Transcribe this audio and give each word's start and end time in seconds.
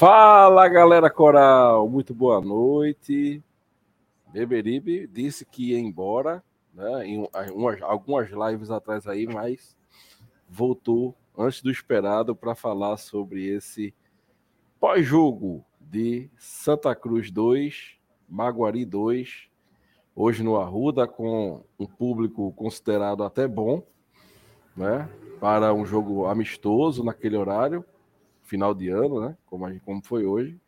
Fala 0.00 0.66
galera 0.66 1.10
coral, 1.10 1.86
muito 1.86 2.14
boa 2.14 2.40
noite. 2.40 3.44
Beberibe 4.32 5.06
disse 5.06 5.44
que 5.44 5.72
ia 5.72 5.78
embora, 5.78 6.42
né, 6.72 7.04
em 7.06 7.28
umas, 7.52 7.82
algumas 7.82 8.30
lives 8.30 8.70
atrás 8.70 9.06
aí, 9.06 9.26
mas 9.26 9.76
voltou 10.48 11.14
antes 11.36 11.60
do 11.60 11.70
esperado 11.70 12.34
para 12.34 12.54
falar 12.54 12.96
sobre 12.96 13.46
esse 13.46 13.94
pós-jogo 14.80 15.62
de 15.78 16.30
Santa 16.38 16.94
Cruz 16.94 17.30
2, 17.30 17.98
Maguari 18.26 18.86
2, 18.86 19.50
hoje 20.16 20.42
no 20.42 20.58
Arruda, 20.58 21.06
com 21.06 21.62
um 21.78 21.86
público 21.86 22.50
considerado 22.52 23.22
até 23.22 23.46
bom, 23.46 23.86
né, 24.74 25.10
para 25.38 25.74
um 25.74 25.84
jogo 25.84 26.24
amistoso 26.24 27.04
naquele 27.04 27.36
horário 27.36 27.84
final 28.50 28.74
de 28.74 28.88
ano, 28.88 29.20
né? 29.20 29.36
Como, 29.46 29.68
gente, 29.70 29.80
como 29.84 30.02
foi 30.04 30.26
hoje. 30.26 30.60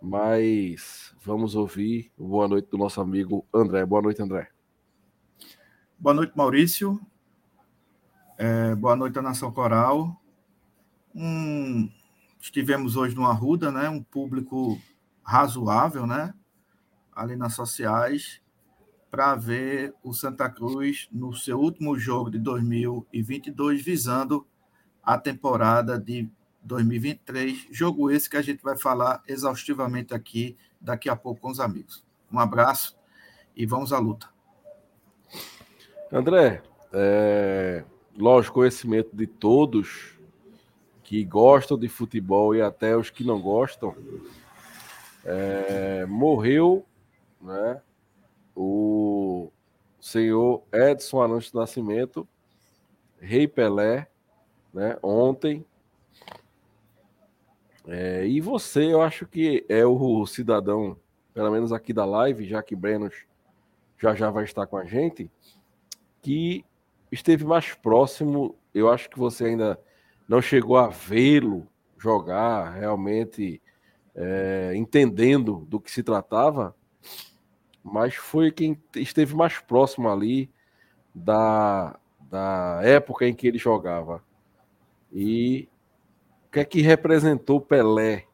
Mas 0.00 1.12
vamos 1.20 1.56
ouvir 1.56 2.12
boa 2.16 2.46
noite 2.46 2.70
do 2.70 2.78
nosso 2.78 3.00
amigo 3.00 3.44
André. 3.52 3.84
Boa 3.84 4.00
noite, 4.00 4.22
André. 4.22 4.48
Boa 5.98 6.14
noite, 6.14 6.32
Maurício. 6.36 7.00
É, 8.38 8.76
boa 8.76 8.94
noite, 8.94 9.18
a 9.18 9.22
Nação 9.22 9.50
Coral. 9.50 10.22
Um, 11.12 11.90
estivemos 12.40 12.94
hoje 12.94 13.16
no 13.16 13.26
Arruda, 13.26 13.72
né? 13.72 13.88
Um 13.88 14.00
público 14.00 14.80
razoável, 15.24 16.06
né? 16.06 16.32
Ali 17.12 17.34
nas 17.34 17.54
sociais, 17.54 18.40
para 19.10 19.34
ver 19.34 19.92
o 20.04 20.12
Santa 20.12 20.48
Cruz 20.48 21.08
no 21.10 21.34
seu 21.34 21.58
último 21.58 21.98
jogo 21.98 22.30
de 22.30 22.38
2022, 22.38 23.82
visando 23.82 24.46
a 25.02 25.18
temporada 25.18 25.98
de 25.98 26.30
2023. 26.62 27.68
Jogo 27.70 28.10
esse 28.10 28.28
que 28.28 28.36
a 28.36 28.42
gente 28.42 28.62
vai 28.62 28.76
falar 28.76 29.22
exaustivamente 29.26 30.14
aqui 30.14 30.56
daqui 30.80 31.08
a 31.08 31.16
pouco 31.16 31.40
com 31.40 31.50
os 31.50 31.60
amigos. 31.60 32.04
Um 32.32 32.38
abraço 32.38 32.96
e 33.56 33.66
vamos 33.66 33.92
à 33.92 33.98
luta. 33.98 34.28
André, 36.12 36.62
é, 36.92 37.84
lógico, 38.16 38.54
conhecimento 38.54 39.14
de 39.14 39.26
todos 39.26 40.18
que 41.02 41.24
gostam 41.24 41.78
de 41.78 41.88
futebol 41.88 42.54
e 42.54 42.60
até 42.60 42.96
os 42.96 43.08
que 43.08 43.24
não 43.24 43.40
gostam, 43.40 43.94
é, 45.24 46.04
morreu 46.06 46.84
né, 47.40 47.80
o 48.54 49.50
senhor 50.00 50.62
Edson 50.72 51.22
Arantes 51.22 51.52
Nascimento, 51.52 52.28
Rei 53.18 53.48
Pelé, 53.48 54.06
né, 54.72 54.98
ontem, 55.02 55.64
é, 57.90 58.26
e 58.26 58.38
você, 58.38 58.92
eu 58.92 59.00
acho 59.00 59.26
que 59.26 59.64
é 59.66 59.84
o 59.86 60.26
cidadão, 60.26 60.94
pelo 61.32 61.50
menos 61.50 61.72
aqui 61.72 61.94
da 61.94 62.04
live, 62.04 62.46
já 62.46 62.62
que 62.62 62.76
Brenos 62.76 63.14
já 63.96 64.14
já 64.14 64.30
vai 64.30 64.44
estar 64.44 64.66
com 64.66 64.76
a 64.76 64.84
gente, 64.84 65.30
que 66.20 66.64
esteve 67.10 67.44
mais 67.46 67.72
próximo. 67.74 68.54
Eu 68.74 68.90
acho 68.90 69.08
que 69.08 69.18
você 69.18 69.46
ainda 69.46 69.80
não 70.28 70.42
chegou 70.42 70.76
a 70.76 70.88
vê-lo 70.88 71.66
jogar 71.96 72.74
realmente, 72.74 73.60
é, 74.14 74.72
entendendo 74.76 75.66
do 75.66 75.80
que 75.80 75.90
se 75.90 76.02
tratava, 76.02 76.76
mas 77.82 78.14
foi 78.14 78.52
quem 78.52 78.78
esteve 78.94 79.34
mais 79.34 79.60
próximo 79.60 80.10
ali 80.10 80.50
da, 81.14 81.98
da 82.20 82.80
época 82.82 83.26
em 83.26 83.34
que 83.34 83.48
ele 83.48 83.58
jogava. 83.58 84.22
E 85.10 85.66
o 86.48 86.50
que 86.50 86.60
é 86.60 86.64
que 86.64 86.80
representou 86.80 87.60
Pelé 87.60 88.26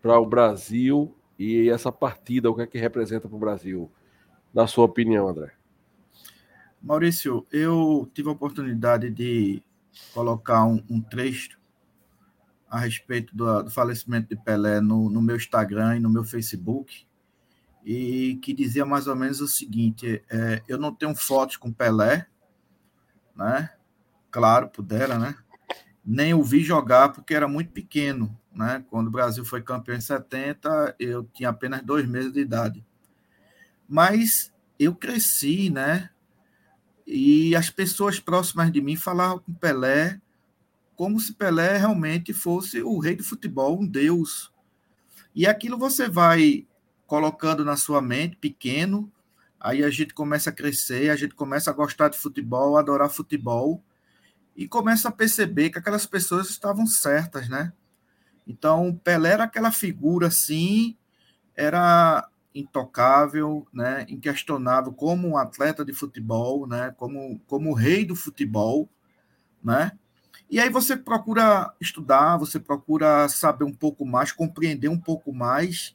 para 0.00 0.18
o 0.18 0.24
Brasil 0.24 1.14
e 1.38 1.68
essa 1.68 1.92
partida, 1.92 2.50
o 2.50 2.54
que 2.54 2.62
é 2.62 2.66
que 2.66 2.78
representa 2.78 3.28
para 3.28 3.36
o 3.36 3.40
Brasil, 3.40 3.92
na 4.54 4.66
sua 4.66 4.86
opinião, 4.86 5.28
André? 5.28 5.52
Maurício, 6.80 7.46
eu 7.52 8.10
tive 8.14 8.30
a 8.30 8.32
oportunidade 8.32 9.10
de 9.10 9.62
colocar 10.14 10.64
um, 10.64 10.82
um 10.88 11.00
trecho 11.00 11.58
a 12.70 12.78
respeito 12.78 13.36
do, 13.36 13.64
do 13.64 13.70
falecimento 13.70 14.34
de 14.34 14.42
Pelé 14.42 14.80
no, 14.80 15.10
no, 15.10 15.20
meu 15.20 15.36
Instagram 15.36 15.96
e 15.96 16.00
no 16.00 16.08
meu 16.08 16.24
Facebook, 16.24 17.06
e 17.84 18.36
que 18.42 18.54
dizia 18.54 18.86
mais 18.86 19.06
ou 19.06 19.14
menos 19.14 19.42
o 19.42 19.48
seguinte: 19.48 20.24
é, 20.30 20.62
eu 20.66 20.78
não 20.78 20.94
tenho 20.94 21.14
fotos 21.14 21.58
com 21.58 21.70
Pelé, 21.70 22.26
né? 23.36 23.70
Claro, 24.30 24.68
pudera, 24.70 25.18
né? 25.18 25.36
Nem 26.04 26.34
o 26.34 26.42
vi 26.42 26.62
jogar 26.62 27.10
porque 27.10 27.34
era 27.34 27.48
muito 27.48 27.72
pequeno. 27.72 28.36
Né? 28.52 28.84
Quando 28.90 29.08
o 29.08 29.10
Brasil 29.10 29.44
foi 29.44 29.62
campeão 29.62 29.96
em 29.96 30.00
70, 30.00 30.96
eu 30.98 31.24
tinha 31.32 31.48
apenas 31.48 31.82
dois 31.82 32.06
meses 32.06 32.32
de 32.32 32.40
idade. 32.40 32.84
Mas 33.88 34.52
eu 34.78 34.94
cresci, 34.94 35.70
né? 35.70 36.10
E 37.06 37.54
as 37.54 37.68
pessoas 37.70 38.18
próximas 38.18 38.72
de 38.72 38.80
mim 38.80 38.96
falavam 38.96 39.38
com 39.38 39.52
Pelé 39.52 40.20
como 40.96 41.18
se 41.18 41.32
Pelé 41.32 41.76
realmente 41.76 42.32
fosse 42.32 42.82
o 42.82 42.98
rei 42.98 43.16
do 43.16 43.24
futebol, 43.24 43.80
um 43.80 43.86
deus. 43.86 44.52
E 45.34 45.46
aquilo 45.46 45.76
você 45.76 46.08
vai 46.08 46.66
colocando 47.06 47.64
na 47.64 47.76
sua 47.76 48.00
mente, 48.00 48.36
pequeno, 48.36 49.10
aí 49.58 49.82
a 49.82 49.90
gente 49.90 50.14
começa 50.14 50.50
a 50.50 50.52
crescer, 50.52 51.10
a 51.10 51.16
gente 51.16 51.34
começa 51.34 51.70
a 51.70 51.74
gostar 51.74 52.08
de 52.08 52.18
futebol, 52.18 52.76
adorar 52.76 53.10
futebol 53.10 53.82
e 54.56 54.68
começa 54.68 55.08
a 55.08 55.12
perceber 55.12 55.70
que 55.70 55.78
aquelas 55.78 56.06
pessoas 56.06 56.48
estavam 56.48 56.86
certas, 56.86 57.48
né? 57.48 57.72
Então, 58.46 58.94
Pelé 59.02 59.30
era 59.30 59.44
aquela 59.44 59.72
figura 59.72 60.28
assim, 60.28 60.96
era 61.56 62.28
intocável, 62.54 63.66
né, 63.72 64.06
inquestionável 64.08 64.92
como 64.92 65.28
um 65.28 65.36
atleta 65.36 65.84
de 65.84 65.92
futebol, 65.92 66.68
né, 66.68 66.94
como 66.96 67.40
como 67.46 67.74
rei 67.74 68.04
do 68.04 68.14
futebol, 68.14 68.88
né? 69.62 69.92
E 70.48 70.60
aí 70.60 70.70
você 70.70 70.96
procura 70.96 71.74
estudar, 71.80 72.36
você 72.36 72.60
procura 72.60 73.28
saber 73.28 73.64
um 73.64 73.72
pouco 73.72 74.04
mais, 74.06 74.30
compreender 74.30 74.88
um 74.88 75.00
pouco 75.00 75.32
mais, 75.32 75.94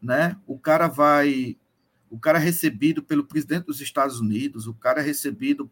né? 0.00 0.36
O 0.46 0.58
cara 0.58 0.88
vai 0.88 1.58
o 2.10 2.18
cara 2.18 2.38
é 2.38 2.42
recebido 2.42 3.02
pelo 3.02 3.24
presidente 3.24 3.66
dos 3.66 3.80
Estados 3.82 4.18
Unidos, 4.18 4.66
o 4.66 4.72
cara 4.72 5.00
é 5.00 5.04
recebido 5.04 5.70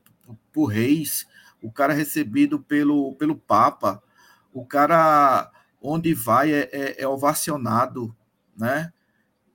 por 0.53 0.67
reis, 0.67 1.27
o 1.67 1.73
cara 1.73 1.93
recebido 1.93 2.61
pelo, 2.61 3.17
pelo 3.17 3.37
Papa, 3.37 4.01
o 4.53 4.65
cara 4.65 5.51
onde 5.83 6.15
vai 6.15 6.53
é, 6.53 6.71
é, 6.73 7.03
é 7.03 7.09
ovacionado, 7.09 8.17
né? 8.57 8.93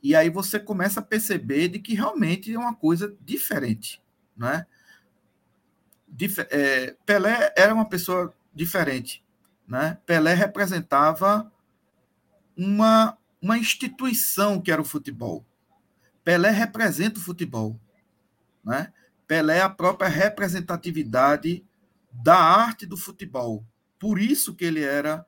E 0.04 0.14
aí 0.14 0.30
você 0.30 0.60
começa 0.60 1.00
a 1.00 1.04
perceber 1.04 1.70
de 1.70 1.80
que 1.80 1.94
realmente 1.94 2.54
é 2.54 2.60
uma 2.60 2.76
coisa 2.76 3.16
diferente, 3.22 4.04
né? 4.36 4.66
É, 6.50 6.98
Pelé 7.06 7.54
era 7.56 7.74
uma 7.74 7.88
pessoa 7.88 8.34
diferente, 8.54 9.24
né? 9.66 9.98
Pelé 10.06 10.34
representava 10.34 11.50
uma, 12.58 13.18
uma 13.42 13.58
instituição 13.58 14.60
que 14.60 14.70
era 14.70 14.82
o 14.82 14.86
futebol. 14.86 15.46
Pelé 16.26 16.50
representa 16.50 17.20
o 17.20 17.24
futebol. 17.24 17.80
Né? 18.66 18.92
Pelé 19.26 19.60
é 19.60 19.62
a 19.62 19.70
própria 19.70 20.10
representatividade 20.10 21.66
da 22.12 22.38
arte 22.38 22.86
do 22.86 22.98
futebol. 22.98 23.66
Por 24.00 24.20
isso 24.20 24.56
que 24.56 24.66
ele 24.66 24.82
era 24.82 25.26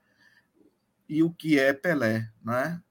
e 1.07 1.21
o 1.21 1.31
que 1.31 1.59
é 1.59 1.73
Pelé, 1.73 2.31
né? 2.43 2.81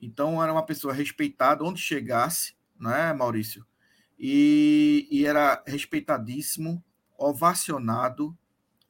Então 0.00 0.42
era 0.42 0.52
uma 0.52 0.64
pessoa 0.64 0.94
respeitada 0.94 1.64
onde 1.64 1.80
chegasse, 1.80 2.54
né, 2.78 3.12
Maurício? 3.12 3.66
E, 4.18 5.06
e 5.10 5.26
era 5.26 5.62
respeitadíssimo, 5.66 6.82
ovacionado, 7.16 8.36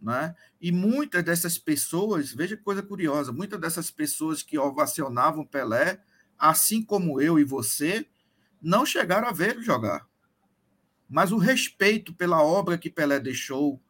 né? 0.01 0.35
E 0.61 0.71
muitas 0.71 1.25
dessas 1.25 1.59
pessoas, 1.59 2.33
veja 2.33 2.57
que 2.57 2.63
coisa 2.63 2.83
curiosa, 2.83 3.33
muitas 3.33 3.61
dessas 3.61 3.91
pessoas 3.91 4.43
que 4.43 4.59
ovacionavam 4.59 5.45
Pelé, 5.45 6.01
assim 6.39 6.83
como 6.83 7.21
eu 7.21 7.39
e 7.39 7.45
você, 7.45 8.07
não 8.61 8.87
chegaram 8.87 9.29
a 9.29 9.33
ver 9.33 9.61
jogar. 9.61 10.07
Mas 11.09 11.33
o 11.33 11.39
respeito 11.39 12.13
pela 12.13 12.43
obra 12.43 12.79
que 12.79 12.91
Pelé 12.91 13.19
deixou, 13.19 13.81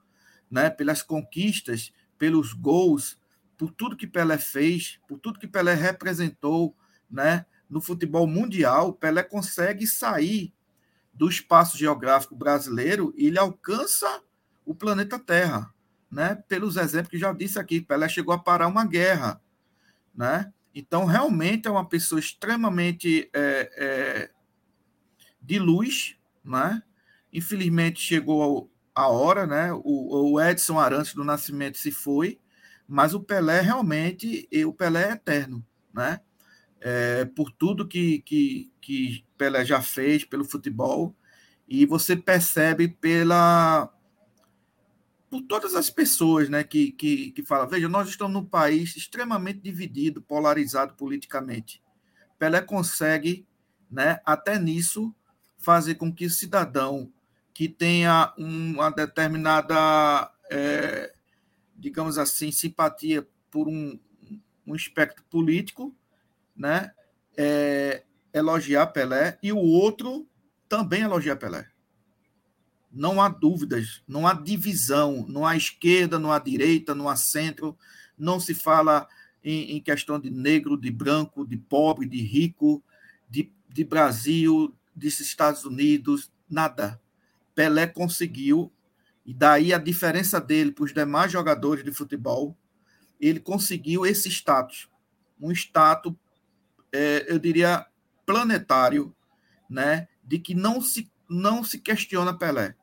né, 0.51 0.71
pelas 0.71 1.03
conquistas, 1.03 1.93
pelos 2.19 2.53
gols, 2.53 3.19
por 3.57 3.73
tudo 3.73 3.97
que 3.97 4.07
Pelé 4.07 4.39
fez, 4.39 4.99
por 5.09 5.19
tudo 5.19 5.39
que 5.39 5.47
Pelé 5.47 5.75
representou, 5.75 6.77
né, 7.11 7.45
no 7.69 7.81
futebol 7.81 8.27
mundial, 8.27 8.93
Pelé 8.93 9.23
consegue 9.23 9.87
sair 9.87 10.53
do 11.13 11.29
espaço 11.29 11.77
geográfico 11.77 12.37
brasileiro 12.37 13.13
e 13.17 13.27
ele 13.27 13.39
alcança 13.39 14.23
o 14.65 14.75
planeta 14.75 15.19
Terra, 15.19 15.75
né? 16.11 16.37
Pelos 16.49 16.77
exemplos 16.77 17.11
que 17.11 17.19
já 17.19 17.33
disse 17.33 17.59
aqui, 17.59 17.81
Pelé 17.81 18.09
chegou 18.09 18.33
a 18.33 18.39
parar 18.39 18.69
uma 18.69 18.85
guerra, 18.85 19.43
né? 20.15 20.53
Então 20.75 21.05
realmente 21.05 21.67
é 21.67 21.71
uma 21.71 21.89
pessoa 21.89 22.21
extremamente 22.21 23.29
é, 23.35 23.71
é, 23.77 24.31
de 25.43 25.59
luz, 25.59 26.17
né? 26.45 26.83
Infelizmente 27.33 28.01
chegou 28.01 28.71
a 28.99 29.07
hora, 29.07 29.47
né? 29.47 29.73
O, 29.73 30.33
o 30.33 30.41
Edson 30.41 30.77
Arantes 30.77 31.15
do 31.15 31.23
Nascimento 31.23 31.79
se 31.79 31.93
foi, 31.93 32.41
mas 32.89 33.15
o 33.15 33.21
Pelé 33.21 33.61
realmente, 33.61 34.49
o 34.67 34.73
Pelé 34.73 35.11
é 35.11 35.13
eterno, 35.13 35.65
né? 35.95 36.21
É, 36.81 37.25
por 37.25 37.53
tudo 37.53 37.87
que, 37.87 38.21
que, 38.23 38.73
que 38.81 39.25
Pelé 39.37 39.65
já 39.65 39.81
fez 39.81 40.25
pelo 40.25 40.45
futebol, 40.45 41.15
e 41.69 41.87
você 41.87 42.17
percebe 42.17 42.89
pela 42.89 43.89
por 45.31 45.43
todas 45.43 45.75
as 45.75 45.91
pessoas 45.91 46.49
né, 46.49 46.65
que, 46.65 46.91
que, 46.91 47.31
que 47.33 47.45
falam, 47.45 47.69
veja, 47.69 47.87
nós 47.89 48.09
estamos 48.09 48.33
num 48.33 48.45
país 48.45 48.97
extremamente 48.97 49.61
dividido, 49.61 50.23
polarizado 50.23 50.95
politicamente. 50.95 51.83
Pelé 52.39 52.63
consegue, 52.63 53.47
né, 53.91 54.21
até 54.25 54.59
nisso, 54.59 55.15
fazer 55.59 55.97
com 55.97 56.13
que 56.13 56.25
o 56.25 56.31
cidadão 56.31 57.13
que 57.59 57.69
tenha 57.69 58.33
uma 58.39 58.89
determinada 58.89 60.31
é, 60.49 61.13
digamos 61.77 62.17
assim, 62.17 62.53
simpatia 62.53 63.27
por 63.51 63.67
um, 63.67 63.99
um 64.65 64.77
espectro 64.77 65.25
político, 65.29 65.93
né? 66.55 66.93
É, 67.37 68.05
elogiar 68.33 68.87
Pelé, 68.87 69.41
e 69.43 69.53
o 69.53 69.59
outro 69.59 70.25
também 70.69 71.03
elogiar 71.03 71.35
Pelé. 71.35 71.67
Não 72.93 73.21
há 73.21 73.29
dúvidas, 73.29 74.05
não 74.07 74.25
há 74.25 74.35
divisão, 74.35 75.27
não 75.29 75.45
há 75.45 75.57
esquerda, 75.57 76.17
não 76.17 76.31
há 76.31 76.39
direita, 76.39 76.95
não 76.95 77.09
há 77.09 77.17
centro, 77.17 77.77
não 78.17 78.39
se 78.39 78.55
fala 78.55 79.09
em, 79.43 79.73
em 79.73 79.81
questão 79.81 80.21
de 80.21 80.31
negro, 80.31 80.81
de 80.81 80.93
branco, 80.93 81.45
de 81.45 81.57
pobre, 81.57 82.07
de 82.07 82.23
rico, 82.23 82.81
de, 83.29 83.53
de 83.69 83.83
Brasil, 83.83 84.73
dos 84.95 85.19
Estados 85.19 85.65
Unidos, 85.65 86.31
nada. 86.49 87.01
Pelé 87.59 87.89
conseguiu 87.89 88.73
e 89.27 89.35
daí 89.35 89.75
a 89.75 89.79
diferença 89.79 90.41
dele 90.41 90.71
para 90.71 90.85
os 90.85 90.95
demais 90.95 91.33
jogadores 91.33 91.83
de 91.83 91.91
futebol, 91.91 92.57
ele 93.19 93.41
conseguiu 93.41 94.07
esse 94.07 94.29
status, 94.29 94.89
um 95.41 95.51
status, 95.51 96.15
é, 96.93 97.27
eu 97.27 97.37
diria, 97.37 97.85
planetário, 98.25 99.13
né, 99.69 100.07
de 100.23 100.39
que 100.39 100.55
não 100.55 100.81
se, 100.81 101.11
não 101.29 101.65
se 101.65 101.81
questiona 101.81 102.33
Pelé, 102.33 102.77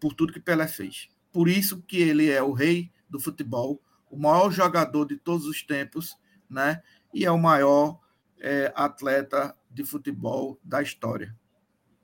por 0.00 0.14
tudo 0.14 0.32
que 0.32 0.40
Pelé 0.40 0.66
fez. 0.66 1.08
Por 1.30 1.48
isso 1.48 1.80
que 1.80 1.98
ele 1.98 2.28
é 2.28 2.42
o 2.42 2.50
rei 2.50 2.90
do 3.08 3.20
futebol, 3.20 3.80
o 4.10 4.18
maior 4.18 4.50
jogador 4.50 5.04
de 5.04 5.16
todos 5.16 5.46
os 5.46 5.62
tempos, 5.62 6.18
né, 6.50 6.82
e 7.14 7.24
é 7.24 7.30
o 7.30 7.38
maior 7.38 8.00
é, 8.40 8.72
atleta 8.74 9.56
de 9.70 9.84
futebol 9.84 10.58
da 10.64 10.82
história. 10.82 11.32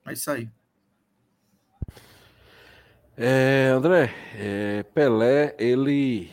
É 0.07 0.13
isso 0.13 0.31
aí. 0.31 0.49
É, 3.21 3.73
André, 3.75 4.15
é, 4.37 4.85
Pelé, 4.95 5.53
ele, 5.59 6.31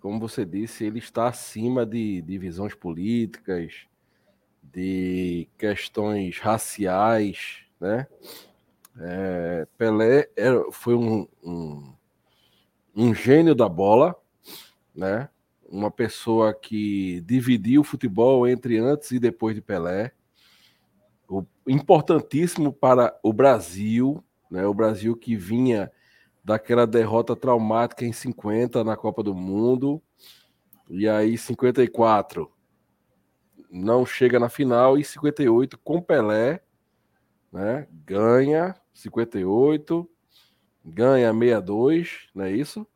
como 0.00 0.18
você 0.18 0.44
disse, 0.44 0.84
ele 0.84 0.98
está 0.98 1.28
acima 1.28 1.86
de 1.86 2.20
divisões 2.22 2.74
políticas, 2.74 3.86
de 4.60 5.46
questões 5.56 6.40
raciais, 6.40 7.58
né? 7.78 8.08
É, 8.98 9.64
Pelé 9.78 10.28
era, 10.36 10.60
foi 10.72 10.96
um, 10.96 11.28
um, 11.40 11.94
um 12.96 13.14
gênio 13.14 13.54
da 13.54 13.68
bola, 13.68 14.16
né? 14.92 15.28
Uma 15.68 15.88
pessoa 15.88 16.52
que 16.52 17.20
dividiu 17.20 17.82
o 17.82 17.84
futebol 17.84 18.48
entre 18.48 18.76
antes 18.76 19.12
e 19.12 19.20
depois 19.20 19.54
de 19.54 19.60
Pelé. 19.60 20.10
O, 21.28 21.44
importantíssimo 21.64 22.72
para 22.72 23.16
o 23.22 23.32
Brasil, 23.32 24.20
né? 24.50 24.66
O 24.66 24.74
Brasil 24.74 25.14
que 25.14 25.36
vinha 25.36 25.92
daquela 26.44 26.86
derrota 26.86 27.34
traumática 27.34 28.04
em 28.04 28.12
50 28.12 28.84
na 28.84 28.96
Copa 28.96 29.22
do 29.22 29.34
Mundo. 29.34 30.02
E 30.90 31.08
aí 31.08 31.38
54 31.38 32.52
não 33.70 34.06
chega 34.06 34.38
na 34.38 34.48
final 34.48 34.96
e 34.96 35.02
58 35.02 35.78
com 35.78 36.00
Pelé, 36.00 36.62
né? 37.50 37.88
Ganha 38.06 38.76
58, 38.92 40.08
ganha 40.84 41.32
62, 41.32 42.28
não 42.32 42.44
é 42.44 42.52
isso? 42.52 42.86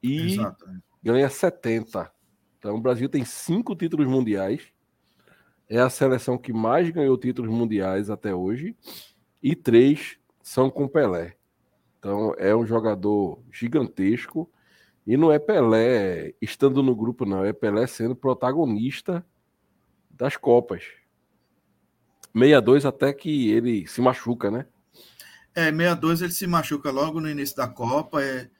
E 0.00 0.34
Exato. 0.34 0.64
ganha 1.02 1.28
70. 1.28 2.12
Então 2.58 2.76
o 2.76 2.80
Brasil 2.80 3.08
tem 3.08 3.24
cinco 3.24 3.74
títulos 3.74 4.06
mundiais. 4.06 4.72
É 5.68 5.80
a 5.80 5.90
seleção 5.90 6.38
que 6.38 6.52
mais 6.52 6.88
ganhou 6.90 7.18
títulos 7.18 7.50
mundiais 7.50 8.10
até 8.10 8.32
hoje 8.32 8.76
e 9.42 9.56
três 9.56 10.18
são 10.42 10.70
com 10.70 10.86
Pelé. 10.86 11.36
Então 12.02 12.34
é 12.36 12.52
um 12.52 12.66
jogador 12.66 13.40
gigantesco 13.52 14.50
e 15.06 15.16
não 15.16 15.30
é 15.30 15.38
Pelé 15.38 16.34
estando 16.42 16.82
no 16.82 16.96
grupo, 16.96 17.24
não. 17.24 17.44
É 17.44 17.52
Pelé 17.52 17.86
sendo 17.86 18.16
protagonista 18.16 19.24
das 20.10 20.36
Copas. 20.36 20.82
62 22.34 22.84
até 22.84 23.12
que 23.12 23.50
ele 23.52 23.86
se 23.86 24.00
machuca, 24.00 24.50
né? 24.50 24.66
É, 25.54 25.66
62 25.66 26.22
ele 26.22 26.32
se 26.32 26.44
machuca 26.44 26.90
logo 26.90 27.20
no 27.20 27.30
início 27.30 27.54
da 27.54 27.68
Copa. 27.68 28.20
É, 28.20 28.50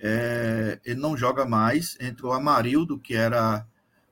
é, 0.00 0.80
ele 0.84 0.98
não 0.98 1.16
joga 1.16 1.46
mais. 1.46 1.96
Entrou 2.00 2.32
Amarildo, 2.32 2.98
que 2.98 3.14
era 3.14 3.64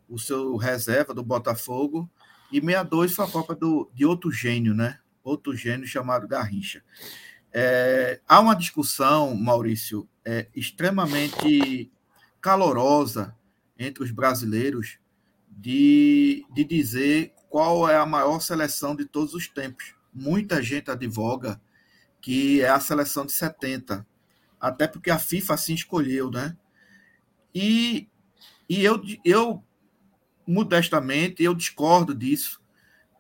o 0.09 0.17
seu 0.17 0.55
reserva 0.55 1.13
do 1.13 1.25
Botafogo. 1.25 2.09
E 2.53 2.61
62 2.61 3.13
foi 3.17 3.25
a 3.25 3.29
Copa 3.29 3.53
do, 3.53 3.91
de 3.93 4.07
outro 4.07 4.31
gênio, 4.31 4.75
né? 4.75 5.01
Outro 5.25 5.57
gênio 5.57 5.89
chamado 5.89 6.29
Garrincha. 6.29 6.85
É, 7.59 8.21
há 8.29 8.39
uma 8.39 8.55
discussão, 8.55 9.35
Maurício, 9.35 10.07
é, 10.23 10.47
extremamente 10.55 11.91
calorosa 12.39 13.35
entre 13.79 14.05
os 14.05 14.11
brasileiros 14.11 14.99
de, 15.49 16.45
de 16.53 16.65
dizer 16.65 17.33
qual 17.49 17.89
é 17.89 17.97
a 17.97 18.05
maior 18.05 18.41
seleção 18.41 18.95
de 18.95 19.07
todos 19.07 19.33
os 19.33 19.49
tempos. 19.49 19.95
Muita 20.13 20.63
gente 20.63 20.91
advoga 20.91 21.59
que 22.21 22.61
é 22.61 22.69
a 22.69 22.79
seleção 22.79 23.25
de 23.25 23.33
70, 23.33 24.07
até 24.61 24.87
porque 24.87 25.11
a 25.11 25.19
FIFA 25.19 25.55
assim 25.55 25.73
escolheu, 25.73 26.31
né? 26.31 26.55
E, 27.55 28.07
e 28.69 28.85
eu, 28.85 29.01
eu, 29.25 29.65
modestamente, 30.47 31.43
eu 31.43 31.55
discordo 31.55 32.15
disso. 32.15 32.61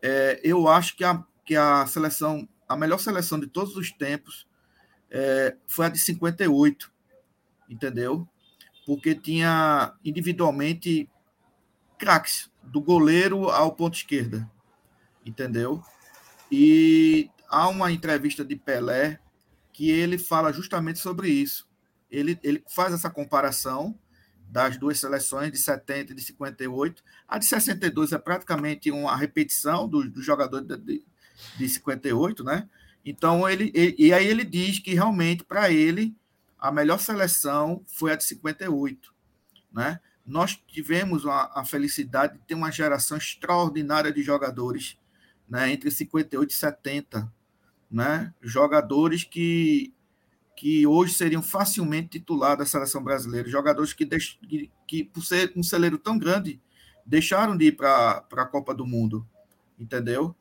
É, 0.02 0.38
eu 0.44 0.68
acho 0.68 0.94
que 0.94 1.04
a, 1.04 1.24
que 1.42 1.56
a 1.56 1.86
seleção 1.86 2.46
a 2.68 2.76
melhor 2.76 2.98
seleção 2.98 3.38
de 3.38 3.46
todos 3.46 3.76
os 3.76 3.90
tempos 3.92 4.46
é, 5.10 5.56
foi 5.66 5.86
a 5.86 5.88
de 5.88 5.98
58, 5.98 6.90
entendeu? 7.68 8.26
Porque 8.84 9.14
tinha 9.14 9.94
individualmente 10.04 11.08
craques, 11.98 12.50
do 12.62 12.80
goleiro 12.80 13.48
ao 13.48 13.72
ponto 13.72 13.94
esquerda, 13.94 14.50
entendeu? 15.24 15.82
E 16.50 17.30
há 17.48 17.68
uma 17.68 17.92
entrevista 17.92 18.44
de 18.44 18.56
Pelé 18.56 19.20
que 19.72 19.90
ele 19.90 20.18
fala 20.18 20.52
justamente 20.52 20.98
sobre 20.98 21.28
isso. 21.28 21.68
Ele, 22.10 22.38
ele 22.42 22.64
faz 22.68 22.92
essa 22.92 23.10
comparação 23.10 23.96
das 24.48 24.76
duas 24.76 24.98
seleções, 24.98 25.52
de 25.52 25.58
70 25.58 26.12
e 26.12 26.16
de 26.16 26.22
58. 26.22 27.02
A 27.28 27.38
de 27.38 27.46
62 27.46 28.12
é 28.12 28.18
praticamente 28.18 28.90
uma 28.90 29.16
repetição 29.16 29.88
do, 29.88 30.08
do 30.08 30.20
de, 30.20 30.76
de 30.78 31.04
58, 31.58 32.44
né? 32.44 32.68
Então, 33.04 33.48
ele, 33.48 33.70
ele, 33.74 33.94
e 33.98 34.12
aí 34.12 34.26
ele 34.26 34.44
diz 34.44 34.78
que 34.78 34.94
realmente, 34.94 35.44
para 35.44 35.70
ele, 35.70 36.16
a 36.58 36.72
melhor 36.72 36.98
seleção 36.98 37.82
foi 37.86 38.12
a 38.12 38.16
de 38.16 38.24
58, 38.24 39.14
né? 39.72 40.00
Nós 40.24 40.56
tivemos 40.66 41.24
a, 41.24 41.52
a 41.54 41.64
felicidade 41.64 42.34
de 42.34 42.40
ter 42.40 42.54
uma 42.54 42.72
geração 42.72 43.16
extraordinária 43.16 44.12
de 44.12 44.22
jogadores, 44.22 44.98
né? 45.48 45.70
Entre 45.70 45.90
58 45.90 46.50
e 46.50 46.54
70, 46.54 47.32
né? 47.90 48.34
Jogadores 48.42 49.24
que 49.24 49.92
que 50.56 50.86
hoje 50.86 51.12
seriam 51.12 51.42
facilmente 51.42 52.18
titulados 52.18 52.64
da 52.64 52.64
seleção 52.64 53.04
brasileira, 53.04 53.46
jogadores 53.46 53.92
que, 53.92 54.06
que, 54.06 54.70
que, 54.86 55.04
por 55.04 55.22
ser 55.22 55.52
um 55.54 55.62
celeiro 55.62 55.98
tão 55.98 56.18
grande, 56.18 56.58
deixaram 57.04 57.54
de 57.56 57.66
ir 57.66 57.72
para 57.72 58.24
a 58.32 58.46
Copa 58.46 58.74
do 58.74 58.86
Mundo, 58.86 59.28
entendeu? 59.78 60.34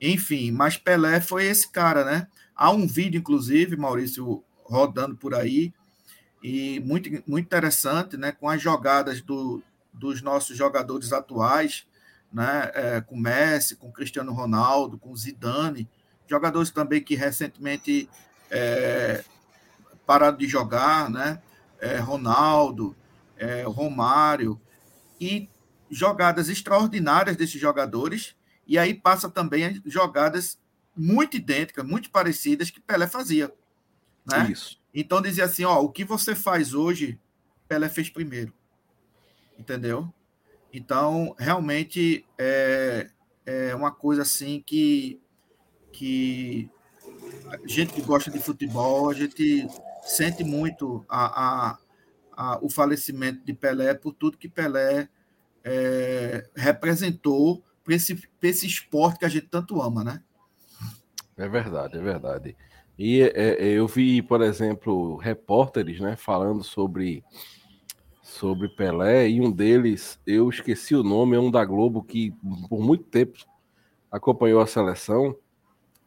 Enfim, 0.00 0.50
mas 0.50 0.76
Pelé 0.76 1.20
foi 1.20 1.46
esse 1.46 1.70
cara, 1.70 2.04
né? 2.04 2.26
Há 2.54 2.70
um 2.70 2.86
vídeo, 2.86 3.18
inclusive, 3.18 3.76
Maurício, 3.76 4.42
rodando 4.62 5.16
por 5.16 5.34
aí, 5.34 5.72
e 6.42 6.80
muito, 6.80 7.10
muito 7.26 7.46
interessante, 7.46 8.16
né? 8.16 8.32
Com 8.32 8.48
as 8.48 8.60
jogadas 8.60 9.20
do, 9.20 9.62
dos 9.92 10.22
nossos 10.22 10.56
jogadores 10.56 11.12
atuais, 11.12 11.86
né? 12.32 12.70
É, 12.74 13.00
com 13.00 13.16
Messi, 13.16 13.76
com 13.76 13.90
Cristiano 13.90 14.32
Ronaldo, 14.32 14.98
com 14.98 15.16
Zidane, 15.16 15.88
jogadores 16.28 16.70
também 16.70 17.02
que 17.02 17.14
recentemente 17.14 18.08
é, 18.50 19.24
pararam 20.06 20.36
de 20.36 20.46
jogar, 20.46 21.10
né? 21.10 21.40
É, 21.80 21.96
Ronaldo, 21.96 22.94
é, 23.36 23.62
Romário, 23.62 24.60
e 25.20 25.48
jogadas 25.90 26.48
extraordinárias 26.48 27.36
desses 27.36 27.60
jogadores, 27.60 28.35
e 28.66 28.78
aí 28.78 28.94
passa 28.94 29.30
também 29.30 29.80
jogadas 29.86 30.58
muito 30.96 31.36
idênticas, 31.36 31.84
muito 31.84 32.10
parecidas 32.10 32.70
que 32.70 32.80
Pelé 32.80 33.06
fazia. 33.06 33.52
Né? 34.24 34.50
Isso. 34.50 34.80
Então 34.92 35.22
dizia 35.22 35.44
assim: 35.44 35.64
ó, 35.64 35.80
o 35.80 35.90
que 35.90 36.04
você 36.04 36.34
faz 36.34 36.74
hoje, 36.74 37.18
Pelé 37.68 37.88
fez 37.88 38.10
primeiro. 38.10 38.52
Entendeu? 39.58 40.12
Então, 40.72 41.34
realmente 41.38 42.26
é, 42.36 43.08
é 43.46 43.74
uma 43.74 43.90
coisa 43.90 44.22
assim 44.22 44.62
que, 44.66 45.20
que 45.92 46.68
a 47.50 47.66
gente 47.66 47.92
que 47.94 48.02
gosta 48.02 48.30
de 48.30 48.38
futebol, 48.38 49.08
a 49.08 49.14
gente 49.14 49.66
sente 50.02 50.44
muito 50.44 51.04
a, 51.08 51.70
a, 51.70 51.78
a, 52.32 52.58
o 52.62 52.68
falecimento 52.68 53.44
de 53.44 53.54
Pelé 53.54 53.94
por 53.94 54.12
tudo 54.12 54.36
que 54.36 54.48
Pelé 54.48 55.08
é, 55.64 56.48
representou 56.54 57.64
para 57.86 57.94
esse, 57.94 58.20
esse 58.42 58.66
esporte 58.66 59.20
que 59.20 59.24
a 59.24 59.28
gente 59.28 59.46
tanto 59.46 59.80
ama, 59.80 60.02
né? 60.02 60.22
É 61.36 61.48
verdade, 61.48 61.96
é 61.96 62.00
verdade. 62.00 62.56
E 62.98 63.22
é, 63.22 63.30
é, 63.34 63.68
eu 63.72 63.86
vi, 63.86 64.20
por 64.20 64.42
exemplo, 64.42 65.16
repórteres 65.16 66.00
né, 66.00 66.16
falando 66.16 66.64
sobre, 66.64 67.22
sobre 68.22 68.68
Pelé, 68.70 69.28
e 69.28 69.40
um 69.40 69.52
deles, 69.52 70.18
eu 70.26 70.48
esqueci 70.48 70.96
o 70.96 71.04
nome, 71.04 71.36
é 71.36 71.40
um 71.40 71.50
da 71.50 71.64
Globo 71.64 72.02
que 72.02 72.34
por 72.68 72.80
muito 72.80 73.04
tempo 73.04 73.38
acompanhou 74.10 74.60
a 74.60 74.66
seleção, 74.66 75.36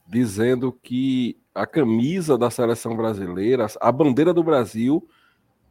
dizendo 0.07 0.73
que 0.83 1.37
a 1.53 1.65
camisa 1.65 2.37
da 2.37 2.49
seleção 2.49 2.97
brasileira, 2.97 3.67
a 3.79 3.91
bandeira 3.91 4.33
do 4.33 4.43
Brasil, 4.43 5.07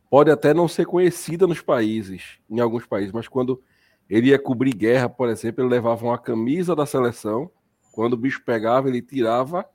pode 0.08 0.30
até 0.30 0.54
não 0.54 0.68
ser 0.68 0.86
conhecida 0.86 1.46
nos 1.46 1.60
países, 1.60 2.38
em 2.48 2.60
alguns 2.60 2.86
países, 2.86 3.12
mas 3.12 3.28
quando 3.28 3.60
ele 4.08 4.28
ia 4.28 4.38
cobrir 4.38 4.74
guerra, 4.74 5.08
por 5.08 5.28
exemplo, 5.28 5.62
ele 5.62 5.70
levava 5.70 6.04
uma 6.04 6.18
camisa 6.18 6.74
da 6.74 6.86
seleção, 6.86 7.50
quando 7.92 8.14
o 8.14 8.16
bicho 8.16 8.42
pegava, 8.44 8.88
ele 8.88 9.02
tirava, 9.02 9.68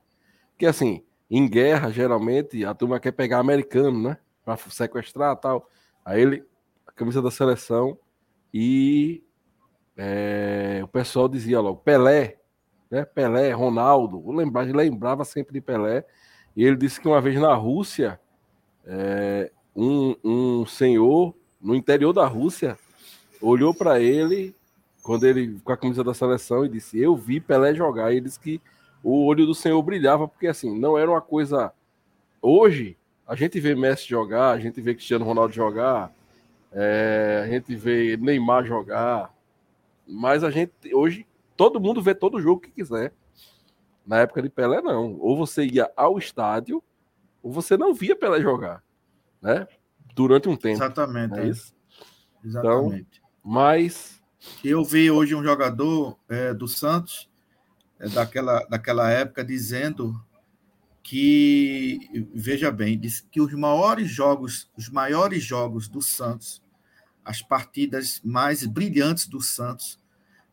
que 0.58 0.66
assim, 0.66 1.04
em 1.30 1.48
guerra, 1.48 1.90
geralmente, 1.90 2.64
a 2.64 2.74
turma 2.74 2.98
quer 2.98 3.12
pegar 3.12 3.38
americano, 3.38 4.08
né? 4.08 4.18
Para 4.44 4.56
sequestrar 4.56 5.36
tal. 5.36 5.68
Aí 6.04 6.20
ele, 6.20 6.44
a 6.86 6.92
camisa 6.92 7.22
da 7.22 7.30
seleção, 7.30 7.98
e 8.52 9.22
é, 9.96 10.80
o 10.82 10.88
pessoal 10.88 11.28
dizia 11.28 11.60
logo, 11.60 11.80
Pelé, 11.80 12.38
né? 12.90 13.04
Pelé, 13.04 13.52
Ronaldo, 13.52 14.24
o 14.24 14.32
lembrava, 14.32 14.70
lembrava 14.72 15.24
sempre 15.24 15.52
de 15.52 15.60
Pelé. 15.60 16.04
E 16.56 16.64
ele 16.64 16.76
disse 16.76 17.00
que 17.00 17.08
uma 17.08 17.20
vez 17.20 17.40
na 17.40 17.54
Rússia, 17.54 18.20
é, 18.86 19.50
um, 19.74 20.14
um 20.22 20.66
senhor 20.66 21.34
no 21.60 21.74
interior 21.74 22.12
da 22.12 22.26
Rússia 22.26 22.78
olhou 23.40 23.74
para 23.74 24.00
ele 24.00 24.54
quando 25.02 25.24
ele 25.24 25.60
com 25.62 25.72
a 25.72 25.76
camisa 25.76 26.02
da 26.02 26.14
seleção 26.14 26.64
e 26.64 26.68
disse: 26.68 26.98
Eu 26.98 27.14
vi 27.16 27.40
Pelé 27.40 27.74
jogar. 27.74 28.12
E 28.12 28.16
ele 28.16 28.26
disse 28.26 28.40
que 28.40 28.60
o 29.02 29.26
olho 29.26 29.46
do 29.46 29.54
senhor 29.54 29.80
brilhava, 29.82 30.26
porque 30.26 30.46
assim, 30.46 30.78
não 30.78 30.96
era 30.98 31.10
uma 31.10 31.20
coisa. 31.20 31.72
Hoje, 32.40 32.96
a 33.26 33.34
gente 33.34 33.60
vê 33.60 33.74
Messi 33.74 34.08
jogar, 34.08 34.50
a 34.50 34.58
gente 34.58 34.80
vê 34.80 34.94
Cristiano 34.94 35.24
Ronaldo 35.24 35.52
jogar, 35.52 36.10
é, 36.72 37.42
a 37.44 37.48
gente 37.48 37.74
vê 37.76 38.16
Neymar 38.16 38.64
jogar, 38.64 39.32
mas 40.06 40.42
a 40.42 40.50
gente 40.50 40.72
hoje 40.92 41.26
todo 41.56 41.80
mundo 41.80 42.02
vê 42.02 42.14
todo 42.14 42.40
jogo 42.40 42.62
que 42.62 42.70
quiser. 42.70 43.12
Na 44.06 44.20
época 44.20 44.42
de 44.42 44.50
Pelé, 44.50 44.82
não. 44.82 45.16
Ou 45.18 45.36
você 45.36 45.64
ia 45.64 45.90
ao 45.96 46.18
estádio, 46.18 46.82
ou 47.42 47.50
você 47.50 47.76
não 47.76 47.94
via 47.94 48.16
Pelé 48.16 48.40
jogar, 48.40 48.82
né? 49.40 49.66
Durante 50.14 50.48
um 50.48 50.56
tempo. 50.56 50.76
Exatamente. 50.76 51.38
É 51.38 51.46
isso? 51.46 51.74
Exatamente. 52.44 53.06
Então, 53.18 53.23
mas. 53.44 54.22
Eu 54.62 54.84
vi 54.84 55.10
hoje 55.10 55.34
um 55.34 55.42
jogador 55.42 56.18
é, 56.28 56.52
do 56.52 56.68
Santos, 56.68 57.30
é, 57.98 58.08
daquela, 58.08 58.64
daquela 58.64 59.10
época, 59.10 59.42
dizendo 59.44 60.22
que, 61.02 62.28
veja 62.34 62.70
bem, 62.70 62.98
disse 62.98 63.24
que 63.30 63.40
os 63.40 63.52
maiores 63.52 64.10
jogos, 64.10 64.70
os 64.76 64.88
maiores 64.88 65.42
jogos 65.42 65.88
do 65.88 66.02
Santos, 66.02 66.62
as 67.24 67.40
partidas 67.40 68.20
mais 68.24 68.64
brilhantes 68.66 69.26
do 69.26 69.40
Santos, 69.40 69.98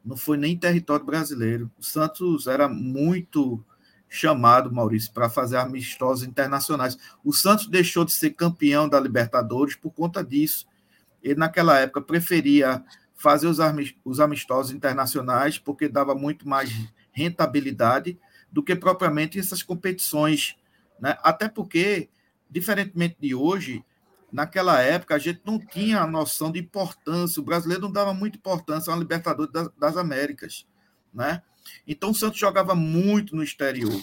não 0.03 0.17
foi 0.17 0.38
nem 0.38 0.57
território 0.57 1.05
brasileiro. 1.05 1.71
O 1.77 1.83
Santos 1.83 2.48
era 2.48 2.67
muito 2.67 3.63
chamado, 4.10 4.71
Maurício, 4.74 5.13
para 5.13 5.29
fazer 5.29 5.57
amistosos 5.57 6.27
internacionais. 6.27 6.98
O 7.24 7.31
Santos 7.31 7.67
deixou 7.67 8.03
de 8.03 8.12
ser 8.12 8.31
campeão 8.31 8.89
da 8.89 9.00
Libertadores 9.00 9.75
por 9.75 9.91
conta 9.91 10.24
disso. 10.24 10.67
Ele, 11.23 11.35
naquela 11.35 11.77
época, 11.79 12.01
preferia 12.01 12.83
fazer 13.13 13.47
os 14.03 14.19
amistosos 14.19 14.71
internacionais 14.71 15.59
porque 15.59 15.87
dava 15.87 16.15
muito 16.15 16.47
mais 16.47 16.71
rentabilidade 17.11 18.19
do 18.51 18.63
que 18.63 18.75
propriamente 18.75 19.39
essas 19.39 19.61
competições. 19.61 20.55
Né? 20.99 21.17
Até 21.21 21.47
porque, 21.47 22.09
diferentemente 22.49 23.17
de 23.19 23.35
hoje, 23.35 23.85
naquela 24.31 24.79
época 24.81 25.15
a 25.15 25.19
gente 25.19 25.41
não 25.45 25.59
tinha 25.59 26.01
a 26.01 26.07
noção 26.07 26.51
de 26.51 26.59
importância, 26.59 27.39
o 27.39 27.45
brasileiro 27.45 27.83
não 27.83 27.91
dava 27.91 28.13
muita 28.13 28.37
importância 28.37 28.91
ao 28.91 28.99
Libertadores 28.99 29.51
das, 29.51 29.69
das 29.77 29.97
Américas, 29.97 30.65
né? 31.13 31.43
Então 31.85 32.11
o 32.11 32.15
Santos 32.15 32.39
jogava 32.39 32.73
muito 32.73 33.35
no 33.35 33.43
exterior, 33.43 34.01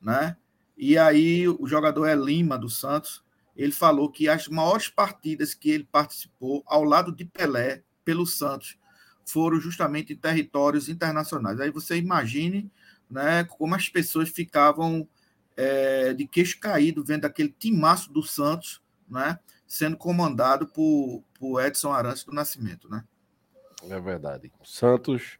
né? 0.00 0.36
E 0.76 0.96
aí 0.96 1.46
o 1.48 1.66
jogador 1.66 2.06
é 2.06 2.14
Lima 2.14 2.58
do 2.58 2.68
Santos, 2.68 3.22
ele 3.58 3.72
falou 3.72 4.08
que 4.08 4.28
as 4.28 4.46
maiores 4.46 4.88
partidas 4.88 5.52
que 5.52 5.68
ele 5.68 5.84
participou 5.84 6.62
ao 6.64 6.84
lado 6.84 7.10
de 7.10 7.24
Pelé 7.24 7.82
pelo 8.04 8.24
Santos 8.24 8.78
foram 9.26 9.60
justamente 9.60 10.12
em 10.12 10.16
territórios 10.16 10.88
internacionais. 10.88 11.60
Aí 11.60 11.70
você 11.70 11.96
imagine, 11.96 12.70
né, 13.10 13.44
como 13.44 13.74
as 13.74 13.88
pessoas 13.88 14.30
ficavam 14.30 15.06
é, 15.56 16.14
de 16.14 16.26
queixo 16.26 16.60
caído 16.60 17.04
vendo 17.04 17.24
aquele 17.24 17.54
timaço 17.58 18.12
do 18.12 18.22
Santos, 18.22 18.80
né? 19.10 19.38
sendo 19.68 19.96
comandado 19.96 20.66
por, 20.66 21.22
por 21.38 21.62
Edson 21.62 21.92
Arantes 21.92 22.24
do 22.24 22.32
Nascimento, 22.32 22.88
né? 22.88 23.04
É 23.90 24.00
verdade. 24.00 24.50
O 24.58 24.64
Santos 24.64 25.38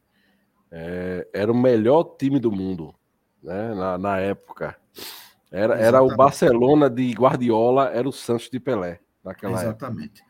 é, 0.71 1.27
era 1.33 1.51
o 1.51 1.57
melhor 1.57 2.03
time 2.17 2.39
do 2.39 2.51
mundo, 2.51 2.93
né? 3.41 3.73
Na, 3.73 3.97
na 3.97 4.19
época. 4.19 4.77
Era, 5.51 5.79
era 5.79 6.01
o 6.01 6.15
Barcelona 6.15 6.89
de 6.89 7.11
Guardiola, 7.11 7.89
era 7.89 8.07
o 8.07 8.11
Santos 8.11 8.49
de 8.49 8.59
Pelé 8.59 8.99
naquela 9.23 9.61
Exatamente. 9.61 10.21
época. 10.21 10.29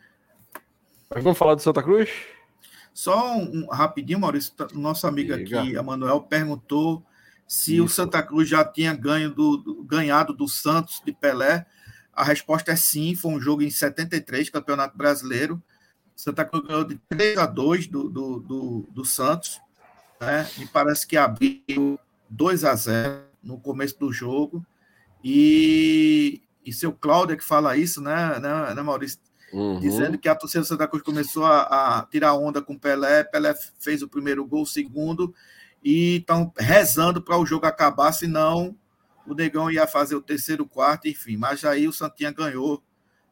Mas 1.09 1.23
vamos 1.23 1.37
falar 1.37 1.55
do 1.55 1.61
Santa 1.61 1.83
Cruz? 1.83 2.09
Só 2.93 3.35
um, 3.35 3.63
um 3.63 3.67
rapidinho, 3.67 4.19
Maurício. 4.19 4.53
Nosso 4.73 5.07
amigo 5.07 5.35
Diga. 5.35 5.61
aqui, 5.61 5.75
Emanuel, 5.75 6.21
perguntou 6.21 7.03
se 7.47 7.75
Isso. 7.75 7.85
o 7.85 7.89
Santa 7.89 8.21
Cruz 8.21 8.47
já 8.47 8.63
tinha 8.63 8.93
ganho 8.93 9.33
do, 9.33 9.57
do, 9.57 9.83
ganhado 9.83 10.33
do 10.33 10.47
Santos 10.47 11.01
de 11.03 11.11
Pelé. 11.11 11.65
A 12.13 12.23
resposta 12.23 12.71
é 12.71 12.75
sim, 12.75 13.15
foi 13.15 13.31
um 13.31 13.41
jogo 13.41 13.61
em 13.61 13.69
73, 13.69 14.49
Campeonato 14.49 14.97
Brasileiro. 14.97 15.61
Santa 16.15 16.45
Cruz 16.45 16.67
ganhou 16.67 16.83
de 16.83 16.97
3 17.09 17.37
a 17.37 17.45
2 17.45 17.87
do, 17.87 18.09
do, 18.09 18.39
do, 18.39 18.87
do 18.91 19.05
Santos. 19.05 19.59
Né? 20.19 20.47
E 20.59 20.65
parece 20.67 21.07
que 21.07 21.17
abriu 21.17 21.97
2 22.29 22.65
a 22.65 22.75
0 22.75 23.23
no 23.41 23.59
começo 23.59 23.97
do 23.97 24.11
jogo. 24.11 24.65
E, 25.23 26.41
e 26.65 26.71
seu 26.71 26.93
Cláudio 26.93 27.33
é 27.33 27.37
que 27.37 27.43
fala 27.43 27.77
isso, 27.77 28.01
né, 28.01 28.39
né, 28.39 28.73
né 28.73 28.81
Maurício? 28.81 29.19
uhum. 29.53 29.79
dizendo 29.79 30.17
que 30.17 30.29
a 30.29 30.35
torcida 30.35 30.61
do 30.61 30.67
Santa 30.67 30.87
Cruz 30.87 31.03
começou 31.03 31.45
a, 31.45 31.61
a, 31.99 32.05
tirar 32.05 32.33
onda 32.33 32.61
com 32.61 32.77
Pelé, 32.77 33.23
Pelé 33.23 33.53
fez 33.79 34.01
o 34.01 34.07
primeiro 34.07 34.45
gol, 34.45 34.63
o 34.63 34.67
segundo, 34.67 35.33
e 35.83 36.17
estão 36.17 36.51
rezando 36.57 37.21
para 37.21 37.37
o 37.37 37.45
jogo 37.45 37.65
acabar, 37.65 38.11
senão 38.11 38.75
o 39.25 39.33
Negão 39.33 39.69
ia 39.69 39.87
fazer 39.87 40.15
o 40.15 40.21
terceiro, 40.21 40.65
quarto, 40.65 41.07
enfim. 41.07 41.37
Mas 41.37 41.63
aí 41.63 41.87
o 41.87 41.93
Santinha 41.93 42.31
ganhou 42.31 42.83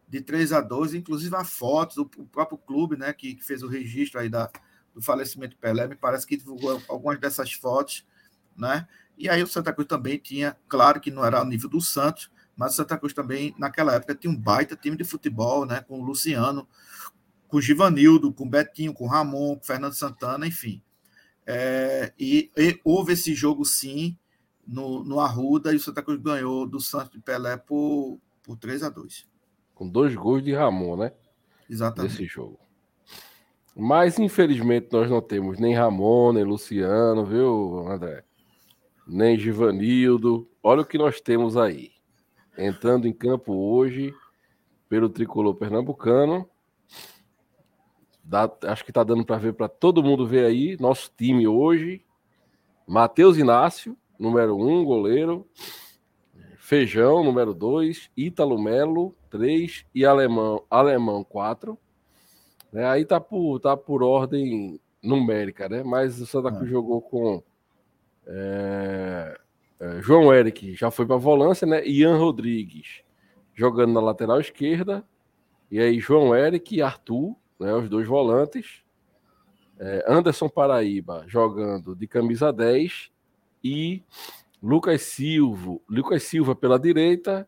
de 0.07 0.21
3 0.21 0.53
a 0.53 0.61
2, 0.61 0.93
inclusive 0.93 1.35
a 1.35 1.43
fotos, 1.43 1.97
o, 1.97 2.05
próprio 2.05 2.57
clube, 2.57 2.95
né, 2.95 3.11
que, 3.13 3.35
que, 3.35 3.43
fez 3.43 3.63
o 3.63 3.67
registro 3.67 4.19
aí 4.19 4.29
da, 4.29 4.49
do 4.93 5.01
falecimento 5.01 5.51
de 5.51 5.57
Pelé, 5.57 5.87
me 5.87 5.95
parece 5.95 6.25
que 6.25 6.37
divulgou 6.37 6.81
algumas 6.87 7.19
dessas 7.19 7.51
fotos, 7.51 8.05
né? 8.55 8.87
E 9.17 9.27
aí 9.27 9.41
o 9.41 9.47
Santa 9.47 9.73
Cruz 9.73 9.87
também 9.87 10.17
tinha, 10.17 10.55
claro 10.67 11.01
que 11.01 11.09
não 11.09 11.25
era 11.25 11.39
ao 11.39 11.45
nível 11.45 11.69
do 11.69 11.81
Santos, 11.81 12.29
mas 12.55 12.73
o 12.73 12.75
Santa 12.75 12.97
Cruz 12.97 13.13
também, 13.13 13.53
naquela 13.57 13.93
época, 13.93 14.15
tinha 14.15 14.31
um 14.31 14.35
baita 14.35 14.75
time 14.75 14.97
de 14.97 15.03
futebol, 15.03 15.65
né? 15.65 15.81
Com 15.81 16.01
o 16.01 16.03
Luciano, 16.03 16.67
com 17.47 17.57
o 17.57 17.61
Givanildo, 17.61 18.33
com 18.33 18.45
o 18.45 18.49
Betinho, 18.49 18.93
com 18.93 19.05
o 19.05 19.07
Ramon, 19.07 19.55
com 19.55 19.61
o 19.61 19.65
Fernando 19.65 19.93
Santana, 19.93 20.45
enfim. 20.45 20.81
É, 21.45 22.11
e, 22.19 22.51
e, 22.57 22.79
houve 22.83 23.13
esse 23.13 23.33
jogo, 23.33 23.63
sim, 23.63 24.17
no, 24.67 25.03
no 25.03 25.19
Arruda, 25.19 25.71
e 25.71 25.77
o 25.77 25.79
Santa 25.79 26.03
Cruz 26.03 26.19
ganhou 26.21 26.67
do 26.67 26.81
Santos 26.81 27.11
de 27.11 27.19
Pelé 27.19 27.55
por, 27.57 28.19
por 28.43 28.57
3 28.57 28.83
a 28.83 28.89
2 28.89 29.27
Com 29.73 29.87
dois 29.87 30.13
gols 30.13 30.43
de 30.43 30.53
Ramon, 30.53 30.97
né? 30.97 31.13
Exatamente. 31.69 32.11
Nesse 32.11 32.25
jogo. 32.25 32.59
Mas, 33.75 34.17
infelizmente, 34.17 34.89
nós 34.91 35.09
não 35.09 35.21
temos 35.21 35.59
nem 35.59 35.75
Ramon, 35.75 36.33
nem 36.33 36.43
Luciano, 36.43 37.25
viu, 37.25 37.87
André? 37.87 38.23
Nem 39.07 39.37
Givanildo. 39.37 40.47
Olha 40.61 40.81
o 40.81 40.85
que 40.85 40.97
nós 40.97 41.21
temos 41.21 41.55
aí. 41.55 41.91
Entrando 42.57 43.07
em 43.07 43.13
campo 43.13 43.53
hoje 43.53 44.13
pelo 44.89 45.09
tricolor 45.09 45.55
pernambucano. 45.55 46.49
Dá, 48.23 48.51
acho 48.63 48.83
que 48.83 48.91
está 48.91 49.03
dando 49.03 49.25
para 49.25 49.37
ver 49.37 49.53
para 49.53 49.69
todo 49.69 50.03
mundo 50.03 50.27
ver 50.27 50.45
aí. 50.45 50.77
Nosso 50.79 51.11
time 51.15 51.47
hoje: 51.47 52.03
Matheus 52.85 53.37
Inácio, 53.37 53.97
número 54.19 54.55
1, 54.57 54.79
um, 54.79 54.83
goleiro. 54.83 55.47
Feijão, 56.57 57.23
número 57.23 57.53
2. 57.53 58.11
Ítalo 58.17 58.61
Melo, 58.61 59.15
3. 59.29 59.85
E 59.95 60.05
Alemão, 60.05 60.65
Alemão 60.69 61.23
4. 61.23 61.77
É, 62.73 62.85
aí 62.85 63.05
tá 63.05 63.21
por, 63.21 63.59
tá 63.59 63.77
por 63.77 64.03
ordem 64.03 64.79
numérica, 65.01 65.69
né? 65.69 65.83
Mas 65.83 66.19
o 66.19 66.25
Santa 66.25 66.51
Cruz 66.51 66.67
é. 66.67 66.71
jogou 66.71 67.01
com 67.01 67.41
é, 68.27 69.39
é, 69.79 70.01
João 70.01 70.33
Eric 70.33 70.75
já 70.75 70.91
foi 70.91 71.05
para 71.05 71.15
a 71.15 71.19
volância, 71.19 71.65
né? 71.65 71.85
Ian 71.87 72.17
Rodrigues 72.17 73.01
jogando 73.53 73.93
na 73.93 74.01
lateral 74.01 74.39
esquerda. 74.39 75.03
E 75.71 75.79
aí 75.79 75.99
João 75.99 76.35
Eric 76.35 76.75
e 76.75 76.81
Arthur, 76.81 77.35
né, 77.59 77.73
os 77.73 77.89
dois 77.89 78.07
volantes. 78.07 78.83
É, 79.79 80.05
Anderson 80.07 80.49
Paraíba 80.49 81.23
jogando 81.27 81.95
de 81.95 82.07
camisa 82.07 82.51
10 82.51 83.11
e 83.63 84.03
Lucas 84.61 85.03
Silva, 85.03 85.77
Lucas 85.87 86.23
Silva 86.23 86.55
pela 86.55 86.79
direita, 86.79 87.47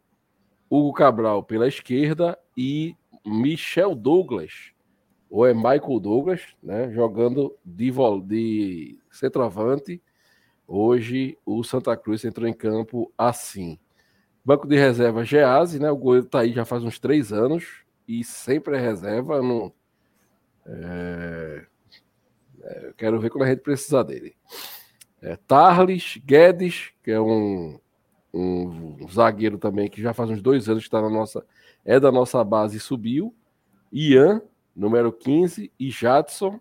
Hugo 0.69 0.93
Cabral 0.93 1.43
pela 1.43 1.67
esquerda 1.67 2.37
e 2.55 2.95
Michel 3.25 3.95
Douglas, 3.95 4.71
ou 5.29 5.45
é 5.45 5.53
Michael 5.53 5.99
Douglas, 5.99 6.41
né, 6.61 6.91
jogando 6.91 7.55
de, 7.65 7.91
de 8.27 8.99
centroavante 9.09 10.01
Hoje 10.71 11.35
o 11.43 11.63
Santa 11.63 11.97
Cruz 11.97 12.23
entrou 12.23 12.47
em 12.47 12.53
campo 12.53 13.11
assim. 13.17 13.79
Banco 14.45 14.67
de 14.67 14.77
reserva 14.77 15.25
Gease, 15.25 15.79
né? 15.79 15.89
O 15.89 15.97
goleiro 15.97 16.27
tá 16.27 16.41
aí 16.41 16.53
já 16.53 16.63
faz 16.63 16.83
uns 16.83 16.99
três 16.99 17.33
anos 17.33 17.83
e 18.07 18.23
sempre 18.23 18.77
é 18.77 18.79
reserva. 18.79 19.41
Não, 19.41 19.73
é... 20.67 21.65
É, 22.61 22.93
quero 22.95 23.19
ver 23.19 23.31
quando 23.31 23.45
a 23.45 23.47
gente 23.47 23.61
precisar 23.61 24.03
dele. 24.03 24.35
É, 25.23 25.35
Tarles 25.35 26.21
Guedes, 26.23 26.91
que 27.03 27.09
é 27.09 27.19
um, 27.19 27.79
um, 28.31 28.97
um, 29.01 29.07
zagueiro 29.09 29.57
também 29.57 29.89
que 29.89 30.03
já 30.03 30.13
faz 30.13 30.29
uns 30.29 30.41
dois 30.41 30.69
anos 30.69 30.83
que 30.83 30.87
está 30.87 31.01
na 31.01 31.09
nossa. 31.09 31.43
É 31.83 31.99
da 31.99 32.11
nossa 32.11 32.43
base 32.43 32.77
e 32.77 32.79
subiu. 32.79 33.33
Ian, 33.91 34.43
número 34.75 35.11
15, 35.11 35.71
e 35.79 35.89
Jadson, 35.89 36.59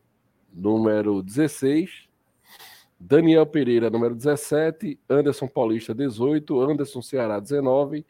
número 0.51 1.23
16. 1.23 2.08
Daniel 2.99 3.47
Pereira, 3.47 3.89
número 3.89 4.15
17, 4.15 4.99
Anderson 5.09 5.47
Paulista, 5.47 5.95
18, 5.95 6.61
Anderson 6.61 7.01
Ceará, 7.01 7.39
19, 7.39 8.05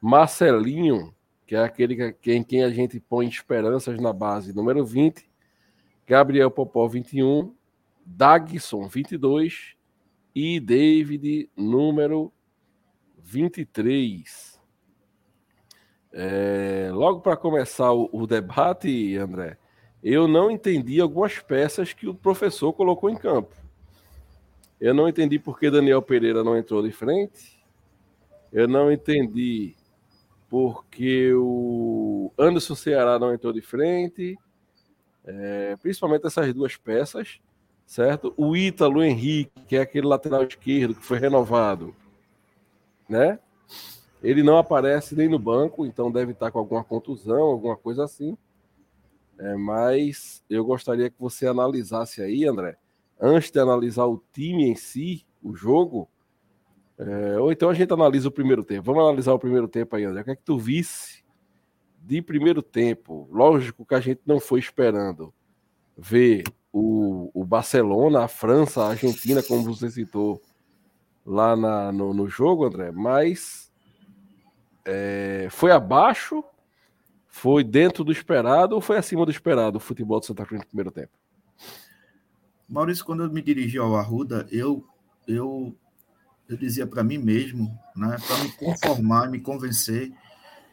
Marcelinho, 0.00 1.12
que 1.46 1.56
é 1.56 1.64
aquele 1.64 2.12
que, 2.12 2.32
em 2.32 2.44
quem 2.44 2.62
a 2.62 2.70
gente 2.70 3.00
põe 3.00 3.26
esperanças 3.26 3.98
na 4.00 4.12
base, 4.12 4.54
número 4.54 4.84
20, 4.84 5.28
Gabriel 6.06 6.50
Popó, 6.50 6.86
21, 6.86 7.52
Dagson, 8.06 8.86
22 8.86 9.74
e 10.34 10.60
David, 10.60 11.50
número 11.56 12.32
23. 13.18 14.60
É, 16.12 16.90
logo 16.92 17.20
para 17.20 17.36
começar 17.36 17.92
o, 17.92 18.08
o 18.12 18.26
debate, 18.26 19.16
André, 19.16 19.58
eu 20.02 20.26
não 20.26 20.50
entendi 20.50 21.00
algumas 21.00 21.38
peças 21.40 21.92
que 21.92 22.08
o 22.08 22.14
professor 22.14 22.72
colocou 22.72 23.10
em 23.10 23.16
campo. 23.16 23.54
Eu 24.80 24.94
não 24.94 25.08
entendi 25.08 25.38
por 25.38 25.58
que 25.58 25.70
Daniel 25.70 26.00
Pereira 26.00 26.42
não 26.42 26.56
entrou 26.56 26.82
de 26.82 26.90
frente. 26.90 27.62
Eu 28.52 28.66
não 28.66 28.90
entendi 28.90 29.76
porque 30.48 31.32
o 31.34 32.32
Anderson 32.38 32.74
Ceará 32.74 33.18
não 33.18 33.32
entrou 33.32 33.52
de 33.52 33.60
frente. 33.60 34.38
É, 35.24 35.76
principalmente 35.76 36.26
essas 36.26 36.52
duas 36.54 36.76
peças, 36.76 37.40
certo? 37.84 38.32
O 38.36 38.56
Ítalo 38.56 39.02
Henrique, 39.02 39.52
que 39.68 39.76
é 39.76 39.82
aquele 39.82 40.06
lateral 40.06 40.42
esquerdo 40.44 40.94
que 40.94 41.04
foi 41.04 41.18
renovado, 41.18 41.94
né? 43.08 43.38
Ele 44.22 44.42
não 44.42 44.56
aparece 44.56 45.14
nem 45.14 45.28
no 45.28 45.38
banco, 45.38 45.84
então 45.86 46.10
deve 46.10 46.32
estar 46.32 46.50
com 46.50 46.58
alguma 46.58 46.82
contusão, 46.82 47.42
alguma 47.42 47.76
coisa 47.76 48.04
assim. 48.04 48.36
É, 49.38 49.54
mas 49.56 50.42
eu 50.48 50.64
gostaria 50.64 51.08
que 51.10 51.16
você 51.18 51.46
analisasse 51.46 52.22
aí, 52.22 52.46
André, 52.46 52.76
antes 53.20 53.50
de 53.50 53.60
analisar 53.60 54.06
o 54.06 54.22
time 54.32 54.64
em 54.64 54.74
si, 54.74 55.26
o 55.42 55.54
jogo, 55.54 56.08
é, 56.98 57.38
ou 57.38 57.50
então 57.50 57.70
a 57.70 57.74
gente 57.74 57.92
analisa 57.92 58.28
o 58.28 58.32
primeiro 58.32 58.64
tempo. 58.64 58.84
Vamos 58.84 59.02
analisar 59.02 59.32
o 59.32 59.38
primeiro 59.38 59.68
tempo 59.68 59.96
aí, 59.96 60.04
André. 60.04 60.20
O 60.20 60.24
que 60.24 60.30
é 60.30 60.36
que 60.36 60.44
tu 60.44 60.58
visse 60.58 61.24
de 62.02 62.20
primeiro 62.20 62.62
tempo? 62.62 63.28
Lógico 63.30 63.86
que 63.86 63.94
a 63.94 64.00
gente 64.00 64.20
não 64.26 64.38
foi 64.38 64.60
esperando 64.60 65.32
ver 65.96 66.44
o, 66.72 67.30
o 67.34 67.44
Barcelona, 67.44 68.24
a 68.24 68.28
França, 68.28 68.82
a 68.82 68.90
Argentina, 68.90 69.42
como 69.42 69.62
você 69.62 69.90
citou 69.90 70.40
lá 71.24 71.56
na, 71.56 71.92
no, 71.92 72.14
no 72.14 72.28
jogo, 72.28 72.64
André, 72.64 72.90
mas 72.90 73.70
é, 74.84 75.48
foi 75.50 75.70
abaixo, 75.70 76.44
foi 77.26 77.62
dentro 77.62 78.02
do 78.02 78.12
esperado 78.12 78.74
ou 78.74 78.80
foi 78.80 78.96
acima 78.96 79.24
do 79.24 79.30
esperado 79.30 79.76
o 79.76 79.80
futebol 79.80 80.20
do 80.20 80.26
Santa 80.26 80.44
Cruz 80.44 80.60
no 80.60 80.66
primeiro 80.66 80.90
tempo? 80.90 81.12
Maurício, 82.70 83.04
quando 83.04 83.24
eu 83.24 83.32
me 83.32 83.42
dirigi 83.42 83.78
ao 83.78 83.96
Arruda, 83.96 84.46
eu, 84.48 84.86
eu, 85.26 85.76
eu 86.48 86.56
dizia 86.56 86.86
para 86.86 87.02
mim 87.02 87.18
mesmo, 87.18 87.76
né, 87.96 88.16
para 88.24 88.44
me 88.44 88.52
conformar, 88.52 89.28
me 89.28 89.40
convencer 89.40 90.12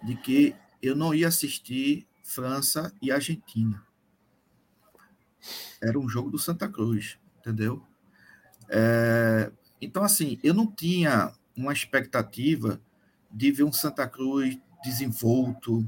de 0.03 0.15
que 0.15 0.55
eu 0.79 0.95
não 0.95 1.11
ia 1.11 1.27
assistir 1.27 2.07
França 2.23 2.93
e 3.01 3.11
Argentina. 3.11 3.83
Era 5.81 5.97
um 5.97 6.07
jogo 6.07 6.29
do 6.29 6.37
Santa 6.37 6.69
Cruz, 6.69 7.17
entendeu? 7.39 7.83
É, 8.69 9.51
então, 9.81 10.03
assim, 10.03 10.39
eu 10.43 10.53
não 10.53 10.67
tinha 10.67 11.33
uma 11.55 11.73
expectativa 11.73 12.79
de 13.31 13.51
ver 13.51 13.63
um 13.63 13.73
Santa 13.73 14.07
Cruz 14.07 14.55
desenvolto, 14.83 15.83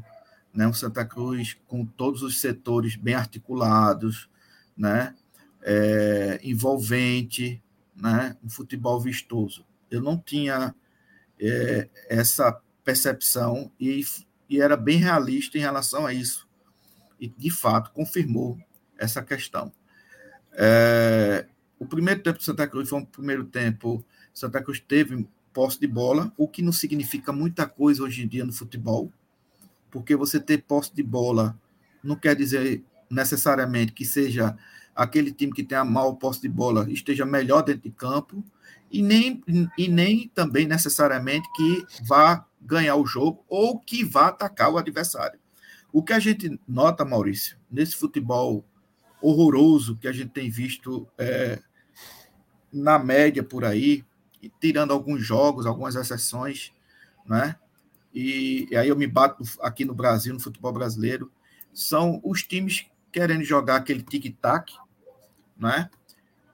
né, 0.51 0.65
um 0.65 0.73
Santa 0.73 1.05
Cruz 1.05 1.55
com 1.67 1.85
todos 1.85 2.23
os 2.23 2.41
setores 2.41 2.95
bem 2.95 3.13
articulados, 3.13 4.27
né, 4.75 5.13
é, 5.61 6.39
envolvente, 6.43 7.61
né? 7.95 8.35
um 8.43 8.49
futebol 8.49 8.99
vistoso. 8.99 9.65
Eu 9.89 10.01
não 10.01 10.17
tinha 10.17 10.73
é, 11.39 11.89
essa 12.09 12.59
percepção 12.83 13.71
e, 13.79 14.03
e 14.49 14.61
era 14.61 14.75
bem 14.75 14.97
realista 14.97 15.57
em 15.57 15.61
relação 15.61 16.05
a 16.05 16.13
isso. 16.13 16.47
E, 17.19 17.27
de 17.27 17.51
fato, 17.51 17.91
confirmou 17.91 18.57
essa 18.97 19.21
questão. 19.21 19.71
É, 20.53 21.45
o 21.77 21.85
primeiro 21.85 22.21
tempo 22.21 22.39
de 22.39 22.45
Santa 22.45 22.67
Cruz 22.67 22.89
foi 22.89 22.99
um 22.99 23.05
primeiro 23.05 23.45
tempo. 23.45 24.03
Santa 24.33 24.61
Cruz 24.61 24.79
teve 24.79 25.27
posse 25.53 25.79
de 25.79 25.87
bola, 25.87 26.31
o 26.37 26.47
que 26.47 26.61
não 26.61 26.71
significa 26.71 27.31
muita 27.31 27.67
coisa 27.67 28.03
hoje 28.03 28.23
em 28.23 28.27
dia 28.27 28.45
no 28.45 28.53
futebol, 28.53 29.11
porque 29.89 30.15
você 30.15 30.39
ter 30.39 30.59
posse 30.59 30.93
de 30.93 31.03
bola 31.03 31.59
não 32.03 32.15
quer 32.15 32.35
dizer 32.35 32.83
necessariamente 33.09 33.91
que 33.91 34.05
seja 34.05 34.55
aquele 34.99 35.31
time 35.31 35.53
que 35.53 35.63
tem 35.63 35.77
a 35.77 35.85
maior 35.85 36.11
posse 36.15 36.41
de 36.41 36.49
bola 36.49 36.85
esteja 36.91 37.25
melhor 37.25 37.61
dentro 37.61 37.83
de 37.83 37.91
campo 37.91 38.43
e 38.91 39.01
nem, 39.01 39.41
e 39.77 39.87
nem 39.87 40.27
também 40.27 40.67
necessariamente 40.67 41.49
que 41.53 41.85
vá 42.05 42.45
ganhar 42.59 42.97
o 42.97 43.05
jogo 43.05 43.45
ou 43.47 43.79
que 43.79 44.03
vá 44.03 44.27
atacar 44.27 44.69
o 44.69 44.77
adversário. 44.77 45.39
O 45.93 46.03
que 46.03 46.11
a 46.11 46.19
gente 46.19 46.59
nota, 46.67 47.05
Maurício, 47.05 47.57
nesse 47.71 47.95
futebol 47.95 48.65
horroroso 49.21 49.95
que 49.95 50.07
a 50.07 50.11
gente 50.11 50.31
tem 50.31 50.49
visto 50.49 51.07
é, 51.17 51.61
na 52.71 52.99
média 52.99 53.41
por 53.41 53.63
aí, 53.63 54.03
tirando 54.59 54.91
alguns 54.91 55.25
jogos, 55.25 55.65
algumas 55.65 55.95
exceções, 55.95 56.73
né? 57.25 57.55
E, 58.13 58.67
e, 58.69 58.75
aí 58.75 58.89
eu 58.89 58.97
me 58.97 59.07
bato 59.07 59.45
aqui 59.61 59.85
no 59.85 59.93
Brasil, 59.93 60.33
no 60.33 60.41
futebol 60.41 60.73
brasileiro, 60.73 61.31
são 61.73 62.19
os 62.21 62.43
times 62.43 62.85
querendo 63.13 63.43
jogar 63.43 63.77
aquele 63.77 64.01
tic-tac, 64.01 64.73
né? 65.59 65.89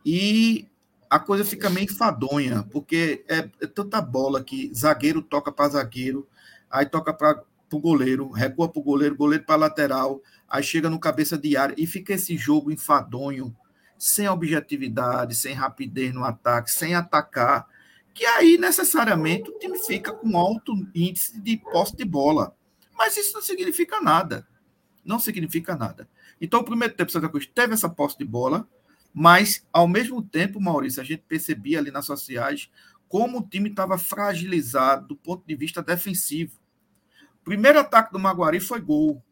E 0.05 0.67
a 1.09 1.19
coisa 1.19 1.45
fica 1.45 1.69
meio 1.69 1.85
enfadonha, 1.85 2.63
porque 2.71 3.23
é, 3.27 3.49
é 3.61 3.67
tanta 3.67 4.01
bola 4.01 4.43
que 4.43 4.71
zagueiro 4.73 5.21
toca 5.21 5.51
para 5.51 5.69
zagueiro, 5.69 6.27
aí 6.69 6.85
toca 6.85 7.13
para 7.13 7.43
o 7.71 7.79
goleiro, 7.79 8.29
recua 8.31 8.67
para 8.67 8.79
o 8.79 8.83
goleiro, 8.83 9.15
goleiro 9.15 9.45
para 9.45 9.55
lateral, 9.55 10.21
aí 10.47 10.63
chega 10.63 10.89
no 10.89 10.99
cabeça 10.99 11.37
de 11.37 11.55
área 11.55 11.75
e 11.77 11.85
fica 11.85 12.13
esse 12.13 12.35
jogo 12.35 12.71
enfadonho, 12.71 13.55
sem 13.97 14.27
objetividade, 14.27 15.35
sem 15.35 15.53
rapidez 15.53 16.13
no 16.13 16.23
ataque, 16.23 16.71
sem 16.71 16.95
atacar, 16.95 17.67
que 18.13 18.25
aí 18.25 18.57
necessariamente 18.57 19.49
o 19.49 19.59
time 19.59 19.77
fica 19.77 20.11
com 20.13 20.37
alto 20.37 20.73
índice 20.93 21.39
de 21.39 21.57
posse 21.57 21.95
de 21.95 22.05
bola. 22.05 22.55
Mas 22.97 23.17
isso 23.17 23.33
não 23.33 23.41
significa 23.41 23.99
nada. 23.99 24.47
Não 25.03 25.19
significa 25.19 25.75
nada. 25.75 26.07
Então, 26.39 26.61
o 26.61 26.63
primeiro 26.63 26.93
tempo, 26.93 27.11
Santa 27.11 27.29
Cruz 27.29 27.45
teve 27.45 27.73
essa 27.73 27.89
posse 27.89 28.17
de 28.17 28.25
bola, 28.25 28.67
mas, 29.17 29.65
ao 29.71 29.87
mesmo 29.87 30.21
tempo, 30.21 30.59
Maurício, 30.59 31.01
a 31.01 31.05
gente 31.05 31.23
percebia 31.25 31.79
ali 31.79 31.89
nas 31.89 32.05
sociais 32.05 32.69
como 33.07 33.39
o 33.39 33.47
time 33.47 33.69
estava 33.69 33.97
fragilizado 33.97 35.07
do 35.07 35.15
ponto 35.15 35.47
de 35.47 35.55
vista 35.55 35.81
defensivo. 35.81 36.59
Primeiro 37.41 37.79
ataque 37.79 38.11
do 38.11 38.19
Maguari 38.19 38.59
foi 38.59 38.81
gol. 38.81 39.23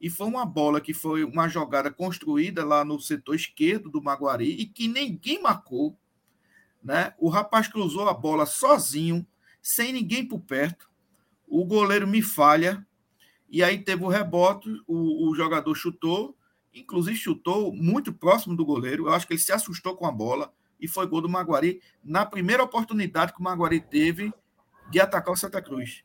E 0.00 0.08
foi 0.08 0.26
uma 0.26 0.46
bola 0.46 0.80
que 0.80 0.94
foi 0.94 1.24
uma 1.24 1.46
jogada 1.46 1.90
construída 1.90 2.64
lá 2.64 2.82
no 2.82 2.98
setor 2.98 3.34
esquerdo 3.34 3.90
do 3.90 4.02
Maguari 4.02 4.48
e 4.48 4.64
que 4.64 4.88
ninguém 4.88 5.42
marcou. 5.42 5.94
Né? 6.82 7.12
O 7.18 7.28
rapaz 7.28 7.68
cruzou 7.68 8.08
a 8.08 8.14
bola 8.14 8.46
sozinho, 8.46 9.26
sem 9.60 9.92
ninguém 9.92 10.26
por 10.26 10.40
perto. 10.40 10.88
O 11.46 11.66
goleiro 11.66 12.08
me 12.08 12.22
falha. 12.22 12.86
E 13.46 13.62
aí 13.62 13.76
teve 13.76 14.02
o 14.04 14.08
rebote, 14.08 14.70
o, 14.86 15.28
o 15.28 15.34
jogador 15.34 15.74
chutou 15.74 16.34
inclusive 16.74 17.16
chutou 17.16 17.72
muito 17.72 18.12
próximo 18.12 18.56
do 18.56 18.64
goleiro. 18.64 19.06
Eu 19.06 19.12
acho 19.12 19.26
que 19.26 19.32
ele 19.32 19.40
se 19.40 19.52
assustou 19.52 19.96
com 19.96 20.06
a 20.06 20.12
bola 20.12 20.52
e 20.80 20.88
foi 20.88 21.06
gol 21.06 21.20
do 21.20 21.28
Maguari 21.28 21.80
na 22.02 22.24
primeira 22.24 22.62
oportunidade 22.62 23.32
que 23.32 23.40
o 23.40 23.44
Maguari 23.44 23.80
teve 23.80 24.32
de 24.90 25.00
atacar 25.00 25.32
o 25.32 25.36
Santa 25.36 25.60
Cruz. 25.60 26.02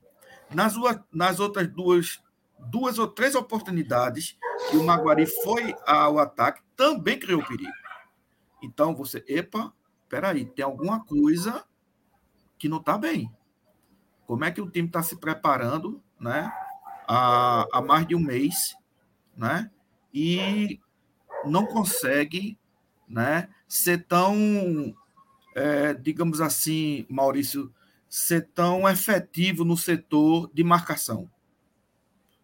Nas, 0.54 0.76
nas 1.12 1.40
outras 1.40 1.68
duas, 1.68 2.22
duas 2.60 3.00
ou 3.00 3.08
três 3.08 3.36
oportunidades 3.36 4.38
que 4.70 4.78
o 4.78 4.84
Maguari 4.84 5.26
foi 5.26 5.76
ao 5.86 6.20
ataque, 6.20 6.62
também 6.76 7.20
criou 7.20 7.44
perigo. 7.44 7.72
Então 8.62 8.96
você, 8.96 9.24
epa, 9.28 9.74
peraí, 10.10 10.46
tem 10.46 10.64
alguma 10.64 11.04
coisa 11.04 11.64
que 12.58 12.70
não 12.70 12.78
está 12.78 12.98
bem. 12.98 13.32
Como 14.26 14.44
é 14.44 14.52
que 14.52 14.62
o 14.62 14.70
time 14.70 14.88
está 14.88 15.04
se 15.04 15.18
preparando, 15.18 16.02
né? 16.20 16.52
Há, 17.08 17.68
há 17.72 17.82
mais 17.82 18.08
de 18.08 18.16
um 18.16 18.20
mês, 18.20 18.76
né? 19.36 19.72
E 20.16 20.80
não 21.44 21.66
consegue 21.66 22.58
né, 23.06 23.50
ser 23.68 24.06
tão, 24.06 24.96
é, 25.54 25.94
digamos 25.94 26.40
assim, 26.40 27.06
Maurício, 27.10 27.70
ser 28.08 28.48
tão 28.56 28.88
efetivo 28.88 29.66
no 29.66 29.76
setor 29.76 30.50
de 30.54 30.64
marcação, 30.64 31.30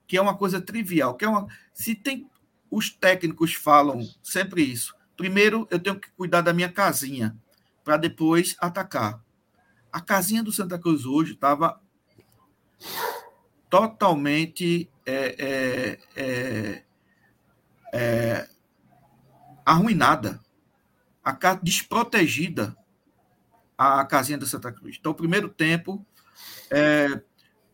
que 0.06 0.18
é 0.18 0.22
uma 0.22 0.36
coisa 0.36 0.60
trivial, 0.60 1.16
que 1.16 1.24
é 1.24 1.30
uma, 1.30 1.48
se 1.74 1.96
tem 1.96 2.30
os 2.70 2.90
técnicos 2.90 3.54
falam 3.54 4.02
sempre 4.22 4.64
isso. 4.64 4.94
Primeiro, 5.16 5.68
eu 5.72 5.80
tenho 5.80 6.00
que 6.00 6.10
cuidar 6.12 6.42
da 6.42 6.54
minha 6.54 6.72
casinha 6.72 7.36
para 7.84 7.96
depois 7.96 8.56
atacar. 8.60 9.24
A 9.92 10.02
casinha 10.02 10.44
do 10.44 10.52
Santa 10.52 10.78
Cruz 10.78 11.06
hoje 11.06 11.34
estava 11.34 11.82
totalmente 13.70 14.90
é, 15.06 15.36
é, 15.38 16.00
é, 16.16 16.84
é, 17.92 18.48
arruinada, 19.66 20.40
a 21.24 21.54
desprotegida 21.56 22.76
a 23.82 24.06
casinha 24.06 24.38
da 24.38 24.46
Santa 24.46 24.72
Cruz. 24.72 24.98
Então, 25.00 25.12
primeiro 25.12 25.50
tempo, 25.50 26.06
é, 26.70 27.20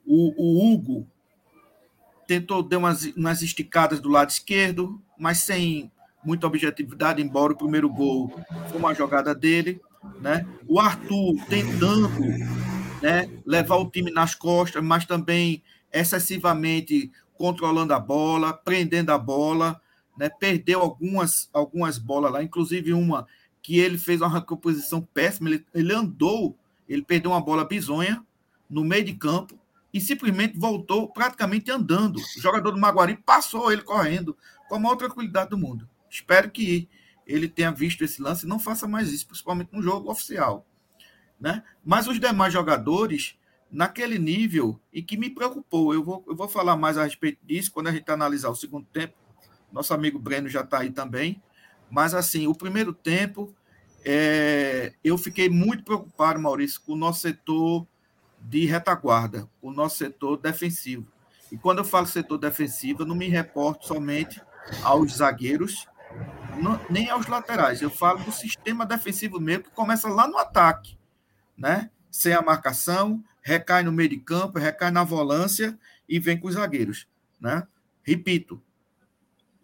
o, 0.05 0.33
o, 0.37 0.73
Hugo 0.73 1.05
tentou 2.25 2.63
dar 2.63 2.77
umas, 2.77 3.03
umas 3.07 3.41
esticadas 3.41 3.99
do 3.99 4.07
lado 4.07 4.29
esquerdo, 4.29 5.01
mas 5.17 5.39
sem 5.39 5.91
muita 6.23 6.47
objetividade, 6.47 7.21
embora 7.21 7.51
o 7.51 7.57
primeiro 7.57 7.89
gol 7.89 8.31
foi 8.69 8.79
uma 8.79 8.93
jogada 8.93 9.35
dele. 9.35 9.81
Né? 10.21 10.47
O 10.65 10.79
Arthur 10.79 11.35
tentando 11.49 12.09
né, 13.01 13.29
levar 13.45 13.75
o 13.75 13.89
time 13.89 14.09
nas 14.09 14.33
costas, 14.33 14.81
mas 14.81 15.05
também 15.05 15.61
excessivamente 15.91 17.11
controlando 17.37 17.93
a 17.93 17.99
bola, 17.99 18.53
prendendo 18.53 19.11
a 19.11 19.17
bola, 19.17 19.81
né, 20.17 20.29
perdeu 20.29 20.81
algumas, 20.81 21.49
algumas 21.53 21.97
bolas 21.97 22.31
lá, 22.31 22.43
inclusive 22.43 22.93
uma 22.93 23.27
que 23.61 23.79
ele 23.79 23.97
fez 23.97 24.21
uma 24.21 24.29
recomposição 24.29 25.01
péssima, 25.01 25.49
ele, 25.49 25.65
ele 25.73 25.93
andou, 25.93 26.57
ele 26.87 27.01
perdeu 27.01 27.31
uma 27.31 27.41
bola 27.41 27.65
bizonha 27.65 28.25
no 28.69 28.83
meio 28.83 29.03
de 29.03 29.13
campo 29.13 29.59
e 29.93 29.99
simplesmente 29.99 30.57
voltou 30.57 31.09
praticamente 31.09 31.71
andando. 31.71 32.17
O 32.17 32.41
jogador 32.41 32.71
do 32.71 32.79
Maguari 32.79 33.17
passou 33.17 33.71
ele 33.71 33.81
correndo 33.81 34.37
com 34.69 34.75
a 34.75 34.79
maior 34.79 34.95
tranquilidade 34.95 35.49
do 35.49 35.57
mundo. 35.57 35.89
Espero 36.09 36.49
que 36.49 36.87
ele 37.25 37.49
tenha 37.49 37.71
visto 37.71 38.03
esse 38.03 38.21
lance 38.21 38.45
e 38.45 38.49
não 38.49 38.59
faça 38.59 38.87
mais 38.87 39.11
isso, 39.11 39.27
principalmente 39.27 39.73
no 39.73 39.81
jogo 39.81 40.09
oficial. 40.09 40.65
Né? 41.39 41.63
Mas 41.83 42.07
os 42.07 42.19
demais 42.19 42.53
jogadores, 42.53 43.37
naquele 43.69 44.17
nível, 44.17 44.79
e 44.93 45.01
que 45.01 45.17
me 45.17 45.29
preocupou, 45.29 45.93
eu 45.93 46.03
vou, 46.03 46.23
eu 46.27 46.35
vou 46.35 46.47
falar 46.47 46.77
mais 46.77 46.97
a 46.97 47.03
respeito 47.03 47.39
disso 47.45 47.71
quando 47.71 47.87
a 47.87 47.91
gente 47.91 48.09
analisar 48.09 48.49
o 48.49 48.55
segundo 48.55 48.85
tempo, 48.85 49.13
nosso 49.71 49.93
amigo 49.93 50.19
Breno 50.19 50.49
já 50.49 50.61
está 50.61 50.79
aí 50.79 50.91
também. 50.91 51.41
Mas, 51.89 52.13
assim, 52.13 52.47
o 52.47 52.55
primeiro 52.55 52.93
tempo, 52.93 53.53
é, 54.03 54.93
eu 55.03 55.17
fiquei 55.17 55.49
muito 55.49 55.83
preocupado, 55.83 56.39
Maurício, 56.39 56.81
com 56.81 56.93
o 56.93 56.97
nosso 56.97 57.21
setor 57.21 57.87
de 58.41 58.65
retaguarda, 58.65 59.49
o 59.61 59.71
nosso 59.71 59.97
setor 59.97 60.37
defensivo. 60.37 61.05
E 61.51 61.57
quando 61.57 61.79
eu 61.79 61.85
falo 61.85 62.05
setor 62.05 62.37
defensivo, 62.37 63.01
eu 63.01 63.05
não 63.05 63.15
me 63.15 63.27
reporto 63.27 63.87
somente 63.87 64.41
aos 64.83 65.17
zagueiros, 65.17 65.87
não, 66.61 66.79
nem 66.89 67.09
aos 67.09 67.27
laterais. 67.27 67.81
Eu 67.81 67.89
falo 67.89 68.23
do 68.23 68.31
sistema 68.31 68.85
defensivo 68.85 69.39
mesmo, 69.39 69.65
que 69.65 69.71
começa 69.71 70.07
lá 70.09 70.27
no 70.27 70.37
ataque, 70.37 70.97
né? 71.57 71.89
Sem 72.11 72.33
a 72.33 72.41
marcação, 72.41 73.23
recai 73.41 73.83
no 73.83 73.91
meio 73.91 74.09
de 74.09 74.17
campo, 74.17 74.59
recai 74.59 74.91
na 74.91 75.03
volância 75.03 75.77
e 76.07 76.19
vem 76.19 76.37
com 76.37 76.47
os 76.47 76.55
zagueiros, 76.55 77.07
né? 77.39 77.65
Repito, 78.03 78.61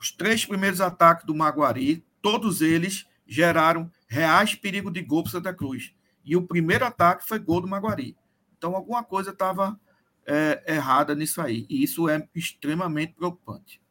os 0.04 0.12
três 0.12 0.46
primeiros 0.46 0.82
ataques 0.82 1.26
do 1.26 1.34
Maguari, 1.34 2.04
todos 2.22 2.62
eles 2.62 3.08
geraram 3.26 3.90
reais 4.06 4.54
perigo 4.54 4.92
de 4.92 5.02
gol 5.02 5.24
para 5.24 5.32
Santa 5.32 5.54
Cruz. 5.54 5.96
E 6.26 6.36
o 6.36 6.42
primeiro 6.42 6.84
ataque 6.84 7.26
foi 7.26 7.40
gol 7.40 7.62
do 7.62 7.70
Maguari. 7.70 8.18
Então, 8.58 8.76
alguma 8.76 9.02
coisa 9.02 9.32
estava 9.32 9.80
é, 10.28 10.62
errada 10.68 11.16
nisso 11.16 11.42
aí. 11.42 11.66
E 11.70 11.82
isso 11.82 12.10
é 12.10 12.28
extremamente 12.36 13.14
preocupante. 13.14 13.82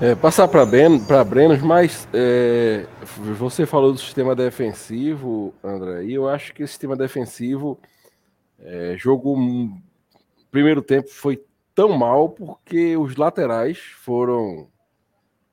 É, 0.00 0.14
passar 0.14 0.46
para 0.46 0.64
Brenos, 0.64 1.60
mas 1.62 2.08
é, 2.14 2.86
você 3.36 3.66
falou 3.66 3.92
do 3.92 3.98
sistema 3.98 4.36
defensivo, 4.36 5.52
André, 5.64 6.04
e 6.04 6.14
eu 6.14 6.28
acho 6.28 6.54
que 6.54 6.62
o 6.62 6.68
sistema 6.68 6.96
defensivo, 6.96 7.78
é, 8.60 8.94
jogo 8.96 9.36
primeiro 10.50 10.80
tempo 10.80 11.08
foi 11.10 11.44
tão 11.74 11.96
mal 11.96 12.28
porque 12.28 12.96
os 12.96 13.16
laterais 13.16 13.78
foram 13.78 14.68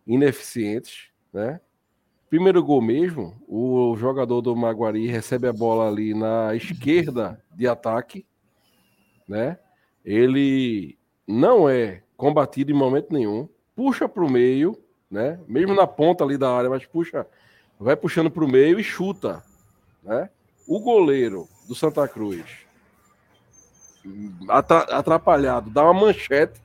ineficientes, 0.06 1.10
né? 1.32 1.60
Primeiro 2.30 2.62
gol 2.62 2.82
mesmo, 2.82 3.41
o 3.47 3.95
jogador 3.97 4.41
do 4.41 4.56
Maguari 4.56 5.08
recebe 5.08 5.47
a 5.47 5.53
bola 5.53 5.88
ali 5.88 6.13
na 6.13 6.53
esquerda 6.56 7.41
de 7.56 7.67
ataque, 7.67 8.25
né? 9.27 9.58
Ele 10.03 10.97
não 11.25 11.69
é 11.69 12.03
combatido 12.17 12.71
em 12.71 12.75
momento 12.75 13.13
nenhum, 13.13 13.47
puxa 13.75 14.10
para 14.10 14.23
o 14.23 14.30
meio, 14.30 14.77
né? 15.10 15.39
Mesmo 15.47 15.73
na 15.73 15.88
ponta 15.88 16.23
ali 16.23 16.38
da 16.38 16.51
área, 16.51 16.69
mas 16.69 16.86
puxa, 16.86 17.25
vai 17.80 17.95
puxando 17.95 18.30
para 18.30 18.43
o 18.43 18.51
meio 18.51 18.77
e 18.80 18.84
chuta, 18.84 19.41
né? 20.03 20.30
O 20.67 20.82
goleiro 20.82 21.47
do 21.65 21.75
Santa 21.75 22.06
Cruz 22.10 22.66
atrapalhado, 24.50 25.70
dá 25.70 25.84
uma 25.84 25.93
manchete, 25.93 26.62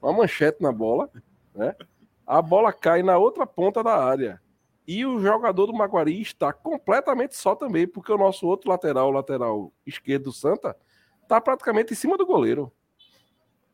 uma 0.00 0.12
manchete 0.12 0.62
na 0.62 0.72
bola, 0.72 1.10
né? 1.54 1.74
A 2.26 2.42
bola 2.42 2.72
cai 2.72 3.02
na 3.02 3.16
outra 3.18 3.46
ponta 3.46 3.82
da 3.82 3.96
área. 3.96 4.40
E 4.86 5.04
o 5.04 5.20
jogador 5.20 5.66
do 5.66 5.74
Maguari 5.74 6.20
está 6.20 6.52
completamente 6.52 7.36
só 7.36 7.54
também, 7.54 7.86
porque 7.86 8.12
o 8.12 8.18
nosso 8.18 8.46
outro 8.46 8.70
lateral, 8.70 9.10
lateral 9.10 9.72
esquerdo 9.84 10.24
do 10.24 10.32
Santa, 10.32 10.76
está 11.22 11.40
praticamente 11.40 11.92
em 11.92 11.96
cima 11.96 12.16
do 12.16 12.26
goleiro. 12.26 12.72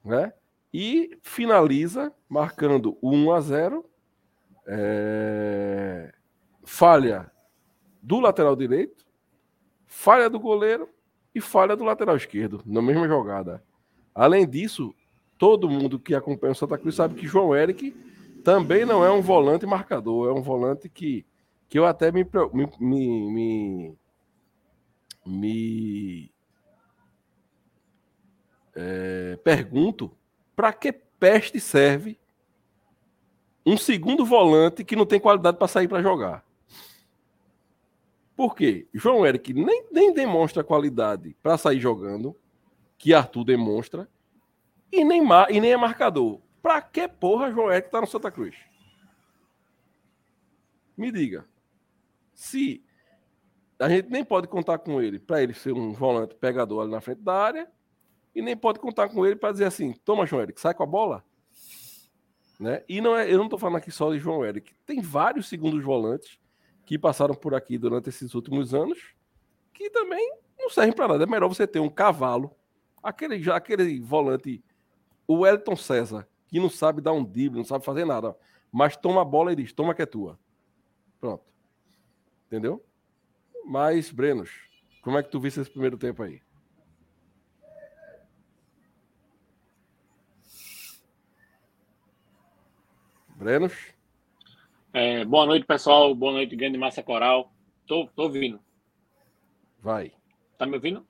né? 0.04 0.32
E 0.72 1.18
finaliza 1.22 2.12
marcando 2.28 2.96
1 3.02 3.32
a 3.32 3.40
0. 3.40 3.90
É... 4.66 6.14
Falha 6.64 7.30
do 8.00 8.18
lateral 8.18 8.56
direito, 8.56 9.04
falha 9.86 10.30
do 10.30 10.40
goleiro 10.40 10.88
e 11.34 11.40
falha 11.40 11.76
do 11.76 11.84
lateral 11.84 12.16
esquerdo 12.16 12.62
na 12.66 12.82
mesma 12.82 13.08
jogada. 13.08 13.62
Além 14.14 14.48
disso, 14.48 14.94
todo 15.38 15.68
mundo 15.68 15.98
que 15.98 16.14
acompanha 16.14 16.52
o 16.52 16.56
Santa 16.56 16.78
Cruz 16.78 16.94
sabe 16.94 17.14
que 17.14 17.26
João 17.26 17.54
Eric 17.54 17.94
também 18.44 18.84
não 18.84 19.04
é 19.04 19.10
um 19.10 19.22
volante 19.22 19.64
marcador, 19.66 20.28
é 20.28 20.32
um 20.32 20.42
volante 20.42 20.88
que, 20.88 21.24
que 21.68 21.78
eu 21.78 21.86
até 21.86 22.10
me, 22.12 22.26
me, 22.52 23.30
me, 23.30 23.98
me 25.24 26.30
é, 28.74 29.38
pergunto 29.42 30.10
para 30.54 30.72
que 30.72 30.92
peste 30.92 31.60
serve 31.60 32.18
um 33.64 33.76
segundo 33.76 34.24
volante 34.24 34.84
que 34.84 34.96
não 34.96 35.06
tem 35.06 35.20
qualidade 35.20 35.56
para 35.56 35.68
sair 35.68 35.86
para 35.86 36.02
jogar. 36.02 36.44
Por 38.36 38.54
quê? 38.54 38.88
João 38.92 39.26
Eric 39.26 39.52
nem, 39.52 39.86
nem 39.90 40.12
demonstra 40.12 40.64
qualidade 40.64 41.36
para 41.42 41.58
sair 41.58 41.78
jogando, 41.78 42.36
que 42.96 43.12
Arthur 43.12 43.44
demonstra, 43.44 44.08
e 44.90 45.04
nem, 45.04 45.22
e 45.50 45.60
nem 45.60 45.72
é 45.72 45.76
marcador. 45.76 46.40
Pra 46.62 46.80
que 46.80 47.08
porra 47.08 47.50
João 47.50 47.70
Eric 47.70 47.90
tá 47.90 48.00
no 48.00 48.06
Santa 48.06 48.30
Cruz? 48.30 48.54
Me 50.96 51.10
diga. 51.10 51.46
Se 52.34 52.82
a 53.78 53.88
gente 53.88 54.08
nem 54.08 54.24
pode 54.24 54.46
contar 54.46 54.78
com 54.78 55.00
ele 55.00 55.18
para 55.18 55.42
ele 55.42 55.54
ser 55.54 55.72
um 55.72 55.92
volante 55.92 56.34
pegador 56.34 56.82
ali 56.82 56.90
na 56.90 57.00
frente 57.00 57.20
da 57.20 57.34
área, 57.34 57.70
e 58.34 58.40
nem 58.40 58.56
pode 58.56 58.78
contar 58.78 59.08
com 59.08 59.26
ele 59.26 59.36
para 59.36 59.52
dizer 59.52 59.64
assim: 59.64 59.92
toma, 60.04 60.26
João 60.26 60.42
Eric, 60.42 60.60
sai 60.60 60.74
com 60.74 60.82
a 60.82 60.86
bola. 60.86 61.24
Né? 62.58 62.82
E 62.88 63.00
não 63.00 63.16
é, 63.16 63.30
eu 63.30 63.38
não 63.38 63.44
estou 63.44 63.58
falando 63.58 63.78
aqui 63.78 63.90
só 63.90 64.12
de 64.12 64.18
João 64.18 64.44
Eric. 64.44 64.72
Tem 64.86 65.00
vários 65.00 65.48
segundos 65.48 65.82
volantes 65.82 66.38
que 66.92 66.98
passaram 66.98 67.34
por 67.34 67.54
aqui 67.54 67.78
durante 67.78 68.10
esses 68.10 68.34
últimos 68.34 68.74
anos 68.74 69.14
que 69.72 69.88
também 69.88 70.30
não 70.58 70.68
servem 70.68 70.92
para 70.92 71.08
nada. 71.08 71.24
É 71.24 71.26
melhor 71.26 71.48
você 71.48 71.66
ter 71.66 71.80
um 71.80 71.88
cavalo, 71.88 72.54
aquele, 73.02 73.42
já, 73.42 73.56
aquele 73.56 73.98
volante, 73.98 74.62
o 75.26 75.46
Elton 75.46 75.74
César, 75.74 76.28
que 76.48 76.60
não 76.60 76.68
sabe 76.68 77.00
dar 77.00 77.14
um 77.14 77.24
drible, 77.24 77.56
não 77.56 77.64
sabe 77.64 77.82
fazer 77.82 78.04
nada, 78.04 78.36
mas 78.70 78.94
toma 78.94 79.22
a 79.22 79.24
bola 79.24 79.54
e 79.54 79.56
diz: 79.56 79.72
toma 79.72 79.94
que 79.94 80.02
é 80.02 80.06
tua. 80.06 80.38
Pronto. 81.18 81.42
Entendeu? 82.46 82.84
Mas, 83.64 84.10
Brenos, 84.10 84.50
como 85.02 85.16
é 85.16 85.22
que 85.22 85.30
tu 85.30 85.40
viste 85.40 85.60
esse 85.60 85.70
primeiro 85.70 85.96
tempo 85.96 86.22
aí? 86.22 86.42
Brenos? 93.34 93.94
É, 94.92 95.24
boa 95.24 95.46
noite, 95.46 95.64
pessoal. 95.64 96.14
Boa 96.14 96.32
noite, 96.32 96.54
grande 96.54 96.76
massa 96.76 97.02
coral. 97.02 97.50
Tô, 97.86 98.06
tô 98.14 98.24
ouvindo. 98.24 98.60
Vai. 99.80 100.12
Tá 100.58 100.66
me 100.66 100.74
ouvindo? 100.74 101.06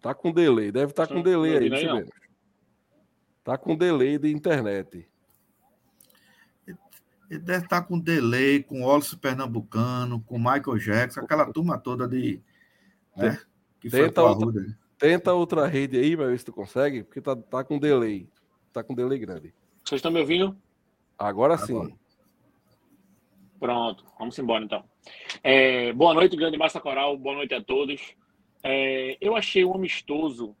Tá 0.00 0.14
com 0.14 0.30
delay, 0.30 0.70
deve 0.70 0.92
estar 0.92 1.06
tá 1.06 1.14
com 1.14 1.22
delay 1.22 1.56
aí, 1.56 1.70
deixa 1.70 1.86
eu 1.86 2.06
Tá 3.42 3.56
com 3.56 3.74
delay 3.74 4.18
de 4.18 4.30
internet. 4.30 5.08
Ele 6.66 7.38
deve 7.38 7.64
estar 7.64 7.80
tá 7.80 7.86
com 7.86 7.98
delay, 7.98 8.62
com 8.62 8.82
Wallace 8.84 9.16
Pernambucano, 9.16 10.20
com 10.20 10.38
Michael 10.38 10.78
Jackson, 10.78 11.20
aquela 11.20 11.50
turma 11.50 11.78
toda 11.78 12.06
de. 12.06 12.40
Né, 13.16 13.40
que 13.80 13.88
tenta, 13.88 14.22
outra, 14.22 14.76
tenta 15.04 15.34
outra 15.34 15.66
rede 15.66 15.98
aí, 15.98 16.16
vai 16.16 16.28
ver 16.28 16.38
se 16.38 16.46
tu 16.46 16.52
consegue, 16.52 17.02
porque 17.02 17.20
tá, 17.20 17.36
tá 17.36 17.62
com 17.62 17.78
delay. 17.78 18.26
Tá 18.72 18.82
com 18.82 18.94
delay 18.94 19.18
grande. 19.18 19.52
Vocês 19.84 19.98
estão 19.98 20.10
me 20.10 20.18
ouvindo? 20.18 20.56
Agora, 21.18 21.54
Agora. 21.54 21.58
sim. 21.58 21.94
Pronto, 23.60 24.02
vamos 24.18 24.38
embora 24.38 24.64
então. 24.64 24.82
É, 25.42 25.92
boa 25.92 26.14
noite, 26.14 26.36
grande 26.36 26.56
massa 26.56 26.80
coral, 26.80 27.18
boa 27.18 27.34
noite 27.34 27.52
a 27.52 27.62
todos. 27.62 28.14
É, 28.62 29.18
eu 29.20 29.36
achei 29.36 29.62
um 29.62 29.74
amistoso 29.74 30.56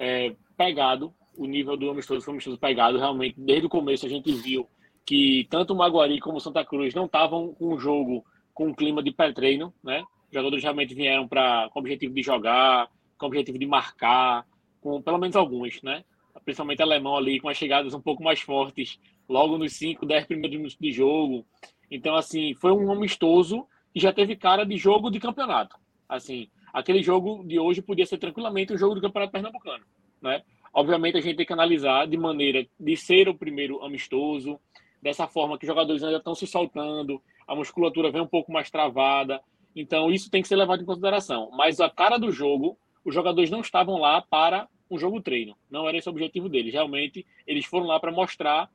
é, 0.00 0.34
pegado, 0.56 1.14
o 1.36 1.46
nível 1.46 1.76
do 1.76 1.90
amistoso 1.90 2.24
foi 2.24 2.32
um 2.32 2.36
amistoso 2.36 2.58
pegado, 2.58 2.98
realmente, 2.98 3.36
desde 3.38 3.66
o 3.66 3.70
começo 3.70 4.04
a 4.04 4.08
gente 4.08 4.32
viu 4.32 4.68
que 5.06 5.46
tanto 5.48 5.74
o 5.74 5.76
Maguari 5.76 6.18
como 6.18 6.38
o 6.38 6.40
Santa 6.40 6.64
Cruz 6.64 6.92
não 6.92 7.06
estavam 7.06 7.54
com 7.54 7.72
o 7.72 7.78
jogo 7.78 8.24
com 8.52 8.66
um 8.66 8.74
clima 8.74 9.00
de 9.00 9.12
pré-treino, 9.12 9.72
né? 9.82 10.02
Os 10.26 10.34
jogadores 10.34 10.62
realmente 10.64 10.92
vieram 10.92 11.28
para 11.28 11.68
com 11.70 11.78
o 11.78 11.82
objetivo 11.82 12.12
de 12.12 12.22
jogar, 12.22 12.88
com 13.20 13.26
o 13.26 13.28
objetivo 13.28 13.58
de 13.58 13.66
marcar, 13.66 14.46
com 14.80 15.00
pelo 15.02 15.18
menos 15.18 15.36
alguns, 15.36 15.82
né? 15.82 16.02
Principalmente 16.44 16.82
alemão 16.82 17.16
ali, 17.16 17.38
com 17.38 17.50
as 17.50 17.56
chegadas 17.56 17.92
um 17.92 18.00
pouco 18.00 18.24
mais 18.24 18.40
fortes, 18.40 18.98
logo 19.28 19.58
nos 19.58 19.74
5, 19.74 20.06
10 20.06 20.26
primeiros 20.26 20.56
minutos 20.56 20.78
de 20.80 20.90
jogo. 20.90 21.46
Então, 21.90 22.14
assim, 22.14 22.54
foi 22.54 22.72
um 22.72 22.90
amistoso 22.90 23.66
e 23.94 24.00
já 24.00 24.12
teve 24.12 24.34
cara 24.36 24.64
de 24.64 24.76
jogo 24.76 25.10
de 25.10 25.20
campeonato. 25.20 25.76
Assim, 26.08 26.48
aquele 26.72 27.02
jogo 27.02 27.44
de 27.46 27.58
hoje 27.58 27.82
podia 27.82 28.06
ser 28.06 28.18
tranquilamente 28.18 28.72
um 28.72 28.78
jogo 28.78 28.94
do 28.94 29.00
Campeonato 29.00 29.32
Pernambucano, 29.32 29.84
né? 30.22 30.42
Obviamente 30.72 31.18
a 31.18 31.20
gente 31.20 31.36
tem 31.36 31.46
que 31.46 31.52
analisar 31.52 32.06
de 32.06 32.16
maneira 32.16 32.66
de 32.78 32.96
ser 32.96 33.28
o 33.28 33.34
primeiro 33.34 33.84
amistoso, 33.84 34.58
dessa 35.02 35.26
forma 35.26 35.58
que 35.58 35.64
os 35.64 35.68
jogadores 35.68 36.02
ainda 36.02 36.18
estão 36.18 36.34
se 36.34 36.46
soltando, 36.46 37.20
a 37.46 37.54
musculatura 37.54 38.10
vem 38.10 38.22
um 38.22 38.26
pouco 38.26 38.52
mais 38.52 38.70
travada, 38.70 39.40
então 39.74 40.10
isso 40.10 40.30
tem 40.30 40.42
que 40.42 40.48
ser 40.48 40.56
levado 40.56 40.82
em 40.82 40.86
consideração. 40.86 41.50
Mas 41.52 41.80
a 41.80 41.88
cara 41.88 42.18
do 42.18 42.30
jogo, 42.30 42.78
os 43.04 43.14
jogadores 43.14 43.50
não 43.50 43.60
estavam 43.60 43.98
lá 43.98 44.22
para 44.22 44.68
um 44.90 44.98
jogo 44.98 45.20
treino, 45.20 45.56
não 45.70 45.88
era 45.88 45.96
esse 45.96 46.08
o 46.08 46.12
objetivo 46.12 46.48
deles. 46.48 46.72
Realmente 46.72 47.26
eles 47.46 47.64
foram 47.64 47.86
lá 47.86 48.00
para 48.00 48.10
mostrar 48.10 48.68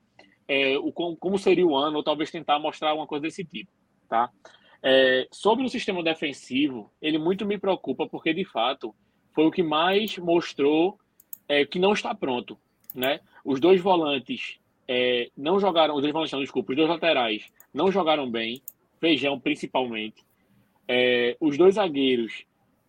é, 0.48 0.78
o 0.78 0.92
como 0.92 1.38
seria 1.38 1.66
o 1.66 1.76
ano, 1.76 1.98
ou 1.98 2.04
talvez 2.04 2.32
tentar 2.32 2.60
mostrar 2.60 2.90
alguma 2.90 3.08
coisa 3.08 3.24
desse 3.24 3.44
tipo, 3.44 3.72
tá? 4.08 4.30
É, 4.82 5.28
sobre 5.32 5.66
o 5.66 5.70
sistema 5.70 6.04
defensivo, 6.04 6.92
ele 7.02 7.18
muito 7.18 7.46
me 7.46 7.58
preocupa 7.58 8.08
porque, 8.08 8.34
de 8.34 8.46
fato, 8.46 8.94
foi 9.34 9.46
o 9.46 9.52
que 9.52 9.64
mais 9.64 10.18
mostrou 10.20 11.00
é, 11.48 11.66
que 11.66 11.80
não 11.80 11.94
está 11.94 12.14
pronto. 12.14 12.58
Né? 12.94 13.20
Os 13.44 13.60
dois 13.60 13.82
volantes 13.82 14.60
é, 14.88 15.30
não 15.36 15.60
jogaram, 15.60 15.96
os 15.96 16.02
dois 16.02 16.14
volantes, 16.14 16.34
não, 16.34 16.40
desculpa, 16.40 16.72
os 16.72 16.78
dois 16.78 16.88
laterais 16.88 17.52
não 17.74 17.92
jogaram 17.92 18.30
bem, 18.30 18.62
Feijão 19.00 19.40
principalmente. 19.40 20.24
É, 20.88 21.36
os 21.40 21.58
dois 21.58 21.76
zagueiros, 21.76 22.46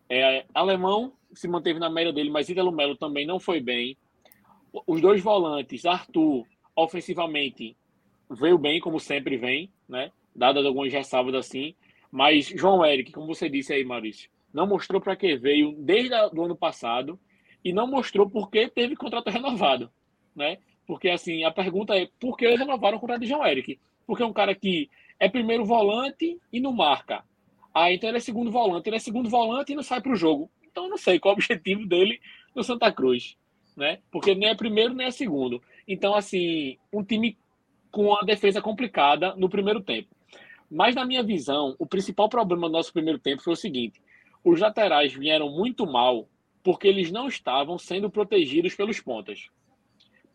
é, 0.07 0.45
Alemão 0.53 1.13
se 1.33 1.47
manteve 1.47 1.79
na 1.79 1.89
média 1.89 2.13
dele, 2.13 2.29
mas 2.29 2.49
Ítalo 2.49 2.71
Melo 2.71 2.95
também 2.95 3.25
não 3.25 3.39
foi 3.39 3.59
bem. 3.59 3.97
Os 4.85 5.01
dois 5.01 5.21
volantes, 5.21 5.85
Arthur, 5.85 6.45
ofensivamente, 6.75 7.75
veio 8.29 8.57
bem, 8.57 8.79
como 8.79 8.99
sempre 8.99 9.37
vem, 9.37 9.71
né? 9.87 10.11
dadas 10.37 10.65
algumas 10.65 10.93
ressalvas 10.93 11.33
assim. 11.33 11.73
Mas 12.11 12.45
João 12.47 12.85
Eric, 12.85 13.11
como 13.11 13.27
você 13.27 13.49
disse 13.49 13.73
aí, 13.73 13.83
Maurício, 13.83 14.29
não 14.53 14.67
mostrou 14.67 15.01
para 15.01 15.15
que 15.15 15.35
veio 15.35 15.73
desde 15.79 16.13
o 16.13 16.43
ano 16.43 16.55
passado 16.55 17.19
e 17.63 17.73
não 17.73 17.87
mostrou 17.87 18.29
por 18.29 18.49
que 18.49 18.69
teve 18.69 18.95
contrato 18.95 19.29
renovado, 19.29 19.91
né? 20.35 20.57
Porque 20.85 21.09
assim, 21.09 21.43
a 21.43 21.51
pergunta 21.51 21.95
é 21.95 22.07
por 22.19 22.37
que 22.37 22.45
eles 22.45 22.59
renovaram 22.59 22.97
o 22.97 22.99
contrato 22.99 23.21
de 23.21 23.27
João 23.27 23.45
Eric? 23.45 23.79
Porque 24.05 24.23
é 24.23 24.25
um 24.25 24.31
cara 24.31 24.55
que 24.55 24.89
é 25.19 25.27
primeiro 25.27 25.65
volante 25.65 26.39
e 26.53 26.61
não 26.61 26.71
marca. 26.71 27.25
Ah, 27.73 27.91
então 27.91 28.09
ele 28.09 28.17
é 28.17 28.21
segundo 28.21 28.49
volante, 28.49 28.87
ele 28.87 28.95
é 28.95 28.99
segundo 28.99 29.29
volante 29.29 29.73
e 29.73 29.75
não 29.75 29.83
sai 29.83 29.99
para 30.01 30.13
o 30.13 30.15
jogo. 30.15 30.49
Então 30.77 30.87
não 30.87 30.97
sei 30.97 31.19
qual 31.19 31.33
o 31.33 31.37
objetivo 31.37 31.87
dele 31.87 32.21
no 32.55 32.63
Santa 32.63 32.91
Cruz, 32.91 33.35
né? 33.75 33.97
Porque 34.11 34.35
nem 34.35 34.49
é 34.49 34.55
primeiro 34.55 34.93
nem 34.93 35.07
é 35.07 35.11
segundo. 35.11 35.59
Então 35.87 36.13
assim, 36.13 36.77
um 36.93 37.03
time 37.03 37.35
com 37.89 38.09
uma 38.09 38.21
defesa 38.21 38.61
complicada 38.61 39.33
no 39.35 39.49
primeiro 39.49 39.81
tempo. 39.81 40.15
Mas, 40.69 40.93
na 40.93 41.03
minha 41.03 41.23
visão, 41.23 41.75
o 41.79 41.87
principal 41.87 42.29
problema 42.29 42.67
do 42.67 42.73
nosso 42.73 42.93
primeiro 42.93 43.17
tempo 43.17 43.41
foi 43.41 43.53
o 43.53 43.55
seguinte: 43.55 43.99
os 44.43 44.59
laterais 44.59 45.15
vieram 45.15 45.49
muito 45.49 45.87
mal 45.87 46.29
porque 46.61 46.87
eles 46.87 47.11
não 47.11 47.27
estavam 47.27 47.79
sendo 47.79 48.07
protegidos 48.07 48.75
pelos 48.75 48.99
pontas. 48.99 49.49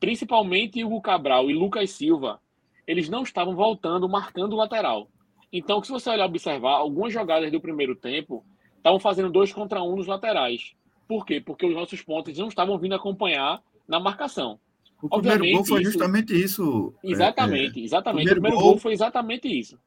Principalmente 0.01 0.83
Hugo 0.83 1.01
Cabral 1.01 1.49
e 1.53 1.55
Lucas 1.55 1.91
Silva, 1.91 2.41
eles 2.85 3.09
não 3.09 3.23
estavam 3.23 3.55
voltando, 3.55 4.09
marcando 4.09 4.55
o 4.55 4.57
lateral. 4.57 5.09
Então, 5.53 5.81
se 5.85 5.93
você 5.93 6.11
olhar 6.11 6.27
observar, 6.27 6.79
algumas 6.79 7.13
jogadas 7.13 7.53
do 7.53 7.61
primeiro 7.61 7.95
tempo 7.95 8.45
estavam 8.83 8.99
fazendo 8.99 9.31
dois 9.31 9.53
contra 9.53 9.83
um 9.83 9.95
nos 9.95 10.09
laterais. 10.09 10.75
Por 11.07 11.25
quê? 11.25 11.41
Porque 11.41 11.65
os 11.65 11.75
nossos 11.75 12.03
pontos 12.03 12.37
não 12.37 12.49
estavam 12.49 12.77
vindo 12.79 12.95
acompanhar 12.95 13.63
na 13.87 14.01
marcação. 14.01 14.59
O 15.01 15.09
primeiro 15.09 15.39
Obviamente, 15.41 15.57
gol 15.57 15.65
foi 15.65 15.85
justamente 15.85 16.33
isso. 16.35 16.95
Exatamente, 17.03 17.79
é, 17.79 17.83
é. 17.83 17.85
exatamente. 17.85 18.27
O 18.27 18.31
primeiro, 18.31 18.39
o 18.39 18.43
primeiro 18.43 18.57
gol... 18.57 18.71
gol 18.73 18.79
foi 18.79 18.93
exatamente 18.93 19.49
isso. 19.49 19.79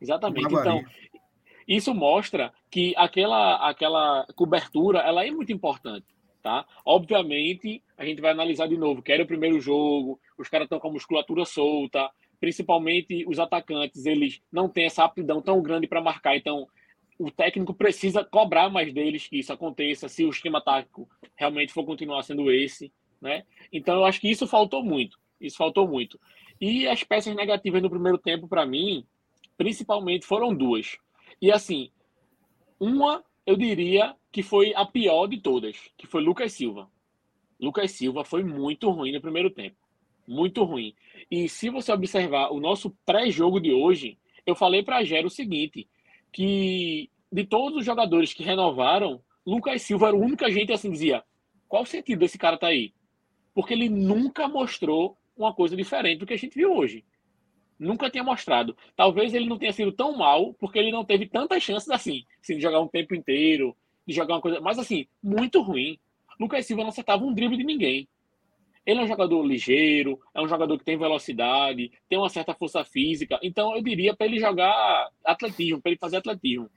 Exatamente. 0.00 0.46
Então, 0.46 0.82
isso 1.66 1.94
mostra 1.94 2.52
que 2.70 2.94
aquela, 2.96 3.68
aquela 3.68 4.26
cobertura 4.34 5.00
ela 5.00 5.24
é 5.24 5.30
muito 5.30 5.52
importante. 5.52 6.06
Tá? 6.42 6.66
Obviamente, 6.84 7.82
a 7.96 8.04
gente 8.04 8.20
vai 8.20 8.32
analisar 8.32 8.68
de 8.68 8.76
novo, 8.76 9.00
que 9.00 9.10
era 9.10 9.22
o 9.22 9.26
primeiro 9.26 9.58
jogo, 9.60 10.20
os 10.36 10.46
caras 10.46 10.66
estão 10.66 10.78
com 10.78 10.88
a 10.88 10.92
musculatura 10.92 11.46
solta, 11.46 12.10
principalmente 12.38 13.24
os 13.26 13.38
atacantes, 13.38 14.04
eles 14.04 14.42
não 14.52 14.68
têm 14.68 14.84
essa 14.84 15.04
aptidão 15.04 15.40
tão 15.40 15.62
grande 15.62 15.86
para 15.86 16.02
marcar, 16.02 16.36
então 16.36 16.68
o 17.18 17.30
técnico 17.30 17.74
precisa 17.74 18.24
cobrar 18.24 18.68
mais 18.68 18.92
deles 18.92 19.28
que 19.28 19.38
isso 19.38 19.52
aconteça, 19.52 20.08
se 20.08 20.24
o 20.24 20.30
esquema 20.30 20.60
tático 20.60 21.08
realmente 21.34 21.72
for 21.72 21.84
continuar 21.84 22.22
sendo 22.22 22.50
esse, 22.50 22.92
né? 23.20 23.44
Então 23.72 23.96
eu 23.96 24.04
acho 24.04 24.20
que 24.20 24.30
isso 24.30 24.46
faltou 24.46 24.82
muito, 24.82 25.18
isso 25.40 25.56
faltou 25.56 25.86
muito. 25.86 26.18
E 26.60 26.86
as 26.88 27.02
peças 27.04 27.34
negativas 27.34 27.82
no 27.82 27.90
primeiro 27.90 28.18
tempo, 28.18 28.48
para 28.48 28.66
mim, 28.66 29.04
principalmente 29.56 30.26
foram 30.26 30.54
duas. 30.54 30.98
E 31.40 31.50
assim, 31.50 31.90
uma 32.78 33.24
eu 33.46 33.56
diria 33.56 34.14
que 34.32 34.42
foi 34.42 34.72
a 34.74 34.84
pior 34.84 35.26
de 35.26 35.38
todas, 35.38 35.76
que 35.96 36.06
foi 36.06 36.22
Lucas 36.22 36.52
Silva. 36.52 36.88
Lucas 37.60 37.92
Silva 37.92 38.24
foi 38.24 38.42
muito 38.42 38.90
ruim 38.90 39.12
no 39.12 39.20
primeiro 39.20 39.50
tempo. 39.50 39.76
Muito 40.26 40.64
ruim. 40.64 40.94
E 41.30 41.48
se 41.48 41.68
você 41.68 41.92
observar 41.92 42.50
o 42.50 42.58
nosso 42.58 42.90
pré-jogo 43.04 43.60
de 43.60 43.72
hoje, 43.72 44.18
eu 44.46 44.54
falei 44.54 44.82
para 44.82 45.04
Gero 45.04 45.28
o 45.28 45.30
seguinte, 45.30 45.86
que 46.34 47.08
de 47.32 47.44
todos 47.44 47.78
os 47.78 47.86
jogadores 47.86 48.34
que 48.34 48.42
renovaram, 48.42 49.22
Lucas 49.46 49.82
Silva 49.82 50.08
era 50.08 50.16
o 50.16 50.20
único 50.20 50.50
gente 50.50 50.72
assim 50.72 50.90
dizia, 50.90 51.22
qual 51.68 51.84
o 51.84 51.86
sentido 51.86 52.18
desse 52.18 52.36
cara 52.36 52.58
tá 52.58 52.66
aí? 52.66 52.92
Porque 53.54 53.72
ele 53.72 53.88
nunca 53.88 54.48
mostrou 54.48 55.16
uma 55.36 55.54
coisa 55.54 55.76
diferente 55.76 56.18
do 56.18 56.26
que 56.26 56.34
a 56.34 56.36
gente 56.36 56.56
viu 56.56 56.74
hoje. 56.74 57.04
Nunca 57.78 58.10
tinha 58.10 58.24
mostrado. 58.24 58.76
Talvez 58.96 59.32
ele 59.32 59.48
não 59.48 59.58
tenha 59.58 59.72
sido 59.72 59.92
tão 59.92 60.16
mal, 60.16 60.54
porque 60.54 60.78
ele 60.78 60.90
não 60.90 61.04
teve 61.04 61.26
tantas 61.26 61.62
chances 61.62 61.88
assim, 61.88 62.24
assim 62.42 62.56
de 62.56 62.62
jogar 62.62 62.80
um 62.80 62.88
tempo 62.88 63.14
inteiro, 63.14 63.76
de 64.06 64.12
jogar 64.12 64.34
uma 64.34 64.40
coisa. 64.40 64.60
Mas 64.60 64.78
assim, 64.78 65.06
muito 65.22 65.62
ruim. 65.62 65.98
Lucas 66.38 66.66
Silva 66.66 66.82
não 66.82 66.88
acertava 66.88 67.24
um 67.24 67.32
drible 67.32 67.56
de 67.56 67.64
ninguém. 67.64 68.08
Ele 68.86 69.00
é 69.00 69.02
um 69.02 69.08
jogador 69.08 69.42
ligeiro, 69.42 70.20
é 70.34 70.40
um 70.40 70.48
jogador 70.48 70.78
que 70.78 70.84
tem 70.84 70.98
velocidade, 70.98 71.90
tem 72.08 72.18
uma 72.18 72.28
certa 72.28 72.54
força 72.54 72.84
física. 72.84 73.38
Então 73.42 73.74
eu 73.74 73.82
diria 73.82 74.14
para 74.14 74.26
ele 74.26 74.38
jogar 74.38 75.08
atletismo, 75.24 75.80
para 75.80 75.92
ele 75.92 75.98
fazer 75.98 76.18
atletismo. 76.18 76.68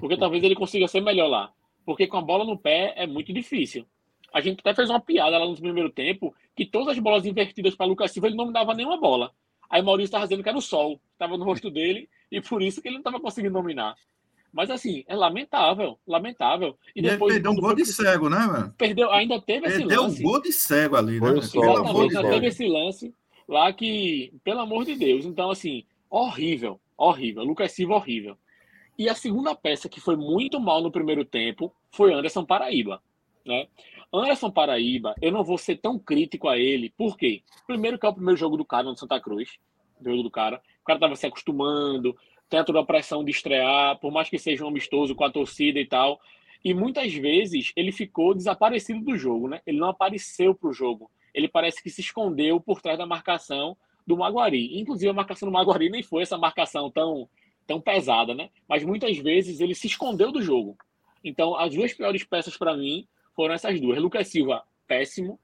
Porque 0.00 0.16
talvez 0.16 0.42
ele 0.42 0.54
consiga 0.54 0.88
ser 0.88 1.00
melhor 1.00 1.28
lá. 1.28 1.52
Porque 1.84 2.06
com 2.06 2.16
a 2.16 2.22
bola 2.22 2.44
no 2.44 2.58
pé 2.58 2.94
é 2.96 3.06
muito 3.06 3.32
difícil. 3.32 3.86
A 4.32 4.40
gente 4.40 4.60
até 4.60 4.74
fez 4.74 4.88
uma 4.88 5.00
piada 5.00 5.36
lá 5.36 5.46
no 5.46 5.54
primeiro 5.54 5.90
tempo 5.90 6.34
que 6.56 6.64
todas 6.64 6.88
as 6.88 6.98
bolas 6.98 7.26
invertidas 7.26 7.74
para 7.74 7.86
Lucas 7.86 8.10
Silva 8.10 8.28
ele 8.28 8.36
não 8.36 8.50
dava 8.50 8.74
nenhuma 8.74 8.98
bola. 8.98 9.30
Aí 9.68 9.82
Maurício 9.82 10.06
estava 10.06 10.24
dizendo 10.24 10.42
que 10.42 10.48
era 10.48 10.56
o 10.56 10.62
sol, 10.62 11.00
estava 11.12 11.36
no 11.36 11.44
rosto 11.44 11.70
dele 11.70 12.08
e 12.30 12.40
por 12.40 12.62
isso 12.62 12.80
que 12.80 12.88
ele 12.88 12.94
não 12.94 13.00
estava 13.00 13.20
conseguindo 13.20 13.54
dominar. 13.54 13.94
Mas 14.52 14.70
assim, 14.70 15.02
é 15.06 15.16
lamentável, 15.16 15.98
lamentável. 16.06 16.76
E, 16.94 17.00
e 17.00 17.02
depois 17.02 17.32
perdeu 17.32 17.52
um 17.52 17.56
gol 17.56 17.74
de 17.74 17.86
cego, 17.86 18.28
né, 18.28 18.38
mano? 18.38 18.74
Perdeu, 18.76 19.10
ainda 19.10 19.40
teve 19.40 19.66
esse 19.66 19.78
perdeu 19.78 20.02
lance. 20.02 20.16
Perdeu 20.16 20.28
um 20.28 20.32
gol 20.32 20.42
de 20.42 20.52
cego 20.52 20.96
ali, 20.96 21.20
né? 21.20 21.28
Exatamente, 21.30 22.16
ainda 22.16 22.30
teve 22.30 22.46
esse 22.48 22.66
lance 22.66 23.14
lá 23.48 23.72
que, 23.72 24.32
pelo 24.44 24.60
amor 24.60 24.84
de 24.84 24.94
Deus, 24.94 25.24
então 25.24 25.50
assim, 25.50 25.84
horrível, 26.10 26.78
horrível. 26.96 27.42
Lucas 27.42 27.72
Silva 27.72 27.94
horrível. 27.94 28.36
E 28.98 29.08
a 29.08 29.14
segunda 29.14 29.54
peça 29.54 29.88
que 29.88 30.00
foi 30.00 30.16
muito 30.16 30.60
mal 30.60 30.82
no 30.82 30.92
primeiro 30.92 31.24
tempo 31.24 31.74
foi 31.90 32.12
Anderson 32.12 32.44
Paraíba, 32.44 33.02
né? 33.44 33.66
Anderson 34.12 34.50
Paraíba, 34.50 35.14
eu 35.22 35.32
não 35.32 35.42
vou 35.42 35.56
ser 35.56 35.76
tão 35.76 35.98
crítico 35.98 36.46
a 36.46 36.58
ele, 36.58 36.90
por 36.90 37.16
quê? 37.16 37.42
Primeiro 37.66 37.98
que 37.98 38.04
é 38.04 38.08
o 38.10 38.14
primeiro 38.14 38.38
jogo 38.38 38.58
do 38.58 38.64
cara 38.66 38.84
no 38.84 38.96
Santa 38.96 39.18
Cruz, 39.18 39.58
jogo 40.04 40.22
do 40.22 40.30
cara. 40.30 40.60
O 40.82 40.84
cara 40.84 40.98
tava 40.98 41.16
se 41.16 41.26
acostumando, 41.26 42.14
tem 42.52 42.62
toda 42.64 42.80
a 42.80 42.84
pressão 42.84 43.24
de 43.24 43.30
estrear, 43.30 43.98
por 43.98 44.12
mais 44.12 44.28
que 44.28 44.38
seja 44.38 44.62
um 44.62 44.68
amistoso 44.68 45.14
com 45.14 45.24
a 45.24 45.30
torcida 45.30 45.80
e 45.80 45.86
tal. 45.86 46.20
E 46.62 46.74
muitas 46.74 47.10
vezes 47.14 47.72
ele 47.74 47.90
ficou 47.90 48.34
desaparecido 48.34 49.00
do 49.00 49.16
jogo, 49.16 49.48
né? 49.48 49.62
Ele 49.66 49.78
não 49.78 49.88
apareceu 49.88 50.54
para 50.54 50.68
o 50.68 50.72
jogo. 50.72 51.10
Ele 51.32 51.48
parece 51.48 51.82
que 51.82 51.88
se 51.88 52.02
escondeu 52.02 52.60
por 52.60 52.82
trás 52.82 52.98
da 52.98 53.06
marcação 53.06 53.74
do 54.06 54.18
Maguari. 54.18 54.78
Inclusive, 54.78 55.08
a 55.08 55.14
marcação 55.14 55.48
do 55.48 55.52
Maguari 55.52 55.88
nem 55.88 56.02
foi 56.02 56.24
essa 56.24 56.36
marcação 56.36 56.90
tão, 56.90 57.26
tão 57.66 57.80
pesada, 57.80 58.34
né? 58.34 58.50
Mas 58.68 58.84
muitas 58.84 59.16
vezes 59.16 59.58
ele 59.58 59.74
se 59.74 59.86
escondeu 59.86 60.30
do 60.30 60.42
jogo. 60.42 60.76
Então, 61.24 61.56
as 61.56 61.74
duas 61.74 61.94
piores 61.94 62.22
peças 62.22 62.54
para 62.54 62.76
mim 62.76 63.08
foram 63.34 63.54
essas 63.54 63.80
duas. 63.80 63.98
Lucas 63.98 64.28
Silva, 64.28 64.62
péssimo. 64.86 65.40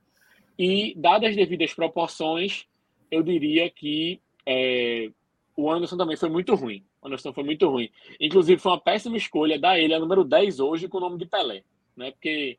E, 0.59 0.94
dadas 0.94 1.31
as 1.31 1.37
devidas 1.37 1.73
proporções, 1.73 2.66
eu 3.11 3.23
diria 3.23 3.71
que 3.71 4.21
é, 4.44 5.11
o 5.57 5.73
Anderson 5.73 5.97
também 5.97 6.16
foi 6.16 6.29
muito 6.29 6.55
ruim. 6.55 6.85
O 7.00 7.06
Anderson 7.06 7.32
foi 7.32 7.44
muito 7.44 7.68
ruim. 7.68 7.90
Inclusive, 8.20 8.61
foi 8.61 8.72
uma 8.72 8.80
péssima 8.80 9.16
escolha 9.16 9.58
dar 9.58 9.78
ele 9.78 9.94
a 9.94 9.98
número 9.98 10.24
10 10.24 10.61
hoje 10.61 10.88
com 10.88 10.98
o 10.98 11.00
nome 11.00 11.18
de 11.18 11.26
Pelé. 11.26 11.62
Né? 11.96 12.11
Porque, 12.11 12.58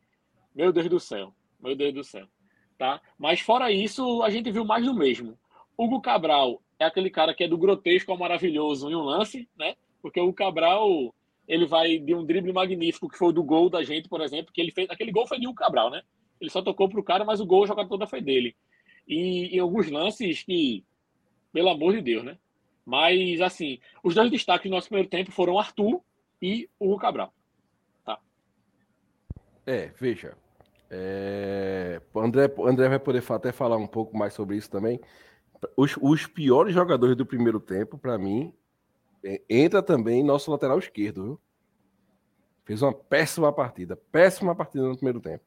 meu 0.55 0.71
Deus 0.71 0.89
do 0.89 0.99
céu. 0.99 1.33
Meu 1.59 1.75
Deus 1.75 1.93
do 1.93 2.03
céu. 2.03 2.27
Tá? 2.77 3.01
Mas 3.17 3.41
fora 3.41 3.71
isso, 3.71 4.23
a 4.23 4.29
gente 4.29 4.51
viu 4.51 4.63
mais 4.63 4.85
do 4.85 4.93
mesmo. 4.93 5.37
Hugo 5.77 6.01
Cabral 6.01 6.61
é 6.79 6.85
aquele 6.85 7.09
cara 7.09 7.33
que 7.33 7.43
é 7.43 7.47
do 7.47 7.57
grotesco 7.57 8.11
ao 8.11 8.17
maravilhoso 8.17 8.89
em 8.89 8.95
um 8.95 9.01
lance, 9.01 9.47
né? 9.57 9.75
Porque 10.01 10.19
o 10.19 10.33
Cabral 10.33 11.13
ele 11.47 11.65
vai 11.65 11.97
de 11.97 12.13
um 12.13 12.23
drible 12.23 12.53
magnífico 12.53 13.09
que 13.09 13.17
foi 13.17 13.29
o 13.29 13.33
do 13.33 13.43
gol 13.43 13.69
da 13.69 13.83
gente, 13.83 14.07
por 14.07 14.21
exemplo, 14.21 14.53
que 14.53 14.61
ele 14.61 14.71
fez. 14.71 14.89
Aquele 14.89 15.11
gol 15.11 15.27
foi 15.27 15.39
de 15.39 15.47
um 15.47 15.53
Cabral, 15.53 15.89
né? 15.89 16.01
Ele 16.39 16.49
só 16.49 16.61
tocou 16.61 16.87
pro 16.87 17.03
cara, 17.03 17.25
mas 17.25 17.41
o 17.41 17.45
gol 17.45 17.63
a 17.63 17.67
jogada 17.67 17.89
toda 17.89 18.07
foi 18.07 18.21
dele. 18.21 18.55
E 19.07 19.55
em 19.55 19.59
alguns 19.59 19.89
lances 19.89 20.43
que, 20.43 20.85
pelo 21.51 21.69
amor 21.69 21.93
de 21.93 22.01
Deus, 22.01 22.23
né? 22.23 22.37
Mas 22.85 23.41
assim, 23.41 23.79
os 24.03 24.15
dois 24.15 24.31
destaques 24.31 24.69
do 24.69 24.75
nosso 24.75 24.87
primeiro 24.87 25.09
tempo 25.09 25.31
foram 25.31 25.59
Arthur 25.59 26.01
e 26.41 26.69
o 26.79 26.97
Cabral. 26.97 27.33
Tá. 28.05 28.19
É, 29.65 29.91
veja. 29.99 30.37
É... 30.89 32.01
André, 32.15 32.51
André 32.59 32.89
vai 32.89 32.99
poder 32.99 33.23
até 33.31 33.51
falar 33.51 33.77
um 33.77 33.87
pouco 33.87 34.17
mais 34.17 34.33
sobre 34.33 34.57
isso 34.57 34.69
também. 34.69 34.99
Os, 35.75 35.97
os 36.01 36.25
piores 36.25 36.73
jogadores 36.73 37.15
do 37.15 37.25
primeiro 37.25 37.59
tempo, 37.59 37.97
para 37.97 38.17
mim, 38.17 38.53
é, 39.23 39.41
entra 39.49 39.83
também 39.83 40.23
nosso 40.23 40.49
lateral 40.49 40.79
esquerdo, 40.79 41.23
viu? 41.23 41.41
Fez 42.63 42.81
uma 42.81 42.93
péssima 42.93 43.51
partida. 43.51 43.95
Péssima 44.11 44.55
partida 44.55 44.83
no 44.87 44.95
primeiro 44.95 45.19
tempo. 45.19 45.43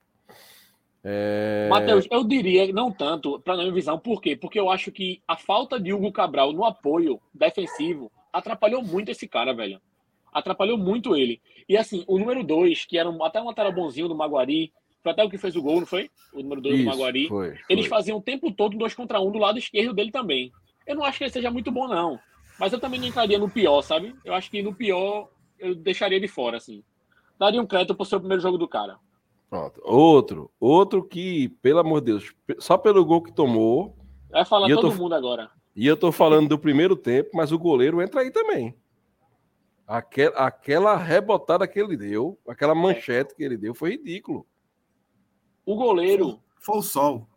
É... 1.04 1.68
Matheus, 1.68 2.06
eu 2.10 2.22
diria 2.22 2.72
não 2.72 2.92
tanto 2.92 3.40
para 3.40 3.56
não 3.56 3.72
visão, 3.72 3.98
por 3.98 4.20
quê? 4.20 4.36
Porque 4.36 4.58
eu 4.58 4.70
acho 4.70 4.92
que 4.92 5.20
a 5.26 5.36
falta 5.36 5.80
de 5.80 5.92
Hugo 5.92 6.12
Cabral 6.12 6.52
no 6.52 6.64
apoio 6.64 7.20
defensivo 7.34 8.10
atrapalhou 8.32 8.82
muito 8.82 9.10
esse 9.10 9.26
cara, 9.26 9.52
velho. 9.52 9.80
Atrapalhou 10.32 10.78
muito 10.78 11.16
ele. 11.16 11.40
E 11.68 11.76
assim, 11.76 12.04
o 12.06 12.18
número 12.18 12.42
2, 12.42 12.84
que 12.84 12.96
era 12.96 13.10
um, 13.10 13.22
até 13.22 13.40
um 13.40 13.46
lateral 13.46 13.72
bonzinho 13.72 14.08
do 14.08 14.14
Maguari, 14.14 14.72
foi 15.02 15.12
até 15.12 15.24
o 15.24 15.28
que 15.28 15.36
fez 15.36 15.56
o 15.56 15.62
gol, 15.62 15.80
não 15.80 15.86
foi? 15.86 16.08
O 16.32 16.40
número 16.40 16.60
2 16.60 16.78
do 16.78 16.84
Maguari. 16.84 17.28
Foi, 17.28 17.48
foi. 17.50 17.58
Eles 17.68 17.86
faziam 17.86 18.18
o 18.18 18.22
tempo 18.22 18.52
todo 18.52 18.78
dois 18.78 18.94
contra 18.94 19.20
um 19.20 19.30
do 19.30 19.38
lado 19.38 19.58
esquerdo 19.58 19.92
dele 19.92 20.12
também. 20.12 20.52
Eu 20.86 20.96
não 20.96 21.04
acho 21.04 21.18
que 21.18 21.24
ele 21.24 21.32
seja 21.32 21.50
muito 21.50 21.70
bom, 21.70 21.88
não. 21.88 22.18
Mas 22.58 22.72
eu 22.72 22.78
também 22.78 23.00
não 23.00 23.08
entraria 23.08 23.38
no 23.38 23.50
pior, 23.50 23.82
sabe? 23.82 24.14
Eu 24.24 24.34
acho 24.34 24.50
que 24.50 24.62
no 24.62 24.74
pior 24.74 25.28
eu 25.58 25.74
deixaria 25.74 26.20
de 26.20 26.28
fora, 26.28 26.56
assim. 26.56 26.82
Daria 27.38 27.60
um 27.60 27.66
crédito 27.66 27.94
pro 27.94 28.04
seu 28.04 28.20
primeiro 28.20 28.42
jogo 28.42 28.56
do 28.56 28.68
cara. 28.68 28.96
Pronto. 29.52 29.82
Outro. 29.84 30.50
Outro 30.58 31.04
que, 31.04 31.50
pelo 31.60 31.80
amor 31.80 32.00
de 32.00 32.06
Deus, 32.06 32.34
só 32.58 32.78
pelo 32.78 33.04
gol 33.04 33.22
que 33.22 33.30
tomou. 33.30 33.94
Vai 34.30 34.46
falar 34.46 34.66
todo 34.66 34.90
tô, 34.90 34.96
mundo 34.96 35.14
agora. 35.14 35.50
E 35.76 35.86
eu 35.86 35.94
tô 35.94 36.10
falando 36.10 36.48
do 36.48 36.58
primeiro 36.58 36.96
tempo, 36.96 37.28
mas 37.34 37.52
o 37.52 37.58
goleiro 37.58 38.00
entra 38.00 38.22
aí 38.22 38.30
também. 38.30 38.74
Aquela, 39.86 40.46
aquela 40.46 40.96
rebotada 40.96 41.68
que 41.68 41.78
ele 41.78 41.98
deu, 41.98 42.40
aquela 42.48 42.74
manchete 42.74 43.34
que 43.34 43.42
ele 43.42 43.58
deu, 43.58 43.74
foi 43.74 43.90
ridículo. 43.90 44.46
O 45.66 45.76
goleiro. 45.76 46.40
Foi, 46.58 46.72
foi 46.72 46.78
o 46.78 46.82
sol. 46.82 47.28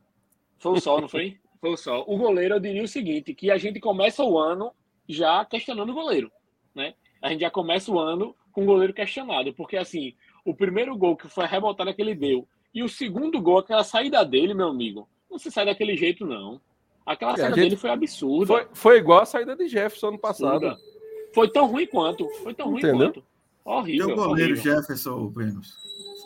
Foi 0.58 0.71
o 0.71 0.80
sol, 0.80 1.01
não 1.01 1.10
foi? 1.10 1.38
Foi 1.60 1.71
o 1.71 1.78
sol. 1.78 2.06
O 2.08 2.15
goleiro, 2.17 2.56
eu 2.56 2.60
diria 2.62 2.84
o 2.84 2.88
seguinte: 2.88 3.34
que 3.34 3.51
a 3.51 3.58
gente 3.58 3.80
começa 3.82 4.23
o 4.23 4.38
ano 4.38 4.71
já 5.10 5.43
questionando 5.43 5.89
o 5.89 5.95
goleiro, 5.95 6.32
né? 6.73 6.93
A 7.21 7.30
gente 7.30 7.41
já 7.41 7.51
começa 7.51 7.91
o 7.91 7.99
ano 7.99 8.34
com 8.54 8.63
o 8.63 8.65
goleiro 8.65 8.93
questionado, 8.93 9.54
porque 9.54 9.75
assim, 9.75 10.13
o 10.45 10.53
primeiro 10.53 10.95
gol 10.95 11.17
que 11.17 11.27
foi 11.27 11.43
a 11.43 11.47
rebotada 11.47 11.93
que 11.93 12.01
ele 12.01 12.15
deu 12.15 12.47
e 12.73 12.84
o 12.84 12.89
segundo 12.89 13.41
gol, 13.41 13.60
aquela 13.60 13.86
saída 13.86 14.23
dele, 14.25 14.53
meu 14.53 14.67
amigo, 14.67 15.08
não 15.31 15.39
se 15.39 15.49
sai 15.49 15.65
daquele 15.65 15.95
jeito 15.95 16.25
não. 16.25 16.60
Aquela 17.05 17.34
é, 17.34 17.38
saída 17.38 17.55
gente... 17.55 17.63
dele 17.63 17.76
foi 17.78 17.89
absurda. 17.89 18.47
Foi, 18.47 18.67
foi, 18.74 18.97
igual 18.97 19.22
a 19.22 19.26
saída 19.26 19.55
de 19.55 19.67
Jefferson 19.67 20.09
ano 20.09 20.19
passado. 20.19 20.67
Absurda. 20.67 20.95
Foi 21.34 21.49
tão 21.49 21.67
ruim 21.67 21.88
quanto, 21.88 22.30
foi 22.43 22.53
tão 22.53 22.67
ruim 22.67 22.80
Entendeu? 22.80 23.13
quanto. 23.13 23.24
Horrível. 23.63 24.09
o 24.09 24.15
goleiro 24.15 24.53
horrível. 24.53 24.76
Jefferson, 24.76 25.28
Brenos. 25.28 25.78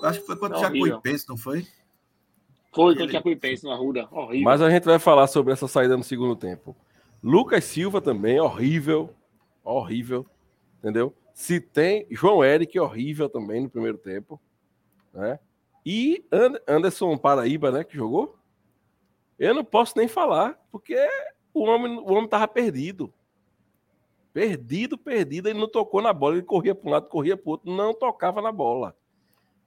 Acho 0.04 0.20
que 0.22 0.26
foi 0.26 0.36
contra 0.38 0.58
o 0.58 0.62
Jacuipense, 0.62 1.30
não 1.30 1.38
foi? 1.38 1.68
Foi 2.74 2.94
contra 2.94 3.06
o 3.06 3.10
Jacuipense 3.12 3.64
no 3.64 3.72
Arruda. 3.72 4.08
Horrível. 4.12 4.44
Mas 4.44 4.62
a 4.62 4.70
gente 4.70 4.84
vai 4.84 4.98
falar 4.98 5.28
sobre 5.28 5.54
essa 5.54 5.68
saída 5.68 5.96
no 5.96 6.04
segundo 6.04 6.36
tempo. 6.36 6.76
Lucas 7.24 7.64
Silva 7.64 8.02
também, 8.02 8.40
horrível. 8.40 9.10
Horrível. 9.64 10.26
Entendeu? 10.80 11.14
Se 11.40 11.62
tem. 11.62 12.06
João 12.12 12.44
Eric, 12.44 12.78
horrível 12.78 13.30
também 13.30 13.62
no 13.62 13.70
primeiro 13.70 13.98
tempo. 13.98 14.38
Né? 15.14 15.40
E 15.86 16.26
Anderson 16.68 17.18
Paraíba, 17.18 17.72
né, 17.72 17.86
que 17.86 17.96
jogou. 17.96 18.38
Eu 19.40 19.54
não 19.54 19.64
posso 19.64 19.98
nem 19.98 20.06
falar, 20.06 20.60
porque 20.70 20.98
o 21.54 21.62
homem, 21.62 21.98
o 21.98 22.12
homem 22.12 22.28
tava 22.28 22.46
perdido. 22.46 23.14
Perdido, 24.34 24.98
perdido. 24.98 25.48
Ele 25.48 25.58
não 25.58 25.70
tocou 25.70 26.02
na 26.02 26.12
bola, 26.12 26.36
ele 26.36 26.44
corria 26.44 26.76
para 26.76 26.90
um 26.90 26.92
lado, 26.92 27.08
corria 27.08 27.38
para 27.38 27.48
o 27.48 27.52
outro, 27.52 27.72
não 27.72 27.94
tocava 27.94 28.42
na 28.42 28.52
bola. 28.52 28.94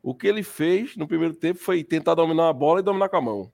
O 0.02 0.14
que 0.14 0.26
ele 0.26 0.42
fez 0.42 0.94
no 0.94 1.08
primeiro 1.08 1.34
tempo 1.34 1.58
foi 1.58 1.82
tentar 1.82 2.14
dominar 2.14 2.50
a 2.50 2.52
bola 2.52 2.80
e 2.80 2.82
dominar 2.82 3.08
com 3.08 3.16
a 3.16 3.20
mão. 3.22 3.52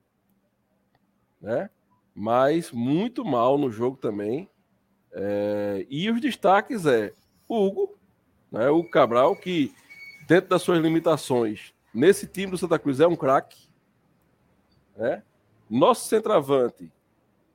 Né? 1.40 1.70
mas 2.18 2.72
muito 2.72 3.24
mal 3.24 3.56
no 3.56 3.70
jogo 3.70 3.96
também. 3.96 4.50
É, 5.12 5.86
e 5.88 6.10
os 6.10 6.20
destaques 6.20 6.84
é 6.84 7.14
o 7.48 7.64
Hugo, 7.64 7.97
né, 8.50 8.68
o 8.68 8.84
Cabral, 8.84 9.36
que 9.36 9.72
dentro 10.26 10.50
das 10.50 10.62
suas 10.62 10.78
limitações, 10.80 11.72
nesse 11.92 12.26
time 12.26 12.50
do 12.52 12.58
Santa 12.58 12.78
Cruz 12.78 13.00
é 13.00 13.06
um 13.06 13.16
craque. 13.16 13.68
Né? 14.96 15.22
Nosso 15.68 16.08
centroavante, 16.08 16.90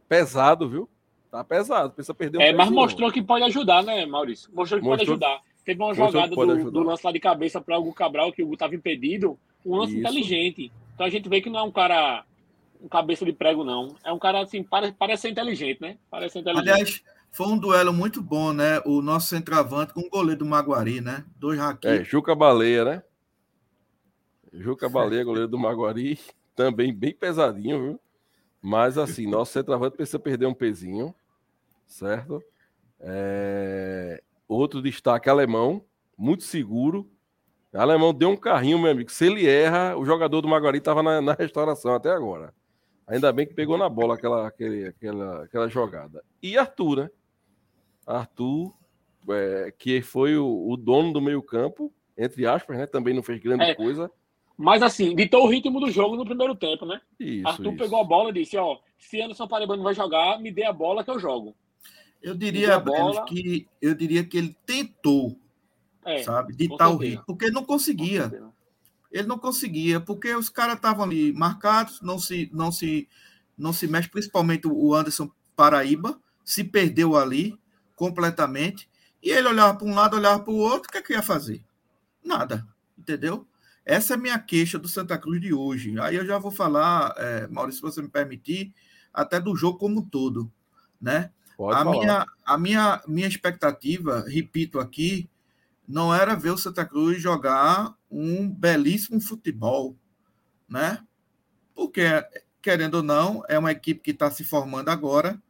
pesado, 0.07 0.69
viu? 0.69 0.89
Tá 1.29 1.43
pesado, 1.43 1.91
precisa 1.91 2.13
perder 2.13 2.37
um 2.37 2.41
É, 2.41 2.53
mas 2.53 2.69
mostrou 2.69 3.11
que 3.11 3.21
pode 3.21 3.43
ajudar, 3.45 3.83
né, 3.83 4.05
Maurício? 4.05 4.49
Mostrou 4.53 4.79
que 4.79 4.85
mostrou, 4.85 5.17
pode 5.17 5.23
ajudar. 5.25 5.41
Teve 5.65 5.81
uma 5.81 5.93
jogada 5.93 6.35
do, 6.35 6.71
do, 6.71 6.83
lance 6.83 7.05
lá 7.05 7.11
de 7.11 7.19
cabeça 7.19 7.59
para 7.59 7.79
o 7.79 7.93
Cabral, 7.93 8.31
que 8.31 8.43
o 8.43 8.45
Hugo 8.45 8.53
estava 8.53 8.75
impedido. 8.75 9.39
Um 9.65 9.77
lance 9.77 9.93
Isso. 9.93 10.01
inteligente. 10.01 10.71
Então 10.93 11.05
a 11.05 11.09
gente 11.09 11.27
vê 11.29 11.41
que 11.41 11.49
não 11.49 11.59
é 11.59 11.63
um 11.63 11.71
cara 11.71 12.25
um 12.83 12.87
cabeça 12.89 13.23
de 13.23 13.31
prego, 13.31 13.63
não. 13.63 13.95
É 14.03 14.11
um 14.11 14.19
cara 14.19 14.41
assim, 14.41 14.61
parece, 14.61 14.93
parece 14.93 15.21
ser 15.21 15.29
inteligente, 15.29 15.81
né? 15.81 15.97
Parece 16.11 16.37
inteligente. 16.37 16.69
Aliás, 16.69 17.03
foi 17.33 17.47
um 17.47 17.57
duelo 17.57 17.91
muito 17.91 18.21
bom, 18.21 18.53
né? 18.53 18.79
O 18.85 19.01
nosso 19.01 19.27
centroavante 19.27 19.91
com 19.91 20.01
o 20.01 20.09
goleiro 20.09 20.39
do 20.39 20.45
Maguari, 20.45 21.01
né? 21.01 21.25
Dois 21.35 21.57
raquetes. 21.57 22.01
É, 22.01 22.03
Juca 22.03 22.35
Baleia, 22.35 22.85
né? 22.85 23.03
Juca 24.53 24.87
Baleia, 24.87 25.23
goleiro 25.23 25.47
do 25.47 25.57
Maguari, 25.57 26.19
também 26.55 26.93
bem 26.93 27.11
pesadinho, 27.11 27.81
viu? 27.81 27.99
Mas 28.61 28.99
assim, 28.99 29.25
nosso 29.25 29.51
centroavante 29.51 29.97
precisa 29.97 30.19
perder 30.19 30.45
um 30.45 30.53
pezinho, 30.53 31.13
certo? 31.87 32.41
É... 32.99 34.21
Outro 34.47 34.79
destaque 34.79 35.27
alemão, 35.27 35.83
muito 36.15 36.43
seguro. 36.43 37.09
Alemão 37.73 38.13
deu 38.13 38.29
um 38.29 38.37
carrinho, 38.37 38.77
meu 38.77 38.91
amigo. 38.91 39.11
Se 39.11 39.25
ele 39.25 39.47
erra, 39.47 39.97
o 39.97 40.05
jogador 40.05 40.39
do 40.39 40.47
Maguari 40.47 40.77
estava 40.77 41.01
na, 41.01 41.19
na, 41.19 41.33
restauração 41.33 41.95
até 41.95 42.11
agora. 42.11 42.53
Ainda 43.07 43.33
bem 43.33 43.47
que 43.47 43.55
pegou 43.55 43.75
na 43.75 43.89
bola 43.89 44.13
aquela, 44.13 44.47
aquele, 44.47 44.85
aquela, 44.85 45.43
aquela 45.43 45.67
jogada. 45.67 46.23
E 46.41 46.55
Arthur, 46.55 46.97
né? 46.97 47.09
Arthur, 48.05 48.73
é, 49.29 49.73
que 49.77 50.01
foi 50.01 50.37
o, 50.37 50.69
o, 50.69 50.77
dono 50.77 51.13
do 51.13 51.21
meio-campo, 51.21 51.91
entre 52.17 52.45
aspas, 52.45 52.77
né? 52.77 52.85
Também 52.85 53.13
não 53.13 53.23
fez 53.23 53.41
grande 53.41 53.63
é, 53.63 53.75
coisa. 53.75 54.11
Mas 54.57 54.83
assim, 54.83 55.15
ditou 55.15 55.45
o 55.45 55.49
ritmo 55.49 55.79
do 55.79 55.89
jogo 55.89 56.15
no 56.15 56.25
primeiro 56.25 56.55
tempo, 56.55 56.85
né? 56.85 57.01
Isso, 57.19 57.47
Arthur 57.47 57.73
isso. 57.73 57.77
pegou 57.77 57.99
a 57.99 58.03
bola 58.03 58.29
e 58.29 58.33
disse: 58.33 58.57
Ó, 58.57 58.77
se 58.97 59.21
Anderson 59.21 59.47
Paraibano 59.47 59.83
vai 59.83 59.93
jogar, 59.93 60.39
me 60.39 60.51
dê 60.51 60.63
a 60.65 60.73
bola 60.73 61.03
que 61.03 61.09
eu 61.09 61.19
jogo. 61.19 61.55
Eu 62.21 62.35
diria, 62.35 62.79
bola... 62.79 63.25
que 63.25 63.67
eu 63.81 63.93
diria 63.93 64.23
que 64.23 64.37
ele 64.37 64.55
tentou, 64.65 65.37
é, 66.05 66.23
sabe, 66.23 66.55
de 66.55 66.69
tal 66.77 66.95
ritmo, 66.95 67.23
porque 67.25 67.51
não 67.51 67.65
conseguia. 67.65 68.31
Ele 69.11 69.27
não 69.27 69.37
conseguia, 69.37 69.99
porque 69.99 70.33
os 70.33 70.49
caras 70.49 70.75
estavam 70.75 71.03
ali 71.03 71.33
marcados, 71.33 72.01
não 72.01 72.17
se, 72.17 72.49
não 72.51 72.71
se, 72.71 73.07
não 73.57 73.71
se 73.71 73.87
mexe, 73.87 74.09
principalmente 74.09 74.67
o 74.67 74.93
Anderson 74.95 75.29
Paraíba, 75.55 76.19
se 76.43 76.63
perdeu 76.63 77.15
ali 77.15 77.59
completamente, 77.95 78.89
e 79.21 79.29
ele 79.29 79.47
olhava 79.47 79.77
para 79.77 79.87
um 79.87 79.93
lado, 79.93 80.17
olhava 80.17 80.43
para 80.43 80.53
o 80.53 80.57
outro, 80.57 80.89
o 80.89 80.91
que, 80.91 80.97
é 80.97 81.01
que 81.01 81.13
ia 81.13 81.21
fazer? 81.21 81.63
Nada, 82.23 82.67
entendeu? 82.97 83.47
Essa 83.85 84.13
é 84.13 84.15
a 84.15 84.19
minha 84.19 84.39
queixa 84.39 84.79
do 84.79 84.87
Santa 84.87 85.17
Cruz 85.17 85.41
de 85.41 85.53
hoje. 85.53 85.99
Aí 85.99 86.15
eu 86.15 86.25
já 86.25 86.37
vou 86.37 86.51
falar, 86.51 87.13
é, 87.17 87.47
Maurício, 87.47 87.79
se 87.79 87.81
você 87.81 88.01
me 88.01 88.09
permitir, 88.09 88.73
até 89.13 89.39
do 89.39 89.55
jogo 89.55 89.77
como 89.77 89.99
um 89.99 90.05
todo, 90.05 90.51
né? 90.99 91.31
Pode 91.57 91.79
a 91.79 91.85
minha, 91.85 92.25
a 92.45 92.57
minha, 92.57 93.03
minha 93.07 93.27
expectativa, 93.27 94.25
repito 94.27 94.79
aqui, 94.79 95.29
não 95.87 96.13
era 96.13 96.35
ver 96.35 96.51
o 96.51 96.57
Santa 96.57 96.85
Cruz 96.85 97.21
jogar 97.21 97.93
um 98.09 98.49
belíssimo 98.49 99.21
futebol, 99.21 99.97
né? 100.67 100.99
Porque, 101.75 102.03
querendo 102.61 102.95
ou 102.95 103.03
não, 103.03 103.43
é 103.47 103.59
uma 103.59 103.71
equipe 103.71 104.01
que 104.01 104.11
está 104.11 104.31
se 104.31 104.43
formando 104.43 104.89
agora, 104.89 105.41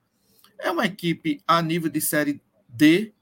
é 0.64 0.72
uma 0.72 0.86
equipe 0.86 1.42
a 1.48 1.62
nível 1.62 1.90
de 1.90 2.02
Série 2.02 2.42
D, 2.68 3.14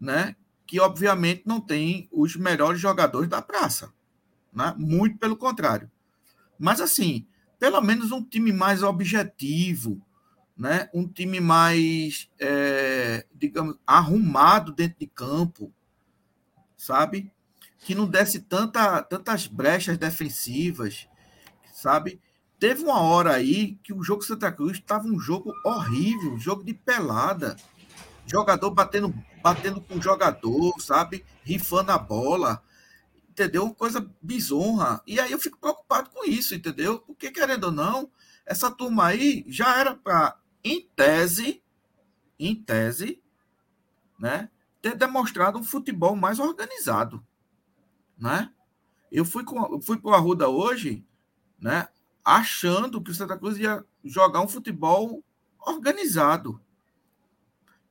né? 0.00 0.36
Que 0.66 0.80
obviamente 0.80 1.42
não 1.46 1.60
tem 1.60 2.08
os 2.12 2.36
melhores 2.36 2.80
jogadores 2.80 3.28
da 3.28 3.40
praça, 3.40 3.92
né? 4.52 4.74
Muito 4.76 5.18
pelo 5.18 5.36
contrário. 5.36 5.90
Mas 6.58 6.80
assim, 6.80 7.26
pelo 7.58 7.80
menos 7.80 8.10
um 8.10 8.22
time 8.22 8.52
mais 8.52 8.82
objetivo, 8.82 10.00
né? 10.56 10.90
um 10.92 11.08
time 11.08 11.40
mais, 11.40 12.28
é, 12.38 13.24
digamos, 13.34 13.78
arrumado 13.86 14.72
dentro 14.72 14.98
de 14.98 15.06
campo, 15.06 15.72
sabe? 16.76 17.32
Que 17.78 17.94
não 17.94 18.06
desse 18.06 18.40
tanta, 18.40 19.02
tantas 19.02 19.46
brechas 19.46 19.96
defensivas, 19.96 21.08
sabe? 21.72 22.20
Teve 22.60 22.82
uma 22.82 23.00
hora 23.00 23.32
aí 23.32 23.76
que 23.76 23.90
o 23.90 24.02
jogo 24.02 24.22
Santa 24.22 24.52
Cruz 24.52 24.76
estava 24.76 25.06
um 25.08 25.18
jogo 25.18 25.50
horrível, 25.64 26.38
jogo 26.38 26.62
de 26.62 26.74
pelada. 26.74 27.56
Jogador 28.26 28.70
batendo, 28.70 29.14
batendo 29.42 29.80
com 29.80 30.00
jogador, 30.00 30.78
sabe? 30.78 31.24
Rifando 31.42 31.90
a 31.90 31.96
bola. 31.98 32.62
Entendeu? 33.30 33.74
Coisa 33.74 34.06
bizonra. 34.20 35.00
E 35.06 35.18
aí 35.18 35.32
eu 35.32 35.38
fico 35.38 35.58
preocupado 35.58 36.10
com 36.10 36.22
isso, 36.22 36.54
entendeu? 36.54 36.98
Porque, 36.98 37.30
querendo 37.30 37.64
ou 37.64 37.72
não, 37.72 38.10
essa 38.44 38.70
turma 38.70 39.06
aí 39.06 39.42
já 39.48 39.78
era 39.78 39.94
para 39.94 40.38
em 40.62 40.86
tese, 40.94 41.62
em 42.38 42.54
tese, 42.54 43.22
né, 44.18 44.50
ter 44.82 44.94
demonstrado 44.94 45.58
um 45.58 45.64
futebol 45.64 46.14
mais 46.14 46.38
organizado, 46.38 47.26
né? 48.18 48.52
Eu 49.10 49.24
fui 49.24 49.44
com, 49.44 49.80
fui 49.80 49.98
para 49.98 50.10
o 50.10 50.14
Arruda 50.14 50.48
hoje, 50.48 51.06
né, 51.58 51.88
achando 52.24 53.00
que 53.02 53.10
o 53.10 53.14
Santa 53.14 53.36
Cruz 53.36 53.58
ia 53.58 53.84
jogar 54.04 54.40
um 54.40 54.48
futebol 54.48 55.22
organizado. 55.58 56.60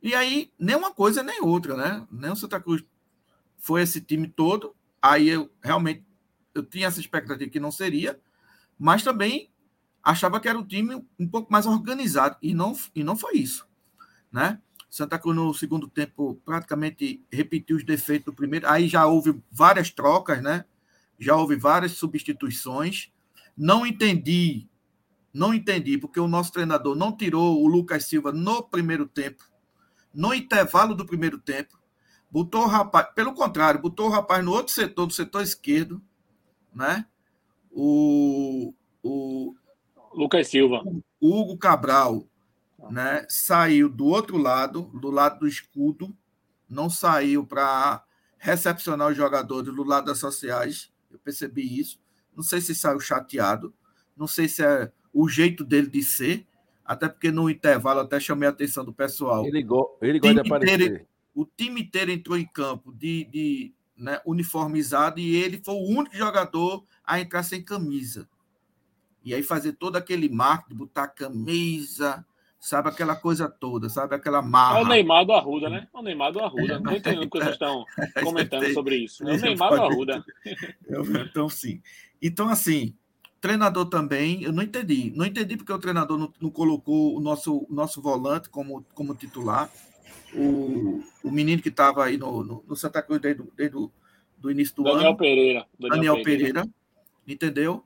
E 0.01 0.15
aí, 0.15 0.51
nem 0.57 0.75
uma 0.75 0.93
coisa 0.93 1.21
nem 1.21 1.41
outra, 1.41 1.75
né? 1.75 2.07
Nem 2.09 2.31
o 2.31 2.35
Santa 2.35 2.59
Cruz 2.59 2.83
foi 3.57 3.81
esse 3.81 3.99
time 3.99 4.27
todo. 4.27 4.75
Aí 5.01 5.29
eu 5.29 5.49
realmente 5.61 6.05
eu 6.53 6.63
tinha 6.63 6.87
essa 6.87 6.99
expectativa 6.99 7.49
que 7.49 7.59
não 7.59 7.71
seria, 7.71 8.19
mas 8.77 9.03
também 9.03 9.49
achava 10.03 10.39
que 10.39 10.47
era 10.47 10.57
um 10.57 10.65
time 10.65 11.05
um 11.17 11.27
pouco 11.27 11.51
mais 11.51 11.65
organizado 11.65 12.37
e 12.41 12.53
não, 12.53 12.77
e 12.95 13.03
não 13.03 13.15
foi 13.15 13.37
isso, 13.37 13.67
né? 14.31 14.59
Santa 14.89 15.19
Cruz 15.19 15.35
no 15.35 15.53
segundo 15.53 15.87
tempo 15.87 16.41
praticamente 16.43 17.23
repetiu 17.31 17.77
os 17.77 17.83
defeitos 17.83 18.25
do 18.25 18.33
primeiro, 18.33 18.67
aí 18.67 18.87
já 18.87 19.05
houve 19.05 19.39
várias 19.51 19.91
trocas, 19.91 20.41
né? 20.41 20.65
Já 21.19 21.35
houve 21.35 21.55
várias 21.55 21.91
substituições. 21.91 23.11
Não 23.59 23.85
entendi, 23.85 24.69
não 25.33 25.53
entendi 25.53 25.97
porque 25.97 26.17
o 26.17 26.29
nosso 26.29 26.49
treinador 26.49 26.95
não 26.95 27.11
tirou 27.11 27.61
o 27.61 27.67
Lucas 27.67 28.05
Silva 28.05 28.31
no 28.31 28.63
primeiro 28.63 29.05
tempo, 29.05 29.43
no 30.13 30.33
intervalo 30.33 30.95
do 30.95 31.05
primeiro 31.05 31.37
tempo. 31.37 31.77
Botou 32.31 32.61
o 32.61 32.67
rapaz, 32.67 33.09
pelo 33.13 33.33
contrário, 33.33 33.81
botou 33.81 34.07
o 34.07 34.09
rapaz 34.09 34.45
no 34.45 34.53
outro 34.53 34.73
setor, 34.73 35.07
do 35.07 35.13
setor 35.13 35.41
esquerdo, 35.41 36.01
né? 36.73 37.05
O, 37.69 38.73
o 39.03 39.53
Lucas 40.13 40.47
Silva. 40.47 40.81
Hugo 41.19 41.57
Cabral 41.57 42.25
né, 42.89 43.25
saiu 43.27 43.89
do 43.89 44.05
outro 44.05 44.37
lado, 44.37 44.83
do 45.01 45.11
lado 45.11 45.39
do 45.39 45.47
escudo, 45.49 46.15
não 46.69 46.89
saiu 46.89 47.45
para 47.45 48.05
recepcionar 48.37 49.09
os 49.09 49.17
jogadores 49.17 49.75
do 49.75 49.83
lado 49.83 50.05
das 50.05 50.19
sociais. 50.19 50.93
Eu 51.11 51.19
percebi 51.19 51.77
isso. 51.77 51.99
Não 52.35 52.43
sei 52.43 52.61
se 52.61 52.73
saiu 52.73 52.99
chateado, 52.99 53.73
não 54.15 54.27
sei 54.27 54.47
se 54.47 54.63
é 54.63 54.91
o 55.13 55.27
jeito 55.27 55.63
dele 55.63 55.87
de 55.87 56.03
ser, 56.03 56.45
até 56.85 57.07
porque 57.07 57.31
no 57.31 57.49
intervalo 57.49 57.99
até 57.99 58.19
chamei 58.19 58.47
a 58.47 58.51
atenção 58.51 58.83
do 58.83 58.93
pessoal. 58.93 59.45
Ele, 59.45 59.61
go 59.61 59.97
ele 60.01 60.19
gosta 60.19 60.41
de 60.41 60.47
aparecer. 60.47 60.73
Inteiro, 60.73 61.07
o 61.35 61.45
time 61.45 61.81
inteiro 61.81 62.11
entrou 62.11 62.37
em 62.37 62.45
campo 62.45 62.91
de, 62.93 63.25
de 63.25 63.73
né, 63.95 64.19
uniformizado 64.25 65.19
e 65.19 65.35
ele 65.35 65.61
foi 65.63 65.75
o 65.75 65.87
único 65.87 66.15
jogador 66.15 66.85
a 67.05 67.19
entrar 67.19 67.43
sem 67.43 67.61
camisa. 67.61 68.27
E 69.23 69.33
aí 69.33 69.43
fazer 69.43 69.73
todo 69.73 69.97
aquele 69.97 70.29
marketing, 70.29 70.75
botar 70.75 71.07
camisa, 71.07 72.25
sabe 72.59 72.89
aquela 72.89 73.15
coisa 73.15 73.49
toda, 73.49 73.87
sabe 73.87 74.15
aquela 74.15 74.41
marca. 74.41 74.79
É 74.79 74.83
o 74.83 74.87
Neymar 74.87 75.25
do 75.25 75.33
Arruda, 75.33 75.69
né? 75.69 75.87
É 75.93 75.97
o 75.97 76.01
Neymar 76.01 76.31
do 76.33 76.39
Arruda. 76.41 76.79
Não 76.79 76.93
entendo 76.93 77.23
o 77.23 77.29
que 77.29 77.39
vocês 77.39 77.53
estão 77.53 77.85
comentando 78.21 78.73
sobre 78.73 78.97
isso. 78.97 79.27
É 79.27 79.33
o 79.33 79.37
Neymar 79.37 79.69
do 79.69 79.81
Arruda. 79.81 80.25
Então, 81.29 81.47
sim. 81.47 81.81
Então, 82.21 82.49
assim, 82.49 82.93
treinador 83.39 83.85
também, 83.85 84.43
eu 84.43 84.51
não 84.51 84.61
entendi. 84.61 85.13
Não 85.15 85.25
entendi 85.25 85.55
porque 85.55 85.71
o 85.71 85.79
treinador 85.79 86.17
não, 86.17 86.33
não 86.41 86.49
colocou 86.49 87.15
o 87.15 87.21
nosso, 87.21 87.65
nosso 87.69 88.01
volante 88.01 88.49
como, 88.49 88.85
como 88.93 89.15
titular. 89.15 89.71
O, 90.33 91.01
o 91.23 91.31
menino 91.31 91.61
que 91.61 91.69
estava 91.69 92.05
aí 92.05 92.17
no, 92.17 92.43
no, 92.43 92.63
no, 92.67 92.75
Santa 92.75 93.01
Cruz 93.01 93.19
desde, 93.19 93.43
desde 93.55 93.75
o 93.75 93.91
do 94.37 94.51
início 94.51 94.75
do 94.75 94.83
Daniel 94.83 95.09
ano. 95.09 95.17
Pereira. 95.17 95.65
Daniel, 95.77 95.95
Daniel 95.95 96.23
Pereira. 96.23 96.61
Pereira. 96.61 96.69
Entendeu? 97.27 97.83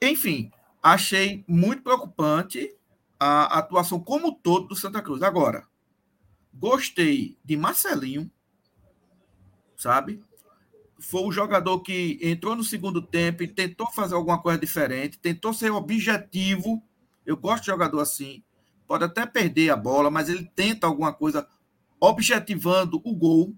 Enfim, 0.00 0.50
achei 0.82 1.44
muito 1.46 1.82
preocupante 1.82 2.74
a 3.20 3.58
atuação 3.58 4.00
como 4.00 4.34
todo 4.34 4.68
do 4.68 4.74
Santa 4.74 5.02
Cruz. 5.02 5.22
Agora, 5.22 5.68
gostei 6.54 7.36
de 7.44 7.54
Marcelinho, 7.54 8.30
sabe? 9.76 10.24
Foi 10.98 11.22
o 11.22 11.32
jogador 11.32 11.80
que 11.80 12.18
entrou 12.22 12.56
no 12.56 12.64
segundo 12.64 13.02
tempo 13.02 13.42
e 13.42 13.48
tentou 13.48 13.90
fazer 13.92 14.14
alguma 14.14 14.40
coisa 14.40 14.58
diferente, 14.58 15.18
tentou 15.18 15.52
ser 15.52 15.70
objetivo. 15.70 16.82
Eu 17.26 17.36
gosto 17.36 17.64
de 17.64 17.66
jogador 17.66 18.00
assim, 18.00 18.42
pode 18.86 19.04
até 19.04 19.26
perder 19.26 19.70
a 19.70 19.76
bola, 19.76 20.10
mas 20.10 20.30
ele 20.30 20.50
tenta 20.56 20.86
alguma 20.86 21.12
coisa 21.12 21.46
objetivando 22.00 23.00
o 23.04 23.14
gol. 23.14 23.54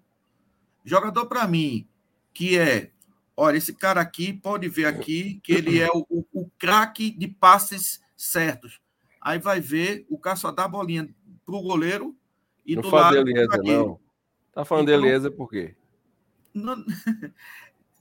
Jogador 0.85 1.27
para 1.27 1.47
mim 1.47 1.89
que 2.35 2.59
é, 2.59 2.91
olha, 3.37 3.59
esse 3.59 3.75
cara 3.75 4.01
aqui 4.01 4.33
pode 4.33 4.69
ver 4.69 4.87
aqui 4.87 5.41
que 5.45 5.53
ele 5.53 5.79
é 5.81 5.89
o, 5.89 6.05
o, 6.09 6.27
o 6.33 6.51
craque 6.59 7.11
de 7.11 7.29
passes 7.29 8.01
certos. 8.17 8.81
Aí 9.25 9.39
vai 9.39 9.61
ver, 9.61 10.05
o 10.11 10.18
cara 10.18 10.35
só 10.37 10.51
dá 10.51 10.64
a 10.64 10.68
bolinha 10.68 11.09
pro 11.47 11.62
goleiro 11.62 12.14
e 12.66 12.75
não 12.75 12.83
do 12.83 12.91
lado 12.91 13.25
de 13.25 13.31
Eliezer, 13.31 13.62
não. 13.62 14.01
Tá 14.53 14.64
falando 14.64 14.89
Então- 14.89 15.01
de 15.01 15.07
Eliezer 15.07 15.31
por 15.33 15.49
quê? 15.49 15.77
Não- 16.53 16.85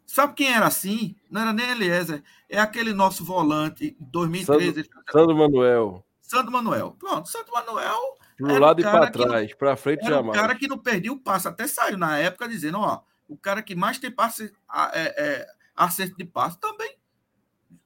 Sabe 0.06 0.34
quem 0.34 0.52
era 0.52 0.66
assim? 0.68 1.16
Não 1.30 1.42
era 1.42 1.54
nem 1.54 1.70
Eliezer, 1.70 2.22
é 2.50 2.60
aquele 2.60 2.92
nosso 2.94 3.24
volante, 3.24 3.96
em 4.00 4.04
2013, 4.12 4.90
Sandro 5.10 5.38
Manuel. 5.38 6.06
Sandro 6.22 6.52
Manuel. 6.52 6.96
Pronto, 7.00 7.30
Sandro 7.30 7.54
Manuel 7.54 8.18
Pro 8.36 8.54
o 8.54 8.60
lado 8.60 8.82
e 8.82 8.84
para 8.84 9.10
trás, 9.12 9.54
para 9.54 9.76
frente 9.78 10.04
era 10.04 10.16
o 10.16 10.18
jamais. 10.18 10.42
cara 10.42 10.56
que 10.56 10.68
não 10.68 10.78
perdia 10.78 11.14
o 11.14 11.20
passe. 11.20 11.48
Até 11.48 11.68
saiu 11.68 11.98
na 11.98 12.18
época 12.18 12.50
dizendo, 12.50 12.80
ó, 12.80 13.02
o 13.28 13.38
cara 13.38 13.62
que 13.62 13.76
mais 13.76 14.00
tem 14.00 14.12
passe, 14.12 14.52
é, 14.94 15.24
é, 15.24 15.48
acerto 15.76 16.18
de 16.18 16.26
passe 16.26 16.60
também 16.60 16.98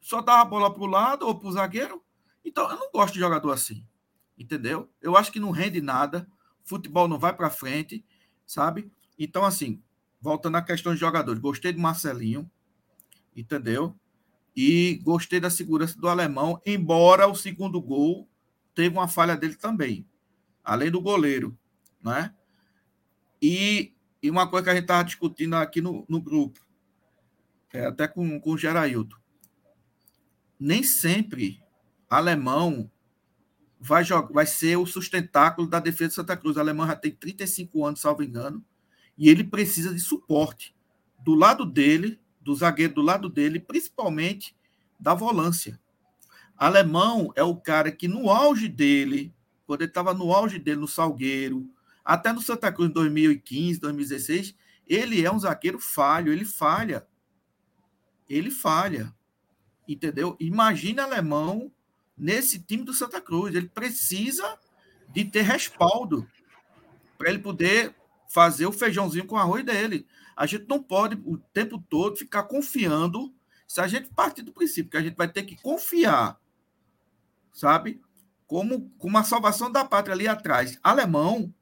só 0.01 0.21
dava 0.21 0.41
a 0.41 0.45
bola 0.45 0.73
para 0.73 0.83
o 0.83 0.87
lado 0.87 1.27
ou 1.27 1.37
para 1.37 1.47
o 1.49 1.51
zagueiro. 1.51 2.01
Então, 2.45 2.69
eu 2.69 2.77
não 2.77 2.91
gosto 2.91 3.15
de 3.15 3.19
jogador 3.19 3.51
assim, 3.51 3.85
entendeu? 4.37 4.87
Eu 5.01 5.17
acho 5.17 5.31
que 5.31 5.39
não 5.39 5.49
rende 5.49 5.81
nada, 5.81 6.27
futebol 6.63 7.07
não 7.07 7.17
vai 7.17 7.35
para 7.35 7.49
frente, 7.49 8.05
sabe? 8.45 8.91
Então, 9.17 9.43
assim, 9.43 9.81
voltando 10.21 10.57
à 10.57 10.61
questão 10.61 10.93
de 10.93 10.99
jogadores, 10.99 11.41
gostei 11.41 11.73
do 11.73 11.79
Marcelinho, 11.79 12.49
entendeu? 13.35 13.95
E 14.55 15.01
gostei 15.03 15.39
da 15.39 15.49
segurança 15.49 15.99
do 15.99 16.07
alemão, 16.07 16.61
embora 16.65 17.27
o 17.27 17.35
segundo 17.35 17.81
gol 17.81 18.29
teve 18.75 18.95
uma 18.95 19.07
falha 19.07 19.35
dele 19.35 19.55
também, 19.55 20.07
além 20.63 20.91
do 20.91 21.01
goleiro, 21.01 21.57
né? 22.01 22.33
E, 23.41 23.93
e 24.21 24.29
uma 24.29 24.47
coisa 24.47 24.65
que 24.65 24.69
a 24.69 24.73
gente 24.75 24.83
estava 24.83 25.03
discutindo 25.03 25.55
aqui 25.55 25.81
no, 25.81 26.05
no 26.07 26.21
grupo, 26.21 26.63
é, 27.73 27.87
até 27.87 28.07
com, 28.07 28.39
com 28.39 28.51
o 28.51 28.57
Gerailton, 28.57 29.17
nem 30.59 30.83
sempre 30.83 31.64
alemão 32.09 32.89
vai, 33.79 34.03
jogar, 34.03 34.31
vai 34.31 34.45
ser 34.45 34.77
o 34.77 34.85
sustentáculo 34.85 35.67
da 35.67 35.79
defesa 35.79 36.09
de 36.09 36.15
Santa 36.15 36.37
Cruz. 36.37 36.57
O 36.57 36.59
alemão 36.59 36.87
já 36.87 36.95
tem 36.95 37.11
35 37.11 37.85
anos, 37.85 38.01
salvo 38.01 38.23
engano, 38.23 38.63
e 39.17 39.29
ele 39.29 39.43
precisa 39.43 39.93
de 39.93 39.99
suporte 39.99 40.75
do 41.23 41.33
lado 41.33 41.65
dele, 41.65 42.19
do 42.41 42.53
zagueiro 42.53 42.93
do 42.93 43.01
lado 43.01 43.29
dele, 43.29 43.59
principalmente 43.59 44.55
da 44.99 45.13
volância. 45.13 45.79
Alemão 46.57 47.31
é 47.35 47.43
o 47.43 47.55
cara 47.55 47.91
que 47.91 48.07
no 48.07 48.29
auge 48.29 48.67
dele, 48.67 49.33
quando 49.65 49.81
ele 49.81 49.89
estava 49.89 50.13
no 50.13 50.31
auge 50.31 50.57
dele 50.57 50.79
no 50.79 50.87
Salgueiro, 50.87 51.69
até 52.03 52.31
no 52.31 52.41
Santa 52.41 52.71
Cruz 52.71 52.89
em 52.89 52.93
2015, 52.93 53.79
2016, 53.79 54.55
ele 54.87 55.25
é 55.25 55.31
um 55.31 55.39
zagueiro 55.39 55.79
falho, 55.79 56.31
ele 56.31 56.45
falha. 56.45 57.05
Ele 58.29 58.51
falha. 58.51 59.13
Entendeu? 59.87 60.37
Imagina 60.39 61.03
alemão 61.03 61.71
nesse 62.17 62.59
time 62.59 62.83
do 62.83 62.93
Santa 62.93 63.19
Cruz. 63.21 63.55
Ele 63.55 63.67
precisa 63.67 64.57
de 65.09 65.25
ter 65.25 65.41
respaldo 65.41 66.27
para 67.17 67.29
ele 67.29 67.39
poder 67.39 67.95
fazer 68.27 68.65
o 68.65 68.71
feijãozinho 68.71 69.25
com 69.25 69.37
arroz 69.37 69.63
dele. 69.63 70.05
A 70.35 70.45
gente 70.45 70.65
não 70.67 70.81
pode 70.81 71.15
o 71.25 71.37
tempo 71.37 71.83
todo 71.89 72.17
ficar 72.17 72.43
confiando. 72.43 73.33
Se 73.67 73.79
a 73.79 73.87
gente 73.87 74.09
partir 74.09 74.41
do 74.41 74.51
princípio 74.51 74.91
que 74.91 74.97
a 74.97 75.01
gente 75.01 75.15
vai 75.15 75.27
ter 75.27 75.43
que 75.43 75.55
confiar, 75.61 76.39
sabe? 77.51 78.01
Como, 78.45 78.91
como 78.97 79.17
a 79.17 79.23
salvação 79.23 79.71
da 79.71 79.83
pátria 79.83 80.13
ali 80.13 80.27
atrás, 80.27 80.77
alemão, 80.83 81.53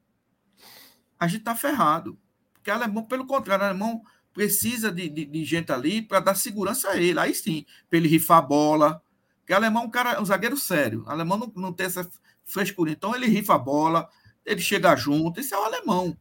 a 1.18 1.26
gente 1.26 1.40
está 1.40 1.54
ferrado. 1.54 2.18
Porque 2.52 2.70
alemão, 2.70 3.04
pelo 3.04 3.26
contrário, 3.26 3.64
alemão 3.64 4.02
precisa 4.32 4.90
de, 4.90 5.08
de, 5.08 5.24
de 5.24 5.44
gente 5.44 5.70
ali 5.70 6.02
para 6.02 6.20
dar 6.20 6.34
segurança 6.34 6.90
a 6.90 6.96
ele. 6.96 7.18
Aí 7.18 7.34
sim, 7.34 7.64
para 7.88 7.98
ele 7.98 8.08
rifar 8.08 8.38
a 8.38 8.42
bola. 8.42 9.02
Porque 9.44 9.52
alemão 9.52 9.82
é 9.82 9.86
um, 9.86 9.90
cara, 9.90 10.22
um 10.22 10.24
zagueiro 10.24 10.56
sério. 10.56 11.04
O 11.06 11.10
alemão 11.10 11.36
não, 11.36 11.52
não 11.54 11.72
tem 11.72 11.84
essa 11.84 12.08
frescura. 12.46 12.90
Então 12.90 13.14
ele 13.14 13.26
rifa 13.26 13.54
a 13.54 13.58
bola, 13.58 14.08
ele 14.44 14.60
chega 14.60 14.96
junto. 14.96 15.38
Esse 15.38 15.52
é 15.52 15.58
o 15.58 15.64
alemão. 15.64 16.16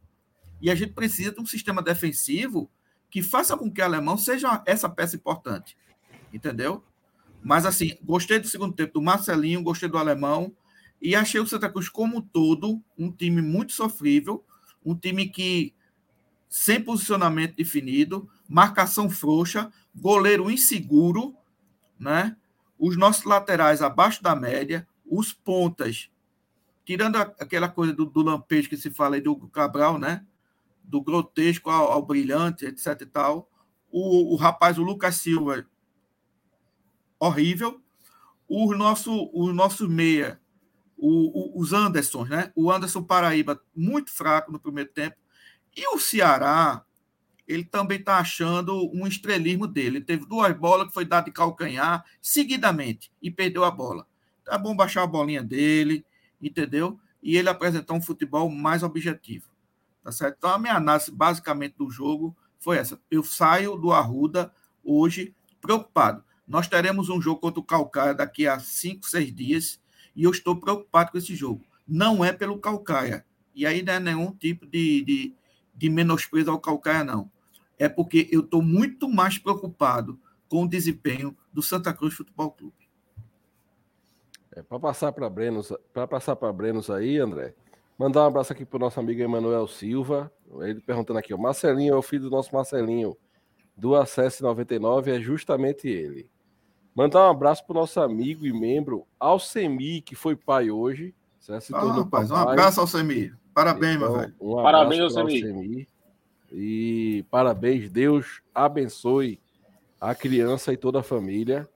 E 0.62 0.70
a 0.70 0.76
gente 0.76 0.92
precisa 0.92 1.32
de 1.32 1.40
um 1.40 1.46
sistema 1.46 1.82
defensivo 1.82 2.70
que 3.10 3.24
faça 3.24 3.56
com 3.56 3.72
que 3.72 3.82
o 3.82 3.86
alemão 3.86 4.18
seja 4.18 4.62
essa 4.66 4.90
peça 4.90 5.16
importante. 5.16 5.78
Entendeu? 6.34 6.84
Mas, 7.42 7.66
assim, 7.66 7.98
gostei 8.04 8.40
do 8.40 8.48
segundo 8.48 8.76
tempo 8.76 8.96
do 8.96 9.02
Marcelinho, 9.02 9.64
gostei 9.64 9.88
do 9.88 9.98
alemão. 9.98 10.54
E 11.02 11.16
achei 11.16 11.40
o 11.40 11.48
Santa 11.48 11.70
Cruz, 11.70 11.88
como 11.88 12.18
um 12.18 12.22
todo, 12.22 12.84
um 12.98 13.10
time 13.10 13.42
muito 13.42 13.72
sofrível. 13.72 14.44
Um 14.84 14.96
time 14.96 15.30
que, 15.30 15.74
sem 16.50 16.82
posicionamento 16.82 17.56
definido, 17.56 18.30
marcação 18.50 19.10
frouxa, 19.10 19.72
goleiro 19.96 20.52
inseguro, 20.52 21.34
né? 21.98 22.36
Os 22.78 22.98
nossos 22.98 23.24
laterais 23.24 23.82
abaixo 23.82 24.22
da 24.22 24.36
média, 24.36 24.88
os 25.06 25.32
pontas, 25.34 26.10
tirando 26.86 27.16
aquela 27.16 27.70
coisa 27.70 27.94
do, 27.94 28.06
do 28.06 28.22
lampejo 28.22 28.70
que 28.70 28.78
se 28.78 28.90
fala 28.90 29.16
aí 29.16 29.22
do 29.22 29.36
Cabral, 29.50 29.98
né? 29.98 30.26
do 30.84 31.02
grotesco 31.02 31.70
ao, 31.70 31.92
ao, 31.92 32.06
brilhante, 32.06 32.66
etc 32.66 33.02
e 33.02 33.06
tal. 33.06 33.50
O, 33.92 34.34
o 34.34 34.36
rapaz, 34.36 34.78
o 34.78 34.84
Lucas 34.84 35.16
Silva, 35.16 35.66
horrível. 37.20 37.82
O 38.48 38.76
nosso, 38.76 39.30
o 39.34 39.54
nosso 39.54 39.88
meia, 39.88 40.40
o, 40.98 41.58
o, 41.58 41.60
os 41.60 41.74
Andersons, 41.74 42.30
né? 42.30 42.52
O 42.56 42.72
Anderson 42.72 43.02
Paraíba, 43.02 43.60
muito 43.76 44.12
fraco 44.12 44.52
no 44.52 44.60
primeiro 44.60 44.92
tempo. 44.92 45.16
E 45.76 45.88
o 45.88 45.98
Ceará, 45.98 46.86
ele 47.48 47.64
também 47.64 48.00
está 48.00 48.18
achando 48.18 48.90
um 48.94 49.06
estrelismo 49.06 49.68
dele. 49.68 49.98
Ele 49.98 50.06
teve 50.06 50.26
duas 50.26 50.56
bolas 50.58 50.88
que 50.88 50.94
foi 50.94 51.06
dado 51.06 51.26
de 51.26 51.32
calcanhar 51.32 52.04
seguidamente 52.22 53.12
e 53.22 53.30
perdeu 53.30 53.64
a 53.64 53.72
bola. 53.72 54.08
Tá 54.44 54.58
bom 54.58 54.76
baixar 54.76 55.04
a 55.04 55.08
bolinha 55.08 55.44
dele, 55.44 56.06
entendeu? 56.42 57.00
E 57.22 57.38
ele 57.38 57.50
apresentar 57.50 57.94
um 57.94 58.02
futebol 58.02 58.50
mais 58.50 58.84
objetivo. 58.84 59.50
Tá 60.04 60.12
certo? 60.12 60.36
Então, 60.38 60.50
a 60.50 60.60
minha 60.60 60.76
análise 60.76 61.12
basicamente 61.12 61.76
do 61.78 61.90
jogo 61.90 62.36
foi 62.60 62.78
essa. 62.78 63.00
Eu 63.10 63.24
saio 63.24 63.78
do 63.78 63.92
Arruda 63.92 64.54
hoje 64.84 65.34
preocupado. 65.62 66.24
Nós 66.46 66.68
teremos 66.68 67.10
um 67.10 67.22
jogo 67.22 67.40
contra 67.40 67.60
o 67.60 67.64
Calcaia 67.64 68.14
daqui 68.14 68.46
a 68.46 68.60
cinco, 68.60 69.08
seis 69.08 69.34
dias 69.34 69.82
e 70.16 70.24
eu 70.24 70.32
estou 70.32 70.56
preocupado 70.56 71.12
com 71.12 71.18
esse 71.18 71.36
jogo. 71.36 71.66
Não 71.88 72.24
é 72.24 72.34
pelo 72.34 72.60
Calcaia. 72.60 73.26
E 73.56 73.66
aí 73.66 73.82
não 73.82 73.94
é 73.94 74.00
nenhum 74.00 74.32
tipo 74.32 74.66
de, 74.66 75.04
de, 75.04 75.36
de 75.74 75.90
menosprezo 75.90 76.52
ao 76.52 76.60
Calcaia, 76.60 77.04
não. 77.04 77.32
É 77.78 77.90
porque 77.90 78.28
eu 78.32 78.42
estou 78.42 78.62
muito 78.62 79.10
mais 79.10 79.38
preocupado 79.38 80.20
com 80.48 80.64
o 80.64 80.70
desempenho 80.70 81.36
do 81.52 81.62
Santa 81.62 81.94
Cruz 81.94 82.14
Futebol 82.14 82.52
Clube. 82.52 82.90
É, 84.56 84.62
para 84.62 84.80
passar 84.80 85.12
para 85.12 85.30
Brenos, 85.30 85.74
para 85.92 86.08
passar 86.08 86.36
para 86.36 86.54
Brenos 86.54 86.90
aí, 86.90 87.18
André, 87.18 87.56
Mandar 87.98 88.24
um 88.24 88.28
abraço 88.28 88.52
aqui 88.52 88.66
pro 88.66 88.80
nosso 88.80 89.00
amigo 89.00 89.22
Emanuel 89.22 89.68
Silva. 89.68 90.32
Ele 90.62 90.82
perguntando 90.82 91.20
aqui, 91.20 91.34
o 91.34 91.38
Marcelinho 91.38 91.94
é 91.94 91.98
o 91.98 92.02
filho 92.02 92.24
do 92.24 92.30
nosso 92.30 92.54
Marcelinho 92.54 93.16
do 93.78 93.96
Acesso 93.96 94.44
99, 94.44 95.12
é 95.12 95.20
justamente 95.20 95.88
ele. 95.88 96.30
Mandar 96.96 97.28
um 97.28 97.32
abraço 97.32 97.66
pro 97.66 97.74
nosso 97.74 98.00
amigo 98.00 98.46
e 98.46 98.54
membro 98.54 99.06
Alcemi, 99.20 100.02
que 100.02 100.16
foi 100.16 100.36
pai 100.36 100.70
hoje. 100.70 101.14
Se 101.40 101.52
ah, 101.74 101.94
rapaz, 101.94 102.30
um 102.30 102.36
abraço, 102.36 102.82
Alcemi. 102.82 103.34
Parabéns, 103.54 103.96
então, 103.96 104.12
meu 104.12 104.20
velho. 104.20 104.36
Um 104.40 104.62
parabéns, 104.62 105.02
Alcemi. 105.16 105.34
Alcemi. 105.34 105.88
E 106.56 107.26
parabéns, 107.32 107.90
Deus 107.90 108.44
abençoe 108.54 109.42
a 110.00 110.14
criança 110.14 110.72
e 110.72 110.78
toda 110.78 111.00
a 111.00 111.04
família, 111.04 111.68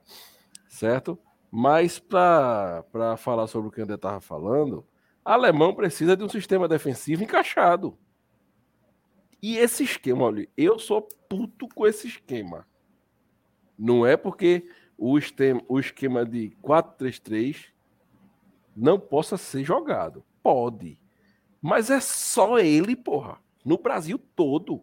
certo? 0.68 1.18
Mas 1.50 1.98
para 1.98 2.84
falar 3.18 3.48
sobre 3.48 3.70
o 3.70 3.72
que 3.72 3.80
o 3.80 3.84
André 3.84 3.96
estava 3.96 4.22
falando, 4.22 4.86
alemão 5.26 5.74
precisa 5.74 6.16
de 6.16 6.24
um 6.24 6.30
sistema 6.30 6.68
defensivo 6.68 7.24
encaixado. 7.24 7.98
E 9.42 9.58
esse 9.58 9.84
esquema, 9.84 10.26
olha, 10.26 10.48
eu 10.56 10.78
sou 10.78 11.02
puto 11.02 11.68
com 11.70 11.88
esse 11.88 12.08
esquema. 12.08 12.68
Não 13.78 14.06
é 14.06 14.16
porque 14.16 14.70
o 14.98 15.18
esquema, 15.18 15.62
o 15.68 15.80
esquema 15.80 16.26
de 16.26 16.52
4-3-3 16.62 17.68
não 18.76 19.00
possa 19.00 19.38
ser 19.38 19.64
jogado. 19.64 20.24
Pode. 20.44 21.00
Mas 21.60 21.90
é 21.90 22.00
só 22.00 22.60
ele, 22.60 22.96
porra. 22.96 23.40
No 23.68 23.78
Brasil 23.78 24.18
todo. 24.34 24.82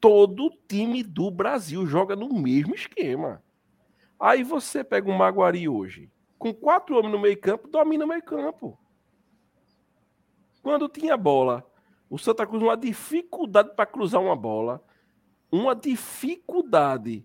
Todo 0.00 0.50
time 0.66 1.02
do 1.02 1.30
Brasil 1.30 1.86
joga 1.86 2.16
no 2.16 2.32
mesmo 2.32 2.74
esquema. 2.74 3.42
Aí 4.18 4.42
você 4.42 4.82
pega 4.82 5.10
um 5.10 5.16
Maguari 5.16 5.68
hoje, 5.68 6.10
com 6.38 6.54
quatro 6.54 6.96
homens 6.96 7.12
no 7.12 7.18
meio 7.18 7.38
campo, 7.38 7.68
domina 7.68 8.06
o 8.06 8.08
meio 8.08 8.22
campo. 8.22 8.78
Quando 10.62 10.88
tinha 10.88 11.14
bola, 11.14 11.70
o 12.08 12.18
Santa 12.18 12.46
Cruz 12.46 12.62
uma 12.62 12.76
dificuldade 12.76 13.74
para 13.74 13.84
cruzar 13.84 14.22
uma 14.22 14.34
bola, 14.34 14.82
uma 15.52 15.74
dificuldade 15.76 17.22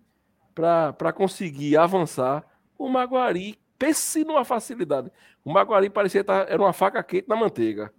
para 0.54 1.14
conseguir 1.14 1.78
avançar, 1.78 2.46
o 2.78 2.90
Maguari 2.90 3.58
Pense 3.80 4.26
numa 4.26 4.44
facilidade. 4.44 5.10
O 5.44 5.54
Maguari 5.54 5.90
parecia 5.90 6.20
estar, 6.20 6.50
era 6.50 6.62
uma 6.62 6.74
faca 6.74 7.02
quente 7.02 7.30
na 7.30 7.36
manteiga. 7.38 7.94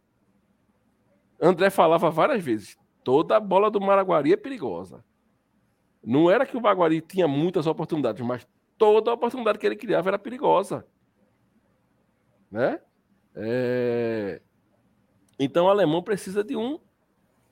André 1.40 1.70
falava 1.70 2.10
várias 2.10 2.42
vezes: 2.42 2.78
toda 3.02 3.40
bola 3.40 3.70
do 3.70 3.80
Maraguari 3.80 4.32
é 4.32 4.36
perigosa. 4.36 5.04
Não 6.02 6.30
era 6.30 6.46
que 6.46 6.56
o 6.56 6.60
Maguari 6.60 7.00
tinha 7.00 7.28
muitas 7.28 7.66
oportunidades, 7.66 8.24
mas 8.24 8.46
toda 8.78 9.12
oportunidade 9.12 9.58
que 9.58 9.66
ele 9.66 9.76
criava 9.76 10.08
era 10.10 10.18
perigosa. 10.18 10.86
Né? 12.50 12.80
É... 13.34 14.40
Então 15.38 15.66
o 15.66 15.70
alemão 15.70 16.02
precisa 16.02 16.42
de 16.42 16.56
um 16.56 16.78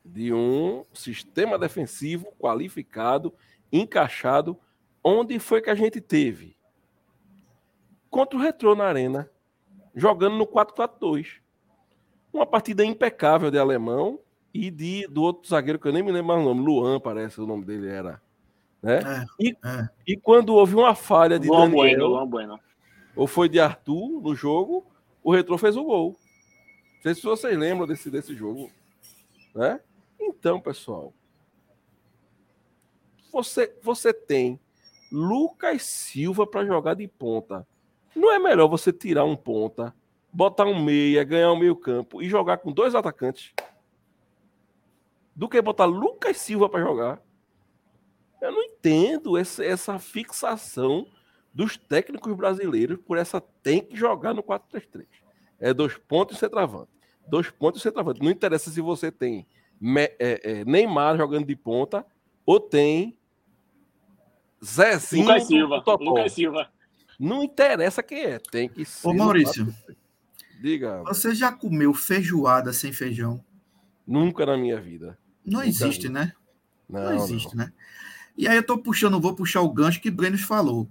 de 0.04 0.32
um 0.32 0.86
sistema 0.94 1.58
defensivo 1.58 2.32
qualificado, 2.38 3.34
encaixado, 3.70 4.58
onde 5.04 5.38
foi 5.38 5.60
que 5.60 5.68
a 5.68 5.74
gente 5.74 6.00
teve 6.00 6.56
contra 8.10 8.38
o 8.38 8.40
Retrô 8.40 8.74
na 8.74 8.84
Arena, 8.84 9.30
jogando 9.94 10.36
no 10.36 10.46
4-4-2. 10.46 11.40
Uma 12.32 12.46
partida 12.46 12.84
impecável 12.84 13.50
de 13.50 13.58
alemão 13.58 14.20
e 14.52 14.70
de 14.70 15.06
do 15.08 15.22
outro 15.22 15.48
zagueiro 15.48 15.78
que 15.78 15.88
eu 15.88 15.92
nem 15.92 16.02
me 16.02 16.12
lembro 16.12 16.28
mais 16.28 16.40
o 16.40 16.44
nome, 16.44 16.64
Luan, 16.64 17.00
parece 17.00 17.40
o 17.40 17.46
nome 17.46 17.64
dele 17.64 17.88
era. 17.88 18.20
Né? 18.82 18.98
É, 18.98 19.24
e, 19.40 19.56
é. 19.64 19.88
e 20.06 20.16
quando 20.16 20.54
houve 20.54 20.74
uma 20.74 20.94
falha 20.94 21.38
de 21.38 21.48
Luan 21.48 21.70
Daniel, 21.70 21.98
bueno, 21.98 22.26
bueno. 22.26 22.60
ou 23.16 23.26
foi 23.26 23.48
de 23.48 23.58
Arthur 23.58 24.20
no 24.20 24.34
jogo, 24.34 24.86
o 25.22 25.32
Retrô 25.32 25.58
fez 25.58 25.76
o 25.76 25.84
gol. 25.84 26.16
Não 26.96 27.02
sei 27.02 27.14
se 27.14 27.22
vocês 27.22 27.56
lembram 27.56 27.86
desse, 27.86 28.10
desse 28.10 28.34
jogo. 28.34 28.70
Né? 29.54 29.80
Então, 30.20 30.60
pessoal, 30.60 31.12
você, 33.32 33.74
você 33.82 34.12
tem 34.12 34.58
Lucas 35.10 35.82
Silva 35.82 36.46
para 36.46 36.64
jogar 36.64 36.94
de 36.94 37.06
ponta. 37.08 37.66
Não 38.14 38.32
é 38.32 38.38
melhor 38.38 38.68
você 38.68 38.92
tirar 38.92 39.24
um 39.24 39.36
ponta, 39.36 39.94
botar 40.32 40.66
um 40.66 40.82
meia, 40.82 41.24
ganhar 41.24 41.52
um 41.52 41.58
meio 41.58 41.76
campo 41.76 42.22
e 42.22 42.28
jogar 42.28 42.58
com 42.58 42.72
dois 42.72 42.94
atacantes 42.94 43.52
do 45.34 45.48
que 45.48 45.60
botar 45.62 45.84
Lucas 45.84 46.36
Silva 46.36 46.68
para 46.68 46.80
jogar? 46.80 47.22
Eu 48.40 48.52
não 48.52 48.62
entendo 48.62 49.36
essa, 49.36 49.64
essa 49.64 49.98
fixação 49.98 51.06
dos 51.52 51.76
técnicos 51.76 52.34
brasileiros 52.34 52.98
por 53.04 53.16
essa 53.16 53.40
tem 53.40 53.80
que 53.80 53.96
jogar 53.96 54.34
no 54.34 54.42
4-3-3. 54.42 55.06
É 55.58 55.74
dois 55.74 55.96
pontos 55.96 56.36
e 56.36 56.40
centroavante. 56.40 56.90
Dois 57.28 57.50
pontos 57.50 57.80
e 57.80 57.82
centroavante. 57.82 58.22
Não 58.22 58.30
interessa 58.30 58.70
se 58.70 58.80
você 58.80 59.10
tem 59.10 59.46
é, 59.96 60.16
é, 60.18 60.64
Neymar 60.64 61.16
jogando 61.16 61.46
de 61.46 61.56
ponta 61.56 62.04
ou 62.44 62.60
tem 62.60 63.16
Zezinho. 64.64 65.26
Lucas 65.26 65.46
Silva. 65.46 65.82
Lucas 66.00 66.32
Silva. 66.32 66.70
Não 67.18 67.42
interessa 67.42 68.02
quem 68.02 68.24
é, 68.24 68.38
tem 68.38 68.68
que 68.68 68.84
ser. 68.84 69.08
Ô 69.08 69.12
Maurício, 69.12 69.66
diga. 70.60 71.02
Você 71.04 71.34
já 71.34 71.52
comeu 71.52 71.94
feijoada 71.94 72.72
sem 72.72 72.92
feijão? 72.92 73.44
Nunca 74.06 74.46
na 74.46 74.56
minha 74.56 74.80
vida. 74.80 75.18
Não 75.44 75.60
Nunca 75.60 75.68
existe, 75.68 76.08
né? 76.08 76.32
Não, 76.88 77.04
não 77.04 77.24
existe, 77.24 77.56
não. 77.56 77.64
né? 77.64 77.72
E 78.36 78.46
aí 78.46 78.56
eu 78.56 78.62
tô 78.62 78.78
puxando, 78.78 79.20
vou 79.20 79.34
puxar 79.34 79.60
o 79.62 79.72
gancho 79.72 80.00
que 80.00 80.10
Breno 80.10 80.38
falou. 80.38 80.88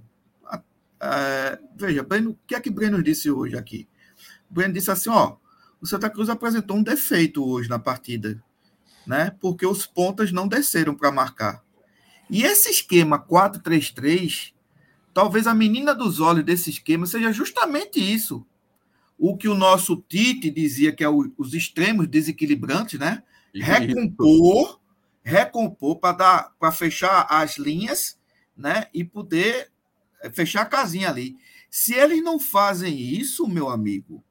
É, 0.99 1.59
veja, 1.75 2.03
Breno, 2.03 2.31
o 2.31 2.39
que 2.45 2.55
é 2.55 2.59
que 2.59 2.69
Breno 2.69 3.01
disse 3.01 3.29
hoje 3.29 3.55
aqui? 3.55 3.87
Breno 4.49 4.73
disse 4.73 4.91
assim, 4.91 5.09
ó, 5.09 5.37
o 5.79 5.85
Santa 5.85 6.09
Cruz 6.09 6.29
apresentou 6.29 6.77
um 6.77 6.83
defeito 6.83 7.45
hoje 7.47 7.69
na 7.69 7.79
partida, 7.79 8.41
né? 9.05 9.31
Porque 9.39 9.65
os 9.65 9.85
pontas 9.85 10.31
não 10.31 10.47
desceram 10.47 10.95
para 10.95 11.11
marcar. 11.11 11.63
E 12.29 12.43
esse 12.43 12.69
esquema 12.69 13.17
4-3-3, 13.19 14.53
talvez 15.13 15.47
a 15.47 15.53
menina 15.53 15.93
dos 15.93 16.19
olhos 16.19 16.43
desse 16.43 16.69
esquema 16.69 17.05
seja 17.05 17.31
justamente 17.31 17.99
isso. 17.99 18.45
O 19.17 19.35
que 19.35 19.47
o 19.47 19.55
nosso 19.55 19.97
Tite 20.07 20.49
dizia 20.51 20.95
que 20.95 21.03
é 21.03 21.09
o, 21.09 21.31
os 21.37 21.53
extremos 21.53 22.07
desequilibrantes, 22.07 22.99
né? 22.99 23.23
Recompor, 23.53 24.79
recompor 25.23 25.99
para 25.99 26.17
dar 26.17 26.55
para 26.59 26.71
fechar 26.71 27.25
as 27.29 27.57
linhas, 27.57 28.19
né? 28.55 28.87
E 28.93 29.03
poder 29.03 29.71
eh, 30.21 30.29
fechar 30.29 30.61
a 30.61 30.65
casinha 30.65 31.09
ali. 31.09 31.35
Se 31.69 31.93
eles 31.93 32.23
não 32.23 32.39
fazem 32.39 32.97
isso, 32.99 33.47
meu 33.47 33.69
amigo, 33.69 34.23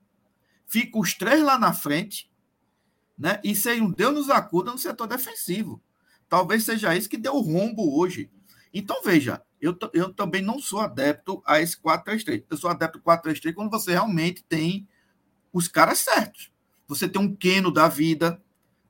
fica 0.66 0.98
os 0.98 1.14
três 1.14 1.42
lá 1.42 1.58
na 1.58 1.72
frente, 1.72 2.30
né? 3.18 3.40
E 3.42 3.54
sem 3.54 3.80
um 3.80 3.90
Deus 3.90 4.14
nos 4.14 4.30
acuda 4.30 4.70
no 4.70 4.78
setor 4.78 5.06
defensivo. 5.06 5.82
Talvez 6.28 6.64
seja 6.64 6.96
isso 6.96 7.08
que 7.08 7.16
deu 7.16 7.34
o 7.34 7.40
rombo 7.40 7.98
hoje. 7.98 8.30
Então, 8.72 9.02
veja, 9.02 9.42
eu, 9.60 9.76
eu 9.92 10.12
também 10.12 10.42
não 10.42 10.58
sou 10.58 10.80
adepto 10.80 11.42
a 11.46 11.60
esse 11.60 11.80
4-3-3. 11.80 12.44
Eu 12.50 12.56
sou 12.56 12.70
adepto 12.70 13.00
4-3-3 13.00 13.54
quando 13.54 13.70
você 13.70 13.92
realmente 13.92 14.44
tem 14.44 14.86
os 15.52 15.68
caras 15.68 15.98
certos. 15.98 16.50
Você 16.86 17.08
tem 17.08 17.20
um 17.20 17.34
Keno 17.34 17.70
da 17.70 17.88
vida. 17.88 18.40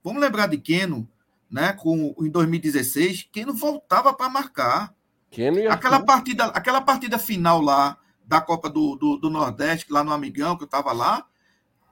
Vamos 0.03 0.21
lembrar 0.21 0.49
de 0.49 0.59
Keno, 0.59 1.09
né? 1.51 1.73
Com, 1.73 2.15
em 2.21 2.29
2016, 2.29 3.29
Keno 3.33 3.55
voltava 3.55 4.13
para 4.13 4.29
marcar. 4.29 4.95
Keno 5.31 5.71
aquela, 5.71 6.05
partida, 6.05 6.47
aquela 6.47 6.81
partida 6.81 7.19
final 7.19 7.61
lá 7.61 7.99
da 8.25 8.41
Copa 8.41 8.69
do, 8.69 8.97
do, 8.97 9.17
do 9.17 9.31
Nordeste, 9.31 9.93
lá 9.93 10.03
no 10.03 10.13
Amigão, 10.13 10.57
que 10.57 10.65
eu 10.65 10.67
estava 10.67 10.93
lá, 10.93 11.27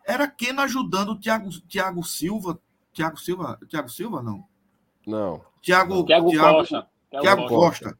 era 0.05 0.29
Keno 0.29 0.61
ajudando 0.61 1.11
o 1.11 1.19
Thiago, 1.19 1.49
Thiago 1.69 2.03
Silva. 2.03 2.61
Thiago 2.93 3.19
Silva? 3.19 3.59
Thiago 3.69 3.89
Silva, 3.89 4.23
não. 4.23 4.45
Não. 5.07 5.45
Tiago, 5.63 6.05
Tiago 6.05 6.31
Costa. 6.37 6.89
Tiago 7.21 7.47
Costa. 7.47 7.99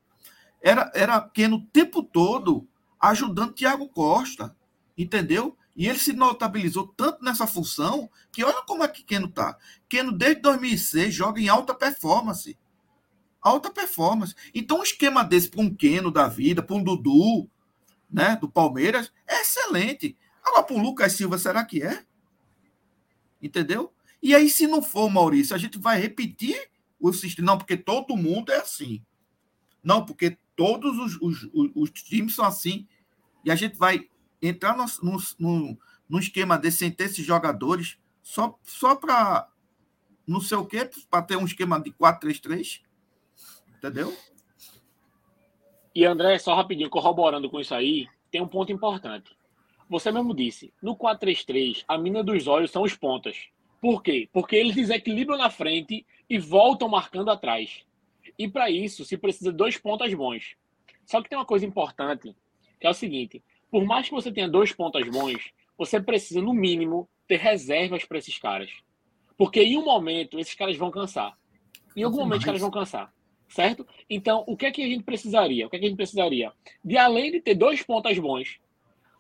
Era, 0.65 0.91
era 0.95 1.21
Keno 1.21 1.57
o 1.57 1.67
tempo 1.67 2.03
todo 2.03 2.67
ajudando 2.99 3.53
Tiago 3.53 3.87
Costa. 3.87 4.57
Entendeu? 4.97 5.59
E 5.77 5.87
ele 5.87 5.99
se 5.99 6.15
notabilizou 6.15 6.89
tanto 6.89 7.23
nessa 7.23 7.47
função 7.47 8.09
que 8.33 8.43
olha 8.43 8.63
como 8.63 8.83
é 8.83 8.89
que 8.89 9.03
Keno 9.03 9.29
tá. 9.29 9.59
Keno, 9.89 10.11
desde 10.11 10.41
2006, 10.41 11.13
joga 11.13 11.39
em 11.39 11.51
alta 11.51 11.75
performance. 11.75 12.57
Alta 13.43 13.71
performance. 13.71 14.35
Então, 14.55 14.79
um 14.79 14.83
esquema 14.83 15.23
desse 15.23 15.51
para 15.51 15.61
um 15.61 15.75
Keno 15.75 16.11
da 16.11 16.29
vida, 16.29 16.63
para 16.63 16.77
um 16.77 16.83
Dudu, 16.83 17.51
né, 18.09 18.37
do 18.37 18.49
Palmeiras, 18.49 19.13
é 19.27 19.43
excelente. 19.43 20.17
Agora, 20.43 20.63
para 20.63 20.77
o 20.77 20.81
Lucas 20.81 21.13
Silva, 21.13 21.37
será 21.37 21.63
que 21.63 21.83
é? 21.83 22.05
Entendeu? 23.43 23.93
E 24.23 24.35
aí, 24.35 24.49
se 24.49 24.67
não 24.67 24.81
for, 24.81 25.11
Maurício, 25.11 25.55
a 25.55 25.59
gente 25.59 25.79
vai 25.79 26.01
repetir 26.01 26.71
o 26.99 27.13
sistema. 27.13 27.47
Não, 27.47 27.59
porque 27.59 27.77
todo 27.77 28.17
mundo 28.17 28.51
é 28.51 28.57
assim. 28.57 29.05
Não, 29.83 30.07
porque 30.07 30.39
todos 30.57 30.99
os, 30.99 31.21
os, 31.21 31.51
os, 31.53 31.71
os 31.75 31.91
times 31.91 32.35
são 32.35 32.45
assim. 32.45 32.87
E 33.45 33.51
a 33.51 33.55
gente 33.55 33.77
vai 33.77 34.09
entrar 34.41 34.77
no, 34.77 34.85
no, 35.03 35.19
no, 35.39 35.79
no 36.09 36.19
esquema 36.19 36.59
desse 36.59 36.79
sem 36.79 36.91
ter 36.91 37.05
esses 37.05 37.25
jogadores 37.25 37.99
só, 38.23 38.59
só 38.63 38.97
para 38.97 39.49
não 40.27 40.41
sei 40.41 40.57
o 40.57 40.65
quê, 40.65 40.89
para 41.11 41.23
ter 41.23 41.37
um 41.37 41.45
esquema 41.45 41.81
de 41.81 41.91
4-3-3. 41.93 42.81
Entendeu? 43.77 44.17
E 45.95 46.05
André, 46.05 46.39
só 46.39 46.55
rapidinho, 46.55 46.91
corroborando 46.91 47.49
com 47.51 47.61
isso 47.61 47.75
aí, 47.75 48.09
tem 48.31 48.41
um 48.41 48.49
ponto 48.49 48.73
importante. 48.73 49.37
Você 49.89 50.11
mesmo 50.11 50.35
disse, 50.35 50.73
no 50.83 50.97
4-3-3, 50.97 51.85
a 51.87 51.99
mina 51.99 52.25
dos 52.25 52.47
olhos 52.47 52.71
são 52.71 52.83
os 52.83 52.97
pontas. 52.97 53.37
Por 53.81 54.03
quê? 54.03 54.29
Porque 54.33 54.57
eles 54.57 54.75
desequilibram 54.75 55.37
na 55.37 55.51
frente 55.51 56.07
e 56.29 56.39
voltam 56.39 56.89
marcando 56.89 57.31
atrás. 57.31 57.85
E 58.39 58.49
para 58.49 58.71
isso 58.71 59.05
se 59.05 59.17
precisa 59.17 59.51
de 59.51 59.57
dois 59.57 59.77
pontas 59.77 60.13
bons. 60.15 60.57
Só 61.05 61.23
que 61.23 61.29
tem 61.29 61.39
uma 61.39 61.45
coisa 61.45 61.67
importante, 61.67 62.35
que 62.81 62.87
é 62.87 62.91
o 62.91 62.95
seguinte: 62.95 63.43
por 63.71 63.85
mais 63.85 64.09
que 64.09 64.15
você 64.15 64.33
tenha 64.33 64.49
dois 64.49 64.73
pontas 64.73 65.09
bons, 65.09 65.53
você 65.77 66.01
precisa, 66.01 66.41
no 66.41 66.53
mínimo, 66.53 67.09
ter 67.27 67.39
reservas 67.39 68.05
para 68.05 68.19
esses 68.19 68.39
caras. 68.39 68.71
Porque 69.37 69.61
em 69.61 69.77
um 69.77 69.85
momento 69.85 70.39
esses 70.39 70.55
caras 70.55 70.77
vão 70.77 70.91
cansar. 70.91 71.37
Em 71.97 72.03
algum 72.03 72.19
momento 72.19 72.41
os 72.41 72.45
caras 72.45 72.61
vão 72.61 72.71
cansar. 72.71 73.13
Certo? 73.49 73.87
Então, 74.09 74.43
o 74.47 74.57
que 74.57 74.67
é 74.67 74.71
que 74.71 74.83
a 74.83 74.89
gente 74.89 75.05
precisaria? 75.05 75.67
O 75.67 75.71
que 75.71 75.77
é 75.77 75.79
que 75.79 75.85
a 75.85 75.89
gente 75.89 75.97
precisaria? 75.97 76.53
De 76.85 76.97
além 76.97 77.31
de 77.31 77.41
ter 77.41 77.55
dois 77.55 77.83
pontas 77.83 78.19
bons, 78.19 78.59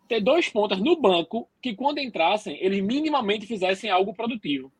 ter 0.08 0.20
dois 0.20 0.48
pontas 0.48 0.80
no 0.80 1.00
banco 1.00 1.48
que, 1.62 1.74
quando 1.74 1.98
entrassem, 1.98 2.58
eles 2.60 2.80
minimamente 2.80 3.46
fizessem 3.46 3.90
algo 3.90 4.14
produtivo. 4.14 4.72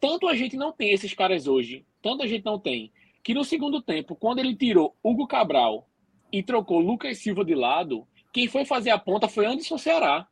Tanto 0.00 0.28
a 0.28 0.34
gente 0.34 0.56
não 0.56 0.72
tem 0.72 0.90
esses 0.90 1.14
caras 1.14 1.46
hoje, 1.46 1.84
tanto 2.02 2.22
a 2.22 2.26
gente 2.26 2.44
não 2.44 2.58
tem, 2.58 2.92
que 3.24 3.32
no 3.32 3.42
segundo 3.42 3.80
tempo, 3.80 4.14
quando 4.14 4.38
ele 4.38 4.54
tirou 4.54 4.94
Hugo 5.02 5.26
Cabral 5.26 5.88
e 6.30 6.42
trocou 6.42 6.78
Lucas 6.78 7.18
Silva 7.18 7.42
de 7.42 7.54
lado, 7.54 8.06
quem 8.30 8.46
foi 8.46 8.66
fazer 8.66 8.90
a 8.90 8.98
ponta 8.98 9.26
foi 9.26 9.46
Anderson 9.46 9.78
Ceará. 9.78 10.28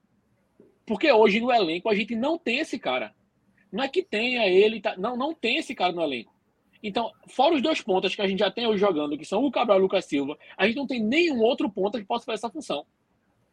Porque 0.87 1.11
hoje 1.11 1.41
no 1.41 1.51
elenco 1.51 1.89
a 1.89 1.95
gente 1.95 2.15
não 2.15 2.37
tem 2.37 2.59
esse 2.59 2.79
cara. 2.79 3.15
Não 3.73 3.83
é 3.83 3.89
que 3.89 4.03
tenha 4.03 4.47
ele, 4.47 4.81
tá... 4.81 4.95
não, 4.99 5.17
não 5.17 5.33
tem 5.33 5.57
esse 5.57 5.75
cara 5.75 5.93
no 5.93 6.03
elenco. 6.03 6.33
Então, 6.83 7.11
fora 7.29 7.55
os 7.55 7.63
dois 7.63 7.81
pontas 7.81 8.15
que 8.15 8.21
a 8.21 8.29
gente 8.29 8.41
já 8.41 8.51
tem 8.51 8.67
hoje 8.67 8.81
jogando, 8.81 9.17
que 9.17 9.25
são 9.25 9.43
o 9.43 9.51
Cabral 9.51 9.79
e 9.79 9.81
o 9.81 9.83
Lucas 9.85 10.05
Silva, 10.05 10.37
a 10.57 10.67
gente 10.67 10.77
não 10.77 10.87
tem 10.87 11.03
nenhum 11.03 11.41
outro 11.41 11.71
ponta 11.71 11.99
que 11.99 12.05
possa 12.05 12.27
fazer 12.27 12.35
essa 12.35 12.51
função. 12.51 12.85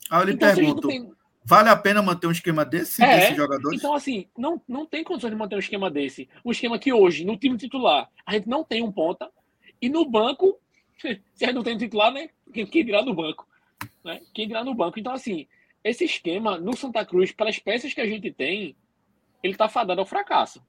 Ah, 0.10 0.20
eu 0.20 0.26
lhe 0.26 0.34
então, 0.34 0.54
pergunto, 0.54 0.88
tem... 0.88 1.10
Vale 1.44 1.70
a 1.70 1.76
pena 1.76 2.02
manter 2.02 2.28
um 2.28 2.32
esquema 2.32 2.64
desse, 2.64 3.04
é, 3.04 3.18
desses 3.18 3.38
jogadores? 3.38 3.80
Então, 3.80 3.94
assim, 3.94 4.28
não, 4.38 4.62
não 4.68 4.86
tem 4.86 5.04
condições 5.04 5.32
de 5.32 5.38
manter 5.38 5.56
um 5.56 5.60
esquema 5.60 5.90
desse. 5.90 6.30
Um 6.46 6.52
esquema 6.52 6.78
que 6.78 6.94
hoje, 6.94 7.26
no 7.26 7.38
time 7.38 7.58
titular, 7.58 8.10
a 8.26 8.34
gente 8.34 8.48
não 8.48 8.64
tem 8.64 8.84
um 8.84 8.92
ponta. 8.92 9.30
E 9.82 9.90
no 9.90 10.10
banco, 10.10 10.60
se 11.00 11.44
a 11.44 11.48
gente 11.48 11.56
não 11.56 11.64
tem 11.64 11.76
um 11.76 11.80
titular, 11.80 12.12
né? 12.12 12.30
Quem, 12.54 12.66
quem 12.66 12.86
dirá 12.86 13.02
do 13.02 13.14
banco? 13.14 13.50
né? 14.04 14.22
Quem 14.34 14.48
dirá 14.48 14.64
no 14.64 14.74
banco. 14.74 15.00
Então, 15.00 15.14
assim, 15.14 15.48
esse 15.84 16.06
esquema 16.06 16.58
no 16.58 16.76
Santa 16.76 17.06
Cruz, 17.06 17.32
para 17.32 17.50
as 17.50 17.60
peças 17.60 17.94
que 17.94 18.02
a 18.02 18.06
gente 18.06 18.32
tem, 18.32 18.76
ele 19.44 19.54
está 19.54 19.68
fadado 19.68 20.02
ao 20.02 20.08
fracasso. 20.08 20.62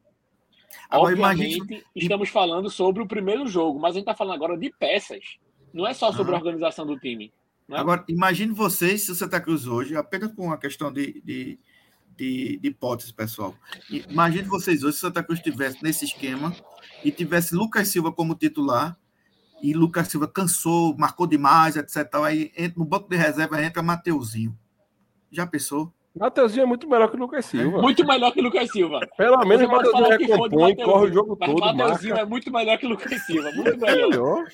Agora, 0.88 1.12
Obviamente, 1.12 1.56
imagine... 1.56 1.84
estamos 1.94 2.28
falando 2.28 2.70
sobre 2.70 3.02
o 3.02 3.08
primeiro 3.08 3.46
jogo, 3.46 3.78
mas 3.78 3.90
a 3.90 3.98
gente 3.98 4.02
está 4.02 4.14
falando 4.14 4.34
agora 4.34 4.56
de 4.56 4.70
peças. 4.78 5.38
Não 5.72 5.86
é 5.86 5.92
só 5.92 6.12
sobre 6.12 6.34
a 6.34 6.38
organização 6.38 6.86
do 6.86 6.98
time. 6.98 7.32
Né? 7.70 7.78
Agora, 7.78 8.04
imagine 8.08 8.52
vocês 8.52 9.02
se 9.02 9.12
o 9.12 9.14
Santa 9.14 9.40
Cruz 9.40 9.64
hoje, 9.68 9.94
apenas 9.94 10.32
com 10.32 10.46
uma 10.46 10.58
questão 10.58 10.92
de, 10.92 11.22
de, 11.24 11.56
de, 12.16 12.58
de 12.58 12.68
hipótese, 12.68 13.14
pessoal. 13.14 13.54
Imagine 13.88 14.42
vocês 14.48 14.82
hoje 14.82 14.94
se 14.94 14.98
o 14.98 15.06
Santa 15.06 15.22
Cruz 15.22 15.38
estivesse 15.38 15.80
nesse 15.80 16.04
esquema 16.04 16.52
e 17.04 17.12
tivesse 17.12 17.54
Lucas 17.54 17.86
Silva 17.86 18.10
como 18.10 18.34
titular 18.34 18.98
e 19.62 19.72
Lucas 19.72 20.08
Silva 20.08 20.26
cansou, 20.26 20.96
marcou 20.98 21.28
demais, 21.28 21.76
etc. 21.76 22.12
Aí 22.24 22.50
entra, 22.56 22.76
no 22.76 22.84
banco 22.84 23.08
de 23.08 23.16
reserva 23.16 23.62
entra 23.62 23.84
Mateuzinho. 23.84 24.58
Já 25.30 25.46
pensou? 25.46 25.92
Mateuzinho 26.18 26.64
é 26.64 26.66
muito 26.66 26.88
melhor 26.88 27.08
que 27.08 27.16
o 27.16 27.20
Lucas 27.20 27.44
Silva. 27.46 27.80
Muito 27.80 28.04
melhor 28.04 28.32
que 28.32 28.40
o 28.40 28.42
Lucas 28.42 28.68
Silva. 28.72 28.98
Pelo 29.16 29.44
menos 29.44 29.68
o 29.68 29.70
Mateuzinho 29.70 30.08
recompõe, 30.08 30.74
corre 30.74 31.06
o 31.08 31.12
jogo 31.12 31.36
mas 31.38 31.48
todo. 31.48 31.60
Mateuzinho 31.60 32.16
é 32.16 32.24
muito 32.24 32.52
melhor 32.52 32.78
que 32.78 32.86
o 32.86 32.88
Lucas 32.88 33.26
Silva. 33.26 33.52
Muito 33.52 33.78
melhor. 33.78 34.44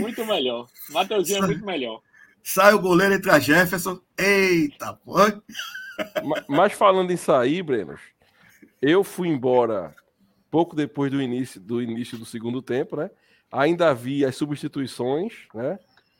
Muito 0.00 0.26
melhor. 0.26 0.66
Mateuzinho 0.90 1.44
é 1.44 1.46
muito 1.46 1.64
melhor. 1.64 2.02
Sai 2.42 2.74
o 2.74 2.80
goleiro, 2.80 3.14
entra 3.14 3.38
Jefferson. 3.38 4.00
Eita, 4.16 4.94
pô. 5.04 5.16
Mas 6.48 6.72
falando 6.72 7.10
em 7.10 7.16
sair, 7.16 7.62
Brenos, 7.62 8.00
eu 8.80 9.02
fui 9.02 9.28
embora 9.28 9.94
pouco 10.50 10.74
depois 10.74 11.10
do 11.10 11.20
início 11.20 11.60
do 11.60 11.82
início 11.82 12.16
do 12.18 12.24
segundo 12.24 12.62
tempo, 12.62 12.96
né? 12.96 13.10
Ainda 13.50 13.90
havia 13.90 14.28
as 14.28 14.36
substituições, 14.36 15.46
né? 15.54 15.78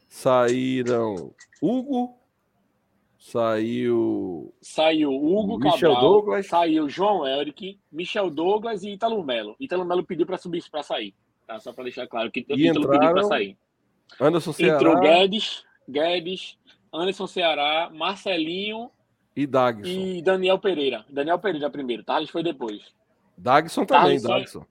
Saíram 0.09 1.33
Hugo, 1.61 2.19
saiu. 3.19 4.55
Saiu 4.61 5.11
Hugo 5.12 5.59
Michel 5.59 5.93
Cabral, 5.93 6.01
Douglas. 6.01 6.47
Saiu 6.47 6.89
João 6.89 7.27
Eric, 7.27 7.79
Michel 7.93 8.31
Douglas 8.31 8.83
e 8.83 8.91
Italo 8.91 9.23
Melo. 9.23 9.55
Italo 9.61 9.85
Melo 9.85 10.05
pediu 10.05 10.27
para 10.27 10.39
subir 10.39 10.64
para 10.71 10.83
sair. 10.83 11.14
Tá? 11.47 11.61
Só 11.61 11.73
para 11.73 11.85
deixar 11.85 12.07
claro 12.07 12.31
que 12.31 12.45
e 12.49 12.69
Italo 12.69 12.89
pediu 12.89 13.12
para 13.12 13.25
sair. 13.25 13.57
Anderson 14.19 14.53
Ceará. 14.53 14.77
Entrou 14.77 15.01
Guedes, 15.01 15.64
Guedes, 15.89 16.59
Anderson 16.93 17.26
Ceará, 17.26 17.91
Marcelinho 17.93 18.91
e 19.34 19.47
Dagson. 19.47 19.89
E 19.89 20.22
Daniel 20.22 20.59
Pereira. 20.59 21.05
Daniel 21.09 21.39
Pereira 21.39 21.70
primeiro, 21.70 22.05
Thales 22.05 22.30
foi 22.30 22.43
depois. 22.43 22.82
Dagson 23.36 23.84
também, 23.84 24.20
Dagson. 24.20 24.64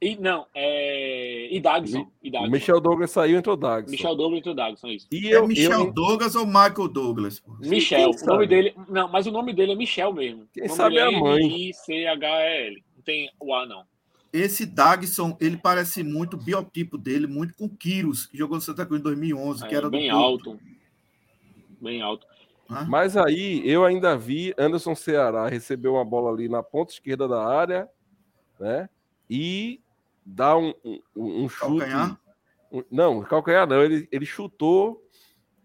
E, 0.00 0.16
não, 0.16 0.46
é. 0.52 1.48
E 1.54 1.60
Dagson. 1.60 2.10
E 2.22 2.28
Dagson. 2.30 2.50
Michel 2.50 2.80
Douglas 2.80 3.10
saiu, 3.12 3.38
entrou 3.38 3.56
Dagson. 3.56 3.90
Michel 3.90 4.16
Douglas 4.16 4.40
entrou 4.40 4.54
Dagson, 4.54 4.88
isso. 4.88 5.06
E 5.12 5.28
é 5.28 5.36
eu, 5.36 5.44
é 5.44 5.46
Michel 5.46 5.80
eu... 5.86 5.92
Douglas 5.92 6.34
ou 6.34 6.44
Michael 6.44 6.88
Douglas? 6.88 7.42
Michel. 7.60 8.10
O 8.10 8.26
nome 8.26 8.46
dele. 8.48 8.74
Não, 8.88 9.08
mas 9.08 9.26
o 9.26 9.30
nome 9.30 9.52
dele 9.52 9.72
é 9.72 9.76
Michel 9.76 10.12
mesmo. 10.12 10.48
Quem 10.52 10.68
sabe 10.68 10.98
é 10.98 11.02
a 11.02 11.12
mãe. 11.12 11.70
I-C-H-E-L. 11.70 12.82
Não 12.96 13.02
tem 13.04 13.30
o 13.38 13.54
A, 13.54 13.64
não. 13.64 13.84
Esse 14.32 14.64
Dagson, 14.64 15.36
ele 15.40 15.58
parece 15.58 16.02
muito, 16.02 16.34
o 16.34 16.42
biotipo 16.42 16.96
dele, 16.96 17.26
muito 17.26 17.54
com 17.54 17.68
Kiros, 17.68 18.26
que 18.26 18.38
jogou 18.38 18.56
no 18.56 18.62
Santa 18.62 18.86
Cruz 18.86 19.00
em 19.00 19.04
2011, 19.04 19.64
é, 19.64 19.68
que 19.68 19.74
era 19.74 19.90
bem 19.90 20.08
alto. 20.08 20.58
Bem 21.80 22.00
alto. 22.00 22.26
Mas 22.88 23.16
aí 23.16 23.60
eu 23.68 23.84
ainda 23.84 24.16
vi 24.16 24.54
Anderson 24.56 24.94
Ceará 24.94 25.48
receber 25.48 25.88
uma 25.88 26.04
bola 26.04 26.30
ali 26.30 26.48
na 26.48 26.62
ponta 26.62 26.92
esquerda 26.92 27.28
da 27.28 27.46
área, 27.46 27.88
né? 28.58 28.88
E 29.28 29.80
dá 30.24 30.56
um, 30.56 30.72
um, 30.84 31.44
um 31.44 31.48
chute. 31.48 31.80
Calcanhar? 31.80 32.20
Um, 32.72 32.82
não, 32.90 33.22
calcanhar 33.22 33.66
não. 33.66 33.82
Ele, 33.82 34.08
ele 34.10 34.24
chutou 34.24 35.01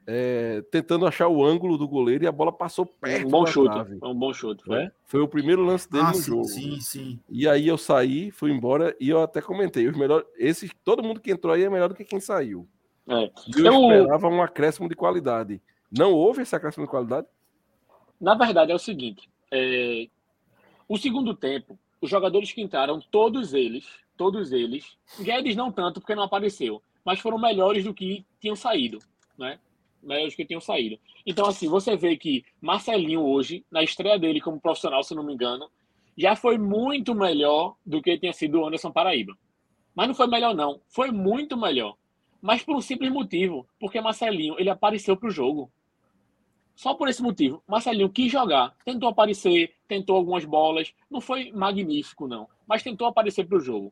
é, 0.09 0.63
tentando 0.71 1.05
achar 1.05 1.27
o 1.27 1.43
ângulo 1.45 1.77
do 1.77 1.85
goleiro 1.85 2.23
e 2.23 2.27
a 2.27 2.31
bola 2.31 2.51
passou 2.51 2.85
perto. 2.85 3.27
Um 3.27 3.29
bom 3.29 3.45
chute. 3.45 3.73
Trave. 3.73 3.99
um 4.01 4.15
bom 4.15 4.33
chute. 4.33 4.63
Foi? 4.63 4.83
É? 4.83 4.91
foi 5.03 5.19
o 5.19 5.27
primeiro 5.27 5.65
lance 5.65 5.91
dele 5.91 6.05
ah, 6.05 6.09
no 6.09 6.15
sim, 6.15 6.21
jogo. 6.23 6.43
Sim, 6.45 6.79
sim. 6.79 7.19
E 7.29 7.45
aí 7.45 7.67
eu 7.67 7.77
saí, 7.77 8.31
fui 8.31 8.49
embora 8.49 8.95
e 9.01 9.09
eu 9.09 9.21
até 9.21 9.41
comentei. 9.41 9.85
Os 9.85 9.97
melhores, 9.97 10.25
esses, 10.37 10.71
todo 10.85 11.03
mundo 11.03 11.19
que 11.19 11.29
entrou 11.29 11.53
aí 11.53 11.63
é 11.63 11.69
melhor 11.69 11.89
do 11.89 11.95
que 11.95 12.05
quem 12.05 12.21
saiu. 12.21 12.65
É. 13.05 13.29
Eu, 13.57 13.65
eu 13.65 13.91
esperava 13.91 14.29
um 14.29 14.41
acréscimo 14.41 14.87
de 14.87 14.95
qualidade. 14.95 15.61
Não 15.91 16.13
houve 16.13 16.41
esse 16.41 16.55
acréscimo 16.55 16.85
de 16.85 16.89
qualidade? 16.89 17.27
Na 18.19 18.33
verdade, 18.33 18.71
é 18.71 18.75
o 18.75 18.79
seguinte: 18.79 19.29
é... 19.51 20.07
o 20.87 20.97
segundo 20.97 21.35
tempo, 21.35 21.77
os 22.01 22.09
jogadores 22.09 22.51
que 22.53 22.61
entraram, 22.61 23.01
todos 23.11 23.53
eles, 23.53 23.85
todos 24.15 24.53
eles, 24.53 24.97
Guedes 25.19 25.55
não 25.55 25.69
tanto 25.69 25.99
porque 25.99 26.15
não 26.15 26.23
apareceu, 26.23 26.81
mas 27.03 27.19
foram 27.19 27.37
melhores 27.37 27.83
do 27.83 27.93
que 27.93 28.25
tinham 28.39 28.55
saído, 28.55 28.99
né? 29.37 29.59
Melhores 30.07 30.33
do 30.33 30.37
que 30.37 30.45
tinham 30.45 30.61
saído. 30.61 30.97
Então, 31.25 31.45
assim, 31.45 31.67
você 31.67 31.97
vê 31.97 32.15
que 32.15 32.45
Marcelinho 32.61 33.21
hoje, 33.21 33.65
na 33.69 33.83
estreia 33.83 34.17
dele 34.17 34.39
como 34.39 34.59
profissional, 34.59 35.03
se 35.03 35.13
não 35.13 35.23
me 35.23 35.33
engano, 35.33 35.69
já 36.17 36.35
foi 36.35 36.57
muito 36.57 37.13
melhor 37.13 37.75
do 37.85 38.01
que 38.01 38.17
tinha 38.17 38.31
sido 38.33 38.59
o 38.59 38.65
Anderson 38.65 38.91
Paraíba. 38.91 39.37
Mas 39.93 40.07
não 40.07 40.15
foi 40.15 40.27
melhor, 40.27 40.55
não. 40.55 40.79
Foi 40.87 41.11
muito 41.11 41.57
melhor. 41.57 41.95
Mas 42.41 42.63
por 42.63 42.75
um 42.75 42.81
simples 42.81 43.11
motivo, 43.11 43.67
porque 43.79 43.99
Marcelinho 43.99 44.55
ele 44.57 44.69
apareceu 44.69 45.17
para 45.17 45.27
o 45.27 45.31
jogo. 45.31 45.71
Só 46.75 46.93
por 46.93 47.09
esse 47.09 47.21
motivo. 47.21 47.61
Marcelinho 47.67 48.09
quis 48.09 48.31
jogar, 48.31 48.75
tentou 48.85 49.09
aparecer, 49.09 49.73
tentou 49.87 50.15
algumas 50.15 50.45
bolas. 50.45 50.93
Não 51.09 51.19
foi 51.19 51.51
magnífico, 51.51 52.27
não, 52.27 52.47
mas 52.65 52.83
tentou 52.83 53.07
aparecer 53.07 53.45
para 53.45 53.57
o 53.57 53.61
jogo. 53.61 53.91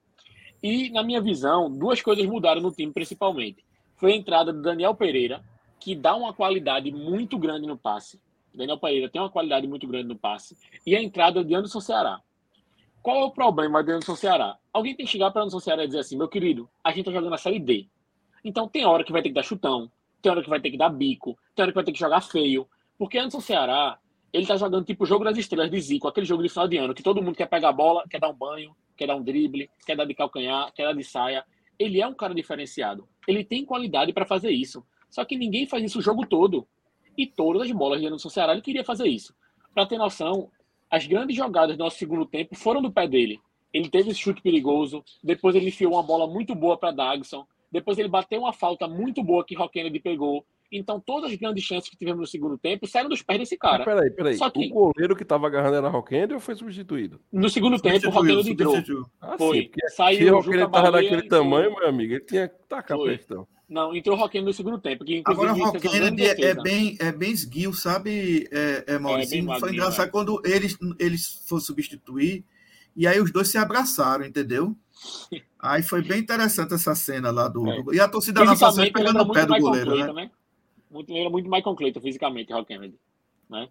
E, 0.63 0.89
na 0.89 1.03
minha 1.03 1.21
visão, 1.21 1.69
duas 1.69 2.01
coisas 2.01 2.25
mudaram 2.25 2.61
no 2.61 2.71
time, 2.71 2.93
principalmente. 2.93 3.63
Foi 3.97 4.13
a 4.13 4.15
entrada 4.15 4.51
do 4.51 4.61
Daniel 4.61 4.95
Pereira, 4.95 5.43
que 5.85 5.93
dá 5.93 6.15
uma 6.15 6.33
qualidade 6.33 6.91
muito 6.91 7.37
grande 7.37 7.67
no 7.67 7.77
passe. 7.77 8.19
Daniel 8.51 8.79
Pereira 8.79 9.07
tem 9.07 9.21
uma 9.21 9.29
qualidade 9.29 9.67
muito 9.67 9.85
grande 9.87 10.07
no 10.07 10.15
passe. 10.15 10.57
E 10.83 10.95
a 10.95 10.99
entrada 10.99 11.45
de 11.45 11.53
Anderson 11.53 11.79
Ceará. 11.79 12.19
Qual 13.03 13.21
é 13.21 13.23
o 13.23 13.29
problema 13.29 13.83
de 13.83 13.91
Anderson 13.91 14.15
Ceará? 14.15 14.57
Alguém 14.73 14.95
tem 14.95 15.05
que 15.05 15.11
chegar 15.11 15.29
para 15.29 15.43
Anderson 15.43 15.59
Ceará 15.59 15.83
e 15.83 15.87
dizer 15.87 15.99
assim: 15.99 16.17
meu 16.17 16.27
querido, 16.27 16.67
a 16.83 16.89
gente 16.89 17.01
está 17.01 17.11
jogando 17.11 17.35
a 17.35 17.37
Série 17.37 17.59
D. 17.59 17.87
Então 18.43 18.67
tem 18.67 18.83
hora 18.83 19.03
que 19.03 19.11
vai 19.11 19.21
ter 19.21 19.29
que 19.29 19.35
dar 19.35 19.43
chutão, 19.43 19.91
tem 20.23 20.31
hora 20.31 20.41
que 20.41 20.49
vai 20.49 20.59
ter 20.59 20.71
que 20.71 20.77
dar 20.77 20.89
bico, 20.89 21.37
tem 21.55 21.61
hora 21.61 21.71
que 21.71 21.75
vai 21.75 21.83
ter 21.83 21.91
que 21.91 21.99
jogar 21.99 22.21
feio. 22.21 22.67
Porque 22.97 23.19
antes 23.19 23.37
o 23.37 23.41
Ceará, 23.41 23.99
ele 24.33 24.47
tá 24.47 24.57
jogando 24.57 24.85
tipo 24.85 25.03
o 25.03 25.07
jogo 25.07 25.23
das 25.23 25.37
estrelas 25.37 25.69
de 25.69 25.79
Zico, 25.79 26.07
aquele 26.07 26.25
jogo 26.25 26.41
de 26.41 26.49
final 26.49 26.67
de 26.67 26.77
ano, 26.77 26.95
que 26.95 27.03
todo 27.03 27.21
mundo 27.21 27.35
quer 27.35 27.47
pegar 27.47 27.69
a 27.69 27.73
bola, 27.73 28.03
quer 28.09 28.19
dar 28.19 28.29
um 28.29 28.35
banho, 28.35 28.75
quer 28.97 29.05
dar 29.05 29.15
um 29.15 29.21
drible, 29.21 29.69
quer 29.85 29.95
dar 29.95 30.05
de 30.05 30.15
calcanhar, 30.15 30.73
quer 30.73 30.85
dar 30.85 30.93
de 30.93 31.03
saia. 31.03 31.45
Ele 31.77 32.01
é 32.01 32.07
um 32.07 32.13
cara 32.15 32.33
diferenciado. 32.33 33.07
Ele 33.27 33.43
tem 33.43 33.63
qualidade 33.63 34.11
para 34.13 34.25
fazer 34.25 34.49
isso. 34.49 34.83
Só 35.15 35.23
que 35.23 35.37
ninguém 35.37 35.65
faz 35.65 35.81
isso 35.81 35.99
o 35.99 36.01
jogo 36.01 36.25
todo. 36.25 36.67
E 37.17 37.25
todas 37.25 37.61
as 37.61 37.71
bolas 37.71 38.01
de 38.01 38.07
Anderson 38.07 38.27
Ceará 38.27 38.51
ele 38.51 38.61
queria 38.61 38.83
fazer 38.83 39.07
isso. 39.07 39.33
Para 39.73 39.85
ter 39.85 39.97
noção, 39.97 40.51
as 40.91 41.07
grandes 41.07 41.37
jogadas 41.37 41.77
do 41.77 41.85
nosso 41.85 41.97
segundo 41.97 42.25
tempo 42.25 42.53
foram 42.53 42.81
do 42.81 42.91
pé 42.91 43.07
dele. 43.07 43.39
Ele 43.71 43.87
teve 43.87 44.11
esse 44.11 44.19
chute 44.19 44.41
perigoso, 44.41 45.05
depois 45.23 45.55
ele 45.55 45.69
enfiou 45.69 45.93
uma 45.93 46.03
bola 46.03 46.27
muito 46.27 46.53
boa 46.53 46.77
para 46.77 46.91
Dagson, 46.91 47.47
depois 47.71 47.97
ele 47.97 48.09
bateu 48.09 48.41
uma 48.41 48.51
falta 48.51 48.89
muito 48.89 49.23
boa 49.23 49.45
que 49.45 49.55
Rock 49.55 49.75
Kennedy 49.75 50.01
pegou. 50.01 50.45
Então, 50.77 50.99
todas 50.99 51.31
as 51.31 51.37
grandes 51.37 51.63
chances 51.63 51.89
que 51.89 51.97
tivemos 51.97 52.21
no 52.21 52.27
segundo 52.27 52.57
tempo 52.57 52.87
saíram 52.87 53.09
dos 53.09 53.21
pés 53.21 53.39
desse 53.39 53.57
cara. 53.57 53.83
Peraí, 53.83 54.11
peraí. 54.11 54.37
Só 54.37 54.49
que... 54.49 54.67
O 54.71 54.91
goleiro 54.91 55.15
que 55.15 55.23
estava 55.23 55.47
agarrando 55.47 55.75
era 55.77 56.03
Kennedy 56.03 56.33
ou 56.33 56.39
foi 56.39 56.55
substituído? 56.55 57.19
No 57.31 57.49
segundo 57.49 57.79
tempo, 57.79 58.07
o 58.07 58.21
Kennedy 58.21 58.51
entrou. 58.51 59.09
Ah, 59.19 59.37
foi. 59.37 59.63
Sim, 59.63 59.95
Saiu 59.95 60.17
se 60.17 60.31
o 60.31 60.43
Kennedy 60.43 60.63
estava 60.65 60.91
daquele 60.91 61.27
tamanho, 61.27 61.75
meu 61.75 61.87
amigo, 61.87 62.13
ele 62.13 62.25
tinha 62.25 62.47
que 62.47 62.55
tacar 62.67 62.97
a 62.97 63.03
questão. 63.03 63.47
Não, 63.67 63.95
entrou 63.95 64.17
o 64.17 64.29
Kennedy 64.29 64.45
no 64.45 64.53
segundo 64.53 64.77
tempo. 64.77 65.03
Que, 65.03 65.23
Agora, 65.25 65.53
o 65.53 65.57
Rock 65.57 65.79
Kennedy 65.79 66.25
é, 66.25 66.41
é, 66.41 66.53
bem, 66.53 66.97
é 66.99 67.11
bem 67.11 67.31
esguio, 67.31 67.73
sabe, 67.73 68.47
é, 68.51 68.83
é, 68.87 68.99
Maurício? 68.99 69.51
É, 69.51 69.59
foi 69.59 69.71
engraçado 69.71 70.07
é. 70.07 70.11
quando 70.11 70.41
eles, 70.45 70.77
eles 70.99 71.43
foram 71.47 71.61
substituir, 71.61 72.45
e 72.95 73.07
aí 73.07 73.19
os 73.19 73.31
dois 73.31 73.49
se 73.49 73.57
abraçaram, 73.57 74.25
entendeu? 74.25 74.75
Aí 75.59 75.81
foi 75.81 76.01
bem 76.01 76.19
interessante 76.19 76.73
essa 76.73 76.95
cena 76.95 77.31
lá 77.31 77.47
do. 77.47 77.67
É. 77.69 77.83
E 77.93 77.99
a 77.99 78.07
torcida 78.07 78.43
lá 78.43 78.55
sempre 78.55 78.91
pegando 78.91 79.21
o 79.21 79.31
pé 79.31 79.45
do 79.45 79.57
goleiro, 79.57 80.13
né? 80.13 80.29
Muito, 80.95 81.13
era 81.13 81.29
muito 81.29 81.49
mais 81.49 81.61
concreto 81.61 81.99
fisicamente, 81.99 82.53
Rock 82.53 82.67
Kennedy. 82.67 82.97
Né? 83.49 83.67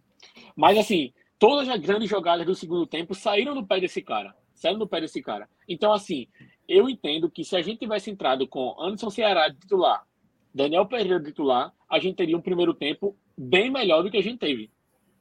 Mas 0.55 0.77
assim, 0.77 1.11
todas 1.39 1.67
as 1.71 1.81
grandes 1.81 2.09
jogadas 2.09 2.45
do 2.45 2.55
segundo 2.55 2.87
tempo 2.87 3.15
saíram 3.15 3.55
do 3.55 3.67
pé 3.67 3.81
desse 3.81 4.03
cara. 4.03 4.37
Saíram 4.55 4.79
do 4.79 4.87
pé 4.87 5.01
desse 5.01 5.23
cara. 5.23 5.49
Então, 5.67 5.91
assim, 5.91 6.29
eu 6.69 6.87
entendo 6.87 7.31
que 7.31 7.43
se 7.43 7.57
a 7.57 7.63
gente 7.63 7.79
tivesse 7.79 8.11
entrado 8.11 8.47
com 8.47 8.77
Anderson 8.79 9.09
Ceará 9.09 9.49
de 9.49 9.59
titular, 9.59 10.07
Daniel 10.55 10.85
Pereira 10.85 11.19
de 11.19 11.27
titular, 11.27 11.73
a 11.89 11.99
gente 11.99 12.17
teria 12.17 12.37
um 12.37 12.43
primeiro 12.43 12.75
tempo 12.75 13.17
bem 13.37 13.71
melhor 13.71 14.03
do 14.03 14.11
que 14.11 14.19
a 14.19 14.23
gente 14.23 14.39
teve. 14.39 14.71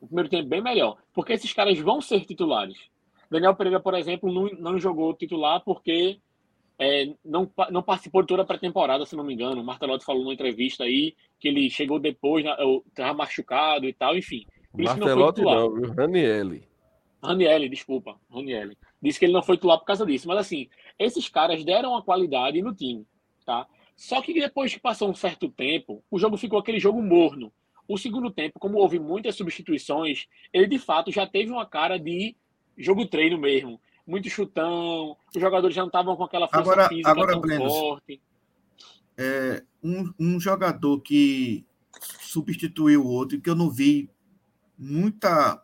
O 0.02 0.06
primeiro 0.06 0.30
tempo 0.30 0.50
bem 0.50 0.62
melhor. 0.62 0.98
Porque 1.14 1.32
esses 1.32 1.54
caras 1.54 1.80
vão 1.80 2.02
ser 2.02 2.26
titulares. 2.26 2.78
Daniel 3.32 3.56
Pereira, 3.56 3.80
por 3.80 3.94
exemplo, 3.96 4.32
não, 4.32 4.50
não 4.60 4.78
jogou 4.78 5.14
titular 5.14 5.62
porque 5.64 6.20
é, 6.80 7.14
não, 7.24 7.50
não 7.70 7.84
participou 7.84 8.22
de 8.22 8.28
toda 8.28 8.42
a 8.42 8.46
pré-temporada, 8.46 9.06
se 9.06 9.16
não 9.16 9.24
me 9.24 9.34
engano. 9.34 9.62
O 9.62 9.64
Martelotti 9.64 10.06
falou 10.06 10.24
numa 10.24 10.34
entrevista 10.34 10.84
aí 10.84 11.16
que 11.40 11.48
ele 11.48 11.70
chegou 11.70 12.00
depois, 12.00 12.46
estava 12.88 13.14
machucado 13.14 13.88
e 13.88 13.94
tal, 13.94 14.18
enfim. 14.18 14.46
Martelotti 14.74 15.42
não, 15.42 15.54
não, 15.54 15.74
viu? 15.74 15.94
Ranielli. 15.94 16.64
Ranielli, 17.22 17.70
desculpa, 17.70 18.20
Ranielli. 18.30 18.78
Disse 19.02 19.20
que 19.20 19.26
ele 19.26 19.34
não 19.34 19.44
foi 19.44 19.56
titular 19.56 19.78
por 19.80 19.86
causa 19.86 20.06
disso. 20.06 20.28
Mas 20.28 20.40
assim, 20.40 20.68
esses 20.98 21.30
caras 21.30 21.64
deram 21.64 21.96
a 21.96 22.04
qualidade 22.04 22.62
no 22.62 22.74
time, 22.74 23.06
tá? 23.46 23.68
Só 23.96 24.22
que 24.22 24.34
depois 24.34 24.74
que 24.74 24.80
passou 24.80 25.10
um 25.10 25.16
certo 25.16 25.48
tempo, 25.50 26.04
o 26.10 26.18
jogo 26.18 26.38
ficou 26.38 26.60
aquele 26.60 26.80
jogo 26.80 27.02
morno. 27.02 27.54
O 27.88 27.98
segundo 27.98 28.32
tempo, 28.32 28.60
como 28.60 28.78
houve 28.78 28.98
muitas 28.98 29.36
substituições, 29.36 30.26
ele 30.52 30.68
de 30.68 30.80
fato 30.80 31.12
já 31.12 31.28
teve 31.28 31.52
uma 31.52 31.66
cara 31.66 31.98
de 31.98 32.36
jogo 32.78 33.06
treino 33.06 33.38
mesmo. 33.38 33.80
Muito 34.06 34.30
chutão, 34.30 35.16
os 35.34 35.42
jogadores 35.42 35.76
já 35.76 35.82
não 35.82 35.88
estavam 35.88 36.16
com 36.16 36.24
aquela 36.24 36.48
força 36.48 36.60
Agora- 36.62 36.90
física 36.90 37.10
agora, 37.10 37.32
tão 37.34 37.42
Brenos, 37.42 37.72
forte. 37.74 38.22
É, 39.18 39.64
um, 39.82 40.12
um 40.20 40.40
jogador 40.40 41.00
que 41.02 41.66
substituiu 42.20 43.04
o 43.04 43.08
outro 43.08 43.40
que 43.40 43.50
eu 43.50 43.56
não 43.56 43.70
vi 43.70 44.10
muita 44.78 45.62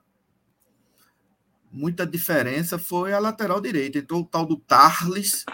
muita 1.72 2.06
diferença 2.06 2.80
foi 2.80 3.14
a 3.14 3.20
lateral 3.20 3.60
direita. 3.62 3.98
Entrou 4.00 4.22
o 4.22 4.26
tal 4.26 4.46
do 4.46 4.58
Tarles, 4.58 5.46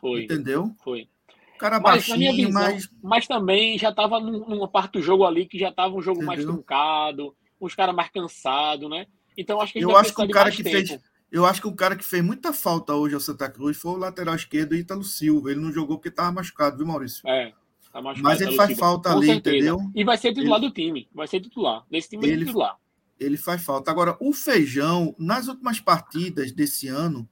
Foi, 0.00 0.24
entendeu? 0.24 0.74
foi. 0.82 1.08
O 1.54 1.58
cara 1.58 1.80
Mas, 1.80 2.06
baixinho, 2.08 2.34
visão, 2.34 2.52
mas 2.52 2.90
mas 3.02 3.26
também 3.26 3.78
já 3.78 3.88
estava 3.88 4.20
numa 4.20 4.68
parte 4.68 4.92
do 4.94 5.02
jogo 5.02 5.24
ali 5.24 5.46
que 5.46 5.58
já 5.58 5.70
estava 5.70 5.94
um 5.94 6.02
jogo 6.02 6.22
mais 6.22 6.40
Entendeu? 6.40 6.56
truncado, 6.56 7.34
uns 7.58 7.74
caras 7.74 7.94
mais 7.94 8.10
cansados, 8.10 8.90
né? 8.90 9.06
Então 9.38 9.58
acho 9.60 9.72
que 9.72 9.78
a 9.78 9.82
gente 9.82 9.90
Eu 9.90 9.96
acho 9.96 10.14
que 10.14 10.22
o 10.22 10.28
cara 10.28 10.44
mais 10.46 10.56
que 10.56 10.62
tempo. 10.62 10.86
fez- 10.88 11.00
eu 11.30 11.44
acho 11.44 11.60
que 11.60 11.66
o 11.68 11.74
cara 11.74 11.96
que 11.96 12.04
fez 12.04 12.24
muita 12.24 12.52
falta 12.52 12.94
hoje 12.94 13.14
ao 13.14 13.20
Santa 13.20 13.48
Cruz 13.50 13.76
foi 13.76 13.92
o 13.92 13.96
lateral 13.96 14.34
esquerdo 14.34 14.74
Ítalo 14.74 15.04
Silva. 15.04 15.50
Ele 15.50 15.60
não 15.60 15.72
jogou 15.72 15.96
porque 15.98 16.08
estava 16.08 16.32
machucado, 16.32 16.76
viu, 16.78 16.86
Maurício? 16.86 17.26
É, 17.28 17.52
tá 17.92 18.00
machucado, 18.00 18.22
Mas 18.22 18.40
ele 18.40 18.56
faz 18.56 18.70
Lucido. 18.70 18.80
falta 18.86 19.10
Com 19.10 19.16
ali, 19.18 19.26
certeza. 19.26 19.56
entendeu? 19.56 19.78
E 19.94 20.04
vai 20.04 20.16
ser 20.16 20.32
titular 20.34 20.60
do 20.60 20.70
time. 20.70 21.08
Vai 21.14 21.26
ser 21.26 21.40
titular. 21.40 21.84
Desse 21.90 22.08
time 22.10 22.24
ele 22.26 22.32
Ele- 22.34 22.42
é 22.42 22.46
titular. 22.46 22.76
Ele 23.18 23.36
faz 23.38 23.62
falta. 23.64 23.90
Agora, 23.90 24.14
o 24.20 24.32
Feijão, 24.32 25.14
nas 25.18 25.48
últimas 25.48 25.80
partidas 25.80 26.52
desse 26.52 26.86
ano, 26.88 27.26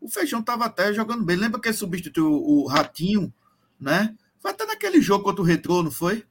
o 0.00 0.08
Feijão 0.08 0.40
estava 0.40 0.64
até 0.64 0.90
jogando 0.92 1.22
bem. 1.24 1.36
Lembra 1.36 1.60
que 1.60 1.68
ele 1.68 1.76
substituiu 1.76 2.32
o 2.32 2.66
Ratinho, 2.66 3.32
né? 3.78 4.16
Foi 4.40 4.50
até 4.52 4.64
naquele 4.64 5.02
jogo 5.02 5.24
contra 5.24 5.42
o 5.42 5.44
Retrô, 5.44 5.82
não 5.82 5.90
foi? 5.90 6.24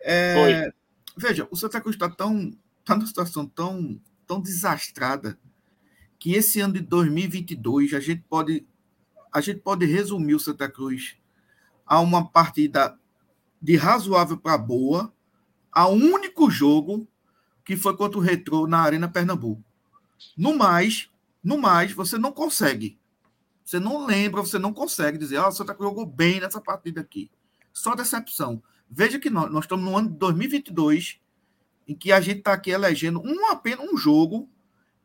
É, 0.00 0.72
Veja, 1.16 1.46
o 1.50 1.56
Santa 1.56 1.78
Cruz 1.80 1.94
está 1.94 2.08
tão, 2.08 2.50
tá 2.84 2.94
numa 2.96 3.06
situação 3.06 3.46
tão, 3.46 4.00
tão 4.26 4.40
desastrada 4.40 5.38
que 6.22 6.34
esse 6.34 6.60
ano 6.60 6.74
de 6.74 6.80
2022 6.82 7.94
a 7.94 7.98
gente 7.98 8.22
pode 8.28 8.64
a 9.32 9.40
gente 9.40 9.58
pode 9.58 9.84
resumir 9.86 10.36
o 10.36 10.38
Santa 10.38 10.70
Cruz 10.70 11.16
a 11.84 11.98
uma 11.98 12.24
partida 12.24 12.96
de 13.60 13.74
razoável 13.74 14.36
para 14.36 14.56
boa, 14.56 15.12
a 15.72 15.88
único 15.88 16.48
jogo 16.48 17.08
que 17.64 17.76
foi 17.76 17.96
contra 17.96 18.20
o 18.20 18.22
Retrô 18.22 18.68
na 18.68 18.78
Arena 18.78 19.08
Pernambuco. 19.08 19.64
No 20.36 20.56
mais, 20.56 21.10
no 21.42 21.58
mais, 21.58 21.90
você 21.90 22.16
não 22.16 22.30
consegue. 22.30 22.96
Você 23.64 23.80
não 23.80 24.06
lembra, 24.06 24.42
você 24.42 24.60
não 24.60 24.72
consegue 24.72 25.18
dizer, 25.18 25.38
ah, 25.38 25.48
o 25.48 25.52
Santa 25.52 25.74
Cruz 25.74 25.90
jogou 25.90 26.06
bem 26.06 26.38
nessa 26.38 26.60
partida 26.60 27.00
aqui. 27.00 27.32
Só 27.72 27.96
decepção. 27.96 28.62
Veja 28.88 29.18
que 29.18 29.28
nós, 29.28 29.50
nós 29.50 29.64
estamos 29.64 29.84
no 29.84 29.98
ano 29.98 30.08
de 30.08 30.18
2022, 30.18 31.18
em 31.88 31.96
que 31.96 32.12
a 32.12 32.20
gente 32.20 32.38
está 32.38 32.52
aqui 32.52 32.70
elegendo 32.70 33.20
um 33.20 33.50
apenas 33.50 33.84
um 33.92 33.96
jogo, 33.96 34.48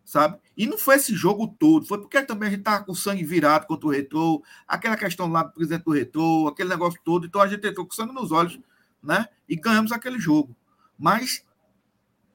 sabe? 0.08 0.40
E 0.56 0.66
não 0.66 0.78
foi 0.78 0.96
esse 0.96 1.14
jogo 1.14 1.54
todo, 1.60 1.86
foi 1.86 2.00
porque 2.00 2.24
também 2.24 2.48
a 2.48 2.50
gente 2.52 2.62
estava 2.62 2.86
com 2.86 2.94
o 2.94 2.96
sangue 2.96 3.26
virado 3.26 3.68
contra 3.68 3.88
o 3.88 3.92
Retrô, 3.92 4.42
aquela 4.66 4.96
questão 4.96 5.30
lá 5.30 5.44
do 5.44 5.52
presidente 5.52 5.84
do 5.84 5.92
Retrô, 5.92 6.48
aquele 6.48 6.70
negócio 6.70 6.98
todo, 7.04 7.28
então 7.28 7.42
a 7.42 7.48
gente 7.48 7.68
entrou 7.68 7.86
com 7.86 7.94
sangue 7.94 8.14
nos 8.14 8.32
olhos, 8.32 8.58
né? 9.04 9.28
E 9.50 9.58
ganhamos 9.58 9.92
aquele 9.92 10.18
jogo. 10.18 10.56
Mas 10.98 11.46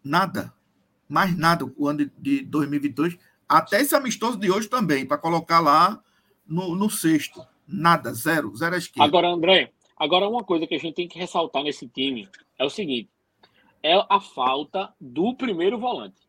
nada, 0.04 0.52
mais 1.08 1.34
nada 1.34 1.64
o 1.74 1.88
ano 1.88 2.10
de 2.18 2.42
2022, 2.42 3.18
até 3.48 3.80
esse 3.80 3.94
amistoso 3.94 4.36
de 4.36 4.50
hoje 4.50 4.68
também, 4.68 5.06
para 5.06 5.16
colocar 5.16 5.60
lá 5.60 5.98
no, 6.46 6.74
no 6.76 6.90
sexto. 6.90 7.42
Nada, 7.66 8.12
zero, 8.12 8.54
zero 8.54 8.74
à 8.74 8.78
esquerda. 8.78 9.08
Agora, 9.08 9.28
André, 9.28 9.72
agora 9.96 10.28
uma 10.28 10.44
coisa 10.44 10.66
que 10.66 10.74
a 10.74 10.78
gente 10.78 10.94
tem 10.94 11.08
que 11.08 11.18
ressaltar 11.18 11.62
nesse 11.62 11.88
time 11.88 12.28
é 12.58 12.66
o 12.66 12.70
seguinte: 12.70 13.08
é 13.82 13.94
a 14.10 14.20
falta 14.20 14.92
do 15.00 15.34
primeiro 15.34 15.78
volante. 15.78 16.20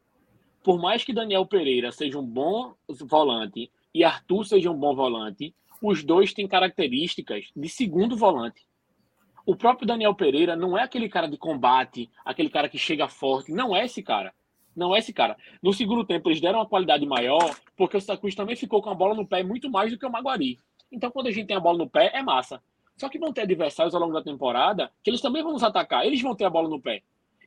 Por 0.63 0.79
mais 0.79 1.03
que 1.03 1.11
Daniel 1.11 1.45
Pereira 1.45 1.91
seja 1.91 2.17
um 2.17 2.25
bom 2.25 2.73
volante 2.87 3.69
e 3.93 4.03
Arthur 4.03 4.45
seja 4.45 4.71
um 4.71 4.77
bom 4.77 4.95
volante, 4.95 5.53
os 5.81 6.03
dois 6.03 6.33
têm 6.33 6.47
características 6.47 7.51
de 7.53 7.67
segundo 7.67 8.15
volante. 8.15 8.65
O 9.45 9.57
próprio 9.57 9.85
Daniel 9.85 10.15
Pereira 10.15 10.55
não 10.55 10.77
é 10.77 10.83
aquele 10.83 11.09
cara 11.09 11.27
de 11.27 11.37
combate, 11.37 12.09
aquele 12.23 12.49
cara 12.49 12.69
que 12.69 12.77
chega 12.77 13.09
forte. 13.09 13.51
Não 13.51 13.75
é 13.75 13.83
esse 13.83 14.01
cara. 14.01 14.33
Não 14.73 14.95
é 14.95 14.99
esse 14.99 15.11
cara. 15.11 15.35
No 15.61 15.73
segundo 15.73 16.05
tempo, 16.05 16.29
eles 16.29 16.39
deram 16.39 16.59
uma 16.59 16.65
qualidade 16.65 17.05
maior, 17.05 17.53
porque 17.75 17.97
o 17.97 18.01
Santa 18.01 18.17
Cruz 18.17 18.33
também 18.33 18.55
ficou 18.55 18.81
com 18.81 18.89
a 18.89 18.95
bola 18.95 19.13
no 19.13 19.27
pé 19.27 19.43
muito 19.43 19.69
mais 19.69 19.91
do 19.91 19.97
que 19.97 20.05
o 20.05 20.09
Maguari. 20.09 20.57
Então, 20.89 21.11
quando 21.11 21.27
a 21.27 21.31
gente 21.31 21.47
tem 21.47 21.57
a 21.57 21.59
bola 21.59 21.77
no 21.77 21.89
pé, 21.89 22.11
é 22.13 22.23
massa. 22.23 22.63
Só 22.95 23.09
que 23.09 23.19
vão 23.19 23.33
ter 23.33 23.41
adversários 23.41 23.93
ao 23.93 23.99
longo 23.99 24.13
da 24.13 24.23
temporada 24.23 24.89
que 25.03 25.09
eles 25.09 25.21
também 25.21 25.43
vão 25.43 25.51
nos 25.51 25.63
atacar. 25.63 26.05
Eles 26.05 26.21
vão 26.21 26.33
ter 26.33 26.45
a 26.45 26.49
bola 26.49 26.69
no 26.69 26.79
pé. 26.79 27.03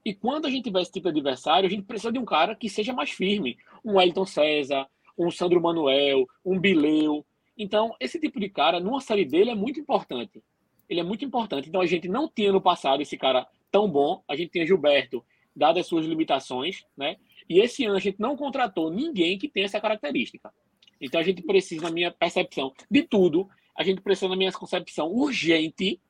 E 0.06 0.14
quando 0.14 0.46
a 0.46 0.50
gente 0.50 0.62
tiver 0.62 0.82
esse 0.82 0.92
tipo 0.92 1.10
de 1.10 1.18
adversário, 1.18 1.66
a 1.66 1.68
gente 1.68 1.82
precisa 1.82 2.12
de 2.12 2.18
um 2.20 2.24
cara 2.24 2.54
que 2.54 2.70
seja 2.70 2.92
mais 2.92 3.10
firme. 3.10 3.58
Um 3.84 4.00
Elton 4.00 4.24
César, 4.24 4.86
um 5.18 5.32
Sandro 5.32 5.60
Manuel, 5.60 6.28
um 6.44 6.60
Bileu. 6.60 7.26
Então, 7.58 7.92
esse 7.98 8.20
tipo 8.20 8.38
de 8.38 8.48
cara, 8.48 8.78
numa 8.78 9.00
série 9.00 9.24
dele, 9.24 9.50
é 9.50 9.54
muito 9.56 9.80
importante. 9.80 10.40
Ele 10.88 11.00
é 11.00 11.02
muito 11.02 11.24
importante. 11.24 11.68
Então, 11.68 11.80
a 11.80 11.86
gente 11.86 12.06
não 12.06 12.28
tinha 12.28 12.52
no 12.52 12.60
passado 12.60 13.02
esse 13.02 13.16
cara 13.16 13.48
tão 13.68 13.90
bom. 13.90 14.22
A 14.28 14.36
gente 14.36 14.52
tinha 14.52 14.64
Gilberto, 14.64 15.24
dadas 15.56 15.80
as 15.80 15.86
suas 15.88 16.06
limitações, 16.06 16.84
né? 16.96 17.16
E 17.50 17.58
esse 17.58 17.84
ano 17.84 17.96
a 17.96 18.00
gente 18.00 18.20
não 18.20 18.36
contratou 18.36 18.92
ninguém 18.92 19.36
que 19.36 19.48
tenha 19.48 19.66
essa 19.66 19.80
característica. 19.80 20.54
Então, 21.00 21.20
a 21.20 21.24
gente 21.24 21.42
precisa, 21.42 21.82
na 21.82 21.90
minha 21.90 22.12
percepção, 22.12 22.72
de 22.88 23.02
tudo. 23.02 23.48
A 23.76 23.82
gente 23.82 24.00
precisa, 24.00 24.28
na 24.28 24.36
minha 24.36 24.52
concepção, 24.52 25.08
urgente 25.08 26.00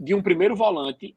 de 0.00 0.12
um 0.12 0.20
primeiro 0.20 0.56
volante 0.56 1.16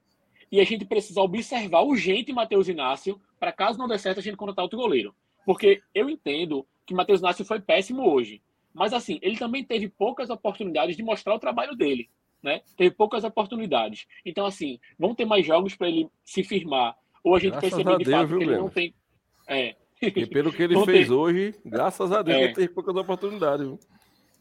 e 0.52 0.60
a 0.60 0.64
gente 0.64 0.86
precisa 0.86 1.22
observar 1.22 1.82
urgente 1.82 2.32
Matheus 2.34 2.68
Inácio 2.68 3.20
para 3.39 3.52
caso 3.52 3.78
não 3.78 3.88
dê 3.88 3.98
certo 3.98 4.20
a 4.20 4.24
gente 4.24 4.38
contratar 4.38 4.64
outro 4.64 4.78
goleiro. 4.80 5.14
Porque 5.45 5.82
eu 5.93 6.10
entendo 6.10 6.66
que 6.86 6.93
Matheus 6.93 7.20
Inácio 7.20 7.45
foi 7.45 7.60
péssimo 7.60 8.10
hoje, 8.10 8.41
mas 8.74 8.93
assim, 8.93 9.20
ele 9.22 9.38
também 9.38 9.64
teve 9.64 9.89
poucas 9.89 10.30
oportunidades 10.30 10.95
de 10.95 11.04
mostrar 11.04 11.34
o 11.36 11.39
trabalho 11.39 11.76
dele, 11.76 12.10
né? 12.41 12.62
Teve 12.78 12.91
poucas 12.95 13.24
oportunidades. 13.24 14.06
Então 14.26 14.45
assim, 14.45 14.80
vão 14.98 15.14
ter 15.16 15.26
mais 15.26 15.45
jogos 15.45 15.76
para 15.76 15.88
ele 15.88 16.08
se 16.24 16.43
firmar 16.43 16.95
ou 17.24 17.36
a 17.36 17.39
gente 17.39 17.52
Graças 17.52 17.70
perceber 17.72 17.93
a 17.93 17.98
de 17.98 18.04
Deus, 18.06 18.16
fato 18.18 18.28
viu, 18.28 18.38
que 18.38 18.43
ele 18.43 18.52
não 18.58 18.68
Breno? 18.70 18.74
tem 18.74 18.93
é, 19.48 19.76
E 20.02 20.26
pelo 20.28 20.52
que 20.54 20.62
ele 20.64 20.86
fez 20.86 21.08
ter- 21.08 21.14
hoje, 21.14 21.56
graças 21.66 22.12
a 22.12 22.22
Deus, 22.22 22.38
É. 22.38 22.43
ele 22.43 22.54
teve 22.54 22.70
poucas 22.70 22.95
oportunidades. 22.95 23.66
viu? 23.66 23.80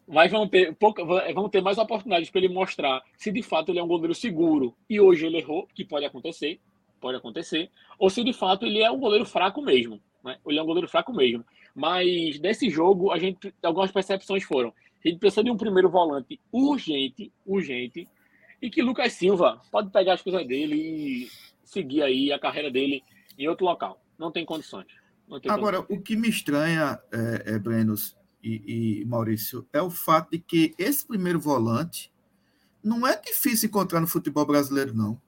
Mas 0.07 0.31
vão 0.31 0.47
ter, 0.47 0.73
pouca, 0.75 1.03
vão 1.03 1.49
ter 1.49 1.61
mais 1.61 1.77
oportunidades 1.77 2.29
para 2.29 2.39
ele 2.39 2.53
mostrar 2.53 3.03
se 3.17 3.31
de 3.31 3.43
fato 3.43 3.71
ele 3.71 3.79
é 3.79 3.83
um 3.83 3.87
goleiro 3.87 4.15
seguro 4.15 4.73
e 4.89 4.99
hoje 4.99 5.25
ele 5.25 5.37
errou, 5.37 5.67
que 5.75 5.83
pode 5.83 6.05
acontecer, 6.05 6.59
pode 7.01 7.17
acontecer, 7.17 7.69
ou 7.99 8.09
se 8.09 8.23
de 8.23 8.31
fato 8.31 8.65
ele 8.65 8.81
é 8.81 8.89
um 8.89 8.99
goleiro 8.99 9.25
fraco 9.25 9.61
mesmo, 9.61 9.99
né? 10.23 10.37
Ele 10.47 10.59
é 10.59 10.63
um 10.63 10.65
goleiro 10.65 10.87
fraco 10.87 11.13
mesmo. 11.13 11.43
Mas 11.75 12.39
desse 12.39 12.69
jogo, 12.69 13.11
a 13.11 13.19
gente 13.19 13.53
algumas 13.61 13.91
percepções 13.91 14.43
foram: 14.43 14.73
a 15.03 15.07
gente 15.07 15.19
precisa 15.19 15.43
de 15.43 15.51
um 15.51 15.57
primeiro 15.57 15.89
volante 15.89 16.39
urgente, 16.51 17.31
urgente, 17.45 18.07
e 18.61 18.69
que 18.69 18.81
Lucas 18.81 19.13
Silva 19.13 19.61
pode 19.71 19.91
pegar 19.91 20.13
as 20.13 20.21
coisas 20.21 20.45
dele 20.47 20.75
e 20.75 21.29
seguir 21.63 22.01
aí 22.01 22.31
a 22.31 22.39
carreira 22.39 22.71
dele 22.71 23.03
em 23.37 23.47
outro 23.47 23.65
local. 23.65 24.01
Não 24.17 24.31
tem 24.31 24.45
condições. 24.45 24.87
Não 25.27 25.39
tem 25.39 25.51
Agora, 25.51 25.81
o 25.81 26.01
que 26.01 26.15
me 26.15 26.29
estranha, 26.29 26.99
é, 27.11 27.55
é, 27.55 27.59
Brenos 27.59 28.15
e, 28.47 29.01
e 29.01 29.05
Maurício, 29.05 29.67
é 29.73 29.81
o 29.81 29.89
fato 29.89 30.31
de 30.31 30.39
que 30.39 30.73
esse 30.77 31.05
primeiro 31.05 31.39
volante 31.39 32.11
não 32.83 33.05
é 33.05 33.19
difícil 33.19 33.67
encontrar 33.67 33.99
no 33.99 34.07
futebol 34.07 34.45
brasileiro, 34.45 34.93
não. 34.93 35.19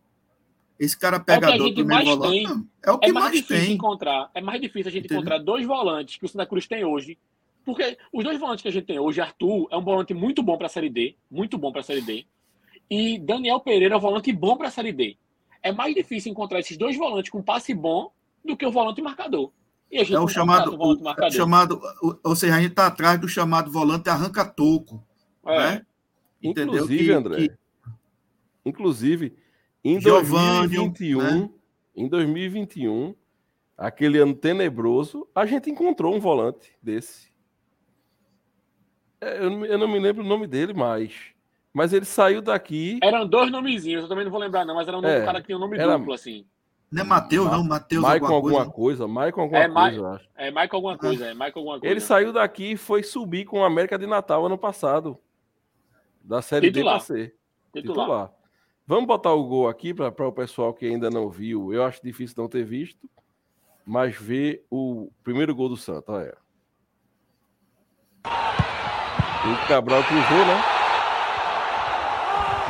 Esse 0.80 0.98
cara 0.98 1.20
pegador 1.20 1.68
gente 1.68 1.76
primeiro 1.76 2.06
mais 2.06 2.18
volante 2.18 2.48
tem. 2.48 2.70
é 2.86 2.92
o 2.92 2.98
que 2.98 3.10
é 3.10 3.12
mais, 3.12 3.26
mais, 3.26 3.36
difícil 3.42 3.66
tem. 3.66 3.76
encontrar. 3.76 4.32
É 4.34 4.42
mais 4.42 4.62
difícil 4.62 4.88
a 4.88 4.92
gente 4.92 5.06
Entendeu? 5.06 5.18
encontrar 5.18 5.38
dois 5.40 5.66
volantes 5.66 6.16
que 6.16 6.26
o 6.26 6.30
Santa 6.30 6.46
Cruz 6.46 6.68
tem 6.68 6.86
hoje. 6.86 7.18
Porque 7.66 7.98
os 8.14 8.24
dois 8.24 8.40
volantes 8.40 8.62
que 8.62 8.70
a 8.70 8.72
gente 8.72 8.86
tem 8.86 8.98
hoje, 8.98 9.20
Arthur 9.20 9.68
é 9.72 9.78
um 9.78 9.84
volante 9.84 10.14
muito 10.14 10.42
bom 10.42 10.58
para 10.58 10.68
a 10.68 10.70
Série 10.70 10.90
D, 10.90 11.16
muito 11.30 11.58
bom 11.58 11.72
para 11.72 11.82
a 11.82 11.84
Série 11.84 12.02
D. 12.02 12.26
E 12.90 13.20
Daniel 13.20 13.60
Pereira 13.60 13.96
é 13.96 13.98
um 13.98 14.02
volante 14.02 14.32
bom 14.32 14.56
para 14.56 14.70
a 14.70 14.72
Série 14.72 14.94
D. 14.94 15.18
É 15.62 15.72
mais 15.74 15.94
difícil 15.94 16.32
encontrar 16.32 16.62
esses 16.62 16.78
dois 16.78 16.96
volantes 16.96 17.30
com 17.30 17.44
passe 17.44 17.74
bom 17.74 18.12
do 18.44 18.56
que 18.56 18.66
o 18.66 18.72
volante 18.72 19.02
marcador. 19.02 19.52
E 19.92 19.98
a 19.98 20.04
gente 20.04 20.16
É 20.16 20.20
o 20.20 20.28
chamado, 20.28 20.74
um 20.74 20.78
volante 20.78 21.22
o- 21.22 21.32
chamado, 21.32 21.82
o- 22.02 22.16
ou 22.24 22.36
seja, 22.36 22.56
a 22.56 22.62
gente 22.62 22.72
está 22.72 22.88
atrás 22.88 23.20
do 23.20 23.28
chamado 23.28 23.72
volante 23.72 24.10
arranca-toco, 24.10 25.04
É. 25.46 25.58
né? 25.58 25.86
Entendeu? 26.42 26.76
Inclusive, 26.76 27.06
Que- 27.06 27.12
André, 27.12 27.36
que- 27.38 27.52
inclusive, 28.66 29.36
em 29.84 30.00
Giovânio, 30.00 30.70
2021, 30.70 31.22
né? 31.22 31.50
em 31.96 32.08
2021, 32.08 33.16
aquele 33.78 34.20
ano 34.20 34.34
tenebroso, 34.36 35.28
a 35.34 35.46
gente 35.46 35.70
encontrou 35.70 36.16
um 36.16 36.20
volante 36.20 36.72
desse. 36.82 37.30
É, 39.22 39.40
Eu 39.44 39.50
não, 39.50 39.58
me- 39.60 39.68
eu 39.68 39.78
não 39.78 39.88
me 39.88 40.00
lembro 40.00 40.24
o 40.24 40.28
nome 40.28 40.48
dele 40.48 40.74
mais. 40.74 41.14
Mas 41.74 41.94
ele 41.94 42.06
saiu 42.06 42.42
daqui. 42.42 43.00
Eram 43.04 43.28
dois 43.28 43.52
nomezinhos, 43.52 44.04
eu 44.04 44.10
também 44.10 44.24
não 44.24 44.32
vou 44.32 44.40
lembrar, 44.40 44.66
não, 44.66 44.76
mas 44.76 44.88
era 44.88 44.98
um 44.98 45.06
É, 45.06 45.24
cara 45.26 45.40
que 45.42 45.48
tinha 45.48 45.58
um 45.58 45.62
nome 45.62 45.78
era- 45.78 45.98
duplo, 45.98 46.14
assim. 46.14 46.46
Não 46.92 47.02
é 47.04 47.06
Matheus, 47.06 47.46
Ma- 47.46 47.52
não? 47.58 47.64
Matheus 47.64 48.02
Michael 48.04 48.24
alguma 48.24 48.36
alguma 48.36 48.66
coisa. 48.72 49.06
coisa. 49.06 49.08
Michael 49.08 49.40
alguma 49.42 49.60
É, 49.60 49.68
Ma- 49.68 49.82
coisa, 49.90 49.98
eu 49.98 50.08
acho. 50.08 50.30
É 50.36 50.50
Michael 50.52 50.70
alguma 50.74 50.98
coisa, 50.98 51.26
é 51.26 51.34
Michael 51.34 51.54
alguma 51.56 51.80
coisa. 51.80 51.92
Ele 51.94 52.00
saiu 52.00 52.34
daqui 52.34 52.72
e 52.72 52.78
foi 52.78 53.04
subir 53.04 53.46
com 53.46 53.60
o 53.60 53.64
América 53.64 53.98
de 53.98 54.08
Natal 54.08 54.46
ano 54.46 54.58
passado. 54.58 55.18
Da 56.22 56.42
Série 56.42 56.72
Titular. 56.72 57.00
D 57.00 57.06
para 57.06 57.16
C. 57.16 57.34
Titular. 57.74 58.06
Titular. 58.06 58.32
Vamos 58.88 59.06
botar 59.06 59.32
o 59.34 59.44
gol 59.44 59.68
aqui 59.70 59.94
para 59.94 60.28
o 60.28 60.32
pessoal 60.32 60.74
que 60.74 60.86
ainda 60.88 61.10
não 61.12 61.30
viu. 61.30 61.72
Eu 61.72 61.84
acho 61.84 62.02
difícil 62.04 62.36
não 62.40 62.48
ter 62.50 62.64
visto, 62.64 63.08
mas 63.86 64.16
ver 64.16 64.66
o 64.70 65.12
primeiro 65.24 65.54
gol 65.54 65.70
do 65.70 65.78
Santos. 65.78 66.10
Olha. 66.10 66.36
O 68.26 69.68
Cabral 69.68 70.04
cruzou, 70.04 70.46
né? 70.46 70.62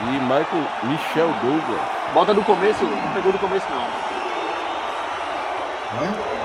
E 0.02 0.20
Michael 0.22 0.92
Michel 0.92 1.28
Douglas. 1.42 2.14
Bota 2.14 2.34
do 2.34 2.44
começo, 2.44 2.84
não 2.86 3.14
pegou 3.14 3.32
do 3.32 3.40
começo 3.40 3.66
não. 3.70 4.09
É? 5.92 6.40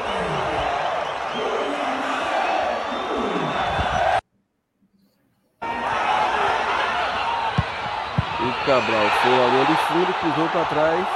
Cabral 8.64 9.10
foi 9.20 9.30
na 9.30 9.46
linha 9.48 9.64
de 9.66 9.76
fundo, 9.76 10.14
cruzou 10.14 10.48
para 10.48 10.64
trás. 10.64 11.06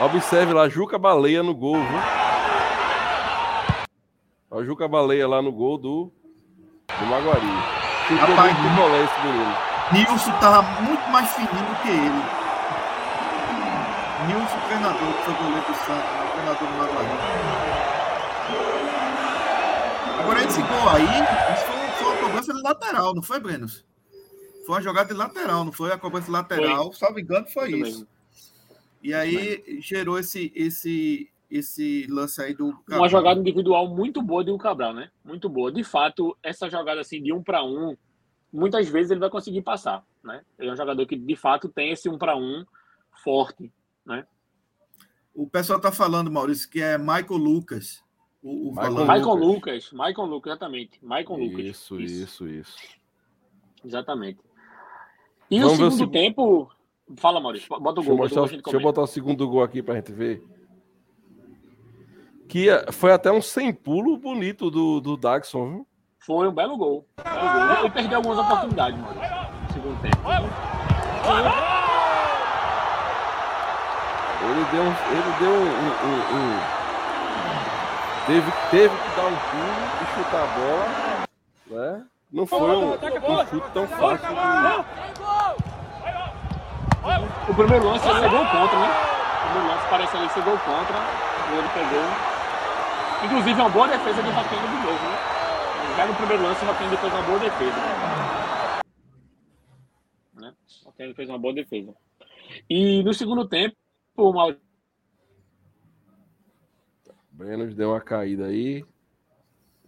Observe 0.00 0.52
lá, 0.52 0.68
Juca 0.68 0.98
Baleia 0.98 1.42
no 1.42 1.54
gol, 1.54 1.76
viu? 1.76 2.00
O 4.50 4.62
Juca 4.62 4.86
Baleia 4.86 5.26
lá 5.26 5.40
no 5.40 5.50
gol 5.50 5.78
do, 5.78 6.12
do 6.98 7.06
Maguari. 7.06 7.40
Chutou 8.06 8.34
Rapaz, 8.34 8.58
muito 8.58 8.80
rolê 8.80 9.02
esse 9.02 9.20
menino. 9.26 9.56
Nilson 9.92 10.32
tava 10.40 10.62
muito 10.82 11.10
mais 11.10 11.32
fininho 11.32 11.64
do 11.64 11.74
que 11.80 11.88
ele. 11.88 12.22
Nilson, 14.26 14.58
treinador, 14.66 15.12
que 15.14 15.22
foi 15.22 15.34
goleiro 15.34 15.66
do 15.66 15.74
Santos, 15.74 15.86
né? 15.86 16.21
Treinador 16.32 16.68
do 16.68 16.74
Maguari. 16.74 17.08
Agora 20.20 20.44
esse 20.44 20.62
gol 20.62 20.88
aí, 20.88 21.54
isso 21.54 21.64
foi, 21.66 21.76
foi 21.98 22.06
uma 22.06 22.20
cobrança 22.20 22.54
de 22.54 22.62
lateral, 22.62 23.14
não 23.14 23.22
foi, 23.22 23.40
Brenos? 23.40 23.84
Foi 24.64 24.76
uma 24.76 24.82
jogada 24.82 25.08
de 25.08 25.14
lateral, 25.14 25.64
não 25.64 25.72
foi 25.72 25.92
a 25.92 25.98
cobrança 25.98 26.30
lateral. 26.30 26.86
Foi. 26.86 26.94
Salvo 26.94 27.18
engano, 27.18 27.46
foi 27.48 27.70
Muito 27.70 27.86
isso. 27.86 27.98
Mesmo. 27.98 28.08
E 29.02 29.12
aí 29.12 29.80
gerou 29.80 30.16
esse, 30.18 30.52
esse, 30.54 31.28
esse 31.50 32.06
lance 32.08 32.40
aí 32.40 32.54
do 32.54 32.72
Cabral. 32.72 33.00
Uma 33.00 33.08
jogada 33.08 33.40
individual 33.40 33.88
muito 33.88 34.22
boa 34.22 34.44
de 34.44 34.52
um 34.52 34.58
Cabral, 34.58 34.94
né? 34.94 35.10
Muito 35.24 35.48
boa. 35.48 35.72
De 35.72 35.82
fato, 35.82 36.36
essa 36.42 36.70
jogada 36.70 37.00
assim 37.00 37.20
de 37.20 37.32
um 37.32 37.42
para 37.42 37.64
um, 37.64 37.96
muitas 38.52 38.88
vezes 38.88 39.10
ele 39.10 39.20
vai 39.20 39.30
conseguir 39.30 39.62
passar, 39.62 40.04
né? 40.22 40.42
Ele 40.56 40.70
é 40.70 40.72
um 40.72 40.76
jogador 40.76 41.04
que 41.04 41.16
de 41.16 41.34
fato 41.34 41.68
tem 41.68 41.90
esse 41.90 42.08
um 42.08 42.16
para 42.16 42.36
um 42.36 42.64
forte, 43.24 43.72
né? 44.06 44.24
O 45.34 45.46
pessoal 45.46 45.80
tá 45.80 45.90
falando, 45.90 46.30
Maurício, 46.30 46.68
que 46.68 46.80
é 46.80 46.98
Michael 46.98 47.36
Lucas. 47.36 48.02
O, 48.42 48.68
o 48.68 48.70
Michael, 48.70 48.92
Michael 48.92 49.34
Lucas. 49.34 49.90
Lucas. 49.90 49.92
Michael 49.92 50.26
Lucas, 50.26 50.50
exatamente. 50.50 50.98
Michael 51.02 51.38
Lucas. 51.38 51.64
Isso, 51.64 52.00
isso, 52.00 52.46
isso. 52.46 52.48
isso. 52.48 52.78
Exatamente. 53.84 54.40
E 55.50 55.60
Vamos 55.60 55.80
o 55.80 55.90
segundo 55.90 56.10
tempo. 56.10 56.70
Fala, 57.16 57.40
Maurício. 57.40 57.68
Bota 57.68 58.00
o 58.00 58.04
gol. 58.04 58.18
Deixa, 58.20 58.38
eu, 58.38 58.46
deixa 58.46 58.62
eu 58.72 58.80
botar 58.80 59.02
o 59.02 59.06
segundo 59.06 59.48
gol 59.48 59.62
aqui 59.62 59.82
pra 59.82 59.96
gente 59.96 60.12
ver. 60.12 60.42
Que 62.48 62.68
é, 62.68 62.90
foi 62.92 63.12
até 63.12 63.30
um 63.30 63.40
sem 63.40 63.72
pulo 63.72 64.16
bonito 64.16 64.70
do, 64.70 65.00
do 65.00 65.16
Daxon, 65.16 65.70
viu? 65.70 65.86
Foi 66.20 66.48
um 66.48 66.52
belo 66.52 66.76
gol. 66.76 67.06
Belo 67.22 67.40
gol. 67.40 67.80
Ele 67.80 67.90
perdeu 67.90 68.18
algumas 68.18 68.38
oportunidades, 68.38 68.98
Maurício. 69.00 69.30
No 69.62 69.72
segundo 69.72 70.02
tempo. 70.02 70.22
Ele 74.52 74.64
deu. 74.70 74.84
Ele 74.84 75.32
deu 75.40 75.50
um. 75.50 75.64
um, 75.64 76.20
um 76.36 76.60
teve, 78.26 78.52
teve 78.70 78.94
que 78.94 79.16
dar 79.16 79.26
um 79.26 79.36
pulo 79.36 79.82
e 80.00 80.04
chutar 80.14 80.42
a 80.42 80.46
bola. 80.46 80.86
Né? 81.70 82.04
Não 82.30 82.46
foi 82.46 82.60
um, 82.60 82.92
um 82.92 83.46
chute 83.46 83.70
tão 83.72 83.86
fácil. 83.88 84.28
O 87.48 87.54
primeiro 87.54 87.84
lance 87.84 88.08
ele 88.08 88.20
pegou 88.20 88.46
contra, 88.46 88.78
né? 88.78 88.88
O 88.88 89.46
primeiro 89.46 89.68
lance 89.68 89.88
parece 89.88 90.16
ali 90.16 90.28
ser 90.28 90.42
gol 90.42 90.58
contra. 90.58 90.96
Ele 91.52 91.68
pegou. 91.68 92.04
Inclusive, 93.24 93.60
uma 93.60 93.70
boa 93.70 93.88
defesa 93.88 94.22
de 94.22 94.30
Rafinha 94.30 94.62
de 94.62 94.86
novo, 94.86 95.08
né? 95.08 95.16
Já 95.96 96.06
no 96.06 96.14
primeiro 96.14 96.42
lance, 96.42 96.64
o 96.64 96.66
Rafinha 96.66 96.96
fez 96.96 97.12
uma 97.12 97.22
boa 97.22 97.38
defesa. 97.38 97.76
Né? 100.34 100.52
O 100.84 101.14
fez 101.14 101.28
uma 101.28 101.38
boa 101.38 101.54
defesa. 101.54 101.94
E 102.68 103.02
no 103.02 103.14
segundo 103.14 103.48
tempo, 103.48 103.76
o 104.16 104.32
Maurício. 104.32 104.62
Brenos 107.30 107.74
deu 107.74 107.90
uma 107.90 108.00
caída 108.00 108.46
aí. 108.46 108.84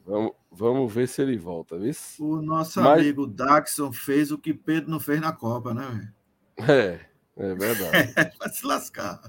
Vamos, 0.04 0.32
vamos 0.50 0.92
ver 0.92 1.06
se 1.08 1.22
ele 1.22 1.36
volta, 1.36 1.78
viu? 1.78 1.92
O 2.20 2.42
nosso 2.42 2.80
Mas... 2.80 3.00
amigo 3.00 3.26
Daxon 3.26 3.92
fez 3.92 4.30
o 4.30 4.38
que 4.38 4.52
Pedro 4.52 4.90
não 4.90 5.00
fez 5.00 5.20
na 5.20 5.32
Copa, 5.32 5.72
né? 5.72 6.12
É, 6.58 7.00
é 7.36 7.54
verdade. 7.54 8.12
Vai 8.38 8.48
se 8.50 8.66
lascar. 8.66 9.20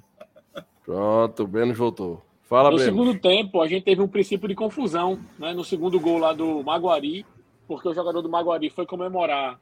Pronto, 0.84 1.44
o 1.44 1.48
Breno 1.48 1.74
voltou. 1.74 2.26
Fala, 2.44 2.70
No 2.70 2.78
Breno. 2.78 2.92
segundo 2.92 3.20
tempo, 3.20 3.62
a 3.62 3.68
gente 3.68 3.84
teve 3.84 4.02
um 4.02 4.08
princípio 4.08 4.48
de 4.48 4.56
confusão, 4.56 5.20
né? 5.40 5.54
No 5.54 5.64
segundo 5.64 6.00
gol 6.00 6.18
lá 6.18 6.34
do 6.34 6.64
Maguari, 6.64 7.26
porque 7.68 7.88
o 7.88 7.94
jogador 7.94 8.22
do 8.22 8.30
Maguari 8.30 8.70
foi 8.70 8.86
comemorar 8.86 9.60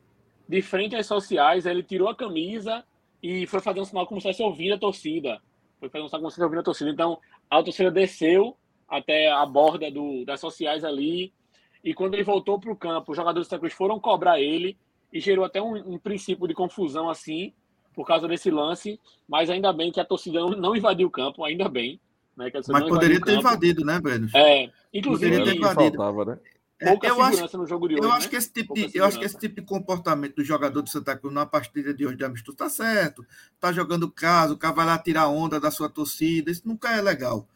de 0.48 0.62
frente 0.62 0.96
às 0.96 1.06
sociais, 1.06 1.66
ele 1.66 1.82
tirou 1.82 2.10
a 2.10 2.16
camisa 2.16 2.84
e 3.24 3.48
foi 3.48 3.62
fazer 3.62 3.80
um 3.80 3.86
sinal 3.86 4.06
como 4.06 4.20
se 4.20 4.28
estivesse 4.28 4.44
ouvindo 4.44 4.74
a 4.74 4.78
torcida. 4.78 5.42
Foi 5.80 5.88
fazer 5.88 6.04
um 6.04 6.10
sinal 6.10 6.20
como 6.22 6.30
se 6.30 6.34
estivesse 6.34 6.44
ouvindo 6.44 6.60
a 6.60 6.64
torcida. 6.64 6.90
Então, 6.92 7.18
a 7.50 7.64
torcida 7.64 7.90
desceu 7.90 8.58
até 8.86 9.32
a 9.32 9.46
borda 9.46 9.90
do, 9.90 10.26
das 10.26 10.42
sociais 10.42 10.84
ali. 10.84 11.34
E 11.82 11.94
quando 11.94 12.16
ele 12.16 12.24
voltou 12.24 12.60
para 12.60 12.72
o 12.72 12.76
campo, 12.76 13.12
os 13.12 13.18
jogadores 13.18 13.48
do 13.48 13.50
Santa 13.50 13.62
Cruz 13.62 13.74
foram 13.74 13.98
cobrar 13.98 14.42
ele 14.42 14.78
e 15.12 15.22
gerou 15.22 15.46
até 15.46 15.62
um, 15.62 15.94
um, 15.94 15.98
princípio 15.98 16.48
de 16.48 16.54
confusão 16.54 17.10
assim, 17.10 17.54
por 17.94 18.06
causa 18.06 18.28
desse 18.28 18.52
lance, 18.52 19.00
mas 19.28 19.50
ainda 19.50 19.72
bem 19.72 19.92
que 19.92 20.02
a 20.02 20.06
torcida 20.06 20.40
não, 20.40 20.50
não 20.50 20.76
invadiu 20.76 21.08
o 21.08 21.12
campo, 21.12 21.46
ainda 21.46 21.70
bem. 21.70 22.02
Né, 22.36 22.52
mas 22.68 22.90
poderia 22.90 23.22
ter 23.22 23.38
invadido, 23.38 23.86
né, 23.86 24.00
Breno? 24.02 24.28
É, 24.36 24.70
inclusive. 24.94 25.38
Poderia 25.38 25.54
ter 25.54 25.60
invadido. 25.60 25.98
Faltava, 25.98 26.26
né? 26.26 26.40
Pouca 26.80 27.08
eu 27.08 27.22
acho, 27.22 27.58
no 27.58 27.66
jogo 27.66 27.88
de 27.88 27.96
hoje. 27.96 28.04
Eu 28.04 28.12
acho, 28.12 28.26
né? 28.26 28.30
que 28.30 28.36
esse 28.36 28.52
tipo 28.52 28.74
de, 28.74 28.92
eu 28.94 29.06
acho 29.06 29.18
que 29.18 29.26
esse 29.26 29.38
tipo 29.38 29.56
de 29.56 29.62
comportamento 29.62 30.36
do 30.36 30.44
jogador 30.44 30.82
do 30.82 30.90
Santa 30.90 31.16
Cruz 31.16 31.34
na 31.34 31.46
partida 31.46 31.94
de 31.94 32.06
hoje 32.06 32.18
de 32.18 32.26
amistoso 32.26 32.58
tá 32.58 32.70
certo. 32.70 33.26
Tá 33.60 33.72
jogando 33.72 34.12
caso, 34.12 34.56
o 34.56 34.58
cara 34.58 34.74
vai 34.74 34.86
lá 34.86 34.98
tirar 34.98 35.28
onda 35.28 35.60
da 35.60 35.72
sua 35.72 35.88
torcida, 35.88 36.52
isso 36.52 36.64
nunca 36.66 36.92
é 36.92 37.02
legal. 37.02 37.48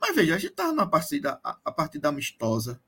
Mas 0.00 0.16
veja, 0.16 0.34
a 0.34 0.38
gente 0.38 0.54
tá 0.54 0.68
numa 0.68 0.88
partida, 0.88 1.38
a, 1.44 1.58
a 1.64 1.72
partida 1.72 2.08
amistosa, 2.08 2.80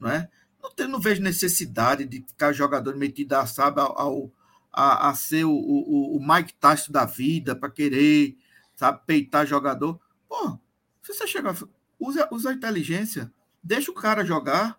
não 0.00 0.10
é? 0.10 0.28
Não, 0.60 0.70
tem, 0.72 0.88
não 0.88 1.00
vejo 1.00 1.22
necessidade 1.22 2.04
de 2.04 2.24
ficar 2.26 2.52
jogador 2.52 2.96
metido, 2.96 3.34
sabe, 3.46 3.80
ao, 3.80 4.32
a, 4.72 5.10
a 5.10 5.14
ser 5.14 5.44
o, 5.44 5.52
o, 5.52 6.16
o 6.16 6.20
Mike 6.20 6.54
Tyson 6.54 6.90
da 6.90 7.04
vida 7.04 7.54
para 7.54 7.70
querer, 7.70 8.36
sabe, 8.74 9.00
peitar 9.06 9.46
jogador. 9.46 10.00
Pô, 10.28 10.58
se 11.02 11.14
você 11.14 11.26
chegar, 11.26 11.54
usa, 12.00 12.28
usa 12.32 12.50
a 12.50 12.52
inteligência, 12.52 13.32
deixa 13.62 13.92
o 13.92 13.94
cara 13.94 14.24
jogar, 14.24 14.78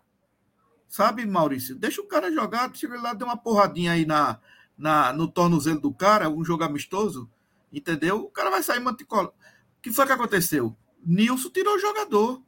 sabe, 0.88 1.26
Maurício? 1.26 1.74
Deixa 1.74 2.00
o 2.00 2.06
cara 2.06 2.32
jogar, 2.32 2.74
chega 2.74 3.00
lá, 3.00 3.12
deu 3.12 3.26
uma 3.26 3.36
porradinha 3.36 3.92
aí 3.92 4.06
na, 4.06 4.40
na, 4.76 5.12
no 5.12 5.28
tornozelo 5.28 5.80
do 5.80 5.92
cara, 5.92 6.28
um 6.28 6.44
jogo 6.44 6.64
amistoso, 6.64 7.30
entendeu? 7.72 8.20
O 8.24 8.30
cara 8.30 8.50
vai 8.50 8.62
sair 8.62 8.80
manticola. 8.80 9.28
O 9.28 9.82
que 9.82 9.92
foi 9.92 10.06
que 10.06 10.12
aconteceu? 10.12 10.76
Nilson 11.04 11.50
tirou 11.50 11.74
o 11.74 11.78
jogador 11.78 12.42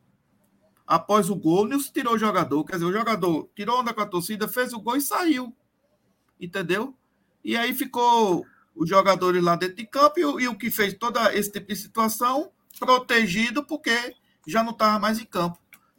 após 0.86 1.30
o 1.30 1.36
gol, 1.36 1.66
Nilson 1.66 1.92
tirou 1.92 2.14
o 2.14 2.18
jogador. 2.18 2.64
Quer 2.64 2.72
dizer, 2.72 2.86
o 2.86 2.92
jogador 2.92 3.48
tirou 3.54 3.78
onda 3.78 3.94
com 3.94 4.00
a 4.00 4.06
torcida, 4.06 4.48
fez 4.48 4.72
o 4.72 4.80
gol 4.80 4.96
e 4.96 5.00
saiu. 5.00 5.54
Entendeu? 6.40 6.96
E 7.44 7.56
aí 7.56 7.72
ficou 7.72 8.44
os 8.74 8.88
jogadores 8.88 9.42
lá 9.42 9.54
dentro 9.54 9.76
de 9.76 9.86
campo 9.86 10.18
e, 10.18 10.42
e 10.42 10.48
o 10.48 10.56
que 10.56 10.70
fez 10.70 10.94
toda 10.94 11.32
esse 11.34 11.52
tipo 11.52 11.68
de 11.68 11.76
situação 11.76 12.50
protegido 12.78 13.64
porque 13.64 14.16
já 14.46 14.64
não 14.64 14.72
estava 14.72 14.98
mais 14.98 15.20
em 15.20 15.24
campo. 15.24 15.58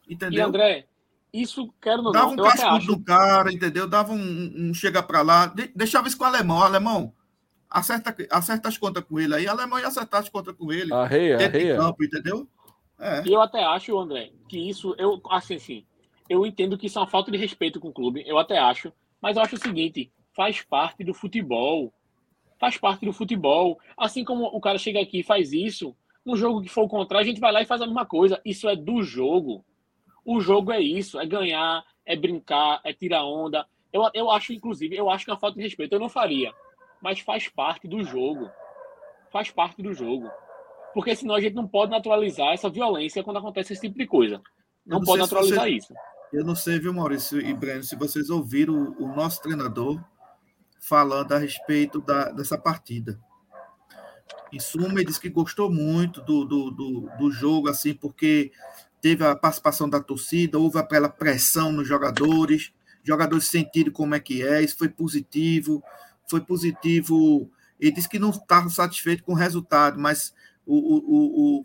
Entendeu? 0.09 0.39
E 0.39 0.41
André, 0.41 0.87
isso 1.34 1.73
quero 1.82 2.01
não. 2.01 2.11
Dava 2.11 2.29
um 2.29 2.36
cascudo 2.36 2.86
do 2.86 3.03
cara, 3.03 3.51
entendeu? 3.51 3.88
Dava 3.88 4.13
um, 4.13 4.53
um 4.55 4.73
chega 4.73 5.01
para 5.01 5.21
lá, 5.21 5.47
de, 5.47 5.71
deixava 5.75 6.07
isso 6.07 6.17
com 6.17 6.23
o 6.23 6.27
alemão. 6.27 6.59
O 6.59 6.63
alemão, 6.63 7.13
acerta, 7.69 8.15
acerta 8.29 8.69
as 8.69 8.77
contas 8.77 9.03
com 9.03 9.19
ele 9.19 9.36
aí. 9.36 9.45
O 9.45 9.51
alemão 9.51 9.79
ia 9.79 9.88
acertar 9.88 10.21
as 10.21 10.29
contas 10.29 10.55
com 10.55 10.71
ele. 10.71 10.93
Arreia, 10.93 11.38
arreia. 11.38 11.77
campo, 11.77 12.03
entendeu? 12.03 12.47
É. 12.99 13.23
E 13.25 13.34
eu 13.34 13.41
até 13.41 13.63
acho, 13.63 13.97
André, 13.97 14.32
que 14.47 14.57
isso, 14.57 14.93
eu 14.97 15.21
assim, 15.29 15.55
assim, 15.55 15.86
eu 16.29 16.45
entendo 16.45 16.77
que 16.77 16.88
isso 16.88 16.99
é 16.99 17.01
uma 17.01 17.07
falta 17.07 17.32
de 17.32 17.38
respeito 17.38 17.79
com 17.79 17.89
o 17.89 17.93
clube, 17.93 18.23
eu 18.27 18.38
até 18.38 18.59
acho, 18.59 18.93
mas 19.21 19.38
eu 19.38 19.41
acho 19.41 19.55
o 19.55 19.59
seguinte, 19.59 20.11
faz 20.36 20.61
parte 20.61 21.03
do 21.03 21.13
futebol. 21.13 21.93
Faz 22.59 22.77
parte 22.77 23.05
do 23.05 23.13
futebol. 23.13 23.79
Assim 23.97 24.23
como 24.23 24.45
o 24.45 24.61
cara 24.61 24.77
chega 24.77 25.01
aqui 25.01 25.21
e 25.21 25.23
faz 25.23 25.51
isso, 25.51 25.95
no 26.23 26.36
jogo 26.36 26.61
que 26.61 26.69
for 26.69 26.84
o 26.84 26.89
contrário, 26.89 27.25
a 27.25 27.27
gente 27.27 27.41
vai 27.41 27.51
lá 27.51 27.61
e 27.61 27.65
faz 27.65 27.82
a 27.82 27.88
mesma 27.88 28.05
coisa. 28.05 28.39
Isso 28.45 28.69
é 28.69 28.75
do 28.75 29.01
jogo. 29.01 29.65
O 30.26 30.39
jogo 30.39 30.72
é 30.72 30.80
isso, 30.80 31.19
é 31.19 31.26
ganhar, 31.26 31.84
é 32.05 32.15
brincar, 32.15 32.82
é 32.84 32.93
tirar 32.93 33.26
onda. 33.26 33.65
Eu, 33.91 34.09
eu 34.13 34.32
acho, 34.32 34.53
inclusive, 34.53 34.95
eu 34.95 35.09
acho 35.09 35.26
que 35.26 35.32
é 35.32 35.34
uma 35.34 35.39
falta 35.39 35.57
de 35.57 35.63
respeito. 35.63 35.93
Eu 35.93 35.99
não 35.99 36.09
faria, 36.09 36.53
mas 37.01 37.19
faz 37.19 37.47
parte 37.47 37.88
do 37.88 38.03
jogo. 38.03 38.49
Faz 39.32 39.49
parte 39.49 39.82
do 39.82 39.93
jogo 39.93 40.30
porque 40.93 41.15
senão 41.15 41.36
a 41.36 41.41
gente 41.41 41.55
não 41.55 41.67
pode 41.67 41.91
naturalizar 41.91 42.53
essa 42.53 42.69
violência 42.69 43.24
quando 43.24 43.38
acontece 43.38 43.74
esse 43.74 43.82
tipo 43.82 43.97
de 43.97 44.07
coisa. 44.07 44.41
Não, 44.86 44.99
não 44.99 45.05
pode 45.05 45.22
naturalizar 45.22 45.65
você, 45.65 45.69
isso. 45.69 45.93
Eu 46.32 46.45
não 46.45 46.55
sei, 46.55 46.80
viu, 46.80 46.93
Maurício 46.93 47.39
e 47.39 47.53
Breno, 47.53 47.84
se 47.84 47.95
vocês 47.95 48.30
ouviram 48.30 48.74
o, 48.74 49.03
o 49.03 49.15
nosso 49.15 49.41
treinador 49.41 50.01
falando 50.80 51.34
a 51.34 51.38
respeito 51.38 52.01
da, 52.01 52.32
dessa 52.32 52.57
partida. 52.57 53.19
Em 54.51 54.59
suma, 54.59 54.88
ele 54.88 55.05
disse 55.05 55.19
que 55.19 55.30
gostou 55.30 55.72
muito 55.72 56.22
do, 56.22 56.43
do, 56.45 56.72
do, 56.72 57.09
do 57.17 57.32
jogo, 57.32 57.69
assim, 57.69 57.93
porque 57.93 58.51
teve 59.01 59.25
a 59.25 59.35
participação 59.35 59.89
da 59.89 59.99
torcida, 59.99 60.59
houve 60.59 60.77
aquela 60.77 61.09
pressão 61.09 61.71
nos 61.71 61.87
jogadores, 61.87 62.71
jogadores 63.03 63.47
sentiram 63.47 63.91
como 63.91 64.13
é 64.13 64.19
que 64.19 64.43
é, 64.43 64.61
isso 64.61 64.77
foi 64.77 64.87
positivo, 64.87 65.83
foi 66.29 66.41
positivo. 66.41 67.49
Ele 67.79 67.91
disse 67.91 68.07
que 68.07 68.19
não 68.19 68.29
estava 68.29 68.69
satisfeito 68.69 69.23
com 69.23 69.33
o 69.33 69.35
resultado, 69.35 69.99
mas 69.99 70.33
o, 70.65 70.75
o, 70.75 71.59
o, 71.59 71.63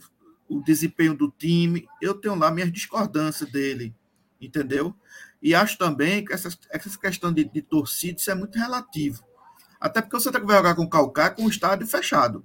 o 0.48 0.62
desempenho 0.62 1.14
do 1.14 1.30
time, 1.30 1.86
eu 2.00 2.14
tenho 2.14 2.34
lá 2.34 2.50
minhas 2.50 2.72
discordâncias 2.72 3.50
dele, 3.50 3.94
entendeu? 4.40 4.94
E 5.42 5.54
acho 5.54 5.76
também 5.76 6.24
que 6.24 6.32
essa, 6.32 6.48
essa 6.70 6.98
questão 6.98 7.32
de, 7.32 7.44
de 7.44 7.60
torcida, 7.60 8.18
isso 8.18 8.30
é 8.30 8.34
muito 8.34 8.58
relativo. 8.58 9.22
Até 9.78 10.00
porque 10.00 10.18
você 10.18 10.32
tem 10.32 10.40
que 10.40 10.52
jogar 10.52 10.74
com 10.74 10.84
o 10.84 10.90
Calcaia 10.90 11.30
com 11.30 11.44
o 11.44 11.50
estádio 11.50 11.86
fechado, 11.86 12.44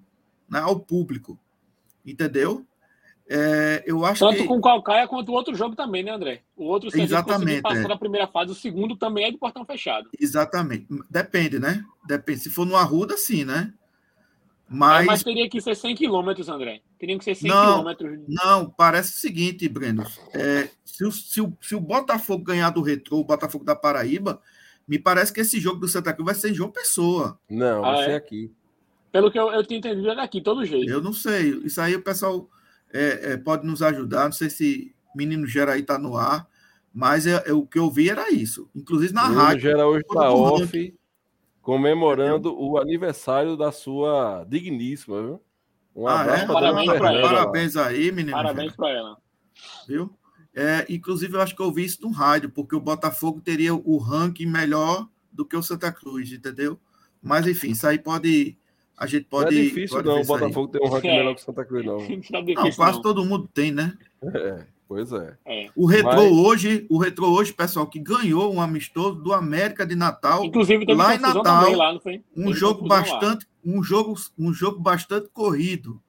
né, 0.49 0.59
ao 0.59 0.79
público. 0.79 1.39
Entendeu? 2.05 2.65
É, 3.33 3.81
eu 3.87 4.05
acho 4.05 4.27
Tanto 4.27 4.41
que... 4.41 4.45
com 4.45 4.57
o 4.57 4.61
Calcaia 4.61 5.07
quanto 5.07 5.29
o 5.29 5.33
outro 5.33 5.55
jogo 5.55 5.73
também, 5.73 6.03
né, 6.03 6.11
André? 6.11 6.41
O 6.53 6.65
outro 6.65 6.91
você 6.91 7.01
Exatamente, 7.01 7.61
passou 7.61 7.85
é. 7.85 7.87
na 7.87 7.97
primeira 7.97 8.27
fase, 8.27 8.51
o 8.51 8.55
segundo 8.55 8.97
também 8.97 9.23
é 9.23 9.31
de 9.31 9.37
portão 9.37 9.63
fechado. 9.63 10.09
Exatamente. 10.19 10.85
Depende, 11.09 11.57
né? 11.57 11.81
Depende. 12.05 12.41
Se 12.41 12.49
for 12.49 12.65
no 12.65 12.75
Arruda, 12.75 13.15
sim, 13.15 13.45
né? 13.45 13.73
Mas... 14.69 15.03
É, 15.03 15.05
mas 15.05 15.23
teria 15.23 15.49
que 15.49 15.61
ser 15.61 15.77
100 15.77 15.95
quilômetros, 15.95 16.49
André. 16.49 16.81
Teria 16.99 17.17
que 17.17 17.23
ser 17.23 17.35
100 17.35 17.49
não, 17.49 17.71
quilômetros. 17.71 18.19
Não, 18.27 18.69
parece 18.69 19.15
o 19.15 19.17
seguinte, 19.17 19.69
Breno. 19.69 20.03
É, 20.33 20.67
se, 20.83 21.05
o, 21.05 21.11
se, 21.13 21.39
o, 21.39 21.57
se 21.61 21.73
o 21.73 21.79
Botafogo 21.79 22.43
ganhar 22.43 22.69
do 22.71 22.81
Retrô, 22.81 23.19
o 23.19 23.25
Botafogo 23.25 23.63
da 23.63 23.77
Paraíba, 23.77 24.41
me 24.85 24.99
parece 24.99 25.31
que 25.31 25.39
esse 25.39 25.57
jogo 25.57 25.79
do 25.79 25.87
Santa 25.87 26.13
Cruz 26.13 26.25
vai 26.25 26.35
ser 26.35 26.51
em 26.51 26.53
João 26.53 26.69
Pessoa. 26.69 27.39
Não, 27.49 27.85
ah, 27.85 27.93
vai 27.93 28.03
ser 28.03 28.11
é? 28.11 28.15
aqui. 28.15 28.51
Pelo 29.09 29.31
que 29.31 29.39
eu, 29.39 29.49
eu 29.53 29.65
tinha 29.65 29.79
entendido, 29.79 30.09
é 30.09 30.15
daqui, 30.15 30.41
todo 30.41 30.65
jeito. 30.65 30.89
Eu 30.89 31.01
não 31.01 31.13
sei. 31.13 31.61
Isso 31.63 31.79
aí 31.79 31.95
o 31.95 32.01
pessoal 32.01 32.49
é, 32.93 33.33
é, 33.33 33.37
pode 33.37 33.65
nos 33.65 33.81
ajudar. 33.81 34.25
Não 34.25 34.31
sei 34.31 34.49
se 34.49 34.95
Menino 35.15 35.45
Gera 35.47 35.73
aí 35.73 35.81
está 35.81 35.97
no 35.97 36.15
ar, 36.17 36.47
mas 36.93 37.25
é, 37.25 37.43
é, 37.45 37.53
o 37.53 37.65
que 37.65 37.79
eu 37.79 37.89
vi 37.89 38.09
era 38.09 38.31
isso. 38.31 38.69
Inclusive 38.75 39.13
na 39.13 39.23
Menino 39.23 39.41
rádio. 39.41 39.61
Gera 39.61 39.87
hoje 39.87 40.01
está 40.01 40.31
off, 40.31 40.95
comemorando 41.61 42.53
o 42.59 42.77
aniversário 42.77 43.55
da 43.55 43.71
sua 43.71 44.45
digníssima, 44.47 45.21
viu? 45.21 45.41
Um 45.95 46.07
ah, 46.07 46.21
abraço 46.21 46.43
é? 46.43 46.47
Parabéns 46.47 46.93
para 46.93 47.13
ela. 47.13 47.29
Parabéns 47.29 47.75
aí, 47.75 48.11
menino. 48.11 48.31
Parabéns 48.31 48.75
para 48.75 48.89
ela. 48.89 49.17
Viu? 49.87 50.15
É, 50.53 50.85
inclusive, 50.89 51.33
eu 51.35 51.41
acho 51.41 51.55
que 51.55 51.61
eu 51.61 51.71
vi 51.71 51.85
isso 51.85 52.01
no 52.01 52.11
rádio, 52.11 52.49
porque 52.49 52.75
o 52.75 52.79
Botafogo 52.79 53.39
teria 53.39 53.73
o 53.73 53.97
ranking 53.97 54.45
melhor 54.45 55.07
do 55.31 55.45
que 55.45 55.55
o 55.55 55.63
Santa 55.63 55.91
Cruz, 55.91 56.31
entendeu? 56.31 56.79
Mas, 57.21 57.47
enfim, 57.47 57.71
isso 57.71 57.87
aí 57.87 57.97
pode. 57.97 58.57
A 59.01 59.07
gente 59.07 59.25
pode. 59.25 59.55
Não 59.55 59.61
é 59.61 59.63
difícil, 59.63 59.97
pode 59.97 60.07
não, 60.07 60.21
o 60.21 60.25
Botafogo 60.25 60.67
ter 60.67 60.79
um 60.79 60.87
ranking 60.87 61.07
é. 61.07 61.17
melhor 61.17 61.33
que 61.33 61.41
o 61.41 61.43
Santa 61.43 61.65
Cruz, 61.65 61.83
não. 61.83 61.97
não, 61.97 62.05
difícil, 62.05 62.53
não 62.53 62.71
quase 62.71 62.97
não. 62.97 63.01
todo 63.01 63.25
mundo 63.25 63.49
tem, 63.51 63.71
né? 63.71 63.97
É, 64.23 64.63
pois 64.87 65.11
é. 65.11 65.37
é. 65.43 65.69
O 65.75 65.87
Retrô 65.87 66.11
Mas... 66.11 66.31
hoje, 66.31 66.85
o 66.87 66.99
Retrô 66.99 67.31
hoje, 67.31 67.51
pessoal, 67.51 67.87
que 67.87 67.97
ganhou 67.97 68.53
um 68.53 68.61
amistoso 68.61 69.15
do 69.15 69.33
América 69.33 69.87
de 69.87 69.95
Natal. 69.95 70.45
Inclusive, 70.45 70.85
lá 70.93 71.15
em 71.15 71.17
Natal. 71.17 71.71
Lá, 71.71 71.99
um 72.37 72.53
jogo 72.53 72.87
bastante. 72.87 73.47
Um 73.65 73.81
jogo, 73.81 74.13
um 74.37 74.53
jogo 74.53 74.79
bastante 74.79 75.29
corrido. 75.33 75.99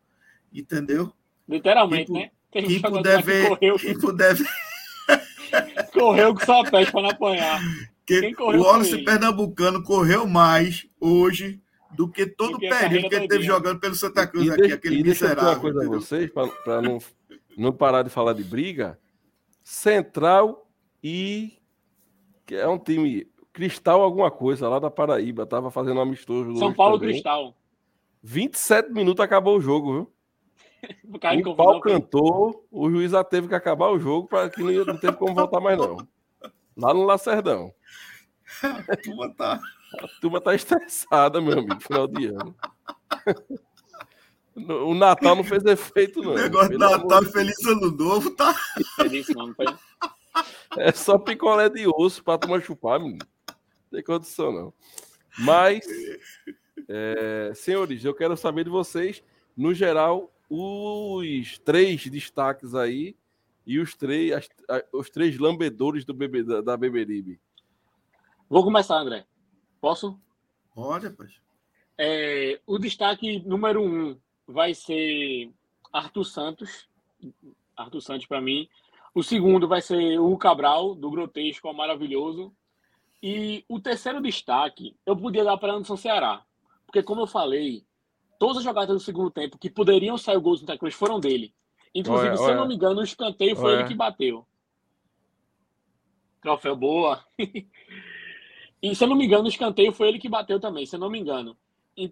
Entendeu? 0.53 1.11
Literalmente, 1.49 2.13
quem, 2.13 2.21
né? 2.21 2.31
Quem 2.51 2.79
puder 2.83 3.23
ver. 3.23 3.49
Correu, 3.49 3.77
quem 3.79 3.99
puder 3.99 4.35
ver. 4.35 4.49
correu 5.95 6.35
com 6.35 6.45
sua 6.45 6.63
peste 6.65 6.93
para 6.93 7.01
não 7.01 7.11
apanhar. 7.11 7.59
Que 8.05 8.35
o 8.39 8.63
Wallace 8.63 8.99
Pernambucano 8.99 9.83
correu 9.83 10.27
mais 10.27 10.87
hoje 11.01 11.62
do 11.95 12.09
que 12.09 12.27
todo 12.27 12.57
o 12.57 12.59
período 12.59 13.09
que 13.09 13.15
ele 13.15 13.29
teve 13.29 13.45
jogando 13.45 13.79
pelo 13.79 13.95
Santa 13.95 14.27
Cruz 14.27 14.47
e 14.47 14.51
aqui, 14.51 14.73
aquele 14.73 15.01
e 15.01 15.03
miserável. 15.05 15.37
Deixa 15.37 15.49
eu 15.49 15.55
uma 15.55 15.61
coisa 15.61 15.83
a 15.83 15.89
vocês, 15.89 16.31
para 16.65 16.83
não, 16.83 16.99
não 17.57 17.73
parar 17.73 18.03
de 18.03 18.11
falar 18.11 18.33
de 18.33 18.45
briga. 18.45 18.99
Central 19.63 20.69
e 21.03 21.59
que 22.47 22.55
é 22.55 22.67
um 22.69 22.79
time 22.79 23.27
Cristal 23.53 24.01
alguma 24.01 24.31
coisa 24.31 24.69
lá 24.69 24.79
da 24.79 24.91
Paraíba, 24.91 25.45
tava 25.45 25.71
fazendo 25.71 25.99
um 25.99 26.03
amistoso. 26.03 26.57
São 26.57 26.73
Paulo 26.73 26.99
também. 26.99 27.15
Cristal. 27.15 27.55
27 28.23 28.93
minutos 28.93 29.23
acabou 29.23 29.59
o 29.59 29.61
jogo, 29.61 29.93
viu? 29.93 30.13
o, 31.47 31.51
o 31.51 31.55
pau 31.55 31.81
cantou, 31.81 32.67
o 32.71 32.91
juiz 32.91 33.13
já 33.13 33.23
teve 33.23 33.49
que 33.49 33.55
acabar 33.55 33.91
o 33.91 33.99
jogo 33.99 34.27
para 34.27 34.49
que 34.49 34.63
não, 34.63 34.85
não 34.85 34.97
teve 34.97 35.17
como 35.17 35.35
voltar 35.35 35.61
mais 35.61 35.79
não. 35.79 35.97
Lá 36.77 36.95
no 36.95 37.05
Lacerdão. 37.05 37.73
A 38.63 38.97
turma 38.97 39.35
tá. 39.35 39.61
A 40.01 40.09
turma 40.21 40.41
tá 40.41 40.55
estressada, 40.55 41.41
meu 41.41 41.59
amigo, 41.59 41.81
final 41.81 42.07
de 42.07 42.27
ano. 42.27 42.57
O 44.55 44.95
Natal 44.95 45.35
não 45.35 45.45
fez 45.45 45.65
efeito, 45.65 46.21
não. 46.21 46.33
O 46.33 46.37
negócio 46.37 46.73
do 46.73 46.79
Natal 46.79 47.25
Feliz 47.25 47.65
Ano 47.67 47.91
Novo 47.91 48.31
tá. 48.33 48.55
Feliz 48.97 49.27
não, 49.29 49.55
foi. 49.55 49.67
É 50.77 50.93
só 50.93 51.19
picolé 51.19 51.69
de 51.69 51.87
osso 51.87 52.23
pra 52.23 52.39
turma 52.39 52.61
chupar, 52.61 53.01
menino. 53.01 53.27
Não 53.49 53.91
tem 53.91 54.03
condição, 54.03 54.53
não. 54.53 54.75
Mas, 55.39 55.87
é, 56.89 57.53
senhores, 57.55 58.05
eu 58.05 58.15
quero 58.15 58.37
saber 58.37 58.65
de 58.65 58.71
vocês, 58.71 59.23
no 59.57 59.73
geral, 59.73 60.31
os 60.49 61.59
três 61.59 62.07
destaques 62.07 62.75
aí 62.75 63.17
e 63.67 63.79
os 63.79 63.95
três, 63.95 64.33
as, 64.33 64.49
os 64.93 65.09
três 65.09 65.39
lambedores 65.39 66.05
do 66.05 66.13
bebê, 66.13 66.43
da, 66.43 66.61
da 66.61 66.77
Beberibe. 66.77 67.41
Vou 68.49 68.63
começar, 68.63 68.97
André. 68.97 69.25
Posso? 69.83 70.17
Pode, 70.73 71.11
pois. 71.11 71.33
É, 71.99 72.61
o 72.65 72.79
destaque 72.79 73.41
número 73.41 73.83
um 73.83 74.17
vai 74.47 74.75
ser 74.75 75.51
Arthur 75.93 76.25
Santos. 76.25 76.89
Arthur 77.77 78.01
Santos 78.01 78.27
para 78.27 78.41
mim. 78.41 78.69
O 79.13 79.25
segundo 79.25 79.67
vai 79.67 79.83
ser 79.83 80.21
o 80.21 80.39
Cabral, 80.39 80.95
do 80.95 81.11
Grotesco 81.11 81.67
ao 81.67 81.75
Maravilhoso. 81.75 82.55
E 83.21 83.65
o 83.69 83.81
terceiro 83.81 84.23
destaque 84.23 84.97
eu 85.05 85.17
podia 85.17 85.43
dar 85.43 85.57
para 85.57 85.73
Anderson 85.73 85.97
Ceará. 85.97 86.45
Porque, 86.87 87.03
como 87.03 87.23
eu 87.23 87.27
falei, 87.27 87.85
todas 88.39 88.59
as 88.59 88.65
jogadas 88.65 88.95
do 88.97 89.01
segundo 89.01 89.33
tempo 89.33 89.59
que 89.59 89.69
poderiam 89.69 90.17
sair 90.17 90.37
o 90.37 90.41
gol 90.41 90.57
do 90.57 90.79
Cruz 90.79 90.95
foram 90.95 91.19
dele. 91.19 91.53
Inclusive, 91.93 92.29
olha, 92.29 92.37
se 92.37 92.43
olha. 92.45 92.53
eu 92.53 92.57
não 92.57 92.69
me 92.69 92.77
engano, 92.77 93.01
o 93.01 93.05
escanteio 93.05 93.57
foi 93.57 93.73
olha. 93.73 93.81
ele 93.81 93.89
que 93.89 93.95
bateu. 93.97 94.47
Troféu 96.41 96.77
boa. 96.77 97.25
e 98.83 98.95
se 98.97 99.05
eu 99.05 99.09
não 99.09 99.17
me 99.17 99.27
engano, 99.27 99.45
o 99.45 99.49
escanteio 99.49 99.93
foi 99.93 100.09
ele 100.09 100.19
que 100.19 100.29
bateu 100.29 100.59
também, 100.59 100.85
se 100.85 100.97
eu 100.97 101.01
não 101.01 101.09
me 101.09 101.21
engano. 101.21 101.57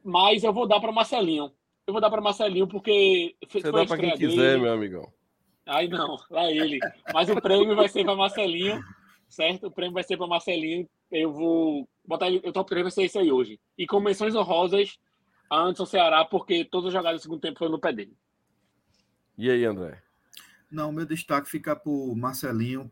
Mas 0.05 0.45
eu 0.45 0.53
vou 0.53 0.69
dar 0.69 0.79
para 0.79 0.93
Marcelinho. 0.93 1.53
Eu 1.87 1.93
vou 1.93 2.01
dar 2.01 2.11
para 2.11 2.21
Marcelinho 2.21 2.69
porque 2.69 3.35
foi 3.49 3.61
Você 3.61 3.73
dá 3.73 3.85
para 3.85 3.99
quem 3.99 4.17
quiser, 4.17 4.59
meu 4.59 4.73
amigão. 4.73 5.13
Ai 5.67 5.89
não, 5.89 6.17
lá 6.31 6.51
ele. 6.51 6.79
Mas 7.13 7.29
o 7.29 7.41
prêmio 7.41 7.75
vai 7.75 7.89
ser 7.89 8.05
para 8.05 8.15
Marcelinho, 8.15 8.81
certo? 9.29 9.67
O 9.67 9.71
prêmio 9.71 9.95
vai 9.95 10.05
ser 10.05 10.17
para 10.17 10.27
Marcelinho. 10.27 10.89
Eu 11.11 11.33
vou 11.33 11.89
botar 12.07 12.29
ele, 12.29 12.41
o 12.45 12.53
top 12.53 12.69
3 12.69 12.85
vai 12.85 12.91
ser 12.93 13.05
esse 13.05 13.19
aí 13.19 13.33
hoje. 13.33 13.59
E 13.77 13.87
com 13.87 13.99
menções 13.99 14.35
honrosas 14.37 14.97
a 15.51 15.59
Anderson 15.59 15.87
Ceará, 15.87 16.25
porque 16.25 16.65
todas 16.65 16.89
as 16.89 16.93
jogadas 16.93 17.21
do 17.21 17.23
segundo 17.23 17.41
tempo 17.41 17.59
foram 17.59 17.73
no 17.73 17.81
pé 17.81 17.93
dele. 17.93 18.17
E 19.37 19.51
aí, 19.51 19.65
André? 19.65 20.01
Não, 20.71 20.93
meu 20.93 21.05
destaque 21.05 21.51
fica 21.51 21.75
por 21.75 22.15
Marcelinho 22.15 22.91